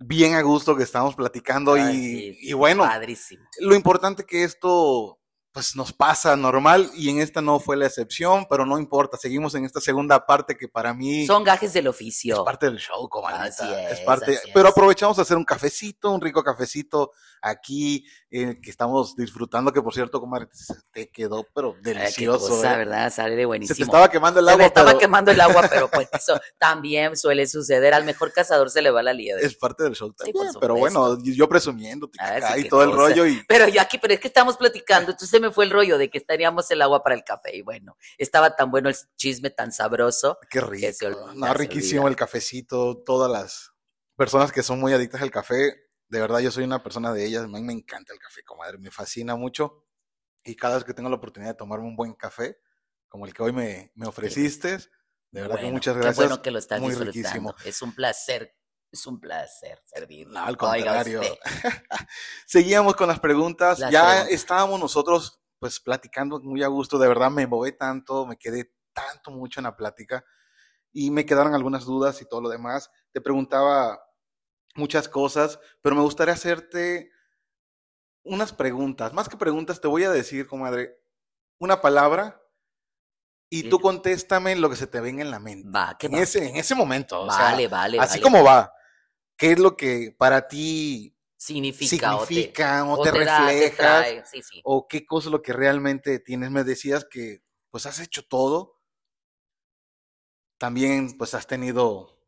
Bien 0.00 0.34
a 0.34 0.42
gusto 0.42 0.76
que 0.76 0.84
estamos 0.84 1.14
platicando 1.16 1.76
y, 1.76 2.38
y, 2.40 2.52
bueno, 2.52 2.84
padrísimo. 2.84 3.44
lo 3.58 3.74
importante 3.74 4.24
que 4.24 4.44
esto 4.44 5.18
pues 5.58 5.74
nos 5.74 5.92
pasa 5.92 6.36
normal 6.36 6.88
y 6.94 7.10
en 7.10 7.20
esta 7.20 7.42
no 7.42 7.58
fue 7.58 7.76
la 7.76 7.86
excepción, 7.86 8.46
pero 8.48 8.64
no 8.64 8.78
importa, 8.78 9.16
seguimos 9.16 9.56
en 9.56 9.64
esta 9.64 9.80
segunda 9.80 10.24
parte 10.24 10.56
que 10.56 10.68
para 10.68 10.94
mí... 10.94 11.26
Son 11.26 11.42
gajes 11.42 11.72
del 11.72 11.88
oficio. 11.88 12.36
Es 12.36 12.42
parte 12.44 12.66
del 12.66 12.78
show, 12.78 13.08
comadre. 13.08 13.50
es, 13.90 13.98
parte, 14.02 14.38
pero 14.54 14.68
aprovechamos 14.68 15.18
a 15.18 15.22
hacer 15.22 15.36
un 15.36 15.44
cafecito, 15.44 16.12
un 16.12 16.20
rico 16.20 16.44
cafecito 16.44 17.10
aquí 17.42 18.04
eh, 18.30 18.58
que 18.62 18.70
estamos 18.70 19.16
disfrutando, 19.16 19.72
que 19.72 19.80
por 19.80 19.94
cierto, 19.94 20.20
comadre, 20.20 20.48
te 20.92 21.10
quedó 21.10 21.46
pero 21.54 21.74
delicioso. 21.82 22.56
Ay, 22.56 22.60
qué 22.60 22.66
¿eh? 22.68 22.76
¿verdad? 22.76 23.12
Sale 23.12 23.36
de 23.36 23.46
buenísimo. 23.46 23.74
Se 23.74 23.78
te 23.80 23.84
estaba 23.84 24.10
quemando 24.10 24.40
el 24.40 24.48
agua. 24.48 24.58
Se 24.58 24.62
me 24.62 24.66
estaba 24.66 24.98
quemando 24.98 25.30
el 25.30 25.40
agua, 25.40 25.66
pero 25.68 25.88
pues 25.90 26.08
eso 26.12 26.38
también 26.58 27.16
suele 27.16 27.46
suceder. 27.46 27.94
Al 27.94 28.04
mejor 28.04 28.32
cazador 28.32 28.70
se 28.70 28.82
le 28.82 28.90
va 28.90 29.02
la 29.02 29.12
liebre. 29.12 29.44
Es 29.44 29.56
parte 29.56 29.84
del 29.84 29.94
show 29.94 30.12
también, 30.12 30.52
pero 30.60 30.76
bueno, 30.76 31.18
yo 31.22 31.48
presumiendo 31.48 32.10
ah, 32.18 32.58
y 32.58 32.68
todo 32.68 32.82
el 32.84 32.92
rollo 32.92 33.26
y... 33.26 33.42
Pero 33.48 33.68
yo 33.68 33.80
aquí, 33.80 33.98
pero 33.98 34.14
es 34.14 34.20
que 34.20 34.28
estamos 34.28 34.56
platicando, 34.56 35.12
entonces 35.12 35.40
me 35.40 35.47
fue 35.50 35.64
el 35.64 35.70
rollo 35.70 35.98
de 35.98 36.10
que 36.10 36.18
estaríamos 36.18 36.70
el 36.70 36.82
agua 36.82 37.02
para 37.02 37.14
el 37.14 37.24
café. 37.24 37.56
Y 37.56 37.62
bueno, 37.62 37.96
estaba 38.16 38.56
tan 38.56 38.70
bueno 38.70 38.88
el 38.88 38.96
chisme, 39.16 39.50
tan 39.50 39.72
sabroso. 39.72 40.38
Qué 40.50 40.60
rico. 40.60 40.86
no, 41.34 41.54
riquísimo 41.54 42.08
el 42.08 42.16
cafecito. 42.16 43.02
Todas 43.04 43.30
las 43.30 43.72
personas 44.16 44.52
que 44.52 44.62
son 44.62 44.80
muy 44.80 44.92
adictas 44.92 45.22
al 45.22 45.30
café, 45.30 45.88
de 46.08 46.20
verdad 46.20 46.40
yo 46.40 46.50
soy 46.50 46.64
una 46.64 46.82
persona 46.82 47.12
de 47.12 47.24
ellas. 47.24 47.44
A 47.44 47.48
mí 47.48 47.62
me 47.62 47.72
encanta 47.72 48.12
el 48.12 48.18
café, 48.18 48.42
comadre. 48.42 48.78
Me 48.78 48.90
fascina 48.90 49.36
mucho. 49.36 49.84
Y 50.44 50.56
cada 50.56 50.76
vez 50.76 50.84
que 50.84 50.94
tengo 50.94 51.08
la 51.08 51.16
oportunidad 51.16 51.52
de 51.52 51.58
tomarme 51.58 51.86
un 51.86 51.96
buen 51.96 52.14
café, 52.14 52.58
como 53.08 53.26
el 53.26 53.34
que 53.34 53.42
hoy 53.42 53.52
me, 53.52 53.92
me 53.94 54.06
ofreciste, 54.06 54.78
de 55.30 55.42
verdad 55.42 55.60
que 55.60 55.70
muchas 55.70 55.94
gracias. 55.94 56.16
Qué 56.16 56.22
bueno 56.24 56.42
que 56.42 56.50
lo 56.50 56.58
estás 56.58 56.80
muy 56.80 56.94
Riquísimo. 56.94 57.54
Es 57.64 57.82
un 57.82 57.94
placer 57.94 58.57
es 58.90 59.06
un 59.06 59.20
placer 59.20 59.82
servir. 59.84 60.28
No, 60.28 60.44
al 60.44 60.56
contrario. 60.56 61.20
Seguíamos 62.46 62.96
con 62.96 63.08
las 63.08 63.20
preguntas. 63.20 63.78
ya 63.90 64.22
estábamos 64.22 64.80
nosotros 64.80 65.40
pues 65.58 65.80
platicando 65.80 66.38
muy 66.40 66.62
a 66.62 66.68
gusto, 66.68 66.98
de 66.98 67.08
verdad 67.08 67.30
me 67.30 67.46
moví 67.46 67.72
tanto, 67.72 68.26
me 68.26 68.36
quedé 68.36 68.72
tanto 68.92 69.30
mucho 69.30 69.60
en 69.60 69.64
la 69.64 69.76
plática 69.76 70.24
y 70.92 71.10
me 71.10 71.26
quedaron 71.26 71.54
algunas 71.54 71.84
dudas 71.84 72.20
y 72.22 72.28
todo 72.28 72.40
lo 72.40 72.48
demás. 72.48 72.90
Te 73.12 73.20
preguntaba 73.20 74.00
muchas 74.74 75.08
cosas, 75.08 75.58
pero 75.82 75.96
me 75.96 76.02
gustaría 76.02 76.34
hacerte 76.34 77.10
unas 78.22 78.52
preguntas. 78.52 79.12
Más 79.12 79.28
que 79.28 79.36
preguntas, 79.36 79.80
te 79.80 79.88
voy 79.88 80.04
a 80.04 80.10
decir, 80.10 80.46
comadre, 80.46 80.96
una 81.58 81.80
palabra 81.80 82.40
y 83.50 83.68
tú 83.68 83.80
contéstame 83.80 84.54
lo 84.56 84.68
que 84.68 84.76
se 84.76 84.86
te 84.86 85.00
venga 85.00 85.22
en 85.22 85.30
la 85.30 85.38
mente. 85.38 85.68
Va, 85.70 85.96
en, 86.00 86.14
Ese, 86.14 86.48
en 86.48 86.56
ese 86.56 86.74
momento. 86.74 87.26
Vale, 87.26 87.66
vale. 87.66 87.98
Así 87.98 88.20
como 88.20 88.44
va. 88.44 88.72
¿Qué 89.38 89.52
es 89.52 89.58
lo 89.58 89.76
que 89.76 90.14
para 90.18 90.48
ti 90.48 91.16
significa, 91.38 92.18
significa 92.18 92.84
o 92.84 93.02
te, 93.02 93.12
refleja 93.12 94.04
o 94.64 94.88
qué 94.88 95.06
cosa 95.06 95.28
es 95.28 95.32
lo 95.32 95.40
que 95.40 95.52
realmente 95.52 96.18
tienes. 96.18 96.50
Me 96.50 96.64
decías 96.64 97.06
que 97.06 97.42
pues 97.70 97.86
has 97.86 98.00
hecho 98.00 98.26
todo. 98.26 98.76
También 100.58 101.16
pues 101.16 101.34
has 101.34 101.46
tenido 101.46 102.18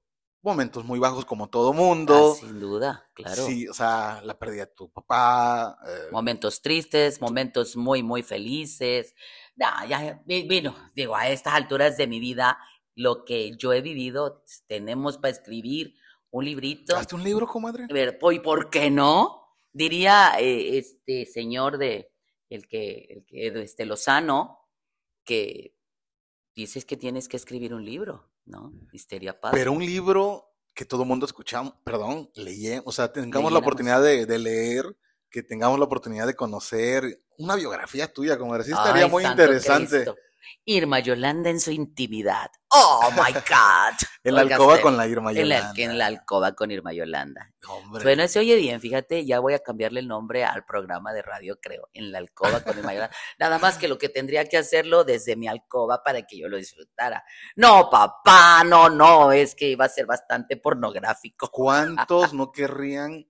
momentos 0.42 0.84
muy 0.84 1.00
bajos 1.00 1.24
como 1.24 1.50
todo 1.50 1.72
mundo. 1.72 2.36
Ah, 2.36 2.46
sin 2.46 2.61
duda, 2.61 3.11
claro. 3.12 3.44
Sí, 3.44 3.66
o 3.66 3.74
sea, 3.74 4.22
la 4.24 4.38
pérdida 4.38 4.66
de 4.66 4.72
tu 4.72 4.88
papá. 4.90 5.76
Eh. 5.84 6.08
Momentos 6.12 6.62
tristes, 6.62 7.20
momentos 7.20 7.76
muy, 7.76 8.04
muy 8.04 8.22
felices. 8.22 9.16
Ya, 9.56 9.84
ya, 9.86 10.22
vino, 10.24 10.76
digo, 10.94 11.16
a 11.16 11.28
estas 11.28 11.54
alturas 11.54 11.96
de 11.96 12.06
mi 12.06 12.20
vida, 12.20 12.56
lo 12.94 13.24
que 13.24 13.56
yo 13.56 13.72
he 13.72 13.80
vivido, 13.80 14.44
tenemos 14.68 15.18
para 15.18 15.32
escribir 15.32 15.96
un 16.30 16.44
librito. 16.44 16.96
¿Hazte 16.96 17.14
un 17.14 17.24
libro, 17.24 17.46
comadre? 17.46 17.84
A 17.84 17.92
ver, 17.92 18.18
¿y 18.32 18.38
por 18.40 18.70
qué 18.70 18.90
no? 18.90 19.42
Diría 19.72 20.34
eh, 20.38 20.78
este 20.78 21.26
señor 21.26 21.78
de 21.78 22.12
el 22.48 22.66
que, 22.66 23.06
el 23.10 23.24
que 23.24 23.62
este 23.62 23.86
Lozano, 23.86 24.68
que 25.24 25.76
dices 26.54 26.84
que 26.84 26.96
tienes 26.96 27.28
que 27.28 27.36
escribir 27.36 27.74
un 27.74 27.84
libro, 27.84 28.30
¿no? 28.44 28.72
Histeria 28.92 29.40
Paz. 29.40 29.52
Pero 29.54 29.72
un 29.72 29.84
libro 29.84 30.50
que 30.74 30.84
todo 30.84 31.02
el 31.02 31.08
mundo 31.08 31.26
escuchamos, 31.26 31.74
perdón, 31.84 32.30
leí, 32.34 32.80
o 32.84 32.92
sea, 32.92 33.12
tengamos 33.12 33.52
la 33.52 33.58
oportunidad 33.58 34.02
de, 34.02 34.38
leer, 34.38 34.96
que 35.30 35.42
tengamos 35.42 35.78
la 35.78 35.84
oportunidad 35.84 36.26
de 36.26 36.34
conocer 36.34 37.22
una 37.38 37.54
biografía 37.54 38.12
tuya, 38.12 38.38
como 38.38 38.56
decía, 38.56 38.74
estaría 38.74 39.06
muy 39.06 39.24
interesante. 39.24 40.06
Irma 40.64 41.01
Yolanda 41.01 41.51
en 41.51 41.61
su 41.61 41.70
intimidad. 41.70 42.51
Oh 42.68 43.11
my 43.16 43.32
God. 43.32 43.97
en 44.24 44.34
la 44.34 44.41
alcoba 44.43 44.80
con 44.80 44.97
la 44.97 45.07
Irma 45.07 45.32
Yolanda. 45.32 45.72
En 45.76 45.99
la, 45.99 46.07
alcoba 46.07 46.53
con 46.53 46.70
Irma 46.70 46.93
Yolanda. 46.93 47.53
Bueno, 48.03 48.26
se 48.28 48.38
oye 48.38 48.57
bien, 48.57 48.80
fíjate, 48.80 49.26
ya 49.26 49.41
voy 49.41 49.55
a 49.55 49.59
cambiarle 49.59 50.01
el 50.01 50.09
nombre 50.09 50.45
al 50.45 50.64
programa 50.64 51.12
de 51.12 51.22
radio, 51.22 51.59
creo. 51.61 51.88
En 51.93 52.12
la 52.12 52.18
alcoba 52.18 52.62
con 52.62 52.78
Irma 52.78 52.95
Yolanda. 52.95 53.16
Nada 53.38 53.59
más 53.59 53.78
que 53.78 53.88
lo 53.88 53.99
que 53.99 54.09
tendría 54.09 54.45
que 54.49 54.57
hacerlo 54.57 55.05
desde 55.05 55.36
mi 55.36 55.49
alcoba 55.49 56.03
para 56.05 56.22
que 56.22 56.38
yo 56.38 56.49
lo 56.49 56.57
disfrutara. 56.57 57.24
No, 57.57 57.91
papá, 57.91 58.62
no, 58.64 58.88
no, 58.88 59.32
es 59.32 59.55
que 59.55 59.68
iba 59.68 59.84
a 59.84 59.88
ser 59.88 60.07
bastante 60.07 60.57
pornográfico. 60.57 61.49
¿Cuántos 61.51 62.32
no 62.34 62.53
querrían 62.53 63.29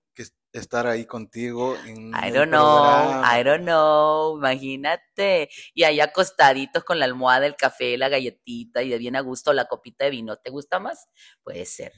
estar 0.53 0.87
ahí 0.87 1.05
contigo. 1.05 1.75
En 1.85 2.09
I 2.09 2.31
don't 2.31 2.49
know, 2.49 3.21
I 3.23 3.43
don't 3.43 3.63
know, 3.63 4.37
imagínate. 4.37 5.49
Y 5.73 5.83
ahí 5.83 5.99
acostaditos 5.99 6.83
con 6.83 6.99
la 6.99 7.05
almohada, 7.05 7.45
el 7.45 7.55
café, 7.55 7.97
la 7.97 8.09
galletita 8.09 8.81
y 8.83 8.89
de 8.89 8.97
bien 8.97 9.15
a 9.15 9.21
gusto 9.21 9.53
la 9.53 9.65
copita 9.65 10.05
de 10.05 10.11
vino. 10.11 10.37
¿Te 10.37 10.51
gusta 10.51 10.79
más? 10.79 11.07
Puede 11.43 11.65
ser. 11.65 11.93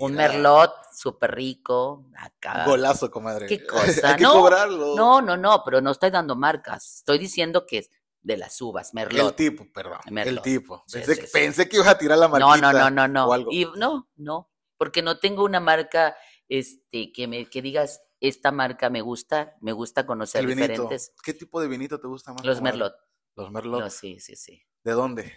Un 0.00 0.14
merlot 0.14 0.72
súper 0.92 1.34
rico, 1.34 2.10
acá. 2.16 2.64
Golazo, 2.64 3.10
comadre. 3.10 3.46
Qué 3.46 3.64
cosa. 3.66 4.10
Hay 4.10 4.16
que 4.16 4.24
cobrarlo. 4.24 4.96
No, 4.96 5.22
no, 5.22 5.36
no, 5.36 5.62
pero 5.64 5.80
no 5.80 5.92
estoy 5.92 6.10
dando 6.10 6.34
marcas. 6.34 6.96
Estoy 6.96 7.18
diciendo 7.18 7.66
que 7.66 7.78
es 7.78 7.90
de 8.20 8.36
las 8.36 8.60
uvas, 8.60 8.92
merlot. 8.94 9.28
El 9.28 9.34
tipo, 9.34 9.72
perdón. 9.72 10.00
El 10.18 10.42
tipo. 10.42 10.84
Pensé, 11.32 11.68
que 11.68 11.76
ibas 11.76 11.88
a 11.88 11.98
tirar 11.98 12.18
la 12.18 12.26
marquita. 12.26 12.72
No, 12.72 12.90
no, 12.90 12.90
no, 12.90 13.08
no, 13.08 13.26
no. 13.26 13.50
Y 13.50 13.66
no, 13.76 14.10
no, 14.16 14.50
porque 14.76 15.02
no 15.02 15.20
tengo 15.20 15.44
una 15.44 15.60
marca 15.60 16.16
este, 16.48 17.12
que 17.12 17.26
me 17.26 17.48
que 17.48 17.62
digas, 17.62 18.02
esta 18.20 18.52
marca 18.52 18.90
me 18.90 19.00
gusta, 19.00 19.56
me 19.60 19.72
gusta 19.72 20.06
conocer 20.06 20.46
diferentes. 20.46 21.12
¿Qué 21.22 21.34
tipo 21.34 21.60
de 21.60 21.68
vinito 21.68 22.00
te 22.00 22.06
gusta 22.06 22.32
más? 22.32 22.44
Los 22.44 22.60
Merlot. 22.60 22.94
Los 23.34 23.50
Merlot. 23.50 23.90
sí, 23.90 24.18
sí, 24.20 24.36
sí. 24.36 24.62
¿De 24.82 24.92
dónde? 24.92 25.32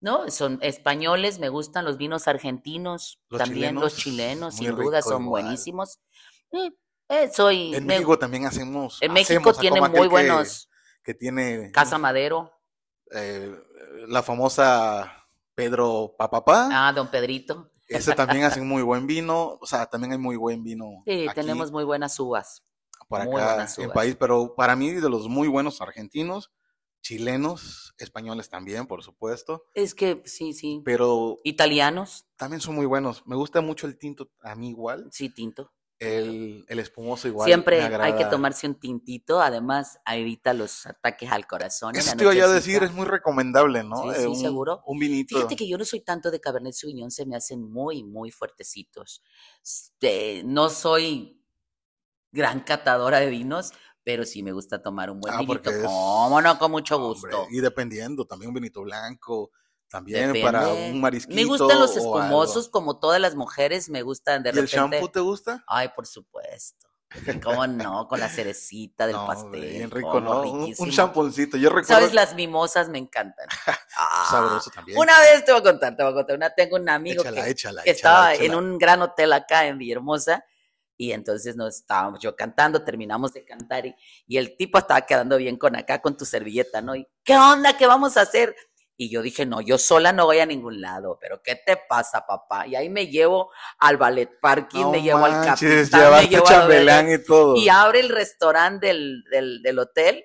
No, 0.00 0.30
son 0.30 0.58
españoles, 0.62 1.38
me 1.38 1.48
gustan 1.48 1.84
los 1.84 1.96
vinos 1.96 2.28
argentinos, 2.28 3.20
también 3.30 3.76
los 3.76 3.96
chilenos, 3.96 4.56
sin 4.56 4.74
duda, 4.76 5.02
son 5.02 5.26
buenísimos. 5.26 6.00
Eh, 6.52 6.70
eh, 7.08 7.30
soy. 7.32 7.74
En 7.74 7.86
México 7.86 8.18
también 8.18 8.46
hacemos. 8.46 8.98
En 9.00 9.12
México 9.12 9.54
tiene 9.54 9.80
muy 9.80 10.08
buenos. 10.08 10.68
Que, 11.02 11.14
tiene. 11.14 11.70
Casa 11.72 11.98
Madero. 11.98 12.52
Eh, 13.12 13.54
la 14.08 14.22
famosa 14.22 15.28
Pedro 15.54 16.14
Papapá. 16.18 16.68
Ah, 16.70 16.92
don 16.92 17.08
Pedrito. 17.08 17.70
Ese 17.88 18.14
también 18.14 18.44
hacen 18.44 18.66
muy 18.66 18.82
buen 18.82 19.06
vino, 19.06 19.58
o 19.60 19.66
sea, 19.66 19.86
también 19.86 20.12
hay 20.12 20.18
muy 20.18 20.36
buen 20.36 20.62
vino. 20.62 21.02
Sí, 21.04 21.26
tenemos 21.34 21.70
muy 21.70 21.84
buenas 21.84 22.18
uvas. 22.18 22.64
Por 23.08 23.20
acá 23.20 23.68
en 23.78 23.90
país, 23.90 24.16
pero 24.18 24.54
para 24.56 24.74
mí 24.74 24.92
de 24.92 25.08
los 25.08 25.28
muy 25.28 25.46
buenos 25.48 25.80
argentinos, 25.80 26.52
chilenos, 27.02 27.94
españoles 27.98 28.48
también, 28.48 28.86
por 28.86 29.04
supuesto. 29.04 29.64
Es 29.74 29.94
que 29.94 30.22
sí, 30.24 30.52
sí. 30.52 30.82
Pero 30.84 31.40
italianos 31.44 32.26
también 32.36 32.60
son 32.60 32.74
muy 32.74 32.86
buenos. 32.86 33.24
Me 33.26 33.36
gusta 33.36 33.60
mucho 33.60 33.86
el 33.86 33.96
tinto, 33.96 34.30
a 34.42 34.56
mí 34.56 34.70
igual. 34.70 35.08
Sí, 35.12 35.28
tinto. 35.28 35.72
El, 35.98 36.66
el, 36.68 36.78
espumoso 36.78 37.26
igual. 37.26 37.46
Siempre 37.46 37.80
hay 37.80 38.14
que 38.16 38.26
tomarse 38.26 38.66
un 38.66 38.74
tintito, 38.74 39.40
además 39.40 39.98
evita 40.06 40.52
los 40.52 40.84
ataques 40.84 41.32
al 41.32 41.46
corazón. 41.46 41.96
Eso 41.96 42.14
te 42.16 42.24
iba 42.24 42.32
a 42.44 42.48
decir, 42.48 42.82
es 42.82 42.92
muy 42.92 43.06
recomendable, 43.06 43.82
¿no? 43.82 44.12
Sí, 44.12 44.20
sí, 44.20 44.36
seguro. 44.36 44.82
Un 44.84 44.98
vinito. 44.98 45.36
Fíjate 45.36 45.56
que 45.56 45.66
yo 45.66 45.78
no 45.78 45.86
soy 45.86 46.00
tanto 46.00 46.30
de 46.30 46.38
Cabernet 46.38 46.74
Sauvignon, 46.74 47.10
se 47.10 47.24
me 47.24 47.34
hacen 47.34 47.62
muy, 47.62 48.04
muy 48.04 48.30
fuertecitos. 48.30 49.22
Este, 49.62 50.42
no 50.44 50.68
soy 50.68 51.42
gran 52.30 52.60
catadora 52.60 53.18
de 53.18 53.30
vinos, 53.30 53.72
pero 54.04 54.24
sí 54.24 54.42
me 54.42 54.52
gusta 54.52 54.82
tomar 54.82 55.10
un 55.10 55.20
buen 55.20 55.34
ah, 55.34 55.38
vinito. 55.38 55.70
¿Cómo 55.82 56.40
no? 56.42 56.58
Con 56.58 56.70
mucho 56.70 56.98
gusto. 56.98 57.46
y 57.50 57.60
dependiendo, 57.60 58.26
también 58.26 58.50
un 58.50 58.54
vinito 58.54 58.82
blanco, 58.82 59.50
también 59.88 60.32
para 60.42 60.68
un 60.68 61.00
marisquito. 61.00 61.34
Me 61.34 61.44
gustan 61.44 61.78
los 61.78 61.96
espumosos, 61.96 62.68
como 62.68 62.98
todas 62.98 63.20
las 63.20 63.34
mujeres, 63.34 63.88
me 63.88 64.02
gustan 64.02 64.42
de 64.42 64.52
¿Y 64.54 64.58
el 64.58 64.66
shampoo 64.66 65.08
te 65.08 65.20
gusta? 65.20 65.64
Ay, 65.66 65.90
por 65.94 66.06
supuesto. 66.06 66.86
¿Cómo 67.42 67.66
no? 67.66 68.08
Con 68.08 68.20
la 68.20 68.28
cerecita 68.28 69.06
del 69.06 69.16
pastel. 69.16 69.60
Bien 69.60 69.90
rico, 69.90 70.20
¿no? 70.20 70.42
Un 70.42 70.90
champoncito. 70.90 71.56
Yo 71.56 71.68
recuerdo. 71.68 71.94
¿Sabes? 71.94 72.12
Las 72.12 72.34
mimosas 72.34 72.88
me 72.88 72.98
encantan. 72.98 73.46
Ah, 73.98 74.28
Sabroso 74.30 74.70
también. 74.70 74.98
Una 74.98 75.18
vez 75.20 75.42
te 75.42 75.52
voy 75.52 75.60
a 75.60 75.64
contar, 75.64 75.96
te 75.96 76.02
voy 76.02 76.12
a 76.12 76.14
contar. 76.14 76.36
Una, 76.36 76.50
tengo 76.50 76.76
un 76.76 76.86
amigo 76.88 77.22
que, 77.22 77.54
estaba 77.86 78.34
en 78.34 78.54
un 78.54 78.76
gran 78.76 79.00
hotel 79.00 79.32
acá 79.32 79.66
en 79.66 79.78
Villahermosa 79.78 80.44
Y 80.98 81.12
entonces 81.12 81.56
nos 81.56 81.76
estábamos 81.76 82.20
yo 82.20 82.36
cantando, 82.36 82.84
terminamos 82.84 83.32
de 83.32 83.46
cantar 83.46 83.86
y, 83.86 83.96
y, 84.26 84.36
el 84.36 84.54
tipo 84.58 84.76
estaba 84.76 85.00
quedando 85.02 85.38
bien 85.38 85.56
con 85.56 85.76
acá, 85.76 86.02
con 86.02 86.14
tu 86.14 86.26
servilleta, 86.26 86.82
¿no? 86.82 86.94
Y, 86.94 87.08
¿qué 87.24 87.38
onda? 87.38 87.78
¿Qué 87.78 87.86
vamos 87.86 88.18
a 88.18 88.20
hacer? 88.20 88.54
Y 88.98 89.10
yo 89.10 89.20
dije, 89.20 89.44
no, 89.44 89.60
yo 89.60 89.76
sola 89.76 90.12
no 90.12 90.24
voy 90.24 90.38
a 90.38 90.46
ningún 90.46 90.80
lado, 90.80 91.18
pero 91.20 91.42
¿qué 91.42 91.54
te 91.54 91.76
pasa, 91.76 92.26
papá? 92.26 92.66
Y 92.66 92.76
ahí 92.76 92.88
me 92.88 93.08
llevo 93.08 93.50
al 93.78 93.98
ballet 93.98 94.30
parking, 94.40 94.86
me 94.90 95.02
llevo 95.02 95.26
al 95.26 95.44
capitán, 95.44 96.12
me 96.22 96.28
llevo 96.28 96.46
chambelán 96.46 97.12
y 97.12 97.18
todo. 97.22 97.56
Y 97.56 97.68
abre 97.68 98.00
el 98.00 98.08
restaurante 98.08 98.86
del, 98.86 99.24
del, 99.30 99.62
del 99.62 99.78
hotel, 99.78 100.24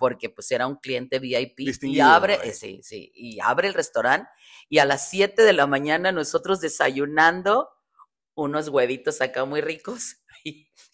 porque 0.00 0.30
pues 0.30 0.50
era 0.50 0.66
un 0.66 0.76
cliente 0.76 1.20
VIP. 1.20 1.60
y 1.82 2.00
abre, 2.00 2.40
eh, 2.42 2.52
sí, 2.52 2.80
sí, 2.82 3.12
y 3.14 3.38
abre 3.40 3.68
el 3.68 3.74
restaurante 3.74 4.28
y 4.68 4.78
a 4.78 4.84
las 4.84 5.08
7 5.08 5.42
de 5.42 5.52
la 5.52 5.66
mañana 5.66 6.12
nosotros 6.12 6.60
desayunando 6.60 7.70
unos 8.34 8.68
huevitos 8.68 9.20
acá 9.20 9.44
muy 9.44 9.60
ricos 9.60 10.16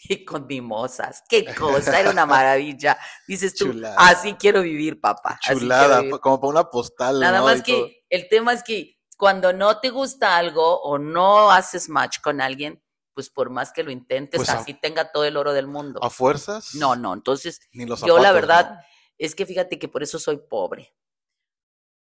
y, 0.09 0.25
con 0.25 0.47
mimosas. 0.47 1.23
Qué 1.29 1.45
cosa, 1.55 1.99
era 1.99 2.11
una 2.11 2.27
maravilla. 2.27 2.99
Dices 3.27 3.55
tú, 3.55 3.73
así 3.97 4.35
quiero 4.35 4.63
vivir, 4.63 5.01
papá. 5.01 5.39
Chulada, 5.41 6.03
como 6.21 6.41
para 6.41 6.51
una 6.51 6.71
postal. 6.71 7.21
Nada 7.21 7.43
más 7.43 7.63
que 7.63 8.05
el 8.09 8.29
tema 8.29 8.53
es 8.53 8.63
que 8.63 8.99
cuando 9.17 9.53
no 9.53 9.81
te 9.81 9.91
gusta 9.91 10.37
algo 10.37 10.81
o 10.83 10.99
no 10.99 11.51
haces 11.51 11.89
match 11.89 12.21
con 12.21 12.41
alguien, 12.41 12.83
pues 13.15 13.31
por 13.31 13.49
más 13.51 13.73
que 13.73 13.85
lo 13.85 13.91
intentes, 13.91 14.39
pues 14.39 14.49
así 14.49 14.75
tenga 14.75 15.13
todo 15.13 15.25
el 15.25 15.37
oro 15.37 15.53
del 15.53 15.69
mundo. 15.69 16.03
¿A 16.03 16.11
fuerzas? 16.11 16.75
No, 16.75 16.97
no, 16.97 17.15
entonces 17.15 17.61
yo 18.05 18.19
la 18.19 18.33
verdad 18.33 18.81
es 19.19 19.35
que 19.35 19.47
fíjate 19.47 19.79
que 19.79 19.89
por 19.89 20.03
eso 20.03 20.19
soy 20.19 20.39
pobre. 20.39 20.95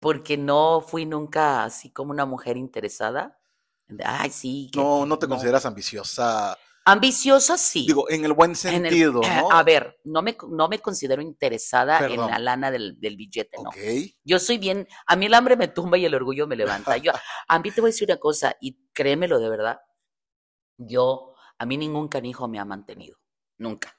Porque 0.01 0.37
no 0.37 0.83
fui 0.87 1.07
nunca 1.07 1.65
así 1.65 1.91
como 1.91 2.11
una 2.11 2.27
mujer 2.27 2.57
interesada. 2.57 3.39
Ay, 4.05 4.31
sí. 4.31 4.71
no, 4.75 5.07
no 5.07 5.19
te 5.19 5.29
consideras 5.29 5.65
ambiciosa. 5.65 6.59
Ambiciosa 6.87 7.57
sí. 7.57 7.87
Digo, 7.87 8.11
en 8.11 8.27
el 8.27 8.35
buen 8.35 8.55
sentido, 8.55 9.23
eh, 9.23 9.41
¿no? 9.41 9.51
A 9.51 9.63
ver, 9.63 10.01
no 10.05 10.21
me, 10.21 10.37
no 10.51 10.69
me 10.69 10.81
considero 10.81 11.23
interesada 11.23 12.07
en 12.07 12.21
la 12.21 12.39
lana 12.39 12.71
del, 12.71 13.01
del 13.01 13.17
billete, 13.17 13.57
¿no? 13.63 13.71
Yo 14.23 14.39
soy 14.39 14.59
bien, 14.59 14.87
a 15.07 15.17
mí 15.17 15.27
el 15.27 15.35
hambre 15.35 15.57
me 15.57 15.69
tumba 15.69 15.97
y 15.97 16.05
el 16.05 16.15
orgullo 16.15 16.47
me 16.47 16.57
levanta. 16.57 16.99
Yo, 16.99 17.13
a 17.49 17.59
mí 17.59 17.71
te 17.71 17.81
voy 17.81 17.89
a 17.89 17.93
decir 17.93 18.09
una 18.11 18.19
cosa, 18.19 18.57
y 18.61 18.77
créemelo 18.93 19.41
de 19.41 19.49
verdad, 19.49 19.81
yo, 20.77 21.35
a 21.57 21.65
mí 21.65 21.79
ningún 21.79 22.09
canijo 22.09 22.49
me 22.49 22.59
ha 22.59 22.67
mantenido, 22.67 23.17
nunca. 23.57 23.99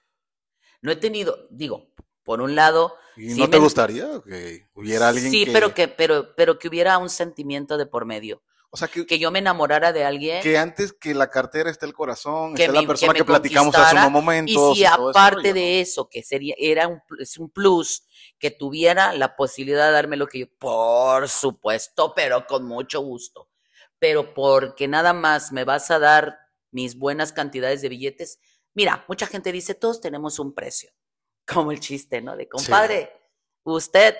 No 0.82 0.92
he 0.92 0.96
tenido, 0.96 1.48
digo, 1.50 1.88
por 2.24 2.42
un 2.42 2.56
lado... 2.56 2.96
¿Y 3.18 3.34
no 3.34 3.50
te 3.50 3.58
gustaría 3.58 4.08
que 4.24 4.68
hubiera 4.76 5.08
alguien 5.08 5.32
Sí, 5.32 5.48
pero, 5.52 5.74
que, 5.74 5.88
pero, 5.88 6.36
pero 6.36 6.60
que 6.60 6.68
hubiera 6.68 7.00
un 7.00 7.10
sentimiento 7.10 7.78
de 7.78 7.88
por 7.88 8.06
medio. 8.06 8.44
O 8.76 8.78
sea, 8.78 8.90
que, 8.90 9.06
que, 9.06 9.18
yo 9.18 9.32
me 9.32 9.40
enamorara 9.40 9.94
de 9.94 10.04
alguien. 10.04 10.44
Que 10.44 10.58
antes 10.58 10.92
que 10.92 11.14
la 11.14 11.30
cartera 11.30 11.70
esté 11.70 11.86
el 11.86 11.94
corazón, 11.94 12.54
que 12.56 12.66
esté 12.66 12.76
la 12.76 12.86
persona 12.86 13.14
que, 13.14 13.24
platicamos 13.24 13.74
hace 13.74 13.96
un 13.96 14.12
momento. 14.12 14.74
Y 14.74 14.76
si 14.76 14.84
aparte 14.84 15.54
de 15.54 15.80
eso, 15.80 16.10
que 16.10 16.22
sería, 16.22 16.56
era 16.58 16.90
un, 16.90 17.02
es 17.18 17.38
un 17.38 17.50
plus, 17.50 18.04
que 18.38 18.52
tuviera 18.52 19.14
la 19.14 19.38
posibilidad 19.38 19.86
de 19.86 19.94
darme 19.94 20.18
lo 20.18 20.28
que 20.28 20.40
yo, 20.40 20.48
por 20.60 21.30
supuesto, 21.30 22.14
pero 22.14 22.46
con 22.46 22.66
mucho 22.66 23.00
gusto. 23.00 23.48
Pero 23.98 24.34
porque 24.34 24.90
nada 24.90 25.14
más 25.14 25.54
me 25.54 25.64
vas 25.64 25.90
a 25.90 25.98
dar 25.98 26.38
mis 26.70 26.98
buenas 26.98 27.32
cantidades 27.32 27.82
de 27.82 27.88
billetes. 27.88 28.40
Mira, 28.74 29.06
mucha 29.08 29.26
gente 29.26 29.54
dice, 29.54 29.74
todos 29.74 30.02
tenemos 30.02 30.38
un 30.38 30.54
precio. 30.54 30.92
Como 31.48 31.72
el 31.72 31.80
chiste, 31.80 32.22
¿no? 32.22 32.36
De 32.36 32.50
compadre, 32.50 33.10
usted, 33.64 34.18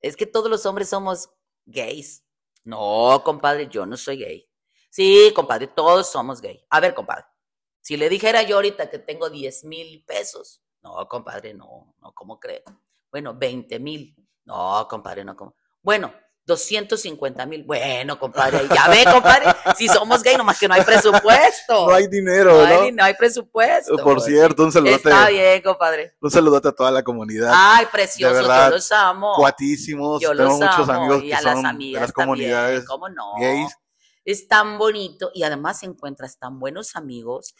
es 0.00 0.16
que 0.16 0.26
todos 0.26 0.50
los 0.50 0.66
hombres 0.66 0.88
somos 0.88 1.30
gays 1.64 2.23
no, 2.64 3.22
compadre, 3.24 3.68
yo 3.68 3.86
no 3.86 3.96
soy 3.96 4.18
gay. 4.18 4.50
Sí, 4.90 5.32
compadre, 5.34 5.68
todos 5.68 6.10
somos 6.10 6.40
gay. 6.40 6.64
A 6.70 6.80
ver, 6.80 6.94
compadre, 6.94 7.24
si 7.80 7.96
le 7.96 8.08
dijera 8.08 8.42
yo 8.42 8.56
ahorita 8.56 8.88
que 8.90 8.98
tengo 8.98 9.28
10 9.28 9.64
mil 9.64 10.04
pesos, 10.04 10.62
no, 10.82 11.06
compadre, 11.08 11.54
no, 11.54 11.94
no, 12.00 12.12
¿cómo 12.12 12.38
cree? 12.38 12.62
Bueno, 13.10 13.34
20 13.34 13.78
mil. 13.78 14.14
No, 14.44 14.86
compadre, 14.88 15.24
no, 15.24 15.34
como. 15.34 15.56
Bueno, 15.82 16.12
250 16.46 17.46
mil. 17.46 17.64
Bueno, 17.64 18.18
compadre, 18.18 18.68
ya 18.72 18.88
ve, 18.88 19.04
compadre, 19.10 19.46
si 19.76 19.88
somos 19.88 20.22
gay, 20.22 20.36
nomás 20.36 20.58
que 20.58 20.68
no 20.68 20.74
hay 20.74 20.82
presupuesto. 20.82 21.86
No 21.88 21.94
hay 21.94 22.06
dinero, 22.06 22.66
¿no? 22.66 22.82
Hay, 22.82 22.92
no 22.92 23.04
hay 23.04 23.14
presupuesto. 23.14 23.96
Por 23.96 24.20
cierto, 24.20 24.64
un 24.64 24.72
saludote. 24.72 24.96
Está 24.96 25.28
bien, 25.28 25.62
compadre. 25.62 26.14
Un 26.20 26.30
saludote 26.30 26.68
a 26.68 26.72
toda 26.72 26.90
la 26.90 27.02
comunidad. 27.02 27.50
Ay, 27.54 27.86
precioso, 27.90 28.42
yo 28.42 28.70
los 28.70 28.92
amo. 28.92 29.34
Cuatísimos. 29.36 30.20
Yo 30.20 30.36
Tengo 30.36 30.58
muchos 30.58 30.88
amigos 30.88 31.22
que 31.22 31.36
son 31.36 31.62
las 31.62 31.78
de 31.78 31.92
las 31.92 32.12
comunidades 32.12 32.84
¿cómo 32.84 33.08
no? 33.08 33.34
gays. 33.40 33.76
Es 34.24 34.48
tan 34.48 34.78
bonito 34.78 35.30
y 35.34 35.42
además 35.42 35.82
encuentras 35.82 36.38
tan 36.38 36.58
buenos 36.58 36.96
amigos 36.96 37.54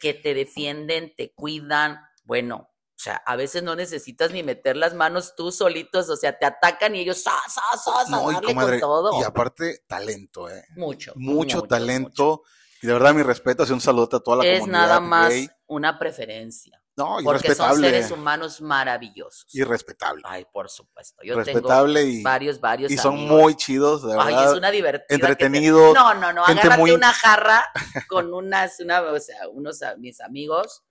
que 0.00 0.14
te 0.14 0.34
defienden, 0.34 1.14
te 1.16 1.32
cuidan. 1.32 1.98
Bueno, 2.24 2.68
o 3.00 3.02
sea, 3.02 3.22
a 3.24 3.34
veces 3.34 3.62
no 3.62 3.74
necesitas 3.74 4.30
ni 4.30 4.42
meter 4.42 4.76
las 4.76 4.92
manos 4.92 5.34
tú 5.34 5.50
solitos, 5.50 6.10
o 6.10 6.16
sea, 6.16 6.38
te 6.38 6.44
atacan 6.44 6.94
y 6.94 7.00
ellos, 7.00 7.22
¡sa, 7.22 7.32
sa, 7.48 7.62
sa, 7.78 8.10
no, 8.10 8.30
y, 8.30 8.54
con 8.54 8.78
todo. 8.78 9.18
y 9.18 9.24
aparte, 9.24 9.84
talento, 9.86 10.50
¿eh? 10.50 10.66
Mucho. 10.76 11.14
Mucho, 11.16 11.62
talento. 11.62 12.42
Y 12.82 12.86
de 12.86 12.92
verdad, 12.92 13.14
mi 13.14 13.22
respeto, 13.22 13.62
hace 13.62 13.72
un 13.72 13.80
saludo 13.80 14.18
a 14.18 14.20
toda 14.20 14.36
la 14.36 14.42
comunidad. 14.42 14.60
Es 14.60 14.66
nada 14.66 15.00
más 15.00 15.32
una 15.66 15.98
preferencia. 15.98 16.78
No, 16.94 17.22
y 17.22 17.24
Porque 17.24 17.54
son 17.54 17.80
seres 17.80 18.10
humanos 18.10 18.60
maravillosos. 18.60 19.46
Y 19.54 19.62
respetable. 19.62 20.20
Ay, 20.26 20.44
por 20.52 20.68
supuesto. 20.68 21.22
Yo 21.24 21.36
respetable 21.36 22.00
tengo 22.00 22.18
y, 22.18 22.22
varios, 22.22 22.60
varios. 22.60 22.92
Y 22.92 22.98
son 22.98 23.16
muy 23.16 23.54
chidos, 23.54 24.02
de 24.02 24.08
verdad. 24.08 24.26
Ay, 24.26 24.46
es 24.46 24.58
una 24.58 24.70
divertida. 24.70 25.14
Entretenidos. 25.14 25.94
No, 25.94 26.12
no, 26.12 26.34
no. 26.34 26.44
Agárrate 26.44 26.92
una 26.92 27.14
jarra 27.14 27.64
con 28.08 28.34
unas, 28.34 28.78
una, 28.80 29.00
o 29.00 29.18
sea, 29.18 29.48
unos 29.48 29.80
mis 29.96 30.20
amigos 30.20 30.82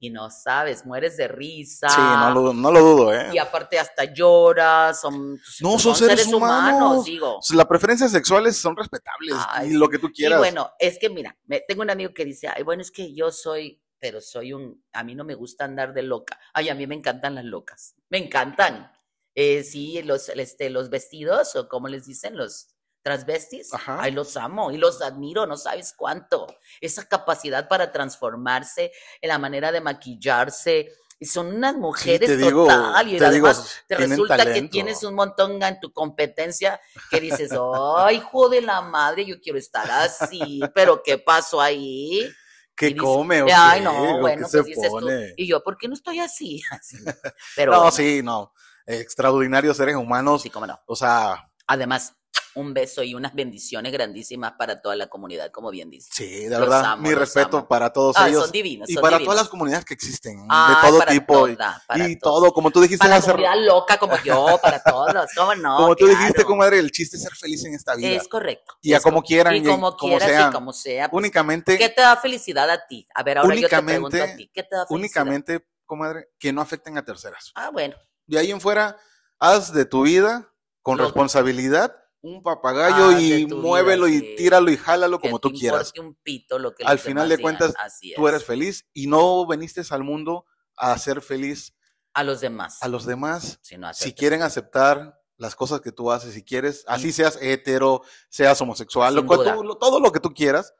y 0.00 0.10
no 0.10 0.30
sabes, 0.30 0.86
mueres 0.86 1.16
de 1.16 1.26
risa. 1.26 1.88
Sí, 1.88 2.00
no 2.00 2.32
lo, 2.32 2.54
no 2.54 2.70
lo 2.70 2.80
dudo, 2.80 3.14
¿eh? 3.14 3.30
Y 3.32 3.38
aparte 3.38 3.78
hasta 3.78 4.04
lloras, 4.04 5.00
son, 5.00 5.40
no, 5.60 5.78
son, 5.78 5.96
seres, 5.96 6.26
humanos. 6.26 7.04
digo. 7.04 7.40
Las 7.50 7.66
preferencias 7.66 8.12
sexuales 8.12 8.56
son 8.56 8.76
respetables 8.76 9.36
y 9.66 9.70
lo 9.72 9.88
que 9.88 9.98
tú 9.98 10.10
quieras. 10.12 10.38
Y 10.38 10.40
bueno, 10.40 10.70
es 10.78 10.98
que 10.98 11.10
mira, 11.10 11.36
me, 11.46 11.60
tengo 11.60 11.82
un 11.82 11.90
amigo 11.90 12.12
que 12.14 12.24
dice, 12.24 12.48
ay, 12.48 12.62
bueno, 12.62 12.82
es 12.82 12.92
que 12.92 13.12
yo 13.12 13.32
soy, 13.32 13.82
pero 13.98 14.20
soy 14.20 14.52
un, 14.52 14.84
a 14.92 15.02
mí 15.02 15.14
no 15.14 15.24
me 15.24 15.34
gusta 15.34 15.64
andar 15.64 15.92
de 15.92 16.02
loca. 16.02 16.38
Ay, 16.54 16.68
a 16.68 16.74
mí 16.74 16.86
me 16.86 16.94
encantan 16.94 17.34
las 17.34 17.44
locas, 17.44 17.96
me 18.08 18.18
encantan. 18.18 18.92
Eh, 19.34 19.62
sí, 19.62 20.02
los, 20.02 20.28
este, 20.30 20.70
los 20.70 20.90
vestidos, 20.90 21.54
o 21.56 21.68
como 21.68 21.88
les 21.88 22.06
dicen, 22.06 22.36
los 22.36 22.74
transvestis, 23.02 23.70
ay, 23.86 24.12
los 24.12 24.36
amo 24.36 24.70
y 24.70 24.76
los 24.76 25.00
admiro, 25.02 25.46
no 25.46 25.56
sabes 25.56 25.94
cuánto. 25.96 26.46
Esa 26.80 27.06
capacidad 27.06 27.68
para 27.68 27.92
transformarse, 27.92 28.92
en 29.20 29.28
la 29.28 29.38
manera 29.38 29.72
de 29.72 29.80
maquillarse, 29.80 30.92
y 31.20 31.26
son 31.26 31.48
unas 31.48 31.74
mujeres 31.74 32.40
total, 32.40 33.08
y 33.08 33.18
además 33.18 33.82
te 33.88 33.96
resulta 33.96 34.52
que 34.52 34.62
tienes 34.62 35.02
un 35.02 35.14
montón 35.14 35.60
en 35.62 35.80
tu 35.80 35.92
competencia 35.92 36.80
que 37.10 37.20
dices, 37.20 37.50
ay, 37.96 38.16
hijo 38.16 38.48
de 38.48 38.62
la 38.62 38.82
madre, 38.82 39.26
yo 39.26 39.40
quiero 39.40 39.58
estar 39.58 39.90
así, 39.90 40.60
pero 40.74 41.02
¿qué 41.02 41.18
pasó 41.18 41.60
ahí? 41.60 42.30
¿Qué 42.78 42.94
come? 42.94 43.42
O 43.42 43.46
ay, 43.52 43.80
no, 43.80 44.20
bueno, 44.20 44.46
pues 44.48 44.64
dices 44.64 44.90
tú. 44.90 45.10
Y 45.36 45.48
yo, 45.48 45.64
¿por 45.64 45.76
qué 45.76 45.88
no 45.88 45.94
estoy 45.94 46.20
así? 46.20 46.62
Pero, 47.56 47.72
no, 47.72 47.90
sí, 47.90 48.22
no. 48.22 48.54
Extraordinarios 48.86 49.76
seres 49.76 49.96
humanos. 49.96 50.42
Sí, 50.42 50.50
cómo 50.50 50.64
no. 50.64 50.78
O 50.86 50.94
sea. 50.94 51.50
Además, 51.66 52.14
un 52.58 52.74
beso 52.74 53.02
y 53.04 53.14
unas 53.14 53.34
bendiciones 53.34 53.92
grandísimas 53.92 54.52
para 54.58 54.80
toda 54.82 54.96
la 54.96 55.06
comunidad, 55.06 55.50
como 55.52 55.70
bien 55.70 55.90
dice. 55.90 56.10
Sí, 56.12 56.44
de 56.44 56.58
verdad, 56.58 56.96
mi 56.98 57.14
respeto 57.14 57.68
para 57.68 57.92
todos 57.92 58.16
ah, 58.18 58.28
ellos. 58.28 58.42
Son 58.42 58.52
divinos. 58.52 58.90
Y 58.90 58.96
para 58.96 59.18
todas 59.18 59.36
las 59.36 59.48
comunidades 59.48 59.84
que 59.84 59.94
existen, 59.94 60.40
de 60.42 60.74
todo 60.82 61.00
tipo. 61.06 61.48
y, 61.48 62.18
todo, 62.18 62.52
como 62.52 62.70
tú 62.70 62.80
dijiste. 62.80 62.98
Para 62.98 63.20
la 63.20 63.24
comunidad 63.24 63.54
loca 63.64 63.96
como 63.98 64.16
yo, 64.24 64.58
para 64.60 64.82
todos, 64.82 65.26
¿cómo 65.36 65.54
no? 65.54 65.76
Como 65.76 65.96
tú 65.96 66.06
dijiste, 66.06 66.44
comadre, 66.44 66.80
el 66.80 66.90
chiste 66.90 67.16
es 67.16 67.22
ser 67.22 67.32
feliz 67.34 67.64
en 67.64 67.74
esta 67.74 67.94
vida. 67.94 68.08
Es 68.08 68.26
correcto. 68.26 68.74
Y 68.82 68.92
a 68.92 69.00
como 69.00 69.22
quieran. 69.22 69.54
Y 69.54 69.62
como, 69.62 69.96
quieras 69.96 70.50
y 70.50 70.52
como 70.52 70.72
sea. 70.72 71.08
Pues, 71.08 71.20
únicamente. 71.20 71.78
¿Qué 71.78 71.88
te 71.88 72.00
da 72.00 72.16
felicidad 72.16 72.68
a 72.68 72.86
ti? 72.86 73.06
A 73.14 73.22
ver, 73.22 73.38
ahora 73.38 73.54
yo 73.54 73.68
te 73.68 73.82
pregunto 73.82 74.22
a 74.22 74.36
ti, 74.36 74.50
¿qué 74.52 74.64
te 74.64 74.74
da 74.74 74.86
felicidad? 74.86 74.90
Únicamente, 74.90 75.66
comadre, 75.86 76.30
que 76.38 76.52
no 76.52 76.60
afecten 76.60 76.98
a 76.98 77.04
terceras. 77.04 77.52
Ah, 77.54 77.70
bueno. 77.70 77.94
De 78.26 78.38
ahí 78.38 78.50
en 78.50 78.60
fuera, 78.60 78.96
haz 79.38 79.72
de 79.72 79.84
tu 79.84 80.02
vida 80.02 80.52
con 80.82 80.98
responsabilidad 80.98 81.94
un 82.20 82.42
papagayo 82.42 83.08
ah, 83.08 83.20
y 83.20 83.46
muévelo 83.46 84.08
y 84.08 84.36
tíralo 84.36 84.70
y 84.70 84.76
jálalo 84.76 85.20
como 85.20 85.38
tú 85.38 85.50
quieras. 85.50 85.92
Un 85.98 86.14
pito, 86.16 86.58
lo 86.58 86.74
que 86.74 86.84
al 86.84 86.98
final 86.98 87.28
de 87.28 87.38
cuentas, 87.38 87.74
tú 88.16 88.28
eres 88.28 88.44
feliz 88.44 88.86
y 88.92 89.06
no 89.06 89.46
veniste 89.46 89.82
al 89.90 90.02
mundo 90.02 90.46
a 90.76 90.96
ser 90.98 91.20
feliz. 91.20 91.74
A 92.14 92.24
los 92.24 92.40
demás. 92.40 92.82
A 92.82 92.88
los 92.88 93.06
demás. 93.06 93.60
si 93.92 94.12
quieren 94.12 94.42
aceptar 94.42 95.20
las 95.36 95.54
cosas 95.54 95.80
que 95.80 95.92
tú 95.92 96.10
haces, 96.10 96.34
si 96.34 96.42
quieres, 96.42 96.84
así 96.88 97.12
seas 97.12 97.38
hetero, 97.40 98.02
seas 98.28 98.60
homosexual, 98.60 99.24
todo 99.24 100.00
lo 100.00 100.12
que 100.12 100.20
tú 100.20 100.30
quieras, 100.30 100.74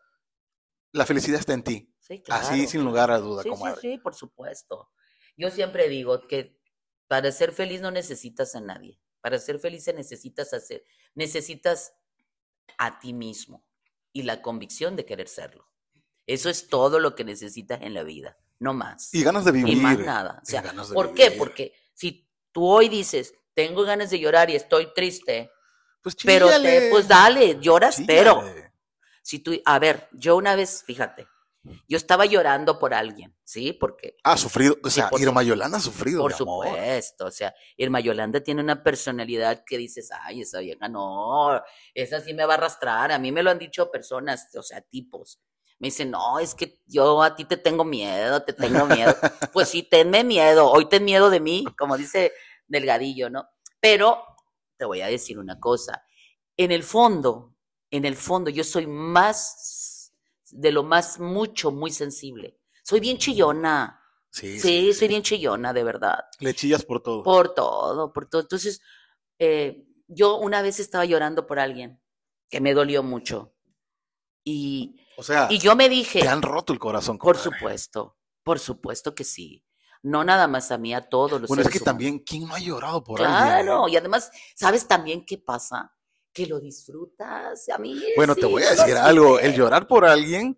la 0.92 1.06
felicidad 1.06 1.38
está 1.38 1.54
en 1.54 1.62
ti. 1.62 1.94
así 2.28 2.66
sin 2.66 2.84
lugar 2.84 3.10
a 3.10 3.18
duda, 3.18 3.42
sí, 3.44 3.50
Sí, 3.50 3.80
sí, 3.80 3.98
por 3.98 4.14
supuesto. 4.14 4.90
Yo 5.36 5.50
siempre 5.50 5.88
digo 5.88 6.26
que 6.26 6.58
para 7.06 7.30
ser 7.30 7.52
feliz 7.52 7.80
no 7.80 7.92
necesitas 7.92 8.56
a 8.56 8.60
nadie. 8.60 9.00
Para 9.20 9.38
ser 9.38 9.58
feliz 9.58 9.86
necesitas 9.94 10.52
hacer, 10.52 10.84
necesitas 11.14 11.94
a 12.76 12.98
ti 12.98 13.12
mismo 13.12 13.64
y 14.12 14.22
la 14.22 14.42
convicción 14.42 14.96
de 14.96 15.04
querer 15.04 15.28
serlo. 15.28 15.68
Eso 16.26 16.50
es 16.50 16.68
todo 16.68 17.00
lo 17.00 17.14
que 17.14 17.24
necesitas 17.24 17.80
en 17.82 17.94
la 17.94 18.02
vida, 18.02 18.36
no 18.58 18.74
más. 18.74 19.12
Y 19.14 19.22
ganas 19.22 19.44
de 19.44 19.52
vivir. 19.52 19.74
Y 19.74 19.76
más 19.76 19.98
nada. 19.98 20.40
O 20.42 20.46
sea, 20.46 20.62
¿por 20.92 21.14
qué? 21.14 21.30
Porque 21.30 21.72
si 21.94 22.28
tú 22.52 22.66
hoy 22.66 22.88
dices, 22.88 23.34
tengo 23.54 23.82
ganas 23.82 24.10
de 24.10 24.20
llorar 24.20 24.50
y 24.50 24.56
estoy 24.56 24.92
triste, 24.94 25.50
pues 26.02 26.16
pero 26.24 26.48
te, 26.48 26.90
pues 26.90 27.08
dale, 27.08 27.58
lloras, 27.60 28.00
pero 28.06 28.44
si 29.22 29.40
tú, 29.40 29.60
a 29.64 29.78
ver, 29.78 30.08
yo 30.12 30.36
una 30.36 30.54
vez, 30.54 30.84
fíjate, 30.84 31.26
yo 31.86 31.96
estaba 31.96 32.26
llorando 32.26 32.78
por 32.78 32.94
alguien, 32.94 33.36
¿sí? 33.44 33.72
Porque... 33.72 34.16
Ha 34.24 34.36
sufrido, 34.36 34.76
o 34.82 34.90
sea, 34.90 35.10
Irma 35.18 35.42
Yolanda 35.42 35.78
ha 35.78 35.80
sufrido. 35.80 36.20
Por 36.20 36.32
supuesto, 36.32 37.26
o 37.26 37.30
sea, 37.30 37.54
Irma 37.76 38.00
Yolanda 38.00 38.40
tiene 38.40 38.62
una 38.62 38.82
personalidad 38.82 39.64
que 39.66 39.78
dices, 39.78 40.10
ay, 40.22 40.42
esa 40.42 40.60
vieja 40.60 40.88
no, 40.88 41.62
esa 41.94 42.20
sí 42.20 42.34
me 42.34 42.44
va 42.44 42.54
a 42.54 42.56
arrastrar. 42.56 43.12
A 43.12 43.18
mí 43.18 43.32
me 43.32 43.42
lo 43.42 43.50
han 43.50 43.58
dicho 43.58 43.90
personas, 43.90 44.48
o 44.56 44.62
sea, 44.62 44.80
tipos. 44.80 45.40
Me 45.78 45.88
dicen, 45.88 46.10
no, 46.10 46.38
es 46.38 46.54
que 46.54 46.80
yo 46.86 47.22
a 47.22 47.36
ti 47.36 47.44
te 47.44 47.56
tengo 47.56 47.84
miedo, 47.84 48.42
te 48.42 48.52
tengo 48.52 48.86
miedo. 48.86 49.14
pues 49.52 49.68
sí, 49.68 49.82
tenme 49.82 50.24
miedo, 50.24 50.70
hoy 50.70 50.88
ten 50.88 51.04
miedo 51.04 51.30
de 51.30 51.40
mí, 51.40 51.64
como 51.76 51.96
dice 51.96 52.32
Delgadillo, 52.66 53.30
¿no? 53.30 53.48
Pero 53.80 54.22
te 54.76 54.84
voy 54.84 55.02
a 55.02 55.06
decir 55.06 55.38
una 55.38 55.58
cosa, 55.60 56.04
en 56.56 56.72
el 56.72 56.82
fondo, 56.82 57.54
en 57.90 58.04
el 58.04 58.16
fondo 58.16 58.50
yo 58.50 58.64
soy 58.64 58.86
más 58.86 59.77
de 60.50 60.72
lo 60.72 60.82
más 60.82 61.18
mucho, 61.18 61.70
muy 61.70 61.90
sensible. 61.90 62.58
Soy 62.82 63.00
bien 63.00 63.18
chillona. 63.18 64.02
Sí, 64.30 64.58
sí, 64.60 64.92
soy 64.92 65.08
bien 65.08 65.22
chillona, 65.22 65.72
de 65.72 65.84
verdad. 65.84 66.18
Le 66.40 66.54
chillas 66.54 66.84
por 66.84 67.02
todo. 67.02 67.22
Por 67.22 67.54
todo, 67.54 68.12
por 68.12 68.28
todo. 68.28 68.42
Entonces, 68.42 68.80
eh, 69.38 69.86
yo 70.06 70.36
una 70.36 70.62
vez 70.62 70.80
estaba 70.80 71.04
llorando 71.04 71.46
por 71.46 71.58
alguien 71.58 72.00
que 72.48 72.60
me 72.60 72.74
dolió 72.74 73.02
mucho. 73.02 73.54
Y, 74.44 74.96
o 75.16 75.22
sea, 75.22 75.48
y 75.50 75.58
yo 75.58 75.76
me 75.76 75.88
dije... 75.88 76.20
Te 76.20 76.28
han 76.28 76.42
roto 76.42 76.72
el 76.72 76.78
corazón. 76.78 77.18
Por 77.18 77.36
supuesto, 77.36 78.16
por 78.42 78.58
supuesto 78.58 79.14
que 79.14 79.24
sí. 79.24 79.64
No 80.02 80.24
nada 80.24 80.46
más 80.46 80.70
a 80.70 80.78
mí, 80.78 80.94
a 80.94 81.08
todos 81.08 81.40
los 81.40 81.48
Bueno, 81.48 81.64
es 81.64 81.70
que 81.70 81.80
también, 81.80 82.20
¿quién 82.20 82.46
no 82.46 82.54
ha 82.54 82.60
llorado 82.60 83.02
por 83.02 83.20
alguien? 83.20 83.36
Claro, 83.36 83.88
y 83.88 83.96
además, 83.96 84.30
¿sabes 84.54 84.86
también 84.86 85.24
qué 85.26 85.38
pasa? 85.38 85.92
Que 86.38 86.46
lo 86.46 86.60
disfrutas. 86.60 87.68
A 87.68 87.78
mí 87.78 88.00
bueno, 88.14 88.36
te 88.36 88.46
voy 88.46 88.62
a 88.62 88.70
decir 88.70 88.96
algo, 88.96 89.40
el 89.40 89.54
llorar 89.54 89.88
por 89.88 90.04
alguien 90.04 90.56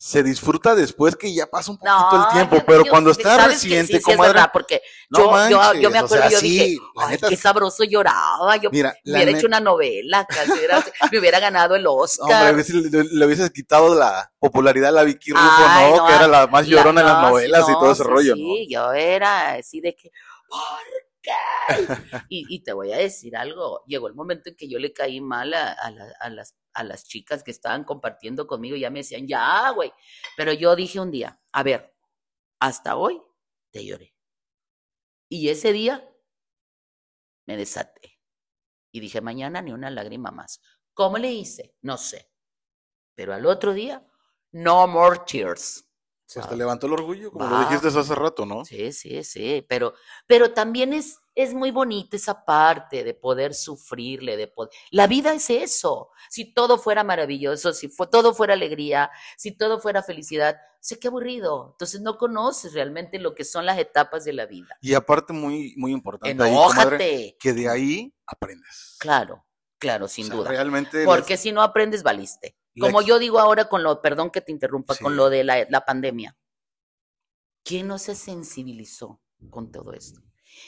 se 0.00 0.22
disfruta 0.22 0.76
después 0.76 1.16
que 1.16 1.34
ya 1.34 1.48
pasa 1.48 1.72
un 1.72 1.78
poquito 1.78 2.24
el 2.24 2.32
tiempo, 2.32 2.64
pero 2.64 2.84
cuando 2.88 3.10
está 3.10 3.48
reciente, 3.48 4.00
como 4.00 4.22
porque 4.52 4.80
yo, 5.10 5.28
yo, 5.80 5.90
me 5.90 5.98
acuerdo, 5.98 6.30
yo 6.30 6.40
dije, 6.40 6.78
ay, 6.98 7.18
qué 7.28 7.36
sabroso 7.36 7.82
lloraba, 7.82 8.56
yo 8.58 8.70
Mira, 8.70 8.94
hubiera 9.04 9.32
hecho 9.32 9.48
una 9.48 9.58
novela, 9.58 10.24
casi 10.24 10.52
me 11.12 11.18
hubiera 11.18 11.40
ganado 11.40 11.74
el 11.74 11.84
Oscar. 11.84 12.50
Hombre, 12.50 12.64
le, 12.64 13.04
le, 13.10 13.26
hubieses 13.26 13.50
quitado 13.50 13.92
la 13.92 14.30
popularidad 14.38 14.90
a 14.90 14.92
la 14.92 15.02
Vicky 15.02 15.32
Rufo, 15.32 15.42
¿no? 15.42 16.06
Que 16.06 16.14
era 16.14 16.28
la 16.28 16.46
más 16.46 16.64
llorona 16.64 17.00
en 17.00 17.06
las 17.08 17.22
novelas 17.22 17.68
y 17.68 17.72
todo 17.72 17.90
ese 17.90 18.04
rollo, 18.04 18.36
¿no? 18.36 18.54
Sí, 18.54 18.68
yo 18.70 18.92
era 18.92 19.54
así 19.54 19.80
de 19.80 19.96
que, 19.96 20.12
y, 22.28 22.62
te 22.62 22.72
voy 22.72 22.92
a 22.92 22.98
decir 22.98 23.36
algo, 23.36 23.84
llegó 23.86 24.08
el 24.08 24.14
momento 24.14 24.48
en 24.48 24.56
que 24.56 24.68
yo 24.68 24.78
le 24.78 24.92
caí 24.92 25.20
mal 25.20 25.52
a, 25.54 26.30
las, 26.30 26.56
a 26.72 26.84
las 26.84 27.04
chicas 27.04 27.42
que 27.42 27.50
estaban 27.50 27.84
compartiendo 27.84 28.46
conmigo, 28.46 28.76
ya 28.76 28.90
me 28.90 29.00
decían, 29.00 29.26
ya, 29.26 29.70
güey, 29.70 29.92
pero 30.36 30.52
yo 30.52 30.74
dije 30.76 31.00
un 31.00 31.10
día, 31.10 31.40
a 31.52 31.62
ver, 31.62 31.94
hasta 32.60 32.96
hoy 32.96 33.22
te 33.70 33.84
lloré. 33.84 34.14
Y 35.28 35.48
ese 35.48 35.72
día 35.72 36.08
me 37.46 37.56
desaté. 37.56 38.18
Y 38.92 39.00
dije, 39.00 39.20
mañana 39.20 39.60
ni 39.60 39.72
una 39.72 39.90
lágrima 39.90 40.30
más. 40.30 40.60
¿Cómo 40.94 41.18
le 41.18 41.30
hice? 41.30 41.76
No 41.82 41.98
sé. 41.98 42.30
Pero 43.14 43.34
al 43.34 43.46
otro 43.46 43.74
día, 43.74 44.06
no 44.52 44.86
more 44.86 45.20
tears. 45.26 45.87
Pues 46.34 46.48
te 46.48 46.56
levantó 46.56 46.86
el 46.86 46.92
orgullo, 46.92 47.32
como 47.32 47.46
lo 47.46 47.60
dijiste 47.60 47.88
hace 47.88 48.14
rato, 48.14 48.44
¿no? 48.44 48.64
Sí, 48.64 48.92
sí, 48.92 49.24
sí, 49.24 49.64
pero, 49.66 49.94
pero 50.26 50.52
también 50.52 50.92
es, 50.92 51.18
es 51.34 51.54
muy 51.54 51.70
bonita 51.70 52.16
esa 52.16 52.44
parte 52.44 53.02
de 53.02 53.14
poder 53.14 53.54
sufrirle, 53.54 54.36
de 54.36 54.46
poder... 54.46 54.70
La 54.90 55.06
vida 55.06 55.32
es 55.32 55.48
eso. 55.48 56.10
Si 56.28 56.52
todo 56.52 56.78
fuera 56.78 57.02
maravilloso, 57.02 57.72
si 57.72 57.88
todo 58.10 58.34
fuera 58.34 58.52
alegría, 58.52 59.10
si 59.38 59.56
todo 59.56 59.80
fuera 59.80 60.02
felicidad, 60.02 60.58
sé 60.80 60.98
qué 60.98 61.08
aburrido. 61.08 61.70
Entonces 61.72 62.02
no 62.02 62.18
conoces 62.18 62.74
realmente 62.74 63.18
lo 63.18 63.34
que 63.34 63.44
son 63.44 63.64
las 63.64 63.78
etapas 63.78 64.24
de 64.24 64.34
la 64.34 64.44
vida. 64.44 64.76
Y 64.82 64.92
aparte 64.92 65.32
muy, 65.32 65.74
muy 65.76 65.92
importante, 65.92 66.42
Ahí, 66.42 67.36
que 67.38 67.52
de 67.54 67.70
ahí 67.70 68.14
aprendes. 68.26 68.96
Claro, 68.98 69.46
claro, 69.78 70.08
sin 70.08 70.28
duda. 70.28 70.50
Realmente 70.50 71.04
Porque 71.06 71.38
si 71.38 71.52
no 71.52 71.62
aprendes, 71.62 72.02
valiste. 72.02 72.56
Como 72.78 73.02
yo 73.02 73.18
digo 73.18 73.38
ahora 73.38 73.68
con 73.68 73.82
lo, 73.82 74.00
perdón 74.00 74.30
que 74.30 74.40
te 74.40 74.52
interrumpa, 74.52 74.96
con 74.96 75.16
lo 75.16 75.30
de 75.30 75.44
la, 75.44 75.66
la 75.68 75.84
pandemia. 75.84 76.36
¿Quién 77.64 77.86
no 77.86 77.98
se 77.98 78.14
sensibilizó 78.14 79.20
con 79.50 79.70
todo 79.70 79.92
esto? 79.92 80.20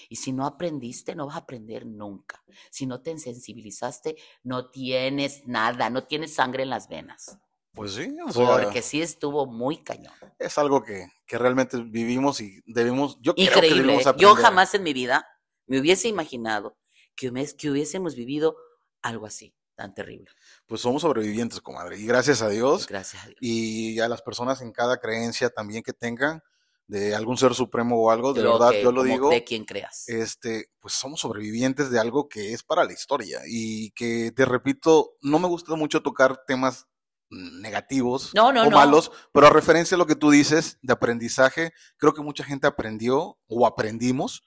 Y 0.09 0.17
si 0.17 0.33
no 0.33 0.47
aprendiste, 0.47 1.15
no 1.15 1.27
vas 1.27 1.37
a 1.37 1.41
aprender 1.41 1.87
nunca. 1.87 2.45
Si 2.71 2.87
no 2.87 3.03
te 3.03 3.17
sensibilizaste, 3.19 4.17
no 4.43 4.71
tienes 4.71 5.47
nada, 5.47 5.91
no 5.91 6.05
tienes 6.05 6.35
sangre 6.35 6.63
en 6.63 6.71
las 6.71 6.89
venas. 6.89 7.39
Pues 7.73 7.95
sí, 7.95 8.15
o 8.27 8.33
sea, 8.33 8.63
porque 8.63 8.83
sí 8.83 9.01
estuvo 9.01 9.47
muy 9.47 9.83
cañón. 9.83 10.13
Es 10.39 10.59
algo 10.59 10.83
que, 10.83 11.07
que 11.27 11.39
realmente 11.39 11.79
vivimos 11.79 12.41
y 12.41 12.61
debimos, 12.67 13.19
yo 13.21 13.35
creo 13.35 13.53
que 13.53 13.61
debimos 13.61 14.07
aprender. 14.07 14.21
Yo 14.21 14.35
jamás 14.35 14.75
en 14.75 14.83
mi 14.83 14.93
vida 14.93 15.27
me 15.67 15.79
hubiese 15.79 16.09
imaginado 16.09 16.77
que, 17.15 17.33
que 17.57 17.71
hubiésemos 17.71 18.17
vivido 18.17 18.57
algo 19.03 19.27
así 19.27 19.55
tan 19.81 19.95
terrible. 19.95 20.31
Pues 20.67 20.83
somos 20.83 21.01
sobrevivientes, 21.01 21.59
comadre, 21.63 21.99
y 21.99 22.05
gracias 22.05 22.43
a 22.43 22.51
Dios. 22.51 22.87
Gracias 22.87 23.25
a 23.25 23.27
Dios. 23.29 23.39
Y 23.41 23.99
a 23.99 24.09
las 24.09 24.21
personas 24.21 24.61
en 24.61 24.73
cada 24.73 24.99
creencia 24.99 25.49
también 25.49 25.83
que 25.83 25.95
tengan 25.95 26.43
de 26.87 27.15
algún 27.15 27.39
ser 27.39 27.55
supremo 27.55 27.97
o 27.97 28.11
algo, 28.11 28.35
de 28.35 28.43
verdad, 28.43 28.73
yo 28.73 28.93
lo 28.93 29.03
digo. 29.03 29.31
De 29.31 29.43
quien 29.43 29.65
creas. 29.65 30.07
Este, 30.07 30.67
pues 30.81 30.93
somos 30.93 31.21
sobrevivientes 31.21 31.91
de 31.91 31.99
algo 31.99 32.29
que 32.29 32.53
es 32.53 32.63
para 32.63 32.85
la 32.85 32.93
historia 32.93 33.41
y 33.47 33.91
que, 33.93 34.33
te 34.33 34.45
repito, 34.45 35.17
no 35.23 35.39
me 35.39 35.49
gusta 35.49 35.75
mucho 35.77 36.03
tocar 36.03 36.45
temas 36.47 36.87
negativos 37.31 38.33
o 38.37 38.71
malos, 38.71 39.11
pero 39.33 39.47
a 39.47 39.51
referencia 39.51 39.95
a 39.95 39.99
lo 39.99 40.07
que 40.07 40.17
tú 40.17 40.31
dices 40.31 40.79
de 40.83 40.93
aprendizaje, 40.93 41.73
creo 41.97 42.13
que 42.13 42.23
mucha 42.23 42.45
gente 42.45 42.67
aprendió 42.67 43.39
o 43.47 43.67
aprendimos 43.67 44.45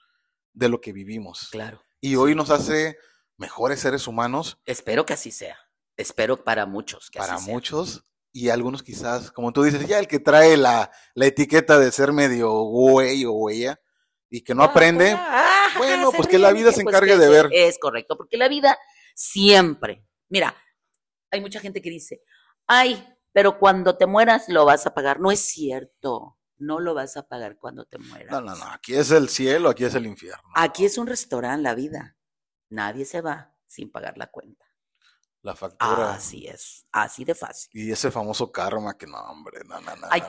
de 0.52 0.70
lo 0.70 0.80
que 0.80 0.94
vivimos. 0.94 1.48
Claro. 1.50 1.82
Y 2.02 2.18
hoy 2.18 2.36
nos 2.36 2.52
hace 2.52 2.98
mejores 3.38 3.80
seres 3.80 4.08
humanos. 4.08 4.60
Espero 4.66 5.06
que 5.06 5.14
así 5.14 5.32
sea. 5.32 5.58
Espero 5.98 6.44
para 6.44 6.66
muchos 6.66 7.10
que 7.10 7.20
Para 7.20 7.40
muchos. 7.40 8.04
Y 8.32 8.50
algunos 8.50 8.82
quizás, 8.82 9.32
como 9.32 9.54
tú 9.54 9.64
dices, 9.64 9.86
ya 9.88 10.00
el 10.00 10.08
que 10.08 10.20
trae 10.20 10.58
la, 10.58 10.92
la 11.14 11.26
etiqueta 11.28 11.78
de 11.78 11.92
ser 11.92 12.14
medio 12.14 12.52
güey 12.64 13.26
o 13.26 13.32
huella 13.32 13.80
y 14.30 14.42
que 14.42 14.56
no 14.56 14.64
ah, 14.64 14.68
aprende, 14.68 15.12
ah, 15.12 15.68
bueno, 15.78 16.12
pues 16.12 16.28
que 16.28 16.40
la 16.40 16.52
vida 16.52 16.72
se 16.72 16.82
pues 16.84 16.96
encargue 16.96 17.18
de 17.18 17.30
ver. 17.30 17.50
Es 17.52 17.78
correcto, 17.78 18.18
porque 18.18 18.38
la 18.38 18.48
vida 18.48 18.76
siempre, 19.14 20.04
mira, 20.30 20.56
hay 21.30 21.42
mucha 21.42 21.60
gente 21.60 21.84
que 21.84 21.92
dice, 21.92 22.24
ay, 22.66 23.08
pero 23.32 23.60
cuando 23.60 23.98
te 23.98 24.06
mueras 24.06 24.48
lo 24.48 24.66
vas 24.66 24.86
a 24.88 24.94
pagar. 24.94 25.20
No 25.20 25.32
es 25.32 25.40
cierto, 25.40 26.38
no 26.58 26.80
lo 26.80 26.94
vas 26.94 27.18
a 27.18 27.28
pagar 27.28 27.58
cuando 27.58 27.86
te 27.86 27.98
mueras. 27.98 28.32
No, 28.32 28.42
no, 28.42 28.56
no, 28.56 28.66
aquí 28.72 28.96
es 28.96 29.12
el 29.12 29.30
cielo, 29.30 29.70
aquí 29.70 29.84
es 29.84 29.96
el 29.96 30.06
infierno. 30.06 30.50
Aquí 30.56 30.86
es 30.86 30.98
un 30.98 31.08
restaurante, 31.08 31.64
la 31.64 31.76
vida. 31.76 32.16
Nadie 32.74 33.06
se 33.06 33.22
va 33.22 33.54
sin 33.68 33.92
pagar 33.92 34.18
la 34.18 34.32
cuenta. 34.32 34.66
La 35.44 35.56
factura. 35.56 36.14
Así 36.14 36.48
es, 36.48 36.86
así 36.92 37.24
de 37.24 37.36
fácil. 37.36 37.70
Y 37.74 37.92
ese 37.92 38.10
famoso 38.10 38.52
karma 38.52 38.98
que 38.98 39.06
no, 39.06 39.20
hombre, 39.20 39.60
no, 39.66 39.80
no, 39.82 39.96
no. 39.96 40.08
Ay, 40.10 40.24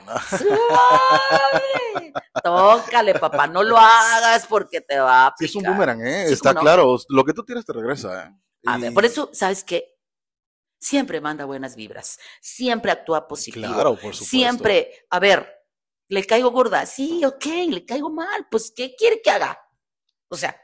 Tócale, 2.43 3.17
papá, 3.17 3.47
no 3.47 3.63
lo 3.63 3.77
hagas 3.77 4.45
porque 4.45 4.81
te 4.81 4.99
va 4.99 5.27
a 5.27 5.35
picar. 5.35 5.49
es 5.49 5.55
un 5.55 5.63
boomerang, 5.63 6.05
¿eh? 6.05 6.25
Está 6.25 6.53
claro, 6.53 6.97
lo 7.09 7.23
que 7.23 7.33
tú 7.33 7.43
tienes 7.43 7.65
te 7.65 7.73
regresa, 7.73 8.27
¿eh? 8.27 8.35
A 8.65 8.77
ver, 8.77 8.93
por 8.93 9.05
eso, 9.05 9.31
¿sabes 9.33 9.63
qué? 9.63 9.97
Siempre 10.77 11.21
manda 11.21 11.45
buenas 11.45 11.75
vibras, 11.75 12.19
siempre 12.41 12.91
actúa 12.91 13.27
positivo. 13.27 13.73
Claro, 13.73 13.91
por 13.91 14.13
supuesto. 14.13 14.25
Siempre, 14.25 15.07
a 15.09 15.19
ver, 15.19 15.65
le 16.09 16.27
caigo 16.27 16.51
gorda, 16.51 16.85
sí, 16.85 17.25
ok, 17.25 17.45
le 17.69 17.85
caigo 17.85 18.11
mal, 18.11 18.47
pues, 18.51 18.71
¿qué 18.75 18.93
quiere 18.95 19.19
que 19.21 19.31
haga? 19.31 19.59
O 20.27 20.35
sea, 20.35 20.55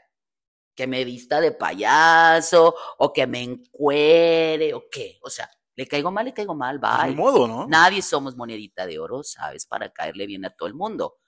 que 0.74 0.86
me 0.86 1.04
vista 1.04 1.40
de 1.40 1.52
payaso 1.52 2.74
o 2.98 3.12
que 3.12 3.26
me 3.26 3.42
encuere 3.42 4.74
o 4.74 4.84
qué. 4.90 5.18
O 5.22 5.30
sea, 5.30 5.50
le 5.74 5.86
caigo 5.86 6.10
mal, 6.10 6.24
le 6.24 6.34
caigo 6.34 6.54
mal, 6.54 6.82
va. 6.82 7.06
De 7.06 7.14
modo, 7.14 7.46
¿no? 7.46 7.66
Nadie 7.66 8.02
somos 8.02 8.36
monedita 8.36 8.86
de 8.86 8.98
oro, 8.98 9.22
¿sabes? 9.22 9.66
Para 9.66 9.92
caerle 9.92 10.26
bien 10.26 10.44
a 10.44 10.50
todo 10.50 10.68
el 10.68 10.74
mundo. 10.74 11.18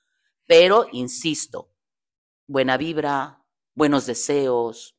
Pero, 0.46 0.86
insisto, 0.92 1.74
buena 2.46 2.76
vibra, 2.76 3.42
buenos 3.74 4.06
deseos, 4.06 4.96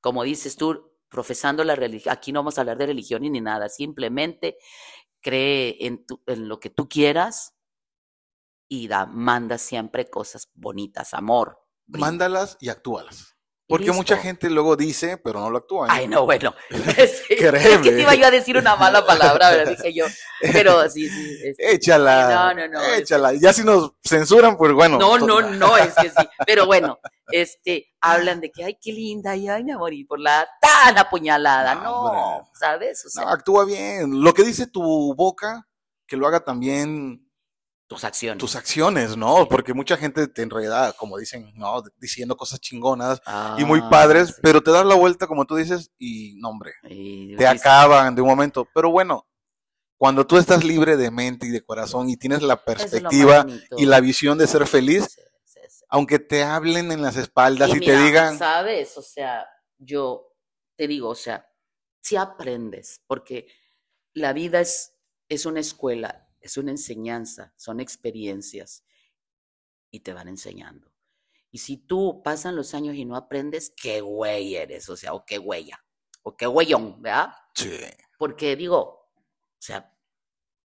como 0.00 0.22
dices 0.22 0.56
tú, 0.56 0.92
profesando 1.08 1.64
la 1.64 1.74
religión, 1.74 2.12
aquí 2.12 2.32
no 2.32 2.40
vamos 2.40 2.58
a 2.58 2.60
hablar 2.60 2.78
de 2.78 2.86
religión 2.86 3.22
ni 3.22 3.40
nada, 3.40 3.68
simplemente 3.68 4.58
cree 5.20 5.76
en, 5.80 6.04
en 6.26 6.48
lo 6.48 6.60
que 6.60 6.70
tú 6.70 6.88
quieras 6.88 7.54
y 8.68 8.88
da, 8.88 9.06
manda 9.06 9.58
siempre 9.58 10.10
cosas 10.10 10.50
bonitas, 10.54 11.14
amor. 11.14 11.58
Mándalas 11.86 12.56
y 12.60 12.68
actúalas. 12.68 13.35
Porque 13.68 13.90
mucha 13.90 14.16
gente 14.16 14.48
luego 14.48 14.76
dice, 14.76 15.16
pero 15.18 15.40
no 15.40 15.50
lo 15.50 15.58
actúa. 15.58 15.88
Ay, 15.90 16.06
no, 16.06 16.24
bueno. 16.24 16.54
es 16.70 17.22
que 17.26 17.50
te 17.82 18.00
iba 18.00 18.14
yo 18.14 18.26
a 18.26 18.30
decir 18.30 18.56
una 18.56 18.76
mala 18.76 19.04
palabra, 19.04 19.50
¿verdad? 19.50 19.70
Dije 19.76 19.92
yo. 19.92 20.06
Pero 20.40 20.88
sí, 20.88 21.08
sí. 21.08 21.54
Échala. 21.58 22.54
No, 22.54 22.54
no, 22.54 22.68
no. 22.68 22.82
Échala. 22.94 23.32
Ya 23.32 23.52
si 23.52 23.64
nos 23.64 23.92
censuran, 24.04 24.56
pues 24.56 24.72
bueno. 24.72 24.98
No, 24.98 25.18
no, 25.18 25.40
no, 25.42 25.76
es 25.76 25.94
que 25.94 26.10
sí. 26.10 26.14
Pero 26.46 26.66
bueno, 26.66 27.00
este, 27.32 27.88
hablan 28.00 28.40
de 28.40 28.52
que, 28.52 28.62
ay, 28.62 28.78
qué 28.80 28.92
linda, 28.92 29.34
y 29.34 29.48
ay, 29.48 29.64
me 29.64 29.76
morí 29.76 30.04
por 30.04 30.20
la 30.20 30.48
tan 30.60 30.96
apuñalada. 30.96 31.74
No, 31.74 32.48
¿sabes? 32.54 33.04
O 33.04 33.10
sea, 33.10 33.24
no, 33.24 33.30
actúa 33.30 33.64
bien. 33.64 34.22
Lo 34.22 34.32
que 34.32 34.44
dice 34.44 34.68
tu 34.68 35.12
boca, 35.16 35.66
que 36.06 36.16
lo 36.16 36.28
haga 36.28 36.38
también 36.38 37.25
tus 37.86 38.04
acciones. 38.04 38.38
Tus 38.38 38.56
acciones, 38.56 39.16
¿no? 39.16 39.46
Porque 39.48 39.72
mucha 39.72 39.96
gente 39.96 40.26
te 40.26 40.42
enreda, 40.42 40.92
como 40.94 41.18
dicen, 41.18 41.52
¿no? 41.54 41.82
Diciendo 41.98 42.36
cosas 42.36 42.60
chingonas 42.60 43.20
y 43.58 43.64
muy 43.64 43.80
ah, 43.82 43.88
padres, 43.88 44.34
pero 44.42 44.62
te 44.62 44.72
das 44.72 44.84
la 44.84 44.96
vuelta, 44.96 45.26
como 45.26 45.44
tú 45.44 45.56
dices, 45.56 45.92
y 45.98 46.34
no, 46.40 46.50
hombre, 46.50 46.72
te 47.36 47.46
acaban 47.46 48.14
de 48.14 48.22
un 48.22 48.28
momento. 48.28 48.68
Pero 48.74 48.90
bueno, 48.90 49.28
cuando 49.96 50.26
tú 50.26 50.36
estás 50.36 50.64
libre 50.64 50.96
de 50.96 51.10
mente 51.10 51.46
y 51.46 51.50
de 51.50 51.62
corazón 51.64 52.10
y 52.10 52.16
tienes 52.16 52.42
la 52.42 52.56
perspectiva 52.62 53.46
y 53.76 53.86
la 53.86 54.00
visión 54.00 54.36
de 54.36 54.46
ser 54.46 54.66
feliz, 54.66 55.18
aunque 55.88 56.18
te 56.18 56.42
hablen 56.42 56.90
en 56.90 57.02
las 57.02 57.16
espaldas 57.16 57.70
y, 57.74 57.80
te 57.80 57.96
digan... 57.96 58.36
Sabes, 58.36 58.98
o 58.98 59.02
sea, 59.02 59.46
yo 59.78 60.34
te 60.74 60.88
digo, 60.88 61.10
o 61.10 61.14
sea, 61.14 61.48
si 62.00 62.16
aprendes, 62.16 63.02
porque 63.06 63.46
la 64.12 64.32
vida 64.32 64.60
es, 64.60 64.94
es 65.28 65.46
una 65.46 65.60
escuela 65.60 66.25
es 66.46 66.56
una 66.56 66.70
enseñanza, 66.70 67.52
son 67.56 67.80
experiencias 67.80 68.84
y 69.90 70.00
te 70.00 70.12
van 70.12 70.28
enseñando. 70.28 70.92
Y 71.50 71.58
si 71.58 71.76
tú 71.76 72.22
pasan 72.22 72.56
los 72.56 72.74
años 72.74 72.96
y 72.96 73.04
no 73.04 73.16
aprendes, 73.16 73.70
qué 73.70 74.00
güey 74.00 74.56
eres, 74.56 74.88
o 74.88 74.96
sea, 74.96 75.14
o 75.14 75.24
qué 75.24 75.38
huella, 75.38 75.84
o 76.22 76.36
qué 76.36 76.46
güeyón, 76.46 77.00
¿verdad? 77.02 77.32
Sí. 77.54 77.78
Porque 78.18 78.56
digo, 78.56 78.78
o 78.78 79.58
sea, 79.58 79.96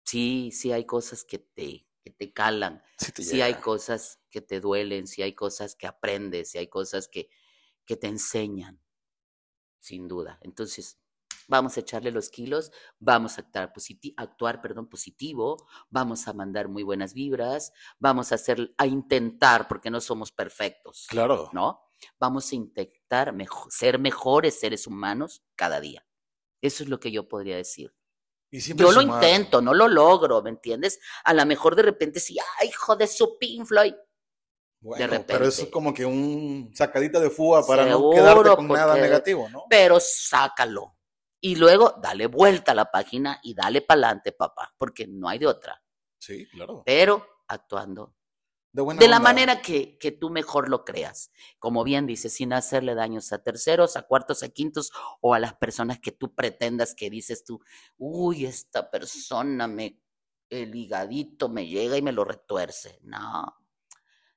sí, 0.05 0.51
sí 0.53 0.73
hay 0.73 0.85
cosas 0.85 1.25
que 1.25 1.39
te, 1.39 1.87
que 2.03 2.11
te 2.11 2.33
calan, 2.33 2.83
sí, 3.17 3.41
hay 3.41 3.55
cosas 3.55 4.21
que 4.31 4.41
te 4.41 4.61
duelen, 4.61 5.07
sí 5.07 5.23
hay 5.23 5.35
cosas 5.35 5.75
que 5.75 5.87
aprendes, 5.87 6.51
sí 6.51 6.59
hay 6.59 6.69
cosas 6.69 7.09
que, 7.09 7.29
que 7.85 7.97
te 7.97 8.07
enseñan, 8.07 8.81
sin 9.79 10.09
duda. 10.09 10.39
Entonces, 10.43 10.99
vamos 11.47 11.77
a 11.77 11.81
echarle 11.81 12.11
los 12.11 12.31
kilos, 12.31 12.73
vamos 12.99 13.39
a 13.39 13.43
actuar, 13.43 13.73
actuar 14.17 14.61
perdón, 14.61 14.89
positivo, 14.89 15.57
vamos 15.91 16.29
a 16.29 16.33
mandar 16.33 16.69
muy 16.69 16.83
buenas 16.83 17.15
vibras, 17.15 17.73
vamos 17.99 18.33
a 18.33 18.37
hacer, 18.37 18.75
a 18.79 18.87
intentar, 18.87 19.69
porque 19.69 19.91
no 19.91 20.01
somos 20.01 20.33
perfectos. 20.33 21.07
Claro. 21.09 21.51
¿No? 21.53 21.81
Vamos 22.19 22.53
a 22.53 22.57
intentar 22.57 23.35
ser 23.71 23.99
mejores 23.99 24.61
seres 24.61 24.87
humanos 24.87 25.43
cada 25.55 25.81
día. 25.81 26.07
Eso 26.61 26.83
es 26.83 26.89
lo 26.89 27.01
que 27.01 27.11
yo 27.11 27.29
podría 27.29 27.57
decir. 27.57 27.95
yo 28.51 28.93
lo 28.93 29.01
intento, 29.01 29.61
no 29.61 29.75
lo 29.75 29.89
logro, 29.89 30.43
¿me 30.43 30.51
entiendes? 30.51 30.99
A 31.25 31.35
lo 31.35 31.45
mejor 31.47 31.77
de 31.77 31.83
repente 31.83 32.21
sí, 32.21 32.37
ay, 32.59 32.69
hijo 32.69 32.97
de 32.97 33.07
su 33.07 33.39
Pink 33.39 33.67
Floyd. 33.67 33.95
de 34.81 35.07
repente. 35.07 35.33
pero 35.33 35.47
eso 35.47 35.63
es 35.65 35.69
como 35.69 35.93
que 35.95 36.05
un 36.05 36.71
sacadita 36.75 37.21
de 37.21 37.31
fuga 37.31 37.65
para 37.67 37.87
no 37.87 38.11
quedarte 38.11 38.57
con 38.57 38.69
nada 38.69 38.97
negativo, 38.97 39.49
¿no? 39.49 39.65
Pero 39.69 39.99
sácalo, 40.01 40.96
y 41.41 41.57
luego 41.57 41.95
dale 42.03 42.27
vuelta 42.27 42.73
a 42.73 42.75
la 42.75 42.91
página 42.91 43.41
y 43.43 43.55
dale 43.55 43.83
para 43.83 44.09
adelante, 44.09 44.33
papá, 44.33 44.75
porque 44.79 45.07
no 45.07 45.29
hay 45.29 45.39
de 45.39 45.47
otra. 45.47 45.83
Sí, 46.19 46.47
claro. 46.49 46.83
Pero 46.85 47.27
actuando 47.49 48.17
de, 48.85 49.09
la 49.09 49.21
manera 49.21 49.63
que, 49.63 49.97
que, 49.99 50.13
tú 50.13 50.29
mejor 50.29 50.69
lo 50.69 50.85
creas. 50.85 51.31
Como 51.59 51.83
bien 51.83 52.07
dices, 52.07 52.35
sin 52.35 52.53
hacerle 52.53 52.95
daños 52.95 53.33
a 53.33 53.43
terceros, 53.43 53.97
a 53.97 54.03
cuartos, 54.03 54.43
a 54.43 54.51
quintos 54.51 54.93
o 55.21 55.33
a 55.33 55.39
las 55.39 55.55
personas 55.55 55.99
que 55.99 56.13
tú 56.13 56.35
pretendas 56.35 56.95
que 56.95 57.09
dices 57.09 57.45
tú, 57.45 57.61
uy, 57.97 58.45
esta 58.45 58.91
persona 58.91 59.67
me, 59.67 60.03
el 60.51 60.75
higadito 60.75 61.49
me 61.49 61.67
llega 61.67 61.97
y 61.97 62.03
me 62.03 62.13
lo 62.13 62.25
retuerce. 62.25 62.99
No, 63.03 63.57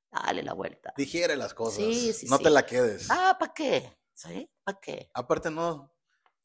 dale 0.10 0.42
la 0.42 0.54
vuelta. 0.54 0.94
Digiere 0.96 1.36
las 1.36 1.54
cosas. 1.54 1.84
Sí, 1.84 2.14
sí, 2.14 2.28
no 2.28 2.40
te 2.40 2.50
la 2.50 2.66
quedes. 2.66 3.08
Ah, 3.10 3.36
¿para 3.38 3.54
qué? 3.54 3.98
¿Sí? 4.14 4.50
¿Para 4.64 4.80
qué? 4.80 5.12
Aparte 5.14 5.52
no, 5.52 5.92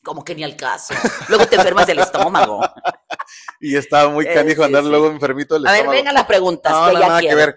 como 0.05 0.23
que 0.23 0.35
ni 0.35 0.45
al 0.45 0.57
caso. 0.57 0.95
Luego 1.29 1.47
te 1.47 1.57
enfermas 1.57 1.87
del 1.87 1.99
estómago. 1.99 2.61
y 3.61 3.77
estaba 3.77 4.11
muy 4.11 4.27
canijo 4.27 4.63
andar 4.63 4.85
luego 4.85 5.09
enfermito 5.09 5.55
del 5.55 5.65
estómago. 5.65 5.85
A 5.85 5.91
ver, 5.91 6.01
vengan 6.01 6.15
las 6.15 6.27
preguntas. 6.27 6.73
No, 6.73 6.87
que 6.87 7.07
nada 7.07 7.21
que 7.21 7.35
ver. 7.35 7.57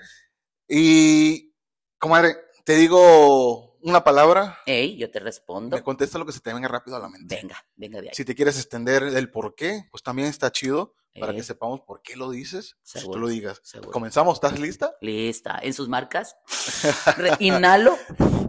Y, 0.67 1.53
comadre, 1.99 2.35
te 2.63 2.75
digo 2.75 3.77
una 3.81 4.03
palabra. 4.03 4.59
Ey, 4.65 4.97
yo 4.97 5.11
te 5.11 5.19
respondo. 5.19 5.75
Me 5.75 5.83
contesta 5.83 6.17
lo 6.17 6.25
que 6.25 6.31
se 6.31 6.39
te 6.39 6.51
venga 6.51 6.67
rápido 6.67 6.97
a 6.97 6.99
la 6.99 7.09
mente. 7.09 7.35
Venga, 7.35 7.63
venga 7.75 8.01
de 8.01 8.09
ahí. 8.09 8.15
Si 8.15 8.25
te 8.25 8.33
quieres 8.33 8.57
extender 8.57 9.03
el 9.03 9.29
por 9.29 9.53
qué, 9.53 9.83
pues 9.91 10.01
también 10.01 10.27
está 10.27 10.51
chido 10.51 10.95
para 11.19 11.33
que 11.33 11.43
sepamos 11.43 11.81
por 11.81 12.01
qué 12.01 12.15
lo 12.15 12.29
dices. 12.29 12.77
Si 12.83 13.03
tú 13.03 13.17
lo 13.17 13.27
digas. 13.27 13.61
Comenzamos, 13.91 14.35
¿estás 14.35 14.59
lista? 14.59 14.95
Lista. 15.01 15.59
En 15.61 15.73
sus 15.73 15.89
marcas. 15.89 16.37
Inhalo, 17.39 17.97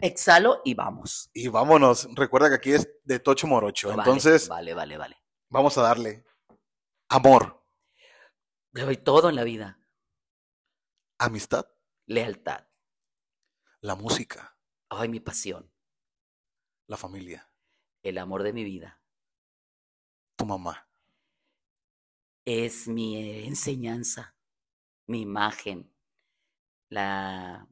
exhalo 0.00 0.60
y 0.64 0.74
vamos. 0.74 1.30
Y 1.32 1.48
vámonos. 1.48 2.08
Recuerda 2.14 2.48
que 2.48 2.56
aquí 2.56 2.72
es 2.72 2.88
de 3.04 3.18
Tocho 3.18 3.46
Morocho. 3.46 3.92
Entonces. 3.92 4.48
Vale, 4.48 4.74
vale, 4.74 4.96
vale. 4.96 5.22
Vamos 5.48 5.78
a 5.78 5.82
darle 5.82 6.24
amor. 7.08 7.64
Le 8.72 8.82
doy 8.82 8.96
todo 8.96 9.28
en 9.28 9.36
la 9.36 9.44
vida. 9.44 9.80
Amistad. 11.18 11.66
Lealtad. 12.06 12.66
La 13.80 13.94
música. 13.94 14.58
Ay, 14.88 15.08
mi 15.08 15.20
pasión. 15.20 15.72
La 16.86 16.96
familia. 16.96 17.50
El 18.02 18.18
amor 18.18 18.42
de 18.42 18.52
mi 18.52 18.64
vida. 18.64 19.02
Tu 20.36 20.46
mamá 20.46 20.87
es 22.48 22.88
mi 22.88 23.44
enseñanza, 23.44 24.34
mi 25.06 25.20
imagen, 25.20 25.94
la, 26.88 27.68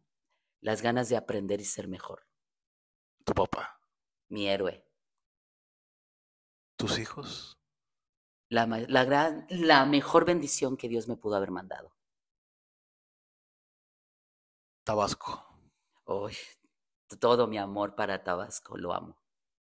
las 0.61 0.82
ganas 0.82 1.09
de 1.09 1.16
aprender 1.16 1.62
y 1.62 1.65
ser 1.65 1.89
mejor. 1.89 2.28
Tu 3.24 3.32
papá. 3.32 3.81
Mi 4.28 4.48
héroe. 4.48 4.86
Tus 6.77 6.98
hijos. 6.98 7.59
La, 8.51 8.66
la, 8.66 9.05
gran, 9.07 9.47
la 9.48 9.86
mejor 9.86 10.27
bendición 10.27 10.77
que 10.77 10.89
Dios 10.89 11.09
me 11.09 11.16
pudo 11.16 11.36
haber 11.36 11.51
mandado. 11.51 11.97
Tabasco. 14.85 15.43
Uy, 16.05 16.36
todo 17.19 17.47
mi 17.47 17.57
amor 17.57 17.94
para 17.94 18.23
Tabasco, 18.23 18.77
lo 18.77 18.93
amo. 18.93 19.16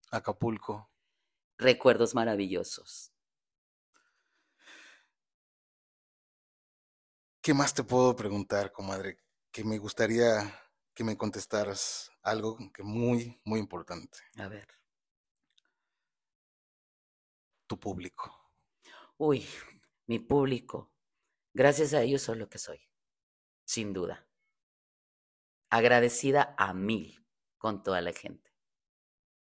Acapulco. 0.10 0.90
Recuerdos 1.60 2.15
maravillosos. 2.15 3.12
¿Qué 7.44 7.53
más 7.53 7.74
te 7.74 7.84
puedo 7.84 8.15
preguntar, 8.15 8.72
comadre? 8.72 9.18
Que 9.52 9.65
me 9.65 9.78
gustaría 9.78 10.57
que 10.94 11.03
me 11.03 11.18
contestaras 11.18 12.10
algo 12.22 12.57
que 12.74 12.84
muy, 12.84 13.38
muy 13.44 13.60
importante. 13.60 14.18
A 14.38 14.48
ver. 14.48 14.65
Tu 17.68 17.78
público. 17.78 18.34
Uy, 19.18 19.45
mi 20.07 20.20
público. 20.20 20.94
Gracias 21.53 21.94
a 21.94 22.02
ellos 22.02 22.22
soy 22.22 22.38
lo 22.38 22.48
que 22.48 22.60
soy. 22.60 22.80
Sin 23.65 23.91
duda. 23.91 24.26
Agradecida 25.70 26.56
a 26.57 26.74
mil 26.74 27.28
con 27.57 27.84
toda 27.84 27.99
la 27.99 28.14
gente. 28.14 28.53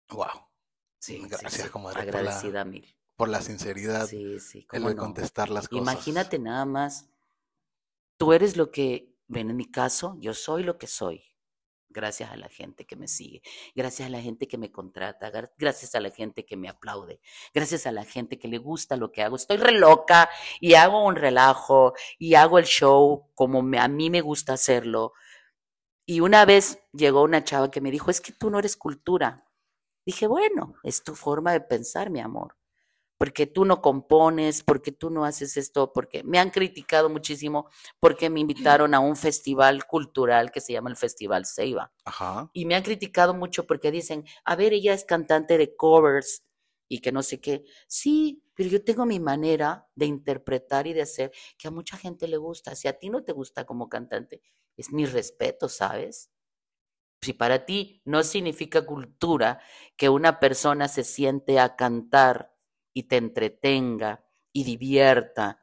Wow. 0.10 0.50
Sí, 0.98 1.24
gracias, 1.30 1.70
comadre. 1.70 2.02
Agradecida 2.02 2.62
a 2.62 2.66
mil. 2.66 2.98
Por 3.16 3.30
la 3.30 3.44
sinceridad. 3.44 4.08
Sí, 4.08 4.40
sí. 4.40 4.68
El 4.72 4.86
de 4.86 4.96
contestar 4.96 5.52
las 5.52 5.68
cosas. 5.68 5.84
Imagínate 5.84 6.40
nada 6.40 6.66
más 6.66 7.12
Tú 8.18 8.34
eres 8.34 8.56
lo 8.56 8.72
que, 8.72 9.14
ven 9.28 9.50
en 9.50 9.58
mi 9.58 9.70
caso, 9.70 10.16
yo 10.20 10.34
soy 10.34 10.64
lo 10.64 10.78
que 10.78 10.88
soy. 10.88 11.24
Gracias 11.90 12.32
a 12.32 12.38
la 12.38 12.50
gente 12.50 12.86
que 12.86 12.98
me 12.98 13.08
sigue, 13.08 13.42
gracias 13.74 14.08
a 14.08 14.10
la 14.10 14.22
gente 14.22 14.50
que 14.50 14.58
me 14.58 14.70
contrata, 14.72 15.32
gracias 15.58 15.96
a 15.96 16.02
la 16.02 16.10
gente 16.10 16.46
que 16.46 16.58
me 16.58 16.68
aplaude, 16.68 17.22
gracias 17.54 17.88
a 17.88 17.94
la 17.94 18.04
gente 18.04 18.38
que 18.38 18.50
le 18.50 18.58
gusta 18.58 18.98
lo 18.98 19.12
que 19.14 19.24
hago. 19.24 19.38
Estoy 19.38 19.58
re 19.58 19.72
loca 19.72 20.30
y 20.60 20.74
hago 20.74 21.06
un 21.06 21.16
relajo 21.16 21.94
y 22.20 22.36
hago 22.36 22.60
el 22.60 22.66
show 22.66 23.32
como 23.34 23.60
a 23.80 23.88
mí 23.88 24.10
me 24.10 24.22
gusta 24.22 24.54
hacerlo. 24.54 25.14
Y 26.06 26.20
una 26.20 26.46
vez 26.46 26.80
llegó 26.94 27.24
una 27.24 27.44
chava 27.46 27.72
que 27.72 27.82
me 27.82 27.92
dijo, 27.92 28.12
es 28.12 28.22
que 28.22 28.34
tú 28.34 28.50
no 28.50 28.60
eres 28.60 28.76
cultura. 28.78 29.46
Dije, 30.06 30.28
bueno, 30.28 30.76
es 30.84 31.04
tu 31.04 31.16
forma 31.16 31.54
de 31.54 31.62
pensar, 31.62 32.10
mi 32.10 32.20
amor 32.20 32.56
porque 33.26 33.48
tú 33.48 33.66
no 33.66 33.82
compones, 33.82 34.62
porque 34.62 34.92
tú 34.92 35.10
no 35.10 35.26
haces 35.26 35.58
esto, 35.58 35.92
porque 35.92 36.24
me 36.24 36.38
han 36.38 36.52
criticado 36.52 37.10
muchísimo 37.10 37.68
porque 38.00 38.30
me 38.30 38.40
invitaron 38.40 38.94
a 38.94 39.00
un 39.00 39.16
festival 39.16 39.88
cultural 39.88 40.52
que 40.52 40.62
se 40.62 40.74
llama 40.74 40.92
el 40.92 40.96
Festival 40.96 41.48
Ceiba. 41.48 41.92
Ajá. 42.06 42.52
Y 42.54 42.66
me 42.66 42.76
han 42.76 42.84
criticado 42.84 43.34
mucho 43.34 43.66
porque 43.66 43.90
dicen, 43.90 44.26
a 44.44 44.56
ver, 44.56 44.74
ella 44.74 44.94
es 44.94 45.06
cantante 45.06 45.58
de 45.58 45.76
covers 45.76 46.44
y 46.88 47.00
que 47.00 47.12
no 47.12 47.24
sé 47.24 47.42
qué. 47.42 47.66
Sí, 47.88 48.44
pero 48.54 48.70
yo 48.70 48.84
tengo 48.84 49.08
mi 49.08 49.20
manera 49.20 49.88
de 49.96 50.06
interpretar 50.06 50.86
y 50.86 50.94
de 50.94 51.02
hacer 51.02 51.32
que 51.58 51.68
a 51.68 51.72
mucha 51.72 51.98
gente 51.98 52.28
le 52.28 52.38
gusta. 52.38 52.76
Si 52.76 52.88
a 52.88 52.94
ti 52.94 53.10
no 53.10 53.24
te 53.24 53.32
gusta 53.32 53.66
como 53.66 53.90
cantante, 53.90 54.44
es 54.78 54.92
mi 54.92 55.08
respeto, 55.08 55.68
¿sabes? 55.68 56.30
Si 57.24 57.34
para 57.34 57.66
ti 57.66 58.04
no 58.06 58.22
significa 58.22 58.86
cultura 58.86 59.60
que 59.98 60.10
una 60.10 60.40
persona 60.40 60.88
se 60.88 61.04
siente 61.04 61.60
a 61.60 61.76
cantar 61.76 62.55
y 62.96 63.04
te 63.04 63.18
entretenga 63.18 64.26
y 64.54 64.64
divierta, 64.64 65.62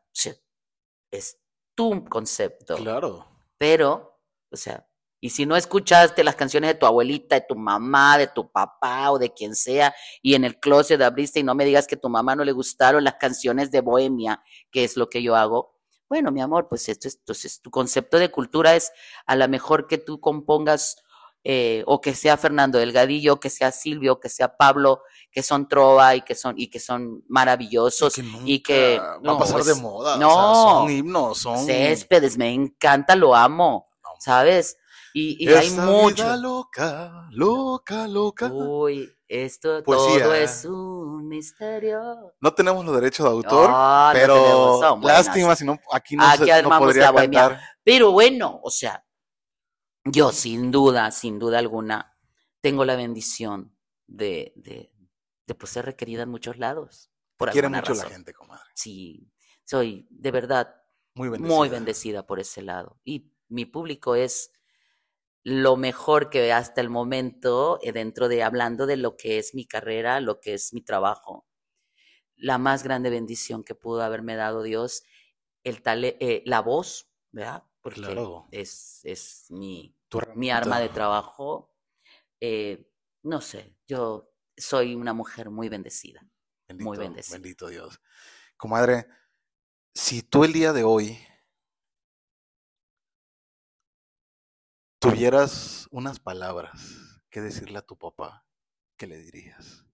es 1.11 1.39
tu 1.75 2.05
concepto. 2.05 2.77
Claro. 2.77 3.27
Pero, 3.59 4.21
o 4.51 4.57
sea, 4.57 4.87
y 5.19 5.31
si 5.31 5.47
no 5.47 5.57
escuchaste 5.57 6.25
las 6.25 6.37
canciones 6.37 6.69
de 6.69 6.75
tu 6.75 6.85
abuelita, 6.85 7.37
de 7.37 7.47
tu 7.49 7.55
mamá, 7.55 8.19
de 8.19 8.27
tu 8.27 8.53
papá 8.53 9.11
o 9.11 9.19
de 9.19 9.33
quien 9.33 9.55
sea, 9.55 9.95
y 10.21 10.35
en 10.35 10.45
el 10.45 10.61
closet 10.61 11.01
abriste 11.01 11.41
y 11.41 11.43
no 11.43 11.55
me 11.55 11.65
digas 11.65 11.87
que 11.87 11.95
a 11.95 12.01
tu 12.01 12.09
mamá 12.09 12.37
no 12.37 12.45
le 12.45 12.53
gustaron 12.53 13.03
las 13.03 13.15
canciones 13.15 13.71
de 13.71 13.81
Bohemia, 13.81 14.43
que 14.71 14.85
es 14.85 14.97
lo 14.97 15.09
que 15.09 15.23
yo 15.23 15.35
hago, 15.37 15.81
bueno, 16.09 16.31
mi 16.31 16.43
amor, 16.43 16.69
pues 16.69 16.91
esto 16.91 17.09
es, 17.09 17.17
entonces 17.17 17.63
tu 17.63 17.71
concepto 17.71 18.19
de 18.19 18.31
cultura 18.31 18.77
es 18.77 18.93
a 19.25 19.35
lo 19.35 19.49
mejor 19.49 19.87
que 19.87 19.97
tú 19.97 20.21
compongas 20.21 20.97
eh, 21.45 21.83
o 21.87 22.01
que 22.01 22.15
sea 22.15 22.37
Fernando 22.37 22.79
Delgadillo, 22.79 23.41
que 23.41 23.51
sea 23.51 23.73
Silvio, 23.73 24.21
que 24.21 24.29
sea 24.29 24.57
Pablo, 24.57 25.03
que 25.31 25.43
son 25.43 25.69
trova 25.69 26.15
y 26.15 26.23
que 26.23 26.35
son 26.35 26.55
y 26.57 26.69
que 26.69 26.79
son 26.79 27.25
maravillosos 27.29 28.15
y 28.45 28.63
que, 28.63 29.01
no, 29.23 29.33
a 29.33 29.39
pasar 29.39 29.65
de 29.65 29.75
moda, 29.75 30.17
no, 30.19 30.81
son 30.81 30.91
himnos, 30.91 31.39
son 31.39 31.67
céspedes, 31.67 32.39
me 32.39 32.53
encanta, 32.53 33.17
lo 33.17 33.35
amo, 33.35 33.87
¿sabes? 34.21 34.77
Y, 35.15 35.45
y 35.45 35.53
hay 35.53 35.71
mucho. 35.71 36.37
loca, 36.37 37.29
loca, 37.31 38.07
loca. 38.09 38.51
Uy, 38.51 39.13
esto 39.29 39.83
todo 39.83 40.35
es 40.35 40.65
un 40.65 41.29
misterio. 41.29 42.35
No 42.41 42.55
tenemos 42.55 42.85
los 42.85 42.95
derechos 42.95 43.25
de 43.25 43.33
autor, 43.33 43.71
pero 44.13 45.01
lástima 45.03 45.57
si 45.57 45.65
no 45.65 45.79
aquí 45.93 46.17
no, 46.17 46.37
se, 46.37 46.63
no 46.63 46.79
podría 46.79 47.13
cantar. 47.13 47.61
Pero 47.83 48.13
bueno, 48.13 48.61
o 48.63 48.71
sea, 48.71 49.05
yo 50.05 50.33
sin 50.33 50.71
duda, 50.71 51.11
sin 51.11 51.39
duda 51.39 51.59
alguna, 51.59 52.19
tengo 52.61 52.85
la 52.85 52.97
bendición 52.97 53.77
de, 54.07 54.53
de, 54.57 54.93
de 55.47 55.55
pues, 55.55 55.73
ser 55.73 55.85
requerida 55.85 56.23
en 56.23 56.29
muchos 56.29 56.59
lados. 56.59 57.11
Por 57.37 57.51
Quiere 57.51 57.69
mucho 57.69 57.95
la 57.95 58.05
gente, 58.05 58.33
comadre. 58.33 58.71
Sí, 58.75 59.33
soy 59.65 60.07
de 60.11 60.31
verdad 60.31 60.77
muy 61.15 61.29
muy 61.39 61.69
bendecida 61.69 62.27
por 62.27 62.41
ese 62.41 62.63
lado. 62.63 63.01
Y 63.05 63.33
mi 63.49 63.65
público 63.65 64.15
es 64.15 64.53
lo 65.45 65.77
mejor 65.77 66.31
que 66.31 66.53
hasta 66.53 66.81
el 66.81 66.89
momento 66.89 67.79
eh, 67.83 67.93
dentro 67.93 68.29
de 68.29 68.43
hablando 68.43 68.87
de 68.87 68.97
lo 68.97 69.17
que 69.17 69.39
es 69.39 69.55
mi 69.55 69.67
carrera, 69.67 70.21
lo 70.21 70.41
que 70.41 70.55
es 70.55 70.73
mi 70.73 70.83
trabajo. 70.83 71.47
La 72.37 72.59
más 72.59 72.83
grande 72.83 73.11
bendición 73.11 73.65
que 73.65 73.75
pudo 73.75 74.03
haberme 74.03 74.37
dado 74.37 74.63
Dios, 74.63 75.03
el 75.65 75.83
eh, 75.85 76.43
la 76.47 76.61
voz, 76.61 77.11
¿verdad? 77.31 77.65
Porque 77.83 78.17
es, 78.53 79.01
es 79.05 79.47
mi, 79.51 79.95
mi 80.37 80.51
arma 80.51 80.79
de 80.79 80.89
trabajo. 80.89 81.75
Eh, 82.41 82.89
no 83.25 83.41
sé, 83.41 83.77
yo 83.87 84.33
soy 84.57 84.95
una 84.95 85.13
mujer 85.13 85.51
muy 85.51 85.69
bendecida. 85.69 86.25
muy 86.79 86.97
bendecida. 86.97 87.37
Bendito 87.37 87.67
Dios. 87.69 88.01
Comadre, 88.57 89.07
si 89.95 90.23
tú 90.23 90.45
el 90.45 90.53
día 90.53 90.73
de 90.73 90.85
hoy 90.85 91.19
tuvieras 95.01 95.89
unas 95.91 96.21
palabras 96.21 97.21
que 97.29 97.41
decirle 97.41 97.79
a 97.79 97.87
tu 97.87 97.99
papá, 97.99 98.47
¿qué 98.97 99.09
le 99.09 99.19
dirías? 99.19 99.85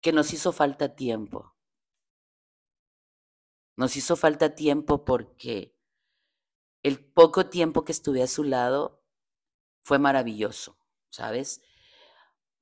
Que 0.00 0.12
nos 0.12 0.32
hizo 0.32 0.52
falta 0.52 0.94
tiempo. 0.94 1.56
Nos 3.76 3.96
hizo 3.96 4.14
falta 4.14 4.54
tiempo 4.54 5.04
porque 5.04 5.73
el 6.84 7.04
poco 7.04 7.48
tiempo 7.48 7.84
que 7.84 7.92
estuve 7.92 8.22
a 8.22 8.28
su 8.28 8.44
lado 8.44 9.02
fue 9.82 9.98
maravilloso, 9.98 10.78
¿sabes? 11.10 11.62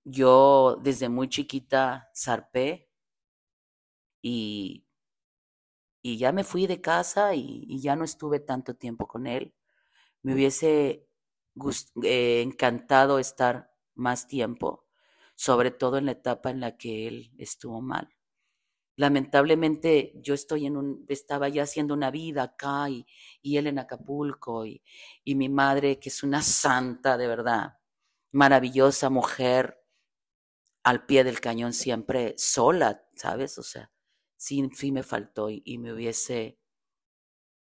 Yo 0.04 0.76
desde 0.80 1.08
muy 1.08 1.28
chiquita 1.28 2.08
zarpé 2.14 2.88
y, 4.22 4.84
y 6.02 6.18
ya 6.18 6.32
me 6.32 6.44
fui 6.44 6.66
de 6.66 6.80
casa 6.80 7.34
y 7.34 7.80
ya 7.80 7.96
no 7.96 8.04
estuve 8.04 8.40
tanto 8.40 8.74
tiempo 8.74 9.06
con 9.06 9.26
él 9.26 9.54
me 10.22 10.34
hubiese 10.34 11.08
eh, 12.04 12.42
encantado 12.42 13.18
estar 13.20 13.72
más 13.94 14.28
tiempo, 14.28 14.86
sobre 15.36 15.70
todo 15.72 15.98
en 15.98 16.06
la 16.06 16.12
etapa 16.12 16.50
en 16.50 16.60
la 16.60 16.76
que 16.78 17.08
él 17.08 17.32
estuvo 17.38 17.82
mal. 17.82 18.08
Lamentablemente 18.96 20.12
yo 20.16 20.34
estoy 20.34 20.66
en 20.66 20.76
un, 20.76 21.04
estaba 21.08 21.48
ya 21.48 21.62
haciendo 21.62 21.94
una 21.94 22.10
vida 22.10 22.42
acá 22.42 22.88
y, 22.90 23.06
él 23.42 23.66
en 23.66 23.78
Acapulco 23.78 24.66
y, 24.66 24.82
y 25.24 25.34
mi 25.34 25.48
madre 25.48 25.98
que 25.98 26.10
es 26.10 26.22
una 26.22 26.42
santa 26.42 27.16
de 27.16 27.26
verdad, 27.26 27.78
maravillosa 28.32 29.10
mujer, 29.10 29.78
al 30.84 31.06
pie 31.06 31.24
del 31.24 31.40
cañón 31.40 31.72
siempre 31.72 32.34
sola, 32.36 33.06
¿sabes? 33.14 33.58
O 33.58 33.62
sea, 33.62 33.90
sí, 34.36 34.68
sí 34.74 34.92
me 34.92 35.02
faltó 35.02 35.48
y 35.48 35.78
me 35.78 35.92
hubiese 35.92 36.58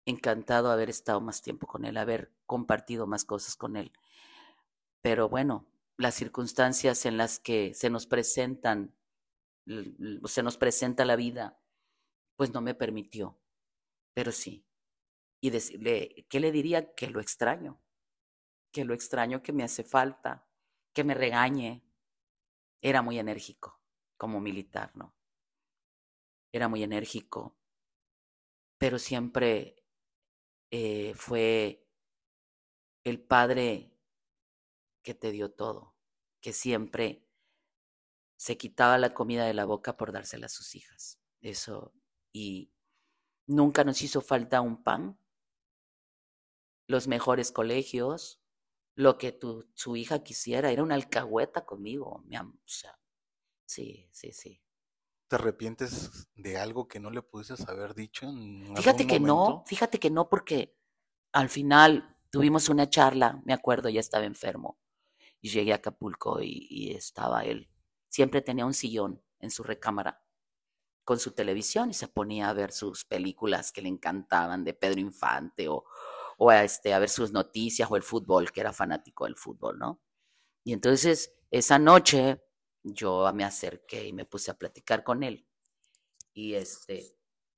encantado 0.06 0.72
haber 0.72 0.90
estado 0.90 1.22
más 1.22 1.41
tiempo 1.41 1.68
con 1.68 1.86
él, 1.86 1.98
haber 1.98 2.32
compartido 2.46 3.08
más 3.08 3.26
cosas 3.26 3.56
con 3.56 3.78
él. 3.78 3.91
Pero 5.02 5.30
bueno, 5.30 5.68
las 5.98 6.16
circunstancias 6.16 7.06
en 7.06 7.18
las 7.18 7.40
que 7.40 7.74
se 7.74 7.90
nos 7.90 8.08
presentan, 8.08 8.96
se 10.26 10.44
nos 10.44 10.58
presenta 10.58 11.06
la 11.06 11.16
vida, 11.16 11.62
pues 12.36 12.54
no 12.54 12.62
me 12.62 12.74
permitió. 12.74 13.40
Pero 14.14 14.32
sí. 14.32 14.66
Y 15.41 15.52
decirle, 15.52 16.26
¿qué 16.30 16.40
le 16.40 16.52
diría? 16.52 16.94
Que 16.94 17.10
lo 17.10 17.20
extraño. 17.20 17.82
Que 18.72 18.86
lo 18.86 18.94
extraño, 18.94 19.41
que 19.41 19.54
me 19.54 19.64
hace 19.64 19.84
falta, 19.84 20.48
que 20.94 21.04
me 21.04 21.14
regañe. 21.14 21.84
Era 22.82 23.02
muy 23.02 23.20
enérgico 23.20 23.80
como 24.20 24.41
militar, 24.41 24.91
¿no? 24.96 25.16
Era 26.52 26.68
muy 26.68 26.84
enérgico, 26.84 27.58
pero 28.78 29.00
siempre 29.00 29.86
eh, 30.72 31.14
fue 31.16 31.88
el 33.06 33.22
padre 33.22 33.98
que 35.04 35.14
te 35.14 35.32
dio 35.32 35.52
todo, 35.52 35.96
que 36.41 36.52
siempre 36.52 37.29
se 38.40 38.57
quitaba 38.57 38.98
la 38.98 39.14
comida 39.14 39.45
de 39.45 39.53
la 39.53 39.66
boca 39.66 39.98
por 39.98 40.14
dársela 40.14 40.45
a 40.45 40.49
sus 40.49 40.74
hijas. 40.74 41.20
Eso, 41.41 41.94
y 42.32 42.72
nunca 43.48 43.84
nos 43.84 44.02
hizo 44.02 44.22
falta 44.22 44.61
un 44.61 44.82
pan, 44.82 45.20
los 46.88 47.10
mejores 47.10 47.52
colegios, 47.52 48.40
lo 48.95 49.18
que 49.18 49.34
tu, 49.34 49.70
su 49.74 49.98
hija 49.98 50.24
quisiera, 50.24 50.72
era 50.72 50.84
una 50.84 50.95
alcahueta 50.95 51.66
conmigo, 51.66 52.24
mi 52.28 52.38
amor. 52.38 52.57
sí, 53.66 54.07
sí, 54.14 54.32
sí. 54.32 54.61
¿Te 55.28 55.36
arrepientes 55.36 56.30
de 56.36 56.57
algo 56.57 56.88
que 56.88 57.02
no 57.02 57.11
le 57.11 57.22
pudieses 57.22 57.68
haber 57.68 57.94
dicho? 57.94 58.26
En 58.30 58.74
fíjate 58.78 59.06
que 59.06 59.20
no, 59.20 59.64
fíjate 59.68 59.99
que 59.99 60.10
no, 60.10 60.30
porque 60.30 60.78
al 61.34 61.49
final 61.49 62.18
tuvimos 62.30 62.70
una 62.70 62.90
charla, 62.90 63.41
me 63.44 63.53
acuerdo, 63.53 63.90
ya 63.90 63.99
estaba 63.99 64.24
enfermo, 64.24 64.80
y 65.41 65.49
llegué 65.49 65.74
a 65.74 65.76
Acapulco 65.76 66.41
y, 66.41 66.94
estaba 66.95 67.44
él. 67.44 67.70
Siempre 68.10 68.41
tenía 68.41 68.65
un 68.65 68.73
sillón 68.73 69.23
en 69.40 69.52
su 69.52 69.64
recámara 69.64 70.23
con 71.03 71.19
su 71.19 71.31
televisión 71.31 71.90
y 71.90 71.94
se 71.94 72.07
ponía 72.07 72.49
a 72.49 72.53
ver 72.53 72.72
sus 72.72 73.06
películas 73.06 73.72
que 73.72 73.81
le 73.81 73.90
encantaban 73.90 74.64
de 74.64 74.73
Pedro 74.73 74.99
Infante 74.99 75.68
o, 75.68 75.86
o 76.38 76.49
a, 76.49 76.64
este, 76.64 76.94
a 76.94 76.99
ver 76.99 77.10
sus 77.10 77.31
noticias 77.31 77.90
o 77.90 77.95
el 77.95 78.03
fútbol, 78.03 78.52
que 78.52 78.61
era 78.61 78.73
fanático 78.73 79.26
del 79.26 79.36
fútbol, 79.36 79.80
¿no? 79.80 80.02
Y 80.64 80.73
entonces 80.73 81.34
esa 81.49 81.80
noche 81.80 82.44
yo 82.84 83.31
me 83.34 83.44
acerqué 83.44 84.07
y 84.07 84.14
me 84.14 84.26
puse 84.26 84.52
a 84.52 84.57
platicar 84.57 85.03
con 85.03 85.23
él. 85.23 85.48
Y 86.34 86.53
este, 86.53 87.18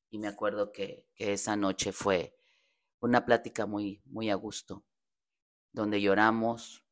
y 0.09 0.19
me 0.19 0.27
acuerdo 0.27 0.71
que, 0.71 1.07
que 1.13 1.33
esa 1.33 1.55
noche 1.55 1.91
fue 1.91 2.37
una 3.01 3.25
plática 3.25 3.65
muy, 3.65 4.01
muy 4.05 4.29
a 4.29 4.35
gusto, 4.35 4.85
donde 5.71 6.01
lloramos, 6.01 6.85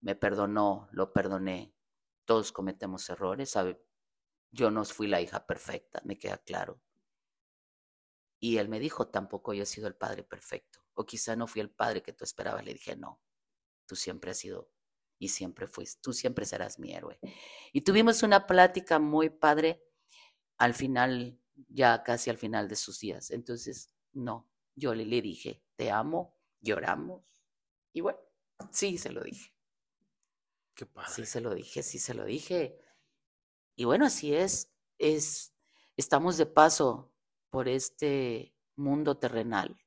me 0.00 0.14
perdonó, 0.14 0.88
lo 0.92 1.12
perdoné, 1.12 1.73
todos 2.24 2.52
cometemos 2.52 3.08
errores, 3.10 3.50
¿sabe? 3.50 3.82
Yo 4.50 4.70
no 4.70 4.84
fui 4.84 5.06
la 5.06 5.20
hija 5.20 5.46
perfecta, 5.46 6.00
me 6.04 6.18
queda 6.18 6.38
claro. 6.38 6.80
Y 8.38 8.58
él 8.58 8.68
me 8.68 8.78
dijo, 8.78 9.08
tampoco 9.08 9.54
yo 9.54 9.62
he 9.62 9.66
sido 9.66 9.88
el 9.88 9.96
padre 9.96 10.22
perfecto, 10.22 10.80
o 10.94 11.06
quizá 11.06 11.34
no 11.36 11.46
fui 11.46 11.60
el 11.60 11.70
padre 11.70 12.02
que 12.02 12.12
tú 12.12 12.24
esperabas. 12.24 12.64
Le 12.64 12.74
dije, 12.74 12.96
no, 12.96 13.20
tú 13.86 13.96
siempre 13.96 14.32
has 14.32 14.38
sido 14.38 14.70
y 15.18 15.28
siempre 15.28 15.66
fuiste, 15.66 16.00
tú 16.02 16.12
siempre 16.12 16.44
serás 16.44 16.78
mi 16.78 16.92
héroe. 16.92 17.18
Y 17.72 17.82
tuvimos 17.82 18.22
una 18.22 18.46
plática 18.46 18.98
muy 18.98 19.30
padre 19.30 19.82
al 20.58 20.74
final, 20.74 21.40
ya 21.68 22.02
casi 22.02 22.30
al 22.30 22.38
final 22.38 22.68
de 22.68 22.76
sus 22.76 23.00
días. 23.00 23.30
Entonces, 23.30 23.94
no, 24.12 24.48
yo 24.74 24.94
le, 24.94 25.06
le 25.06 25.22
dije, 25.22 25.62
te 25.76 25.90
amo, 25.90 26.36
lloramos. 26.60 27.24
Y 27.92 28.00
bueno, 28.00 28.18
sí, 28.70 28.98
se 28.98 29.10
lo 29.10 29.22
dije. 29.22 29.53
Qué 30.74 30.86
padre. 30.86 31.10
Sí, 31.12 31.26
se 31.26 31.40
lo 31.40 31.54
dije, 31.54 31.82
sí, 31.82 31.98
se 31.98 32.14
lo 32.14 32.24
dije. 32.24 32.78
Y 33.76 33.84
bueno, 33.84 34.06
así 34.06 34.34
es, 34.34 34.72
es, 34.98 35.54
estamos 35.96 36.36
de 36.36 36.46
paso 36.46 37.12
por 37.50 37.68
este 37.68 38.54
mundo 38.76 39.18
terrenal. 39.18 39.78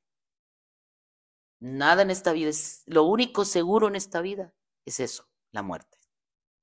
Nada 1.60 2.02
en 2.02 2.10
esta 2.10 2.32
vida 2.32 2.50
es, 2.50 2.82
lo 2.86 3.04
único 3.04 3.44
seguro 3.44 3.88
en 3.88 3.96
esta 3.96 4.20
vida 4.20 4.54
es 4.84 5.00
eso, 5.00 5.28
la 5.50 5.62
muerte. 5.62 5.98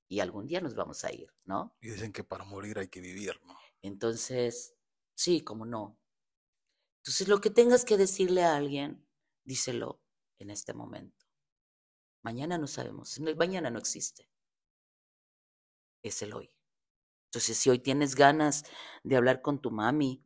Y 0.08 0.20
algún 0.20 0.48
día 0.48 0.62
nos 0.62 0.76
vamos 0.76 1.04
a 1.04 1.12
ir, 1.12 1.34
¿no? 1.44 1.76
Y 1.82 1.90
dicen 1.90 2.14
que 2.14 2.24
para 2.24 2.46
morir 2.46 2.80
hay 2.80 2.88
que 2.88 3.02
vivir, 3.02 3.40
¿no? 3.44 3.56
Entonces, 3.82 4.76
sí, 5.16 5.42
como 5.42 5.66
no. 5.66 6.00
Entonces, 7.00 7.28
lo 7.28 7.42
que 7.42 7.50
tengas 7.50 7.86
que 7.86 7.98
decirle 7.98 8.44
a 8.44 8.56
alguien, 8.56 9.08
díselo 9.44 10.02
en 10.40 10.50
este 10.50 10.74
momento. 10.74 11.25
Mañana 12.26 12.58
no 12.58 12.66
sabemos, 12.66 13.20
mañana 13.38 13.70
no 13.70 13.78
existe. 13.78 14.28
Es 16.02 16.24
el 16.24 16.34
hoy. 16.34 16.50
Entonces, 17.26 17.56
si 17.56 17.70
hoy 17.70 17.78
tienes 17.78 18.16
ganas 18.16 18.64
de 19.04 19.16
hablar 19.16 19.44
con 19.44 19.62
tu 19.62 19.70
mami, 19.70 20.26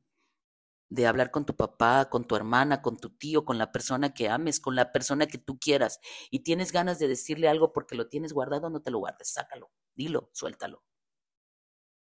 de 0.87 1.07
hablar 1.07 1.29
con 1.29 1.45
tu 1.45 1.57
papá, 1.57 2.09
con 2.09 2.25
tu 2.25 2.37
hermana, 2.37 2.81
con 2.81 2.95
tu 2.95 3.09
tío, 3.09 3.43
con 3.43 3.57
la 3.57 3.73
persona 3.73 4.13
que 4.13 4.29
ames, 4.29 4.61
con 4.61 4.77
la 4.77 4.93
persona 4.93 5.27
que 5.27 5.39
tú 5.39 5.59
quieras, 5.59 5.99
y 6.31 6.39
tienes 6.39 6.71
ganas 6.71 6.99
de 6.99 7.09
decirle 7.09 7.49
algo 7.49 7.73
porque 7.73 7.95
lo 7.95 8.07
tienes 8.07 8.31
guardado, 8.31 8.69
no 8.69 8.81
te 8.81 8.91
lo 8.91 8.99
guardes, 8.99 9.33
sácalo, 9.33 9.69
dilo, 9.93 10.29
suéltalo. 10.31 10.85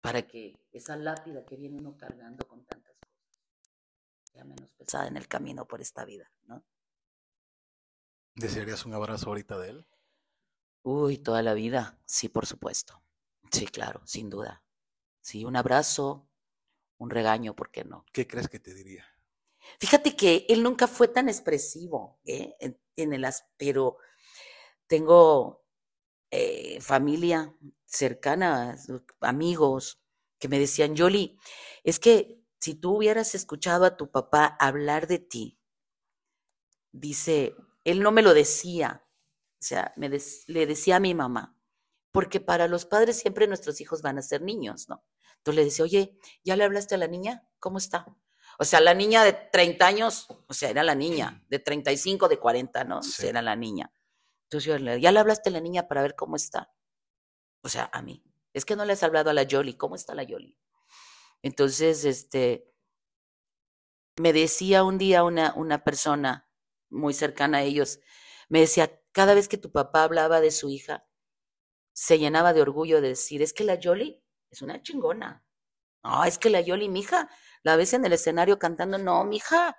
Para 0.00 0.26
que 0.26 0.58
esa 0.72 0.96
lápida 0.96 1.44
que 1.44 1.54
viene 1.54 1.78
uno 1.78 1.96
cargando 1.96 2.48
con 2.48 2.64
tantas 2.64 2.96
cosas 2.96 3.44
sea 4.24 4.44
menos 4.44 4.72
pesada 4.72 5.06
en 5.06 5.16
el 5.16 5.28
camino 5.28 5.68
por 5.68 5.80
esta 5.80 6.04
vida, 6.04 6.32
¿no? 6.46 6.64
¿Desearías 8.36 8.84
un 8.84 8.94
abrazo 8.94 9.28
ahorita 9.28 9.58
de 9.58 9.70
él? 9.70 9.86
Uy, 10.82 11.18
toda 11.18 11.42
la 11.42 11.54
vida, 11.54 11.98
sí, 12.04 12.28
por 12.28 12.46
supuesto. 12.46 13.02
Sí, 13.50 13.66
claro, 13.66 14.02
sin 14.06 14.28
duda. 14.28 14.64
Sí, 15.20 15.44
un 15.44 15.56
abrazo, 15.56 16.28
un 16.98 17.10
regaño, 17.10 17.54
¿por 17.54 17.70
qué 17.70 17.84
no? 17.84 18.04
¿Qué 18.12 18.26
crees 18.26 18.48
que 18.48 18.58
te 18.58 18.74
diría? 18.74 19.06
Fíjate 19.78 20.16
que 20.16 20.46
él 20.48 20.62
nunca 20.62 20.86
fue 20.86 21.08
tan 21.08 21.28
expresivo 21.28 22.20
¿eh? 22.24 22.56
en, 22.96 23.12
el 23.12 23.26
pero 23.56 23.96
tengo 24.86 25.64
eh, 26.30 26.80
familia 26.80 27.54
cercana, 27.86 28.76
amigos, 29.20 30.02
que 30.38 30.48
me 30.48 30.58
decían, 30.58 30.94
Yoli, 30.96 31.38
es 31.84 31.98
que 31.98 32.42
si 32.58 32.74
tú 32.74 32.96
hubieras 32.96 33.34
escuchado 33.34 33.84
a 33.84 33.96
tu 33.96 34.10
papá 34.10 34.44
hablar 34.58 35.06
de 35.06 35.18
ti, 35.18 35.58
dice, 36.92 37.54
él 37.84 38.00
no 38.00 38.12
me 38.12 38.22
lo 38.22 38.34
decía, 38.34 39.06
o 39.60 39.64
sea, 39.64 39.92
me 39.96 40.08
le 40.08 40.66
decía 40.66 40.96
a 40.96 41.00
mi 41.00 41.14
mamá, 41.14 41.56
porque 42.12 42.40
para 42.40 42.68
los 42.68 42.86
padres 42.86 43.18
siempre 43.18 43.46
nuestros 43.46 43.80
hijos 43.80 44.02
van 44.02 44.18
a 44.18 44.22
ser 44.22 44.42
niños, 44.42 44.88
¿no? 44.88 45.04
Entonces 45.38 45.56
le 45.56 45.64
decía, 45.64 45.84
oye, 45.84 46.18
¿ya 46.42 46.56
le 46.56 46.64
hablaste 46.64 46.94
a 46.94 46.98
la 46.98 47.06
niña? 47.06 47.46
¿Cómo 47.58 47.78
está? 47.78 48.06
O 48.58 48.64
sea, 48.64 48.80
la 48.80 48.94
niña 48.94 49.24
de 49.24 49.32
30 49.32 49.86
años, 49.86 50.26
o 50.46 50.54
sea, 50.54 50.70
era 50.70 50.82
la 50.82 50.94
niña, 50.94 51.44
de 51.48 51.58
35, 51.58 52.28
de 52.28 52.38
40, 52.38 52.84
¿no? 52.84 52.98
O 52.98 53.02
sea, 53.02 53.30
era 53.30 53.42
la 53.42 53.56
niña. 53.56 53.92
Entonces 54.44 54.68
yo 54.68 54.78
le 54.78 55.00
¿ya 55.00 55.10
le 55.12 55.18
hablaste 55.18 55.50
a 55.50 55.52
la 55.52 55.60
niña 55.60 55.88
para 55.88 56.02
ver 56.02 56.14
cómo 56.14 56.36
está? 56.36 56.72
O 57.62 57.68
sea, 57.68 57.90
a 57.92 58.00
mí. 58.00 58.22
Es 58.52 58.64
que 58.64 58.76
no 58.76 58.84
le 58.84 58.92
has 58.92 59.02
hablado 59.02 59.30
a 59.30 59.34
la 59.34 59.42
Yoli, 59.42 59.76
¿cómo 59.76 59.96
está 59.96 60.14
la 60.14 60.22
Yoli? 60.22 60.56
Entonces, 61.42 62.04
este, 62.04 62.72
me 64.16 64.32
decía 64.32 64.84
un 64.84 64.98
día 64.98 65.24
una, 65.24 65.52
una 65.56 65.82
persona 65.82 66.48
muy 66.94 67.14
cercana 67.14 67.58
a 67.58 67.62
ellos, 67.62 68.00
me 68.48 68.60
decía, 68.60 69.00
cada 69.12 69.34
vez 69.34 69.48
que 69.48 69.58
tu 69.58 69.72
papá 69.72 70.04
hablaba 70.04 70.40
de 70.40 70.50
su 70.50 70.70
hija, 70.70 71.06
se 71.92 72.18
llenaba 72.18 72.52
de 72.52 72.62
orgullo 72.62 73.00
de 73.00 73.08
decir, 73.08 73.42
es 73.42 73.52
que 73.52 73.64
la 73.64 73.76
Yoli 73.76 74.22
es 74.50 74.62
una 74.62 74.82
chingona. 74.82 75.44
No, 76.04 76.24
es 76.24 76.38
que 76.38 76.50
la 76.50 76.60
Yoli, 76.60 76.88
mija, 76.88 77.30
la 77.62 77.76
ves 77.76 77.94
en 77.94 78.04
el 78.04 78.12
escenario 78.12 78.58
cantando, 78.58 78.98
no, 78.98 79.24
mija, 79.24 79.76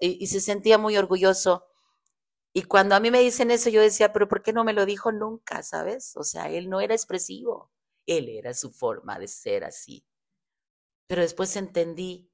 y, 0.00 0.22
y 0.22 0.26
se 0.26 0.40
sentía 0.40 0.78
muy 0.78 0.96
orgulloso. 0.96 1.66
Y 2.52 2.62
cuando 2.64 2.94
a 2.94 3.00
mí 3.00 3.10
me 3.10 3.20
dicen 3.20 3.50
eso, 3.50 3.70
yo 3.70 3.82
decía, 3.82 4.12
pero 4.12 4.28
¿por 4.28 4.42
qué 4.42 4.52
no 4.52 4.64
me 4.64 4.72
lo 4.72 4.86
dijo 4.86 5.12
nunca, 5.12 5.62
sabes? 5.62 6.16
O 6.16 6.24
sea, 6.24 6.48
él 6.50 6.70
no 6.70 6.80
era 6.80 6.94
expresivo, 6.94 7.70
él 8.06 8.28
era 8.30 8.54
su 8.54 8.70
forma 8.72 9.18
de 9.18 9.28
ser 9.28 9.64
así. 9.64 10.04
Pero 11.06 11.22
después 11.22 11.54
entendí 11.56 12.30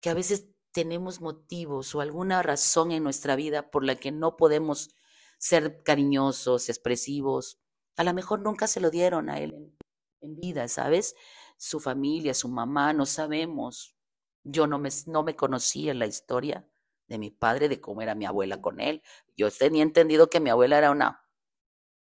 que 0.00 0.10
a 0.10 0.14
veces 0.14 0.46
tenemos 0.76 1.22
motivos 1.22 1.94
o 1.94 2.02
alguna 2.02 2.42
razón 2.42 2.92
en 2.92 3.02
nuestra 3.02 3.34
vida 3.34 3.70
por 3.70 3.82
la 3.82 3.96
que 3.96 4.12
no 4.12 4.36
podemos 4.36 4.94
ser 5.38 5.82
cariñosos, 5.82 6.68
expresivos. 6.68 7.58
A 7.96 8.04
lo 8.04 8.12
mejor 8.12 8.40
nunca 8.40 8.66
se 8.66 8.80
lo 8.80 8.90
dieron 8.90 9.30
a 9.30 9.40
él 9.40 9.74
en 10.20 10.36
vida, 10.36 10.68
¿sabes? 10.68 11.14
Su 11.56 11.80
familia, 11.80 12.34
su 12.34 12.48
mamá, 12.48 12.92
no 12.92 13.06
sabemos. 13.06 13.96
Yo 14.44 14.66
no 14.66 14.78
me, 14.78 14.90
no 15.06 15.22
me 15.22 15.34
conocía 15.34 15.94
la 15.94 16.04
historia 16.04 16.68
de 17.06 17.16
mi 17.16 17.30
padre, 17.30 17.70
de 17.70 17.80
cómo 17.80 18.02
era 18.02 18.14
mi 18.14 18.26
abuela 18.26 18.60
con 18.60 18.78
él. 18.78 19.02
Yo 19.34 19.50
tenía 19.50 19.82
entendido 19.82 20.28
que 20.28 20.40
mi 20.40 20.50
abuela 20.50 20.76
era 20.76 20.90
una 20.90 21.26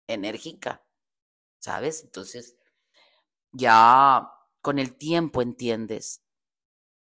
enérgica, 0.08 0.82
¿sabes? 1.60 2.06
Entonces, 2.06 2.56
ya 3.52 4.32
con 4.62 4.80
el 4.80 4.96
tiempo 4.96 5.42
entiendes. 5.42 6.24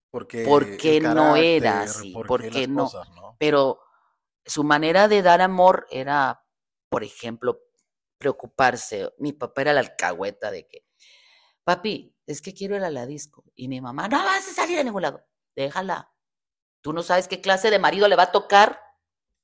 Porque 0.09 0.45
por 0.45 0.77
qué 0.77 1.01
no 1.01 1.35
era 1.35 1.81
así, 1.81 2.13
por 2.13 2.49
qué 2.49 2.67
no? 2.67 2.89
no. 3.15 3.35
Pero 3.39 3.81
su 4.45 4.63
manera 4.63 5.07
de 5.07 5.21
dar 5.21 5.41
amor 5.41 5.85
era, 5.91 6.43
por 6.89 7.03
ejemplo, 7.03 7.59
preocuparse. 8.17 9.13
Mi 9.19 9.33
papá 9.33 9.61
era 9.61 9.73
la 9.73 9.81
alcahueta 9.81 10.51
de 10.51 10.67
que 10.67 10.87
papi, 11.67 12.15
es 12.25 12.41
que 12.41 12.53
quiero 12.53 12.77
ir 12.77 12.83
a 12.85 12.89
la 12.89 13.05
disco. 13.05 13.43
Y 13.53 13.67
mi 13.67 13.81
mamá, 13.81 14.07
no 14.07 14.23
vas 14.23 14.47
a 14.47 14.53
salir 14.53 14.79
a 14.79 14.83
ningún 14.83 15.01
lado, 15.01 15.25
déjala. 15.53 16.13
Tú 16.81 16.93
no 16.93 17.03
sabes 17.03 17.27
qué 17.27 17.41
clase 17.41 17.69
de 17.69 17.77
marido 17.77 18.07
le 18.07 18.15
va 18.15 18.23
a 18.23 18.31
tocar 18.31 18.81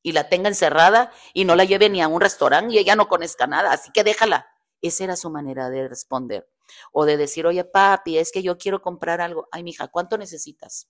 y 0.02 0.14
la 0.14 0.30
tenga 0.30 0.48
encerrada 0.48 1.11
y 1.34 1.44
no 1.44 1.57
la 1.57 1.65
lleve 1.65 1.90
ni 1.90 2.02
a 2.02 2.07
un 2.07 2.22
restaurante 2.22 2.73
y 2.73 2.77
ella 2.77 2.95
no 2.95 3.10
conozca 3.10 3.45
nada, 3.45 3.73
así 3.73 3.91
que 3.91 4.06
déjala. 4.06 4.48
Esa 4.81 5.03
era 5.03 5.15
su 5.18 5.30
manera 5.30 5.69
de 5.69 5.88
responder. 5.88 6.49
O 6.91 7.05
de 7.05 7.17
decir, 7.17 7.45
oye, 7.45 7.63
papi, 7.63 8.17
es 8.17 8.31
que 8.31 8.43
yo 8.43 8.57
quiero 8.57 8.81
comprar 8.81 9.21
algo. 9.21 9.47
Ay, 9.51 9.63
mija, 9.63 9.87
¿cuánto 9.87 10.17
necesitas? 10.17 10.89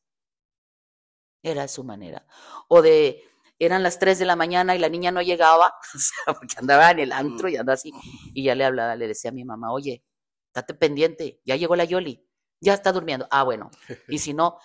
Era 1.41 1.68
su 1.68 1.84
manera. 1.84 2.26
O 2.68 2.81
de, 2.81 3.23
eran 3.60 3.84
las 3.84 3.99
3 3.99 4.19
de 4.19 4.26
la 4.26 4.35
mañana 4.35 4.76
y 4.76 4.80
la 4.80 4.89
niña 4.89 5.11
no 5.11 5.22
llegaba, 5.22 5.73
porque 6.26 6.55
andaba 6.57 6.91
en 6.91 6.99
el 6.99 7.11
antro 7.11 7.49
y 7.49 7.57
andaba 7.57 7.76
así. 7.76 7.91
Y 8.34 8.43
ya 8.43 8.55
le 8.55 8.65
hablaba, 8.65 8.95
le 8.95 9.07
decía 9.07 9.31
a 9.31 9.34
mi 9.34 9.43
mamá, 9.43 9.72
oye, 9.72 10.03
estate 10.47 10.73
pendiente, 10.73 11.41
ya 11.45 11.55
llegó 11.55 11.76
la 11.76 11.85
Yoli, 11.85 12.27
ya 12.60 12.73
está 12.73 12.91
durmiendo. 12.91 13.27
Ah, 13.31 13.43
bueno. 13.43 13.69
Y 14.07 14.19
si 14.19 14.34
no, 14.34 14.57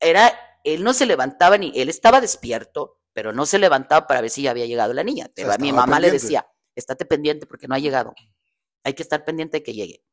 era, 0.00 0.32
él 0.64 0.82
no 0.82 0.92
se 0.92 1.06
levantaba 1.06 1.58
ni, 1.58 1.72
él 1.74 1.88
estaba 1.88 2.20
despierto, 2.20 3.00
pero 3.12 3.32
no 3.32 3.46
se 3.46 3.58
levantaba 3.58 4.06
para 4.06 4.20
ver 4.20 4.30
si 4.30 4.42
ya 4.42 4.50
había 4.50 4.66
llegado 4.66 4.92
la 4.92 5.04
niña. 5.04 5.30
mi 5.60 5.72
mamá 5.72 6.00
le 6.00 6.10
decía, 6.10 6.46
estate 6.74 7.04
pendiente 7.04 7.46
porque 7.46 7.68
no 7.68 7.74
ha 7.74 7.78
llegado. 7.78 8.14
Hay 8.82 8.94
que 8.94 9.02
estar 9.02 9.24
pendiente 9.24 9.58
de 9.58 9.62
que 9.62 9.72
llegue. 9.72 10.04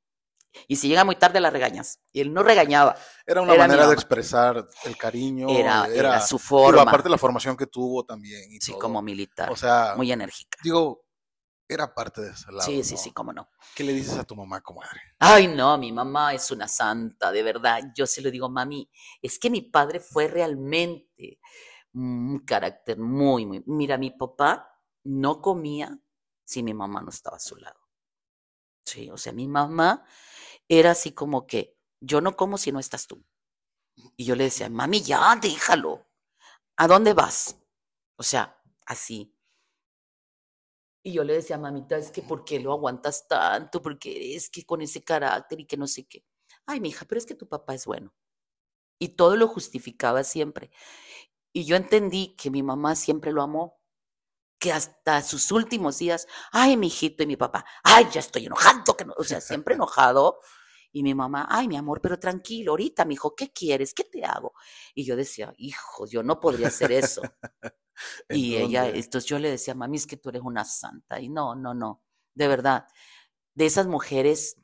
Y 0.68 0.76
si 0.76 0.88
llega 0.88 1.04
muy 1.04 1.16
tarde, 1.16 1.40
la 1.40 1.50
regañas. 1.50 2.00
Y 2.12 2.22
él 2.22 2.34
no 2.34 2.44
regañaba. 2.44 2.96
Era 3.26 3.42
una 3.42 3.56
manera 3.56 3.88
de 3.88 3.94
expresar 3.94 4.68
el 4.84 4.98
cariño. 4.98 5.50
Era, 5.50 5.88
era, 5.88 6.22
su 6.22 6.38
forma. 6.38 6.82
aparte 6.82 7.10
la 7.10 7.18
formación 7.18 7.56
que 7.56 7.68
tuvo 7.68 8.04
también. 8.04 8.52
Y 8.52 8.60
sí, 8.60 8.74
como 8.74 9.02
militar. 9.02 9.50
O 9.52 9.56
sea, 9.56 9.94
muy 9.96 10.12
enérgica. 10.12 10.58
Digo, 10.64 11.06
era 11.68 11.94
parte 11.94 12.22
de 12.22 12.32
ese 12.32 12.52
lado. 12.52 12.64
Sí, 12.64 12.84
sí, 12.84 12.98
sí, 12.98 13.12
cómo 13.12 13.32
no. 13.32 13.50
¿Qué 13.76 13.84
le 13.84 13.94
dices 13.94 14.18
a 14.18 14.26
tu 14.26 14.36
mamá, 14.36 14.62
comadre? 14.62 15.00
Ay, 15.20 15.48
no, 15.48 15.78
mi 15.78 15.92
mamá 15.92 16.34
es 16.34 16.52
una 16.52 16.68
santa, 16.68 17.32
de 17.32 17.44
verdad. 17.44 17.82
Yo 17.96 18.06
se 18.06 18.22
lo 18.22 18.30
digo, 18.30 18.50
mami, 18.50 18.90
es 19.22 19.40
que 19.40 19.50
mi 19.50 19.62
padre 19.62 20.02
fue 20.02 20.28
realmente 20.28 21.40
un 21.94 22.40
carácter 22.46 22.98
muy, 22.98 23.46
muy. 23.46 23.64
Mira, 23.68 23.98
mi 23.98 24.12
papá 24.12 24.78
no 25.04 25.42
comía 25.42 25.98
si 26.44 26.62
mi 26.62 26.74
mamá 26.74 27.02
no 27.02 27.10
estaba 27.10 27.38
a 27.38 27.40
su 27.40 27.56
lado. 27.56 27.80
Sí, 28.84 29.10
o 29.10 29.18
sea, 29.18 29.32
mi 29.32 29.48
mamá 29.48 30.04
era 30.80 30.92
así 30.92 31.12
como 31.12 31.48
que 31.48 31.78
yo 32.00 32.22
no 32.22 32.38
como 32.38 32.58
si 32.58 32.72
no 32.72 32.80
estás 32.80 33.06
tú. 33.06 33.24
Y 34.16 34.24
yo 34.24 34.36
le 34.36 34.46
decía, 34.46 34.70
mami, 34.70 35.02
ya, 35.02 35.36
déjalo. 35.36 36.08
¿A 36.78 36.88
dónde 36.88 37.14
vas? 37.14 37.58
O 38.16 38.24
sea, 38.24 38.58
así. 38.86 39.36
Y 41.04 41.12
yo 41.14 41.24
le 41.26 41.34
decía, 41.34 41.58
mamita, 41.58 41.98
es 41.98 42.10
que 42.10 42.22
¿por 42.22 42.46
qué 42.46 42.60
lo 42.60 42.72
aguantas 42.72 43.28
tanto? 43.28 43.82
Porque 43.82 44.36
es 44.36 44.50
que 44.50 44.66
con 44.66 44.82
ese 44.82 45.04
carácter 45.04 45.60
y 45.60 45.66
que 45.66 45.76
no 45.76 45.88
sé 45.88 46.06
qué. 46.08 46.24
Ay, 46.66 46.80
mi 46.80 46.90
hija, 46.90 47.06
pero 47.06 47.20
es 47.20 47.26
que 47.26 47.36
tu 47.36 47.50
papá 47.50 47.74
es 47.74 47.86
bueno. 47.86 48.14
Y 48.98 49.10
todo 49.10 49.36
lo 49.36 49.48
justificaba 49.48 50.24
siempre. 50.24 50.72
Y 51.52 51.66
yo 51.66 51.76
entendí 51.76 52.36
que 52.38 52.50
mi 52.50 52.64
mamá 52.64 52.96
siempre 52.96 53.34
lo 53.34 53.42
amó, 53.42 53.82
que 54.58 54.72
hasta 54.72 55.22
sus 55.22 55.52
últimos 55.52 55.98
días, 55.98 56.28
ay, 56.52 56.78
mi 56.78 56.88
hijito 56.88 57.24
y 57.24 57.28
mi 57.28 57.36
papá, 57.36 57.66
ay, 57.84 58.08
ya 58.12 58.22
estoy 58.22 58.46
enojado, 58.46 58.96
que 58.96 59.06
no, 59.06 59.14
o 59.18 59.24
sea, 59.26 59.42
siempre 59.42 59.76
enojado. 59.76 60.40
Y 60.92 61.04
mi 61.04 61.16
mamá, 61.16 61.48
ay, 61.50 61.68
mi 61.68 61.78
amor, 61.78 62.02
pero 62.02 62.20
tranquilo, 62.20 62.72
ahorita, 62.72 63.06
mi 63.06 63.14
hijo, 63.14 63.34
¿qué 63.36 63.52
quieres? 63.52 63.94
¿Qué 63.94 64.04
te 64.04 64.26
hago? 64.26 64.54
Y 64.94 65.06
yo 65.06 65.16
decía, 65.16 65.54
hijo, 65.58 66.06
yo 66.06 66.22
no 66.24 66.40
podría 66.40 66.68
hacer 66.68 66.92
eso. 66.92 67.22
Y 68.30 68.56
ella, 68.56 68.88
entonces 68.88 69.30
yo 69.30 69.38
le 69.38 69.52
decía, 69.52 69.76
mami, 69.76 69.98
es 69.98 70.08
que 70.08 70.18
tú 70.18 70.30
eres 70.30 70.42
una 70.42 70.66
santa. 70.66 71.20
Y 71.20 71.30
no, 71.30 71.54
no, 71.54 71.76
no, 71.76 72.02
de 72.34 72.48
verdad, 72.48 72.88
de 73.54 73.68
esas 73.68 73.86
mujeres 73.86 74.58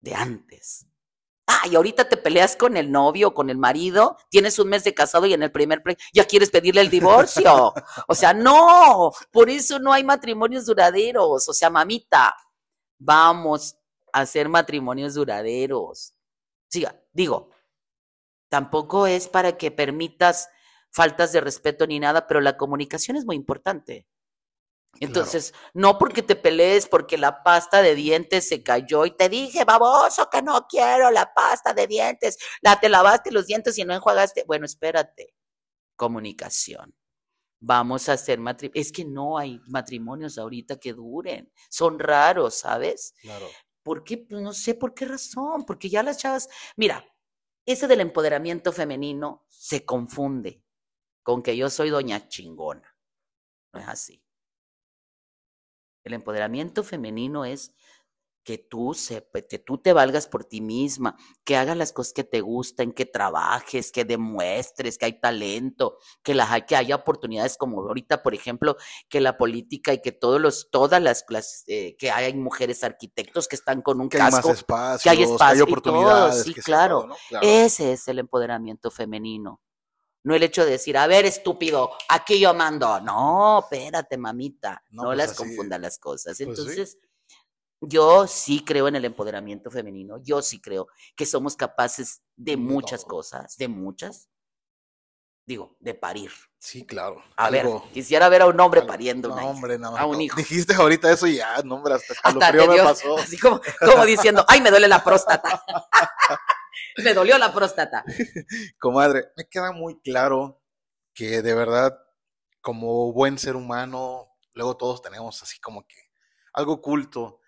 de 0.00 0.14
antes. 0.14 0.86
Ah, 1.46 1.66
y 1.70 1.76
ahorita 1.76 2.08
te 2.08 2.16
peleas 2.16 2.56
con 2.56 2.76
el 2.76 2.90
novio 2.90 3.34
con 3.34 3.50
el 3.50 3.58
marido, 3.58 4.16
tienes 4.30 4.58
un 4.58 4.68
mes 4.68 4.84
de 4.84 4.94
casado 4.94 5.26
y 5.26 5.34
en 5.34 5.42
el 5.42 5.52
primer 5.52 5.82
ya 6.12 6.24
quieres 6.24 6.50
pedirle 6.50 6.80
el 6.80 6.90
divorcio. 6.90 7.74
O 8.08 8.14
sea, 8.14 8.32
no, 8.32 9.12
por 9.30 9.50
eso 9.50 9.78
no 9.78 9.92
hay 9.92 10.02
matrimonios 10.02 10.66
duraderos. 10.66 11.48
O 11.48 11.52
sea, 11.52 11.68
mamita, 11.68 12.34
vamos 12.98 13.76
hacer 14.12 14.48
matrimonios 14.48 15.14
duraderos. 15.14 16.14
Siga, 16.68 17.02
digo, 17.12 17.50
tampoco 18.48 19.06
es 19.06 19.28
para 19.28 19.56
que 19.56 19.70
permitas 19.70 20.48
faltas 20.90 21.32
de 21.32 21.40
respeto 21.40 21.86
ni 21.86 21.98
nada, 21.98 22.26
pero 22.26 22.40
la 22.40 22.56
comunicación 22.56 23.16
es 23.16 23.24
muy 23.24 23.36
importante. 23.36 24.06
Entonces, 25.00 25.54
no 25.72 25.98
porque 25.98 26.22
te 26.22 26.36
pelees, 26.36 26.86
porque 26.86 27.16
la 27.16 27.42
pasta 27.42 27.80
de 27.80 27.94
dientes 27.94 28.46
se 28.46 28.62
cayó 28.62 29.06
y 29.06 29.16
te 29.16 29.28
dije, 29.28 29.64
baboso, 29.64 30.28
que 30.30 30.42
no 30.42 30.66
quiero 30.68 31.10
la 31.10 31.32
pasta 31.32 31.72
de 31.72 31.86
dientes, 31.86 32.36
la 32.60 32.78
te 32.78 32.88
lavaste 32.88 33.32
los 33.32 33.46
dientes 33.46 33.78
y 33.78 33.84
no 33.84 33.94
enjuagaste. 33.94 34.44
Bueno, 34.46 34.66
espérate. 34.66 35.34
Comunicación. 35.96 36.94
Vamos 37.60 38.08
a 38.08 38.14
hacer 38.14 38.38
matrimonios. 38.38 38.86
Es 38.86 38.92
que 38.92 39.04
no 39.04 39.38
hay 39.38 39.60
matrimonios 39.66 40.36
ahorita 40.36 40.78
que 40.78 40.92
duren. 40.92 41.50
Son 41.70 41.98
raros, 41.98 42.54
¿sabes? 42.54 43.14
Claro. 43.22 43.46
¿Por 43.82 44.04
qué? 44.04 44.18
Pues 44.18 44.40
no 44.42 44.52
sé 44.52 44.74
por 44.74 44.94
qué 44.94 45.06
razón. 45.06 45.64
Porque 45.64 45.88
ya 45.88 46.02
las 46.02 46.18
chavas. 46.18 46.48
Mira, 46.76 47.04
ese 47.66 47.86
del 47.86 48.00
empoderamiento 48.00 48.72
femenino 48.72 49.46
se 49.48 49.84
confunde 49.84 50.62
con 51.22 51.42
que 51.42 51.56
yo 51.56 51.70
soy 51.70 51.90
doña 51.90 52.28
chingona. 52.28 52.96
No 53.72 53.80
es 53.80 53.88
así. 53.88 54.22
El 56.04 56.14
empoderamiento 56.14 56.82
femenino 56.82 57.44
es 57.44 57.74
que 58.44 58.58
tú, 58.58 58.94
se, 58.94 59.26
que 59.48 59.58
tú 59.58 59.78
te 59.78 59.92
valgas 59.92 60.26
por 60.26 60.44
ti 60.44 60.60
misma, 60.60 61.16
que 61.44 61.56
hagas 61.56 61.76
las 61.76 61.92
cosas 61.92 62.12
que 62.12 62.24
te 62.24 62.40
gustan, 62.40 62.92
que 62.92 63.06
trabajes, 63.06 63.92
que 63.92 64.04
demuestres 64.04 64.98
que 64.98 65.06
hay 65.06 65.20
talento, 65.20 65.98
que, 66.22 66.34
las, 66.34 66.50
que 66.64 66.76
haya 66.76 66.96
oportunidades 66.96 67.56
como 67.56 67.80
ahorita, 67.82 68.22
por 68.22 68.34
ejemplo, 68.34 68.76
que 69.08 69.20
la 69.20 69.38
política 69.38 69.92
y 69.92 70.00
que 70.00 70.12
todos 70.12 70.40
los, 70.40 70.70
todas 70.70 71.00
las 71.00 71.22
clases, 71.22 71.64
eh, 71.68 71.96
que 71.96 72.10
hay 72.10 72.34
mujeres 72.34 72.82
arquitectos 72.82 73.46
que 73.46 73.56
están 73.56 73.82
con 73.82 74.00
un 74.00 74.08
que 74.08 74.18
casco, 74.18 74.36
hay 74.36 74.42
más 74.42 74.58
espacios, 74.58 75.02
que 75.02 75.10
hay 75.10 75.22
espacio, 75.22 75.64
que 75.64 75.70
hay 75.70 75.72
oportunidades. 75.72 76.42
sí, 76.42 76.54
claro. 76.54 77.08
Ese 77.40 77.92
es 77.92 78.08
el 78.08 78.18
empoderamiento 78.18 78.90
femenino. 78.90 79.60
No 80.24 80.36
el 80.36 80.42
hecho 80.44 80.64
de 80.64 80.72
decir, 80.72 80.96
a 80.96 81.06
ver, 81.08 81.24
estúpido, 81.24 81.90
aquí 82.08 82.38
yo 82.38 82.54
mando. 82.54 83.00
No, 83.00 83.60
espérate, 83.60 84.16
mamita. 84.16 84.82
No, 84.90 85.04
pues 85.04 85.18
las 85.18 85.32
confundan 85.34 85.82
las 85.82 85.98
cosas. 85.98 86.36
Pues 86.36 86.48
Entonces, 86.48 86.98
yo 87.82 88.26
sí 88.26 88.64
creo 88.64 88.88
en 88.88 88.96
el 88.96 89.04
empoderamiento 89.04 89.70
femenino. 89.70 90.22
Yo 90.22 90.40
sí 90.40 90.60
creo 90.60 90.88
que 91.16 91.26
somos 91.26 91.56
capaces 91.56 92.22
de 92.36 92.56
muchas 92.56 93.04
cosas, 93.04 93.56
de 93.56 93.68
muchas. 93.68 94.28
Digo, 95.44 95.76
de 95.80 95.94
parir. 95.94 96.30
Sí, 96.58 96.86
claro. 96.86 97.22
A 97.36 97.50
ver, 97.50 97.66
quisiera 97.92 98.28
ver 98.28 98.42
a 98.42 98.46
un 98.46 98.60
hombre 98.60 98.82
pariendo 98.82 99.28
no, 99.28 99.48
hombre, 99.48 99.76
a 99.82 100.06
un 100.06 100.20
hijo. 100.20 100.36
Dijiste 100.36 100.74
ahorita 100.74 101.10
eso 101.10 101.26
y 101.26 101.36
ya, 101.36 101.60
no, 101.64 101.74
hombre, 101.74 101.94
hasta, 101.94 102.14
hasta 102.22 102.52
me 102.52 102.78
pasó. 102.78 103.18
Así 103.18 103.36
como, 103.36 103.60
como 103.80 104.04
diciendo, 104.06 104.44
ay, 104.46 104.60
me 104.60 104.70
duele 104.70 104.86
la 104.86 105.02
próstata. 105.02 105.62
Me 106.96 107.12
dolió 107.12 107.36
la 107.38 107.52
próstata. 107.52 108.04
Comadre, 108.78 109.26
me 109.36 109.46
queda 109.46 109.72
muy 109.72 110.00
claro 110.00 110.62
que 111.14 111.42
de 111.42 111.54
verdad, 111.54 111.98
como 112.60 113.12
buen 113.12 113.38
ser 113.38 113.56
humano, 113.56 114.28
luego 114.54 114.76
todos 114.76 115.02
tenemos 115.02 115.42
así 115.42 115.60
como 115.60 115.86
que 115.86 115.96
algo 116.54 116.74
oculto 116.74 117.41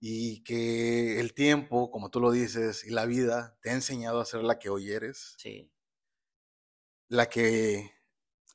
y 0.00 0.42
que 0.42 1.20
el 1.20 1.34
tiempo, 1.34 1.90
como 1.90 2.10
tú 2.10 2.20
lo 2.20 2.30
dices, 2.30 2.84
y 2.84 2.90
la 2.90 3.06
vida 3.06 3.56
te 3.62 3.70
ha 3.70 3.74
enseñado 3.74 4.20
a 4.20 4.24
ser 4.24 4.42
la 4.42 4.58
que 4.58 4.68
hoy 4.68 4.92
eres. 4.92 5.34
Sí. 5.38 5.72
La 7.08 7.28
que 7.28 7.96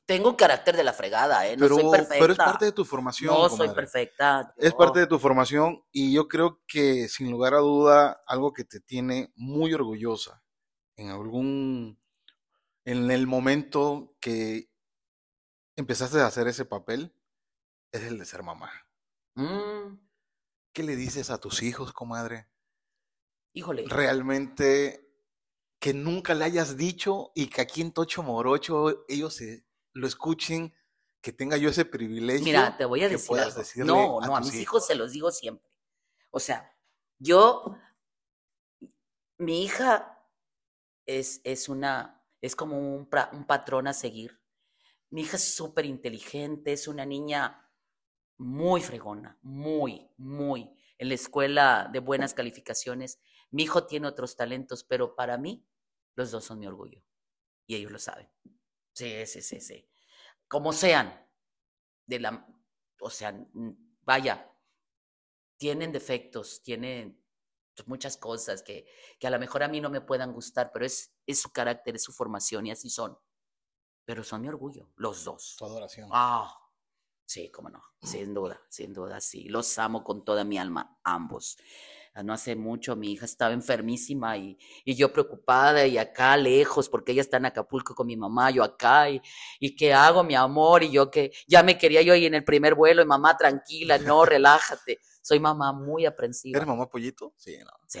tengo 0.06 0.28
un 0.28 0.36
carácter 0.36 0.76
de 0.76 0.84
la 0.84 0.92
fregada, 0.92 1.46
¿eh? 1.46 1.56
No 1.56 1.68
soy 1.68 1.90
perfecta. 1.90 2.16
Pero 2.18 2.32
es 2.32 2.38
parte 2.38 2.64
de 2.66 2.72
tu 2.72 2.84
formación. 2.84 3.32
No 3.32 3.48
soy 3.48 3.68
perfecta. 3.70 4.52
Es 4.56 4.74
parte 4.74 5.00
de 5.00 5.06
tu 5.06 5.18
formación 5.18 5.82
y 5.92 6.12
yo 6.12 6.28
creo 6.28 6.60
que 6.66 7.08
sin 7.08 7.30
lugar 7.30 7.54
a 7.54 7.58
duda 7.58 8.22
algo 8.26 8.52
que 8.52 8.64
te 8.64 8.80
tiene 8.80 9.32
muy 9.36 9.72
orgullosa 9.72 10.42
en 10.96 11.10
algún, 11.10 11.98
en 12.84 13.10
el 13.10 13.26
momento 13.26 14.14
que 14.20 14.68
empezaste 15.76 16.20
a 16.20 16.26
hacer 16.26 16.48
ese 16.48 16.64
papel, 16.64 17.14
es 17.92 18.02
el 18.02 18.18
de 18.18 18.26
ser 18.26 18.42
mamá. 18.42 18.70
Mm. 19.34 19.98
¿Qué 20.72 20.82
le 20.82 20.96
dices 20.96 21.30
a 21.30 21.38
tus 21.38 21.62
hijos, 21.62 21.92
comadre? 21.92 22.48
Híjole. 23.52 23.84
Realmente 23.86 25.02
que 25.78 25.92
nunca 25.92 26.34
le 26.34 26.44
hayas 26.44 26.76
dicho 26.76 27.32
y 27.34 27.48
que 27.48 27.60
aquí 27.60 27.80
en 27.80 27.92
Tocho 27.92 28.22
Morocho 28.22 29.04
ellos 29.08 29.34
se 29.34 29.66
lo 29.92 30.06
escuchen, 30.06 30.72
que 31.20 31.32
tenga 31.32 31.56
yo 31.56 31.70
ese 31.70 31.84
privilegio. 31.84 32.44
Mira, 32.44 32.76
te 32.76 32.84
voy 32.84 33.02
a 33.02 33.08
decir. 33.08 33.84
no, 33.84 34.20
no, 34.20 34.36
a 34.36 34.40
mis 34.40 34.54
hijos. 34.54 34.86
se 34.86 34.94
los 34.94 35.12
digo 35.12 35.30
siempre. 35.30 35.70
O 36.30 36.40
sea, 36.40 36.76
yo, 37.18 37.76
mi 39.38 39.64
hija 39.64 40.24
es, 41.04 41.40
es 41.44 41.68
una, 41.68 42.24
es 42.40 42.56
como 42.56 42.78
un, 42.78 43.08
un 43.32 43.46
patrón 43.46 43.86
a 43.86 43.92
seguir. 43.92 44.40
Mi 45.10 45.22
hija 45.22 45.36
es 45.36 45.54
súper 45.54 45.84
inteligente, 45.84 46.72
es 46.72 46.88
una 46.88 47.04
niña 47.04 47.61
muy 48.38 48.80
fregona, 48.80 49.38
muy, 49.42 50.10
muy. 50.16 50.76
En 50.98 51.08
la 51.08 51.14
escuela 51.14 51.88
de 51.92 52.00
buenas 52.00 52.34
calificaciones. 52.34 53.20
Mi 53.50 53.64
hijo 53.64 53.86
tiene 53.86 54.06
otros 54.06 54.36
talentos, 54.36 54.84
pero 54.84 55.14
para 55.14 55.36
mí, 55.38 55.66
los 56.14 56.30
dos 56.30 56.44
son 56.44 56.58
mi 56.58 56.66
orgullo. 56.66 57.02
Y 57.66 57.76
ellos 57.76 57.92
lo 57.92 57.98
saben. 57.98 58.30
Sí, 58.92 59.26
sí, 59.26 59.42
sí, 59.42 59.60
sí. 59.60 59.88
Como 60.48 60.72
sean, 60.72 61.26
de 62.06 62.20
la, 62.20 62.46
o 63.00 63.10
sea, 63.10 63.34
vaya, 64.02 64.50
tienen 65.56 65.92
defectos, 65.92 66.62
tienen 66.62 67.22
muchas 67.86 68.16
cosas 68.16 68.62
que, 68.62 68.86
que 69.18 69.26
a 69.26 69.30
lo 69.30 69.38
mejor 69.38 69.62
a 69.62 69.68
mí 69.68 69.80
no 69.80 69.90
me 69.90 70.00
puedan 70.00 70.32
gustar, 70.32 70.70
pero 70.72 70.84
es, 70.84 71.14
es 71.26 71.40
su 71.40 71.50
carácter, 71.50 71.96
es 71.96 72.02
su 72.02 72.12
formación 72.12 72.66
y 72.66 72.70
así 72.70 72.90
son. 72.90 73.18
Pero 74.04 74.24
son 74.24 74.42
mi 74.42 74.48
orgullo, 74.48 74.90
los 74.96 75.24
dos. 75.24 75.56
Tu 75.56 75.64
adoración. 75.64 76.08
Ah, 76.12 76.52
sí, 77.24 77.50
cómo 77.50 77.68
no, 77.68 77.82
sin 78.02 78.34
duda, 78.34 78.60
sin 78.68 78.92
duda, 78.92 79.20
sí. 79.20 79.48
Los 79.48 79.78
amo 79.78 80.02
con 80.04 80.24
toda 80.24 80.44
mi 80.44 80.58
alma, 80.58 80.98
ambos. 81.04 81.58
Ah, 82.14 82.22
no 82.22 82.34
hace 82.34 82.54
mucho 82.56 82.94
mi 82.94 83.12
hija 83.12 83.24
estaba 83.24 83.54
enfermísima 83.54 84.36
y, 84.36 84.58
y, 84.84 84.94
yo 84.94 85.10
preocupada 85.14 85.86
y 85.86 85.96
acá 85.96 86.36
lejos 86.36 86.90
porque 86.90 87.12
ella 87.12 87.22
está 87.22 87.38
en 87.38 87.46
Acapulco 87.46 87.94
con 87.94 88.06
mi 88.06 88.18
mamá, 88.18 88.50
yo 88.50 88.62
acá 88.62 89.08
y, 89.08 89.22
y 89.58 89.74
qué 89.74 89.94
hago 89.94 90.22
mi 90.22 90.34
amor 90.34 90.82
y 90.82 90.90
yo 90.90 91.10
que 91.10 91.32
ya 91.46 91.62
me 91.62 91.78
quería 91.78 92.02
yo 92.02 92.14
ir 92.14 92.26
en 92.26 92.34
el 92.34 92.44
primer 92.44 92.74
vuelo 92.74 93.00
y 93.00 93.06
mamá 93.06 93.36
tranquila, 93.38 93.96
no, 93.96 94.26
relájate. 94.26 94.98
Soy 95.22 95.40
mamá 95.40 95.72
muy 95.72 96.04
aprensiva. 96.04 96.58
¿Eres 96.58 96.68
mamá 96.68 96.90
pollito? 96.90 97.32
Sí, 97.36 97.56
no. 97.64 97.70
Sí, 97.86 98.00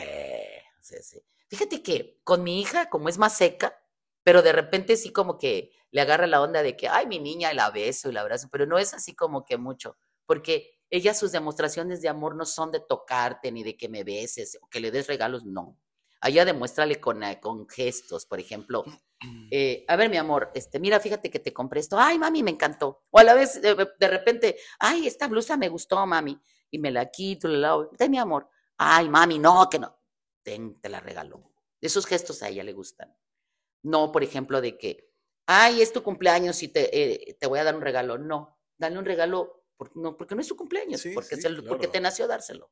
sí, 0.82 0.96
sí. 1.00 1.22
Fíjate 1.48 1.82
que 1.82 2.20
con 2.24 2.42
mi 2.42 2.60
hija, 2.60 2.90
como 2.90 3.08
es 3.08 3.16
más 3.16 3.36
seca, 3.36 3.81
pero 4.22 4.42
de 4.42 4.52
repente 4.52 4.96
sí 4.96 5.12
como 5.12 5.38
que 5.38 5.70
le 5.90 6.00
agarra 6.00 6.26
la 6.26 6.40
onda 6.40 6.62
de 6.62 6.76
que, 6.76 6.88
ay, 6.88 7.06
mi 7.06 7.18
niña, 7.18 7.52
la 7.54 7.70
beso 7.70 8.08
y 8.08 8.12
la 8.12 8.22
abrazo, 8.22 8.48
pero 8.50 8.66
no 8.66 8.78
es 8.78 8.94
así 8.94 9.14
como 9.14 9.44
que 9.44 9.56
mucho, 9.58 9.96
porque 10.26 10.78
ella 10.90 11.14
sus 11.14 11.32
demostraciones 11.32 12.02
de 12.02 12.08
amor 12.08 12.36
no 12.36 12.44
son 12.44 12.70
de 12.70 12.80
tocarte 12.80 13.50
ni 13.50 13.62
de 13.62 13.76
que 13.76 13.88
me 13.88 14.04
beses 14.04 14.58
o 14.60 14.68
que 14.68 14.80
le 14.80 14.90
des 14.90 15.06
regalos, 15.06 15.44
no. 15.44 15.78
Allá 16.20 16.44
demuéstrale 16.44 17.00
con, 17.00 17.22
eh, 17.24 17.40
con 17.40 17.68
gestos, 17.68 18.26
por 18.26 18.40
ejemplo. 18.40 18.84
Eh, 19.52 19.84
a 19.86 19.94
ver, 19.94 20.10
mi 20.10 20.16
amor, 20.16 20.50
este, 20.52 20.80
mira, 20.80 20.98
fíjate 20.98 21.30
que 21.30 21.38
te 21.38 21.52
compré 21.52 21.78
esto. 21.78 21.96
Ay, 21.96 22.18
mami, 22.18 22.42
me 22.42 22.50
encantó. 22.50 23.04
O 23.10 23.20
a 23.20 23.22
la 23.22 23.34
vez, 23.34 23.62
de, 23.62 24.08
repente, 24.08 24.56
ay, 24.80 25.06
esta 25.06 25.28
blusa 25.28 25.56
me 25.56 25.68
gustó, 25.68 26.04
mami. 26.04 26.36
Y 26.72 26.80
me 26.80 26.90
la 26.90 27.08
quito, 27.08 27.46
la 27.46 27.58
lavo. 27.58 27.88
Ten, 27.90 28.10
mi 28.10 28.18
amor. 28.18 28.48
Ay, 28.78 29.08
mami, 29.08 29.38
no, 29.38 29.68
que 29.70 29.78
no. 29.78 29.96
Ten, 30.42 30.80
te 30.80 30.88
la 30.88 30.98
regaló. 30.98 31.52
Esos 31.80 32.04
gestos 32.04 32.42
a 32.42 32.48
ella 32.48 32.64
le 32.64 32.72
gustan. 32.72 33.14
No, 33.82 34.12
por 34.12 34.22
ejemplo, 34.22 34.60
de 34.60 34.78
que, 34.78 35.12
ay, 35.46 35.82
es 35.82 35.92
tu 35.92 36.02
cumpleaños 36.02 36.62
y 36.62 36.68
te, 36.68 37.30
eh, 37.30 37.36
te 37.38 37.46
voy 37.46 37.58
a 37.58 37.64
dar 37.64 37.74
un 37.74 37.82
regalo. 37.82 38.18
No, 38.18 38.60
dale 38.78 38.98
un 38.98 39.04
regalo 39.04 39.64
porque 39.76 39.98
no, 39.98 40.16
porque 40.16 40.34
no 40.34 40.40
es 40.40 40.46
su 40.46 40.56
cumpleaños, 40.56 41.02
porque, 41.14 41.36
porque 41.66 41.88
te 41.88 42.00
nació 42.00 42.28
dárselo. 42.28 42.70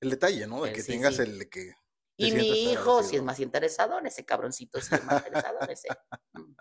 El 0.00 0.10
detalle, 0.10 0.46
¿no? 0.46 0.62
De 0.62 0.72
que 0.72 0.82
tengas 0.82 1.18
el 1.18 1.48
que. 1.48 1.74
Y 2.18 2.32
mi 2.32 2.70
hijo, 2.70 3.02
si 3.02 3.16
es 3.16 3.22
más 3.22 3.40
interesado 3.40 3.98
en 3.98 4.06
ese 4.06 4.24
cabroncito, 4.24 4.80
si 4.80 4.94
es 4.94 5.04
más 5.04 5.22
interesado 5.24 5.58
en 5.62 5.70
ese. 5.70 5.88
Mm. 6.32 6.54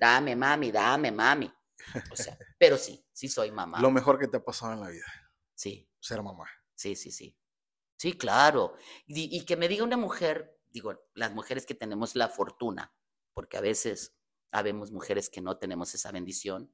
Dame, 0.00 0.34
mami, 0.34 0.72
dame, 0.72 1.12
mami. 1.12 1.52
O 2.10 2.16
sea, 2.16 2.36
pero 2.58 2.76
sí, 2.76 3.06
sí 3.12 3.28
soy 3.28 3.52
mamá. 3.52 3.80
Lo 3.80 3.92
mejor 3.92 4.18
que 4.18 4.26
te 4.26 4.38
ha 4.38 4.44
pasado 4.44 4.72
en 4.72 4.80
la 4.80 4.88
vida. 4.88 5.06
Sí. 5.54 5.88
Ser 6.00 6.22
mamá. 6.22 6.50
Sí, 6.74 6.96
sí, 6.96 7.12
sí. 7.12 7.36
Sí, 7.96 8.18
claro. 8.18 8.74
Y, 9.06 9.36
y 9.36 9.44
que 9.44 9.56
me 9.56 9.68
diga 9.68 9.84
una 9.84 9.96
mujer, 9.96 10.55
digo, 10.70 10.94
las 11.14 11.34
mujeres 11.34 11.66
que 11.66 11.74
tenemos 11.74 12.14
la 12.16 12.28
fortuna, 12.28 12.94
porque 13.34 13.56
a 13.56 13.60
veces 13.60 14.14
habemos 14.50 14.92
mujeres 14.92 15.28
que 15.30 15.40
no 15.40 15.58
tenemos 15.58 15.94
esa 15.94 16.12
bendición, 16.12 16.72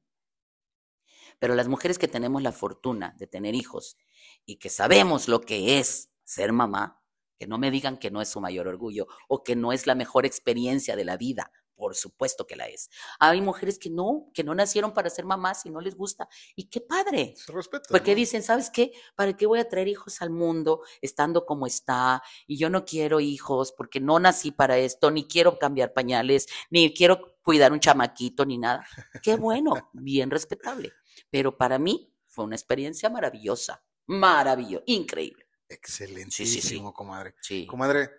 pero 1.39 1.55
las 1.55 1.69
mujeres 1.69 1.99
que 1.99 2.09
tenemos 2.09 2.43
la 2.43 2.53
fortuna 2.53 3.15
de 3.19 3.27
tener 3.27 3.55
hijos 3.55 3.97
y 4.45 4.57
que 4.57 4.69
sabemos 4.69 5.29
lo 5.29 5.41
que 5.41 5.79
es 5.79 6.11
ser 6.25 6.53
mamá, 6.53 7.03
que 7.39 7.47
no 7.47 7.59
me 7.59 7.71
digan 7.71 7.99
que 7.99 8.11
no 8.11 8.21
es 8.23 8.29
su 8.29 8.41
mayor 8.41 8.69
orgullo 8.69 9.07
o 9.29 9.43
que 9.43 9.57
no 9.57 9.73
es 9.73 9.87
la 9.87 9.95
mejor 9.95 10.27
experiencia 10.27 10.95
de 10.95 11.05
la 11.05 11.17
vida. 11.17 11.53
Por 11.75 11.95
supuesto 11.95 12.47
que 12.47 12.57
la 12.57 12.69
es. 12.69 12.91
Hay 13.19 13.41
mujeres 13.41 13.79
que 13.79 13.91
no, 13.91 14.31
que 14.33 14.45
no 14.45 14.55
nacieron 14.55 14.93
para 14.93 15.11
ser 15.11 15.25
mamás 15.25 15.67
y 15.67 15.71
no 15.71 15.81
les 15.81 15.97
gusta. 15.97 16.29
Y 16.55 16.65
qué 16.65 16.81
padre. 16.81 17.35
Se 17.37 17.51
respeta. 17.53 17.89
Porque 17.91 18.15
dicen, 18.15 18.43
¿sabes 18.43 18.71
qué? 18.71 18.93
¿Para 19.17 19.37
qué 19.37 19.47
voy 19.47 19.59
a 19.59 19.69
traer 19.69 19.89
hijos 19.89 20.23
al 20.23 20.31
mundo 20.31 20.83
estando 21.01 21.45
como 21.45 21.67
está? 21.67 22.23
Y 22.47 22.57
yo 22.59 22.71
no 22.71 22.85
quiero 22.85 23.21
hijos 23.21 23.73
porque 23.73 24.01
no 24.01 24.19
nací 24.21 24.53
para 24.53 24.79
esto, 24.79 25.11
ni 25.11 25.27
quiero 25.27 25.59
cambiar 25.59 25.93
pañales, 25.93 26.47
ni 26.71 26.93
quiero 26.95 27.39
cuidar 27.43 27.73
un 27.73 27.81
chamaquito, 27.81 28.45
ni 28.45 28.59
nada. 28.59 28.87
Qué 29.23 29.37
bueno, 29.37 29.73
bien 29.93 30.31
respetable. 30.31 30.93
Pero 31.31 31.57
para 31.57 31.79
mí 31.79 32.15
fue 32.27 32.45
una 32.45 32.57
experiencia 32.57 33.11
maravillosa. 33.11 33.83
Maravilloso, 34.07 34.85
increíble. 34.87 35.47
Excelentísimo, 35.69 36.93
comadre. 36.93 37.35
Sí. 37.41 37.67
Comadre, 37.67 38.11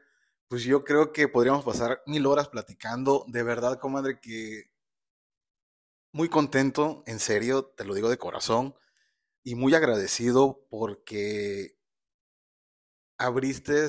pues 0.54 0.66
yo 0.66 0.84
creo 0.84 1.12
que 1.12 1.28
podríamos 1.28 1.66
pasar 1.66 2.04
mil 2.06 2.28
horas 2.28 2.48
platicando. 2.48 3.26
De 3.28 3.42
verdad, 3.42 3.80
comadre, 3.80 4.20
que 4.20 4.70
muy 6.12 6.30
contento, 6.30 7.02
en 7.08 7.20
serio, 7.20 7.74
te 7.76 7.84
lo 7.84 7.96
digo 7.96 8.08
de 8.08 8.20
corazón, 8.20 8.76
y 9.44 9.56
muy 9.56 9.74
agradecido 9.74 10.68
porque 10.70 11.76
abriste 13.18 13.88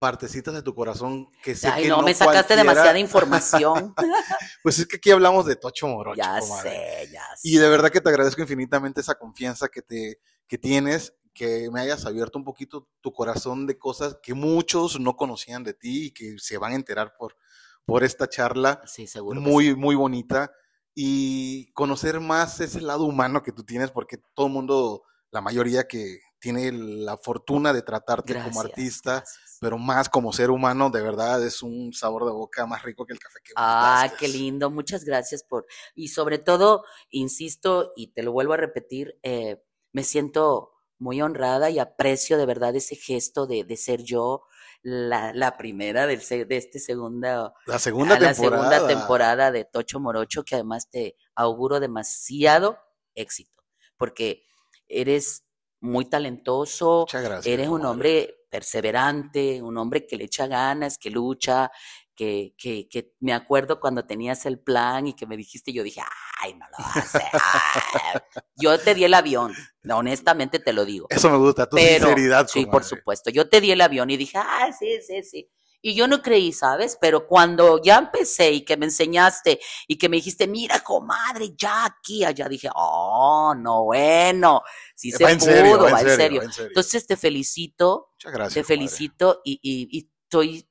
partecitas 0.00 0.54
de 0.54 0.62
tu 0.62 0.74
corazón 0.74 1.30
que 1.40 1.54
sé 1.54 1.68
Ay, 1.68 1.84
que 1.84 1.88
no, 1.88 2.02
me 2.02 2.12
sacaste 2.12 2.56
demasiada 2.56 2.98
información. 2.98 3.94
pues 4.64 4.80
es 4.80 4.88
que 4.88 4.96
aquí 4.96 5.12
hablamos 5.12 5.46
de 5.46 5.54
Tocho 5.54 5.86
Morocho. 5.86 6.16
Ya 6.16 6.40
sé, 6.40 7.08
ya 7.12 7.22
sé. 7.36 7.48
Y 7.48 7.58
de 7.58 7.68
verdad 7.68 7.92
que 7.92 8.00
te 8.00 8.08
agradezco 8.08 8.42
infinitamente 8.42 9.02
esa 9.02 9.14
confianza 9.14 9.68
que, 9.68 9.82
te, 9.82 10.18
que 10.48 10.58
tienes 10.58 11.14
que 11.36 11.70
me 11.70 11.82
hayas 11.82 12.06
abierto 12.06 12.38
un 12.38 12.44
poquito 12.44 12.88
tu 13.02 13.12
corazón 13.12 13.66
de 13.66 13.78
cosas 13.78 14.16
que 14.22 14.32
muchos 14.32 14.98
no 14.98 15.16
conocían 15.16 15.62
de 15.62 15.74
ti 15.74 16.06
y 16.06 16.10
que 16.10 16.36
se 16.38 16.56
van 16.56 16.72
a 16.72 16.76
enterar 16.76 17.12
por, 17.16 17.36
por 17.84 18.02
esta 18.02 18.26
charla 18.26 18.80
sí, 18.86 19.06
seguro 19.06 19.40
muy, 19.40 19.76
muy 19.76 19.94
bonita. 19.94 20.50
Y 20.94 21.70
conocer 21.72 22.20
más 22.20 22.58
ese 22.60 22.80
lado 22.80 23.04
humano 23.04 23.42
que 23.42 23.52
tú 23.52 23.64
tienes 23.64 23.90
porque 23.90 24.16
todo 24.32 24.46
el 24.46 24.52
mundo, 24.54 25.02
la 25.30 25.42
mayoría 25.42 25.86
que 25.86 26.20
tiene 26.38 26.72
la 26.72 27.18
fortuna 27.18 27.74
de 27.74 27.82
tratarte 27.82 28.42
como 28.42 28.62
artista, 28.62 29.22
pero 29.60 29.76
más 29.76 30.08
como 30.08 30.32
ser 30.32 30.50
humano, 30.50 30.88
de 30.88 31.02
verdad 31.02 31.44
es 31.44 31.62
un 31.62 31.92
sabor 31.92 32.24
de 32.24 32.30
boca 32.30 32.66
más 32.66 32.82
rico 32.82 33.04
que 33.04 33.12
el 33.12 33.18
café 33.18 33.40
que 33.44 33.52
Ah, 33.56 34.10
qué 34.18 34.26
lindo, 34.26 34.70
muchas 34.70 35.04
gracias 35.04 35.42
por, 35.42 35.66
y 35.94 36.08
sobre 36.08 36.38
todo, 36.38 36.84
insisto, 37.10 37.92
y 37.94 38.08
te 38.12 38.22
lo 38.22 38.32
vuelvo 38.32 38.54
a 38.54 38.58
repetir, 38.58 39.18
eh, 39.22 39.62
me 39.92 40.02
siento 40.02 40.75
muy 40.98 41.20
honrada 41.22 41.70
y 41.70 41.78
aprecio 41.78 42.38
de 42.38 42.46
verdad 42.46 42.74
ese 42.74 42.96
gesto 42.96 43.46
de, 43.46 43.64
de 43.64 43.76
ser 43.76 44.02
yo 44.02 44.42
la, 44.82 45.32
la 45.32 45.56
primera 45.56 46.06
del, 46.06 46.20
de 46.20 46.56
este 46.56 46.78
segunda, 46.78 47.52
la 47.66 47.78
segunda, 47.78 48.18
temporada. 48.18 48.34
segunda 48.34 48.86
temporada 48.86 49.50
de 49.50 49.64
Tocho 49.64 49.98
Morocho, 50.00 50.44
que 50.44 50.54
además 50.54 50.88
te 50.90 51.16
auguro 51.34 51.80
demasiado 51.80 52.78
éxito, 53.14 53.64
porque 53.96 54.44
eres 54.88 55.44
muy 55.80 56.04
talentoso, 56.08 57.06
eres 57.44 57.68
un 57.68 57.84
hombre 57.84 58.34
perseverante, 58.50 59.60
un 59.60 59.76
hombre 59.76 60.06
que 60.06 60.16
le 60.16 60.24
echa 60.24 60.46
ganas, 60.46 60.98
que 60.98 61.10
lucha, 61.10 61.70
que, 62.16 62.54
que, 62.56 62.88
que, 62.88 63.12
me 63.20 63.32
acuerdo 63.32 63.78
cuando 63.78 64.06
tenías 64.06 64.46
el 64.46 64.58
plan 64.58 65.06
y 65.06 65.14
que 65.14 65.26
me 65.26 65.36
dijiste, 65.36 65.72
yo 65.72 65.82
dije, 65.82 66.00
ay, 66.40 66.54
no 66.54 66.66
lo 66.66 66.84
vas 66.84 66.96
a 66.96 67.00
hacer. 67.00 68.24
yo 68.56 68.78
te 68.80 68.94
di 68.94 69.04
el 69.04 69.14
avión, 69.14 69.54
honestamente 69.88 70.58
te 70.58 70.72
lo 70.72 70.84
digo. 70.84 71.06
Eso 71.10 71.30
me 71.30 71.36
gusta, 71.36 71.68
tu 71.68 71.76
sinceridad. 71.76 72.48
Sí, 72.48 72.66
por 72.66 72.82
supuesto. 72.82 73.30
Yo 73.30 73.48
te 73.48 73.60
di 73.60 73.70
el 73.70 73.80
avión 73.80 74.10
y 74.10 74.16
dije, 74.16 74.38
ah, 74.38 74.70
sí, 74.76 74.98
sí, 75.06 75.22
sí. 75.22 75.50
Y 75.82 75.94
yo 75.94 76.08
no 76.08 76.22
creí, 76.22 76.52
¿sabes? 76.52 76.98
Pero 77.00 77.28
cuando 77.28 77.80
ya 77.80 77.98
empecé 77.98 78.50
y 78.50 78.64
que 78.64 78.76
me 78.76 78.86
enseñaste 78.86 79.60
y 79.86 79.98
que 79.98 80.08
me 80.08 80.16
dijiste, 80.16 80.48
mira, 80.48 80.80
comadre, 80.80 81.54
ya 81.56 81.84
aquí, 81.84 82.24
allá, 82.24 82.48
dije, 82.48 82.68
oh, 82.74 83.54
no, 83.56 83.84
bueno, 83.84 84.62
sí 84.96 85.12
se 85.12 85.18
pudo, 85.18 85.84
va, 85.84 86.00
en, 86.00 86.08
serio, 86.08 86.42
Entonces 86.58 87.06
te 87.06 87.16
felicito. 87.16 88.08
Muchas 88.14 88.32
gracias. 88.32 88.54
Te 88.54 88.64
felicito 88.64 89.42
y, 89.44 89.60
y, 89.62 89.98
y 89.98 90.10
estoy 90.24 90.66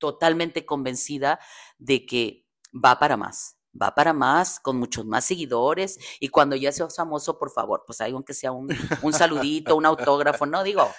totalmente 0.00 0.66
convencida 0.66 1.38
de 1.78 2.04
que 2.04 2.48
va 2.72 2.98
para 2.98 3.16
más, 3.16 3.56
va 3.80 3.94
para 3.94 4.12
más, 4.12 4.58
con 4.58 4.76
muchos 4.76 5.06
más 5.06 5.24
seguidores. 5.24 5.98
Y 6.18 6.28
cuando 6.28 6.56
ya 6.56 6.72
seas 6.72 6.96
famoso, 6.96 7.38
por 7.38 7.52
favor, 7.52 7.84
pues 7.86 8.00
hay 8.00 8.12
aunque 8.12 8.34
sea 8.34 8.50
un, 8.50 8.68
un 9.02 9.12
saludito, 9.12 9.76
un 9.76 9.86
autógrafo, 9.86 10.46
no 10.46 10.64
digo. 10.64 10.90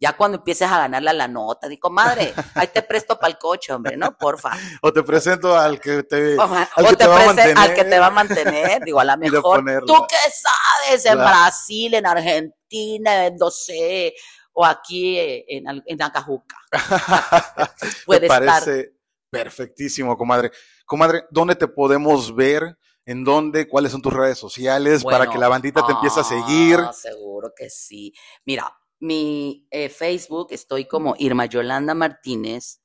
Ya 0.00 0.16
cuando 0.16 0.38
empieces 0.38 0.68
a 0.70 0.78
ganarla 0.78 1.12
la 1.12 1.28
nota, 1.28 1.68
digo, 1.68 1.88
madre, 1.88 2.34
ahí 2.54 2.66
te 2.66 2.82
presto 2.82 3.16
para 3.16 3.32
el 3.32 3.38
coche, 3.38 3.72
hombre, 3.72 3.96
¿no? 3.96 4.16
Porfa. 4.18 4.50
O 4.82 4.92
te 4.92 5.04
presento 5.04 5.56
al 5.56 5.80
que 5.80 6.02
te, 6.02 6.36
al 6.36 6.88
que 6.88 6.96
te, 6.96 7.06
mantener. 7.06 7.58
Al 7.58 7.74
que 7.74 7.84
te 7.84 7.98
va 8.00 8.06
a 8.06 8.10
mantener, 8.10 8.82
digo, 8.84 8.98
a 8.98 9.04
lo 9.04 9.16
mejor. 9.18 9.64
¿Tú 9.86 9.94
qué 10.08 10.16
sabes? 10.30 11.06
En 11.06 11.16
Brasil, 11.16 11.94
en 11.94 12.06
Argentina, 12.06 13.30
no 13.38 13.50
sé, 13.50 14.14
o 14.54 14.64
aquí 14.64 15.18
en, 15.18 15.82
en 15.84 16.02
Acajuca. 16.02 16.56
Puede 18.06 18.26
parece 18.26 18.94
perfectísimo, 19.30 20.16
comadre. 20.16 20.50
Comadre, 20.86 21.24
¿dónde 21.30 21.56
te 21.56 21.68
podemos 21.68 22.34
ver? 22.34 22.78
¿En 23.04 23.22
dónde? 23.24 23.68
¿Cuáles 23.68 23.92
son 23.92 24.00
tus 24.00 24.12
redes 24.12 24.38
sociales 24.38 25.04
para 25.04 25.28
que 25.28 25.38
la 25.38 25.48
bandita 25.48 25.84
te 25.86 25.92
empiece 25.92 26.20
a 26.20 26.24
seguir? 26.24 26.78
Ah, 26.80 26.92
seguro 26.92 27.52
que 27.54 27.68
sí. 27.68 28.14
Mira, 28.46 28.74
mi 29.00 29.66
eh, 29.70 29.90
Facebook 29.90 30.48
estoy 30.50 30.86
como 30.86 31.14
Irma 31.18 31.46
Yolanda 31.46 31.94
Martínez. 31.94 32.80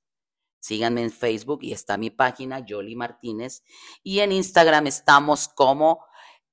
Síganme 0.59 1.03
en 1.03 1.11
Facebook 1.11 1.59
y 1.61 1.71
está 1.71 1.97
mi 1.97 2.09
página, 2.09 2.59
Yoli 2.59 2.95
Martínez. 2.95 3.63
Y 4.03 4.19
en 4.19 4.33
Instagram 4.33 4.87
estamos 4.87 5.47
como 5.47 6.03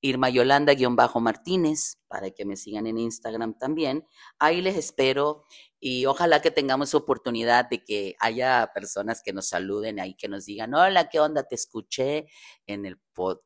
Irma 0.01 0.29
Yolanda-Martínez, 0.29 1.99
para 2.09 2.31
que 2.31 2.45
me 2.45 2.57
sigan 2.57 2.87
en 2.87 2.99
Instagram 2.99 3.59
también. 3.59 4.07
Ahí 4.39 4.61
les 4.61 4.77
espero 4.77 5.45
y 5.81 6.07
ojalá 6.07 6.41
que 6.43 6.51
tengamos 6.51 6.95
oportunidad 6.95 7.69
de 7.69 7.83
que 7.83 8.17
haya 8.21 8.71
personas 8.75 9.23
que 9.25 9.33
nos 9.33 9.49
saluden 9.49 10.01
ahí, 10.01 10.15
que 10.15 10.29
nos 10.29 10.47
digan, 10.47 10.75
hola, 10.75 11.09
¿qué 11.09 11.21
onda? 11.21 11.45
Te 11.45 11.55
escuché 11.55 12.27
en 12.67 12.87
el 12.87 12.99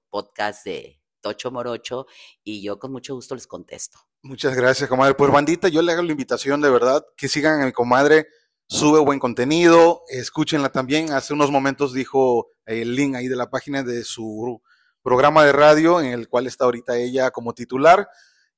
podcast 0.08 0.64
de 0.64 1.00
Tocho 1.20 1.50
Morocho 1.50 2.06
y 2.42 2.62
yo 2.62 2.78
con 2.78 2.92
mucho 2.92 3.14
gusto 3.14 3.34
les 3.34 3.46
contesto. 3.46 3.98
Muchas 4.22 4.54
gracias, 4.54 4.88
comadre. 4.88 5.14
Pues 5.14 5.32
bandita, 5.32 5.68
yo 5.68 5.82
le 5.82 5.92
hago 5.92 6.02
la 6.02 6.12
invitación 6.12 6.60
de 6.60 6.70
verdad 6.70 7.04
que 7.16 7.28
sigan 7.28 7.62
a 7.62 7.66
mi 7.66 7.72
comadre, 7.72 8.26
sube 8.66 9.00
buen 9.00 9.18
contenido, 9.18 10.02
escúchenla 10.08 10.70
también. 10.70 11.12
Hace 11.12 11.32
unos 11.32 11.50
momentos 11.50 11.94
dijo 11.94 12.48
el 12.66 12.94
link 12.94 13.14
ahí 13.16 13.28
de 13.28 13.36
la 13.36 13.50
página 13.50 13.82
de 13.82 14.04
su 14.04 14.60
programa 15.02 15.44
de 15.44 15.52
radio 15.52 16.00
en 16.00 16.12
el 16.12 16.28
cual 16.28 16.46
está 16.46 16.64
ahorita 16.64 16.96
ella 16.96 17.30
como 17.30 17.54
titular. 17.54 18.08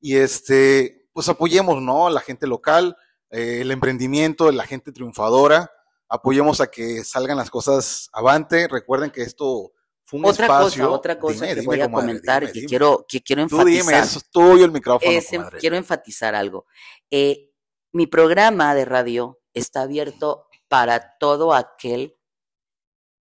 Y 0.00 0.16
este, 0.16 1.08
pues 1.12 1.28
apoyemos, 1.28 1.80
¿no? 1.80 2.06
A 2.06 2.10
la 2.10 2.20
gente 2.20 2.46
local, 2.46 2.96
eh, 3.30 3.58
el 3.60 3.70
emprendimiento, 3.70 4.50
la 4.50 4.66
gente 4.66 4.92
triunfadora. 4.92 5.70
Apoyemos 6.08 6.60
a 6.60 6.70
que 6.70 7.04
salgan 7.04 7.36
las 7.36 7.50
cosas 7.50 8.08
avante. 8.12 8.68
Recuerden 8.68 9.10
que 9.10 9.22
esto 9.22 9.72
fue 10.04 10.20
un 10.20 10.26
otra 10.26 10.46
espacio. 10.46 10.84
Cosa, 10.84 10.96
otra 10.96 11.18
cosa 11.18 11.54
que 11.54 11.60
voy 11.62 11.80
a 11.80 11.90
comentar 11.90 12.44
y 12.44 12.52
que 12.52 12.64
quiero, 12.66 13.04
que 13.08 13.22
quiero 13.22 13.42
enfatizar. 13.42 13.64
Tú 13.64 13.90
dime, 13.90 13.98
es 13.98 14.30
tuyo 14.30 14.64
el 14.64 14.72
micrófono. 14.72 15.18
quiero 15.58 15.76
enfatizar 15.76 16.34
algo. 16.34 16.66
Eh, 17.10 17.50
mi 17.92 18.06
programa 18.06 18.74
de 18.74 18.84
radio 18.84 19.40
está 19.54 19.82
abierto 19.82 20.48
para 20.68 21.16
todo 21.18 21.54
aquel 21.54 22.16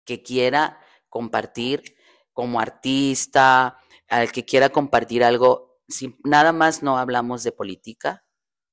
que 0.06 0.24
quiera 0.24 0.80
compartir 1.10 1.96
como 2.40 2.62
artista, 2.62 3.78
al 4.08 4.32
que 4.32 4.46
quiera 4.46 4.70
compartir 4.70 5.26
algo, 5.26 5.82
si, 5.90 6.16
nada 6.24 6.54
más 6.54 6.82
no 6.82 6.98
hablamos 6.98 7.44
de 7.44 7.52
política, 7.52 8.26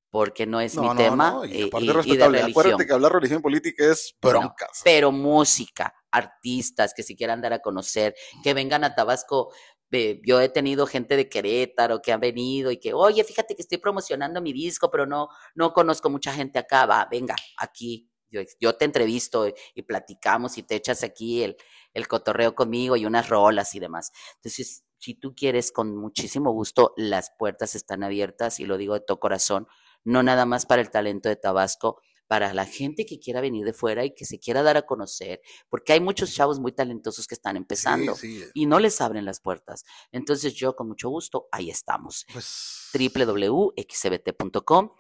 porque 0.08 0.46
no 0.46 0.60
es 0.60 0.78
mi 0.78 0.88
tema. 0.94 1.40
Y, 1.48 1.62
eh, 1.62 1.70
y, 2.04 2.16
de 2.16 2.42
Acuérdate 2.42 2.86
que 2.86 2.92
hablar 2.92 3.14
religión 3.14 3.40
y 3.40 3.42
política 3.42 3.90
es 3.90 4.14
broncas. 4.22 4.82
pero 4.84 5.10
música, 5.10 5.92
artistas 6.12 6.94
que 6.94 7.02
se 7.02 7.16
quieran 7.16 7.40
dar 7.40 7.54
a 7.54 7.58
conocer, 7.58 8.14
que 8.44 8.54
vengan 8.54 8.84
a 8.84 8.94
Tabasco. 8.94 9.52
yo 9.90 10.40
he 10.40 10.48
tenido 10.48 10.86
gente 10.86 11.16
de 11.16 11.28
Querétaro 11.28 12.00
que 12.00 12.12
ha 12.12 12.18
venido 12.18 12.70
y 12.70 12.76
que, 12.76 12.94
oye, 12.94 13.24
fíjate 13.24 13.56
que 13.56 13.62
estoy 13.62 13.78
promocionando 13.78 14.40
mi 14.40 14.52
disco, 14.52 14.92
pero 14.92 15.06
no, 15.06 15.28
no 15.56 15.72
conozco 15.72 16.08
mucha 16.08 16.32
gente 16.32 16.60
acá. 16.60 16.86
Va, 16.86 17.08
venga, 17.10 17.34
aquí. 17.58 18.08
Yo, 18.28 18.42
yo 18.60 18.76
te 18.76 18.84
entrevisto 18.84 19.52
y 19.74 19.82
platicamos 19.82 20.56
y 20.58 20.62
te 20.62 20.74
echas 20.76 21.02
aquí 21.02 21.42
el, 21.42 21.56
el 21.96 22.06
cotorreo 22.08 22.54
conmigo 22.54 22.96
y 22.96 23.06
unas 23.06 23.28
rolas 23.30 23.74
y 23.74 23.80
demás. 23.80 24.12
Entonces, 24.36 24.84
si 24.98 25.14
tú 25.14 25.34
quieres, 25.34 25.72
con 25.72 25.96
muchísimo 25.96 26.52
gusto, 26.52 26.92
las 26.96 27.32
puertas 27.38 27.74
están 27.74 28.04
abiertas 28.04 28.60
y 28.60 28.66
lo 28.66 28.76
digo 28.76 28.92
de 28.94 29.00
todo 29.00 29.18
corazón, 29.18 29.66
no 30.04 30.22
nada 30.22 30.44
más 30.44 30.66
para 30.66 30.82
el 30.82 30.90
talento 30.90 31.30
de 31.30 31.36
Tabasco, 31.36 32.02
para 32.26 32.52
la 32.52 32.66
gente 32.66 33.06
que 33.06 33.18
quiera 33.18 33.40
venir 33.40 33.64
de 33.64 33.72
fuera 33.72 34.04
y 34.04 34.14
que 34.14 34.26
se 34.26 34.38
quiera 34.38 34.62
dar 34.62 34.76
a 34.76 34.82
conocer, 34.82 35.40
porque 35.70 35.94
hay 35.94 36.00
muchos 36.00 36.34
chavos 36.34 36.60
muy 36.60 36.72
talentosos 36.72 37.26
que 37.26 37.34
están 37.34 37.56
empezando 37.56 38.14
y 38.52 38.66
no 38.66 38.78
les 38.78 39.00
abren 39.00 39.24
las 39.24 39.40
puertas. 39.40 39.84
Entonces 40.12 40.52
yo 40.54 40.76
con 40.76 40.88
mucho 40.88 41.08
gusto, 41.08 41.48
ahí 41.50 41.70
estamos. 41.70 42.26
Pues... 42.30 42.90
www.xbt.com, 42.92 44.90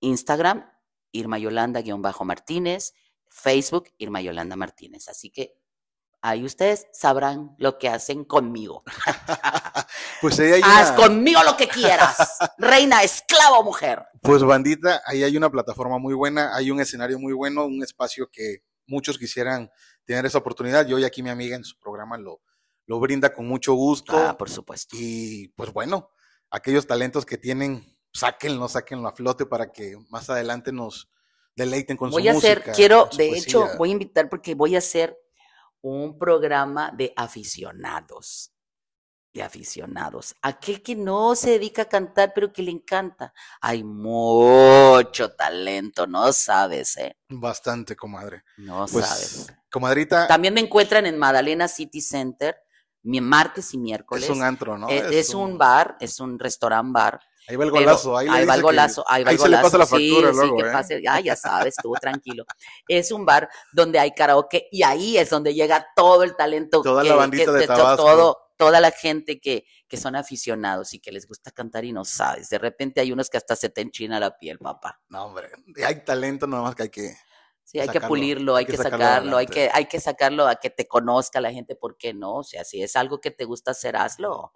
Instagram 0.00 0.64
Irma 1.12 1.38
Yolanda-Martínez, 1.38 2.94
Facebook 3.28 3.90
Irma 3.98 4.22
Yolanda 4.22 4.56
Martínez. 4.56 5.08
Así 5.08 5.30
que 5.30 5.65
ahí 6.22 6.44
ustedes 6.44 6.86
sabrán 6.92 7.54
lo 7.58 7.78
que 7.78 7.88
hacen 7.88 8.24
conmigo. 8.24 8.82
pues 10.20 10.38
ahí 10.40 10.52
hay 10.52 10.62
Haz 10.64 10.92
conmigo 10.92 11.40
lo 11.44 11.56
que 11.56 11.68
quieras, 11.68 12.16
reina, 12.58 13.02
esclavo, 13.02 13.62
mujer. 13.62 14.04
Pues 14.22 14.42
bandita, 14.42 15.02
ahí 15.06 15.22
hay 15.22 15.36
una 15.36 15.50
plataforma 15.50 15.98
muy 15.98 16.14
buena, 16.14 16.54
hay 16.54 16.70
un 16.70 16.80
escenario 16.80 17.18
muy 17.18 17.32
bueno, 17.32 17.66
un 17.66 17.82
espacio 17.82 18.28
que 18.30 18.62
muchos 18.86 19.18
quisieran 19.18 19.70
tener 20.04 20.26
esa 20.26 20.38
oportunidad. 20.38 20.86
Yo 20.86 20.98
y 20.98 21.04
aquí 21.04 21.22
mi 21.22 21.30
amiga 21.30 21.56
en 21.56 21.64
su 21.64 21.78
programa 21.78 22.16
lo, 22.16 22.40
lo 22.86 23.00
brinda 23.00 23.32
con 23.32 23.46
mucho 23.46 23.74
gusto. 23.74 24.16
Ah, 24.16 24.36
por 24.36 24.50
supuesto. 24.50 24.96
Y 24.98 25.48
pues 25.48 25.72
bueno, 25.72 26.10
aquellos 26.50 26.86
talentos 26.86 27.26
que 27.26 27.38
tienen, 27.38 27.84
sáquenlo, 28.12 28.68
sáquenlo 28.68 29.08
a 29.08 29.12
flote 29.12 29.46
para 29.46 29.72
que 29.72 29.96
más 30.08 30.30
adelante 30.30 30.72
nos 30.72 31.10
deleiten 31.54 31.96
con 31.96 32.10
voy 32.10 32.24
su 32.24 32.28
a 32.28 32.32
hacer, 32.32 32.62
Quiero, 32.74 33.08
de 33.16 33.30
hecho, 33.30 33.68
voy 33.78 33.88
a 33.88 33.92
invitar 33.92 34.28
porque 34.28 34.54
voy 34.54 34.74
a 34.74 34.78
hacer 34.78 35.18
un 35.88 36.18
programa 36.18 36.90
de 36.90 37.12
aficionados. 37.16 38.52
De 39.32 39.42
aficionados. 39.42 40.34
Aquel 40.42 40.82
que 40.82 40.96
no 40.96 41.34
se 41.36 41.50
dedica 41.50 41.82
a 41.82 41.88
cantar, 41.88 42.32
pero 42.34 42.52
que 42.52 42.62
le 42.62 42.70
encanta. 42.70 43.32
Hay 43.60 43.84
mucho 43.84 45.32
talento, 45.36 46.06
no 46.06 46.32
sabes, 46.32 46.96
¿eh? 46.96 47.16
Bastante, 47.28 47.94
comadre. 47.94 48.42
No 48.56 48.86
pues, 48.90 49.06
sabes. 49.06 49.52
Comadrita. 49.70 50.26
También 50.26 50.54
me 50.54 50.60
encuentran 50.60 51.06
en 51.06 51.18
Madalena 51.18 51.68
City 51.68 52.00
Center 52.00 52.56
martes 53.06 53.72
y 53.74 53.78
miércoles. 53.78 54.24
Es 54.24 54.30
un 54.30 54.42
antro, 54.42 54.76
¿no? 54.76 54.88
Eh, 54.88 55.18
es, 55.18 55.34
un... 55.34 55.56
bar, 55.56 55.96
es 56.00 56.20
un 56.20 56.38
restaurant 56.38 56.92
bar. 56.92 57.20
Ahí 57.48 57.56
va 57.56 57.64
el 57.64 57.70
golazo, 57.70 58.16
ahí, 58.16 58.26
ahí 58.28 58.44
va 58.44 58.54
el 58.54 58.62
golazo, 58.62 59.04
ahí 59.08 59.24
va 59.24 59.30
el 59.30 59.36
golazo. 59.36 59.44
se 59.44 59.56
le 59.56 59.62
pasa 59.62 59.78
la 59.78 59.86
factura 59.86 60.30
sí, 60.30 60.36
luego, 60.36 60.56
sí, 60.56 60.62
que 60.62 60.68
¿eh? 60.68 60.72
pase, 60.72 61.02
ah, 61.08 61.20
ya 61.20 61.36
sabes, 61.36 61.76
tú 61.80 61.92
tranquilo. 62.00 62.44
Es 62.88 63.12
un 63.12 63.24
bar 63.24 63.48
donde 63.72 63.98
hay 63.98 64.12
karaoke 64.12 64.68
y 64.70 64.82
ahí 64.82 65.16
es 65.16 65.30
donde 65.30 65.54
llega 65.54 65.86
todo 65.94 66.22
el 66.22 66.34
talento. 66.36 66.82
Toda 66.82 67.04
la 67.04 67.14
bandita 67.14 67.52
de 67.52 67.66
Tabasco. 67.66 68.04
Todo, 68.04 68.38
toda 68.56 68.80
la 68.80 68.90
gente 68.90 69.38
que, 69.38 69.64
que 69.86 69.96
son 69.96 70.16
aficionados 70.16 70.94
y 70.94 70.98
que 70.98 71.12
les 71.12 71.26
gusta 71.26 71.50
cantar 71.50 71.84
y 71.84 71.92
no 71.92 72.04
sabes. 72.04 72.48
De 72.48 72.58
repente 72.58 73.00
hay 73.00 73.12
unos 73.12 73.30
que 73.30 73.36
hasta 73.36 73.54
se 73.54 73.68
te 73.68 73.80
enchina 73.80 74.18
la 74.18 74.36
piel, 74.36 74.58
papá. 74.58 75.00
No, 75.08 75.26
hombre, 75.26 75.50
hay 75.84 76.04
talento 76.04 76.46
nada 76.46 76.62
más 76.62 76.74
que 76.74 76.84
hay 76.84 76.90
que 76.90 77.16
Sí, 77.66 77.80
hay 77.80 77.88
que 77.88 78.00
pulirlo, 78.00 78.54
hay, 78.54 78.64
que, 78.64 78.76
sacarlo, 78.76 79.36
hay 79.36 79.46
que, 79.46 79.68
hay 79.74 79.86
que 79.86 79.98
sacarlo 79.98 80.46
a 80.46 80.54
que 80.54 80.70
te 80.70 80.86
conozca 80.86 81.40
la 81.40 81.50
gente, 81.50 81.74
¿por 81.74 81.98
qué 81.98 82.14
no? 82.14 82.34
O 82.36 82.44
sea, 82.44 82.62
si 82.62 82.80
es 82.80 82.94
algo 82.94 83.20
que 83.20 83.32
te 83.32 83.44
gusta 83.44 83.72
hacer, 83.72 83.96
hazlo. 83.96 84.52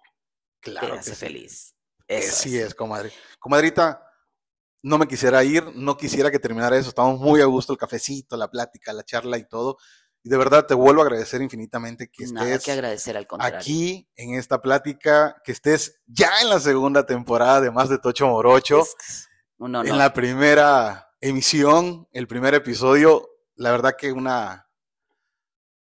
Claro. 0.61 0.93
Te 0.93 0.99
hace 0.99 1.15
feliz. 1.15 1.75
Eso 2.17 2.35
sí 2.35 2.57
es. 2.57 2.75
comadre. 2.75 3.11
Comadrita, 3.39 4.05
no 4.83 4.97
me 4.97 5.07
quisiera 5.07 5.43
ir, 5.43 5.63
no 5.75 5.97
quisiera 5.97 6.31
que 6.31 6.39
terminara 6.39 6.77
eso. 6.77 6.89
Estamos 6.89 7.19
muy 7.19 7.41
a 7.41 7.45
gusto, 7.45 7.73
el 7.73 7.79
cafecito, 7.79 8.35
la 8.37 8.49
plática, 8.49 8.93
la 8.93 9.03
charla 9.03 9.37
y 9.37 9.47
todo. 9.47 9.77
Y 10.23 10.29
de 10.29 10.37
verdad 10.37 10.67
te 10.67 10.73
vuelvo 10.73 11.01
a 11.01 11.05
agradecer 11.05 11.41
infinitamente 11.41 12.09
que 12.11 12.25
estés 12.25 12.63
que 12.63 12.71
agradecer, 12.71 13.17
al 13.17 13.27
aquí 13.39 14.07
en 14.15 14.35
esta 14.35 14.61
plática, 14.61 15.41
que 15.43 15.51
estés 15.51 15.99
ya 16.05 16.41
en 16.41 16.49
la 16.49 16.59
segunda 16.59 17.05
temporada 17.05 17.61
de 17.61 17.71
Más 17.71 17.89
de 17.89 17.97
Tocho 17.97 18.27
Morocho. 18.27 18.83
En 19.59 19.97
la 19.97 20.13
primera 20.13 21.09
emisión, 21.19 22.07
el 22.11 22.27
primer 22.27 22.53
episodio, 22.53 23.27
la 23.55 23.71
verdad 23.71 23.95
que 23.97 24.11
una, 24.11 24.67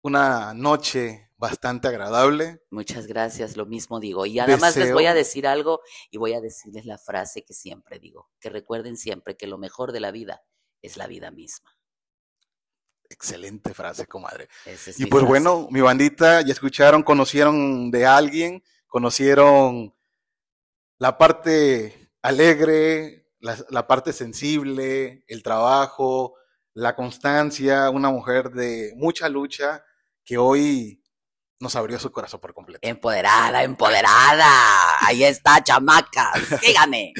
una 0.01 0.53
noche 0.53 1.31
bastante 1.43 1.89
agradable. 1.89 2.61
Muchas 2.71 3.05
gracias, 3.05 3.57
lo 3.57 3.65
mismo 3.65 3.99
digo. 3.99 4.25
Y 4.25 4.39
además 4.39 4.77
les 4.77 4.93
voy 4.93 5.07
a 5.07 5.13
decir 5.13 5.45
algo 5.45 5.81
y 6.09 6.17
voy 6.17 6.31
a 6.33 6.39
decirles 6.39 6.85
la 6.85 6.97
frase 6.97 7.43
que 7.43 7.53
siempre 7.53 7.99
digo, 7.99 8.29
que 8.39 8.49
recuerden 8.49 8.95
siempre 8.95 9.35
que 9.35 9.45
lo 9.45 9.57
mejor 9.57 9.91
de 9.91 9.99
la 9.99 10.11
vida 10.11 10.41
es 10.81 10.95
la 10.95 11.05
vida 11.05 11.31
misma. 11.31 11.77
Excelente 13.09 13.73
frase, 13.73 14.07
comadre. 14.07 14.47
y 14.97 15.05
pues 15.07 15.25
bueno, 15.25 15.67
mi 15.69 15.81
bandita, 15.81 16.39
ya 16.39 16.53
escucharon, 16.53 17.03
conocieron 17.03 17.91
de 17.91 18.05
alguien, 18.05 18.63
conocieron 18.87 19.93
la 20.97 21.17
parte 21.17 22.09
alegre, 22.21 23.27
la, 23.41 23.85
parte 23.85 24.13
sensible, 24.13 25.25
el 25.27 25.43
trabajo, 25.43 26.35
la 26.73 26.95
constancia, 26.95 27.89
una 27.89 28.09
mujer 28.09 28.51
de 28.51 28.93
mucha 28.95 29.27
lucha 29.27 29.83
que 30.23 30.37
hoy 30.37 31.02
nos 31.59 31.75
abrió 31.75 31.99
su 31.99 32.11
corazón 32.11 32.39
por 32.39 32.53
completo. 32.53 32.87
Empoderada, 32.87 33.63
empoderada. 33.63 34.49
Ahí 34.99 35.23
está, 35.23 35.63
chamaca. 35.63 36.31
Síganme. 36.61 37.13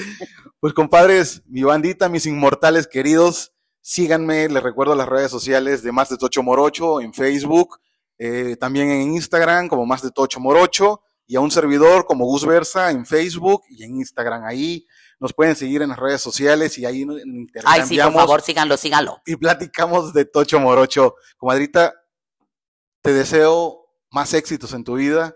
pues 0.59 0.73
compadres, 0.73 1.41
mi 1.45 1.63
bandita, 1.63 2.09
mis 2.09 2.25
inmortales 2.25 2.87
queridos, 2.87 3.53
síganme. 3.81 4.49
Les 4.49 4.63
recuerdo 4.63 4.95
las 4.95 5.07
redes 5.07 5.31
sociales 5.31 5.83
de 5.83 5.91
Más 5.91 6.09
de 6.09 6.17
Tocho 6.17 6.43
Morocho 6.43 7.01
en 7.01 7.13
Facebook, 7.13 7.79
eh, 8.17 8.55
también 8.59 8.89
en 8.89 9.13
Instagram 9.13 9.67
como 9.67 9.85
Más 9.85 10.01
de 10.01 10.11
Tocho 10.11 10.39
Morocho 10.39 11.01
y 11.25 11.35
a 11.35 11.39
un 11.39 11.51
servidor 11.51 12.05
como 12.05 12.25
Gus 12.25 12.45
Versa 12.45 12.91
en 12.91 13.05
Facebook 13.05 13.63
y 13.69 13.83
en 13.83 13.95
Instagram. 13.97 14.43
Ahí 14.43 14.85
nos 15.19 15.33
pueden 15.33 15.55
seguir 15.55 15.81
en 15.81 15.89
las 15.89 15.99
redes 15.99 16.21
sociales 16.21 16.77
y 16.77 16.85
ahí 16.85 17.01
intercambiamos. 17.01 17.65
Ay, 17.65 17.87
sí, 17.87 17.97
por 18.01 18.13
favor, 18.13 18.41
síganlo, 18.41 18.77
síganlo. 18.77 19.21
Y 19.25 19.37
platicamos 19.37 20.13
de 20.13 20.25
Tocho 20.25 20.59
Morocho. 20.59 21.15
Comadrita, 21.37 21.93
te 23.01 23.13
deseo 23.13 23.82
más 24.13 24.33
éxitos 24.33 24.73
en 24.73 24.83
tu 24.83 24.95
vida 24.95 25.35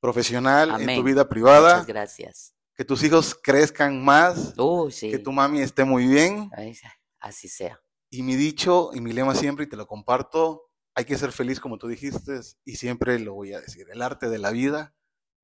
profesional, 0.00 0.80
en 0.80 0.96
tu 0.98 1.02
vida 1.02 1.28
privada. 1.28 1.74
Muchas 1.74 1.86
gracias. 1.86 2.54
Que 2.74 2.84
tus 2.84 3.02
hijos 3.02 3.34
crezcan 3.40 4.04
más. 4.04 4.54
Sí. 4.90 5.10
Que 5.10 5.18
tu 5.18 5.32
mami 5.32 5.60
esté 5.60 5.84
muy 5.84 6.06
bien. 6.06 6.50
así 7.20 7.48
sea. 7.48 7.80
Y 8.10 8.22
mi 8.22 8.36
dicho 8.36 8.90
y 8.92 9.00
mi 9.00 9.12
lema 9.12 9.34
siempre, 9.34 9.64
y 9.64 9.68
te 9.68 9.76
lo 9.76 9.86
comparto, 9.86 10.70
hay 10.94 11.04
que 11.04 11.16
ser 11.16 11.32
feliz 11.32 11.60
como 11.60 11.78
tú 11.78 11.88
dijiste, 11.88 12.40
y 12.64 12.76
siempre 12.76 13.18
lo 13.18 13.34
voy 13.34 13.52
a 13.54 13.60
decir. 13.60 13.86
El 13.90 14.02
arte 14.02 14.28
de 14.28 14.38
la 14.38 14.50
vida 14.50 14.94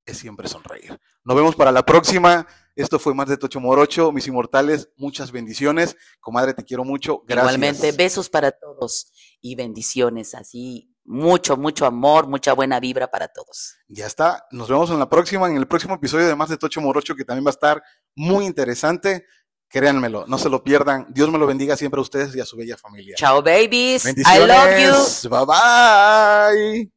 es 0.05 0.17
siempre 0.17 0.47
sonreír. 0.47 0.99
Nos 1.23 1.35
vemos 1.35 1.55
para 1.55 1.71
la 1.71 1.85
próxima. 1.85 2.45
Esto 2.75 2.99
fue 2.99 3.13
más 3.13 3.29
de 3.29 3.37
Tocho 3.37 3.59
Morocho, 3.59 4.11
mis 4.11 4.27
inmortales. 4.27 4.89
Muchas 4.97 5.31
bendiciones. 5.31 5.95
Comadre, 6.19 6.53
te 6.53 6.63
quiero 6.63 6.83
mucho. 6.83 7.23
Gracias. 7.25 7.55
Igualmente, 7.55 7.91
besos 7.93 8.29
para 8.29 8.51
todos 8.51 9.11
y 9.41 9.55
bendiciones. 9.55 10.35
Así, 10.35 10.92
mucho, 11.05 11.57
mucho 11.57 11.85
amor, 11.85 12.27
mucha 12.27 12.53
buena 12.53 12.79
vibra 12.79 13.09
para 13.09 13.27
todos. 13.27 13.75
Ya 13.87 14.05
está. 14.05 14.45
Nos 14.51 14.69
vemos 14.69 14.89
en 14.89 14.99
la 14.99 15.09
próxima, 15.09 15.47
en 15.47 15.57
el 15.57 15.67
próximo 15.67 15.95
episodio 15.95 16.27
de 16.27 16.35
Más 16.35 16.49
de 16.49 16.57
Tocho 16.57 16.81
Morocho, 16.81 17.15
que 17.15 17.25
también 17.25 17.45
va 17.45 17.49
a 17.49 17.51
estar 17.51 17.83
muy 18.15 18.45
interesante. 18.45 19.25
Créanmelo, 19.67 20.25
no 20.27 20.37
se 20.37 20.49
lo 20.49 20.63
pierdan. 20.63 21.07
Dios 21.09 21.31
me 21.31 21.39
lo 21.39 21.47
bendiga 21.47 21.75
siempre 21.75 21.97
a 21.99 22.03
ustedes 22.03 22.35
y 22.35 22.39
a 22.39 22.45
su 22.45 22.55
bella 22.55 22.77
familia. 22.77 23.15
Chao, 23.17 23.41
babies. 23.41 24.05
I 24.05 24.39
love 24.39 24.79
you. 24.79 25.29
Bye 25.29 25.45
bye. 25.45 26.93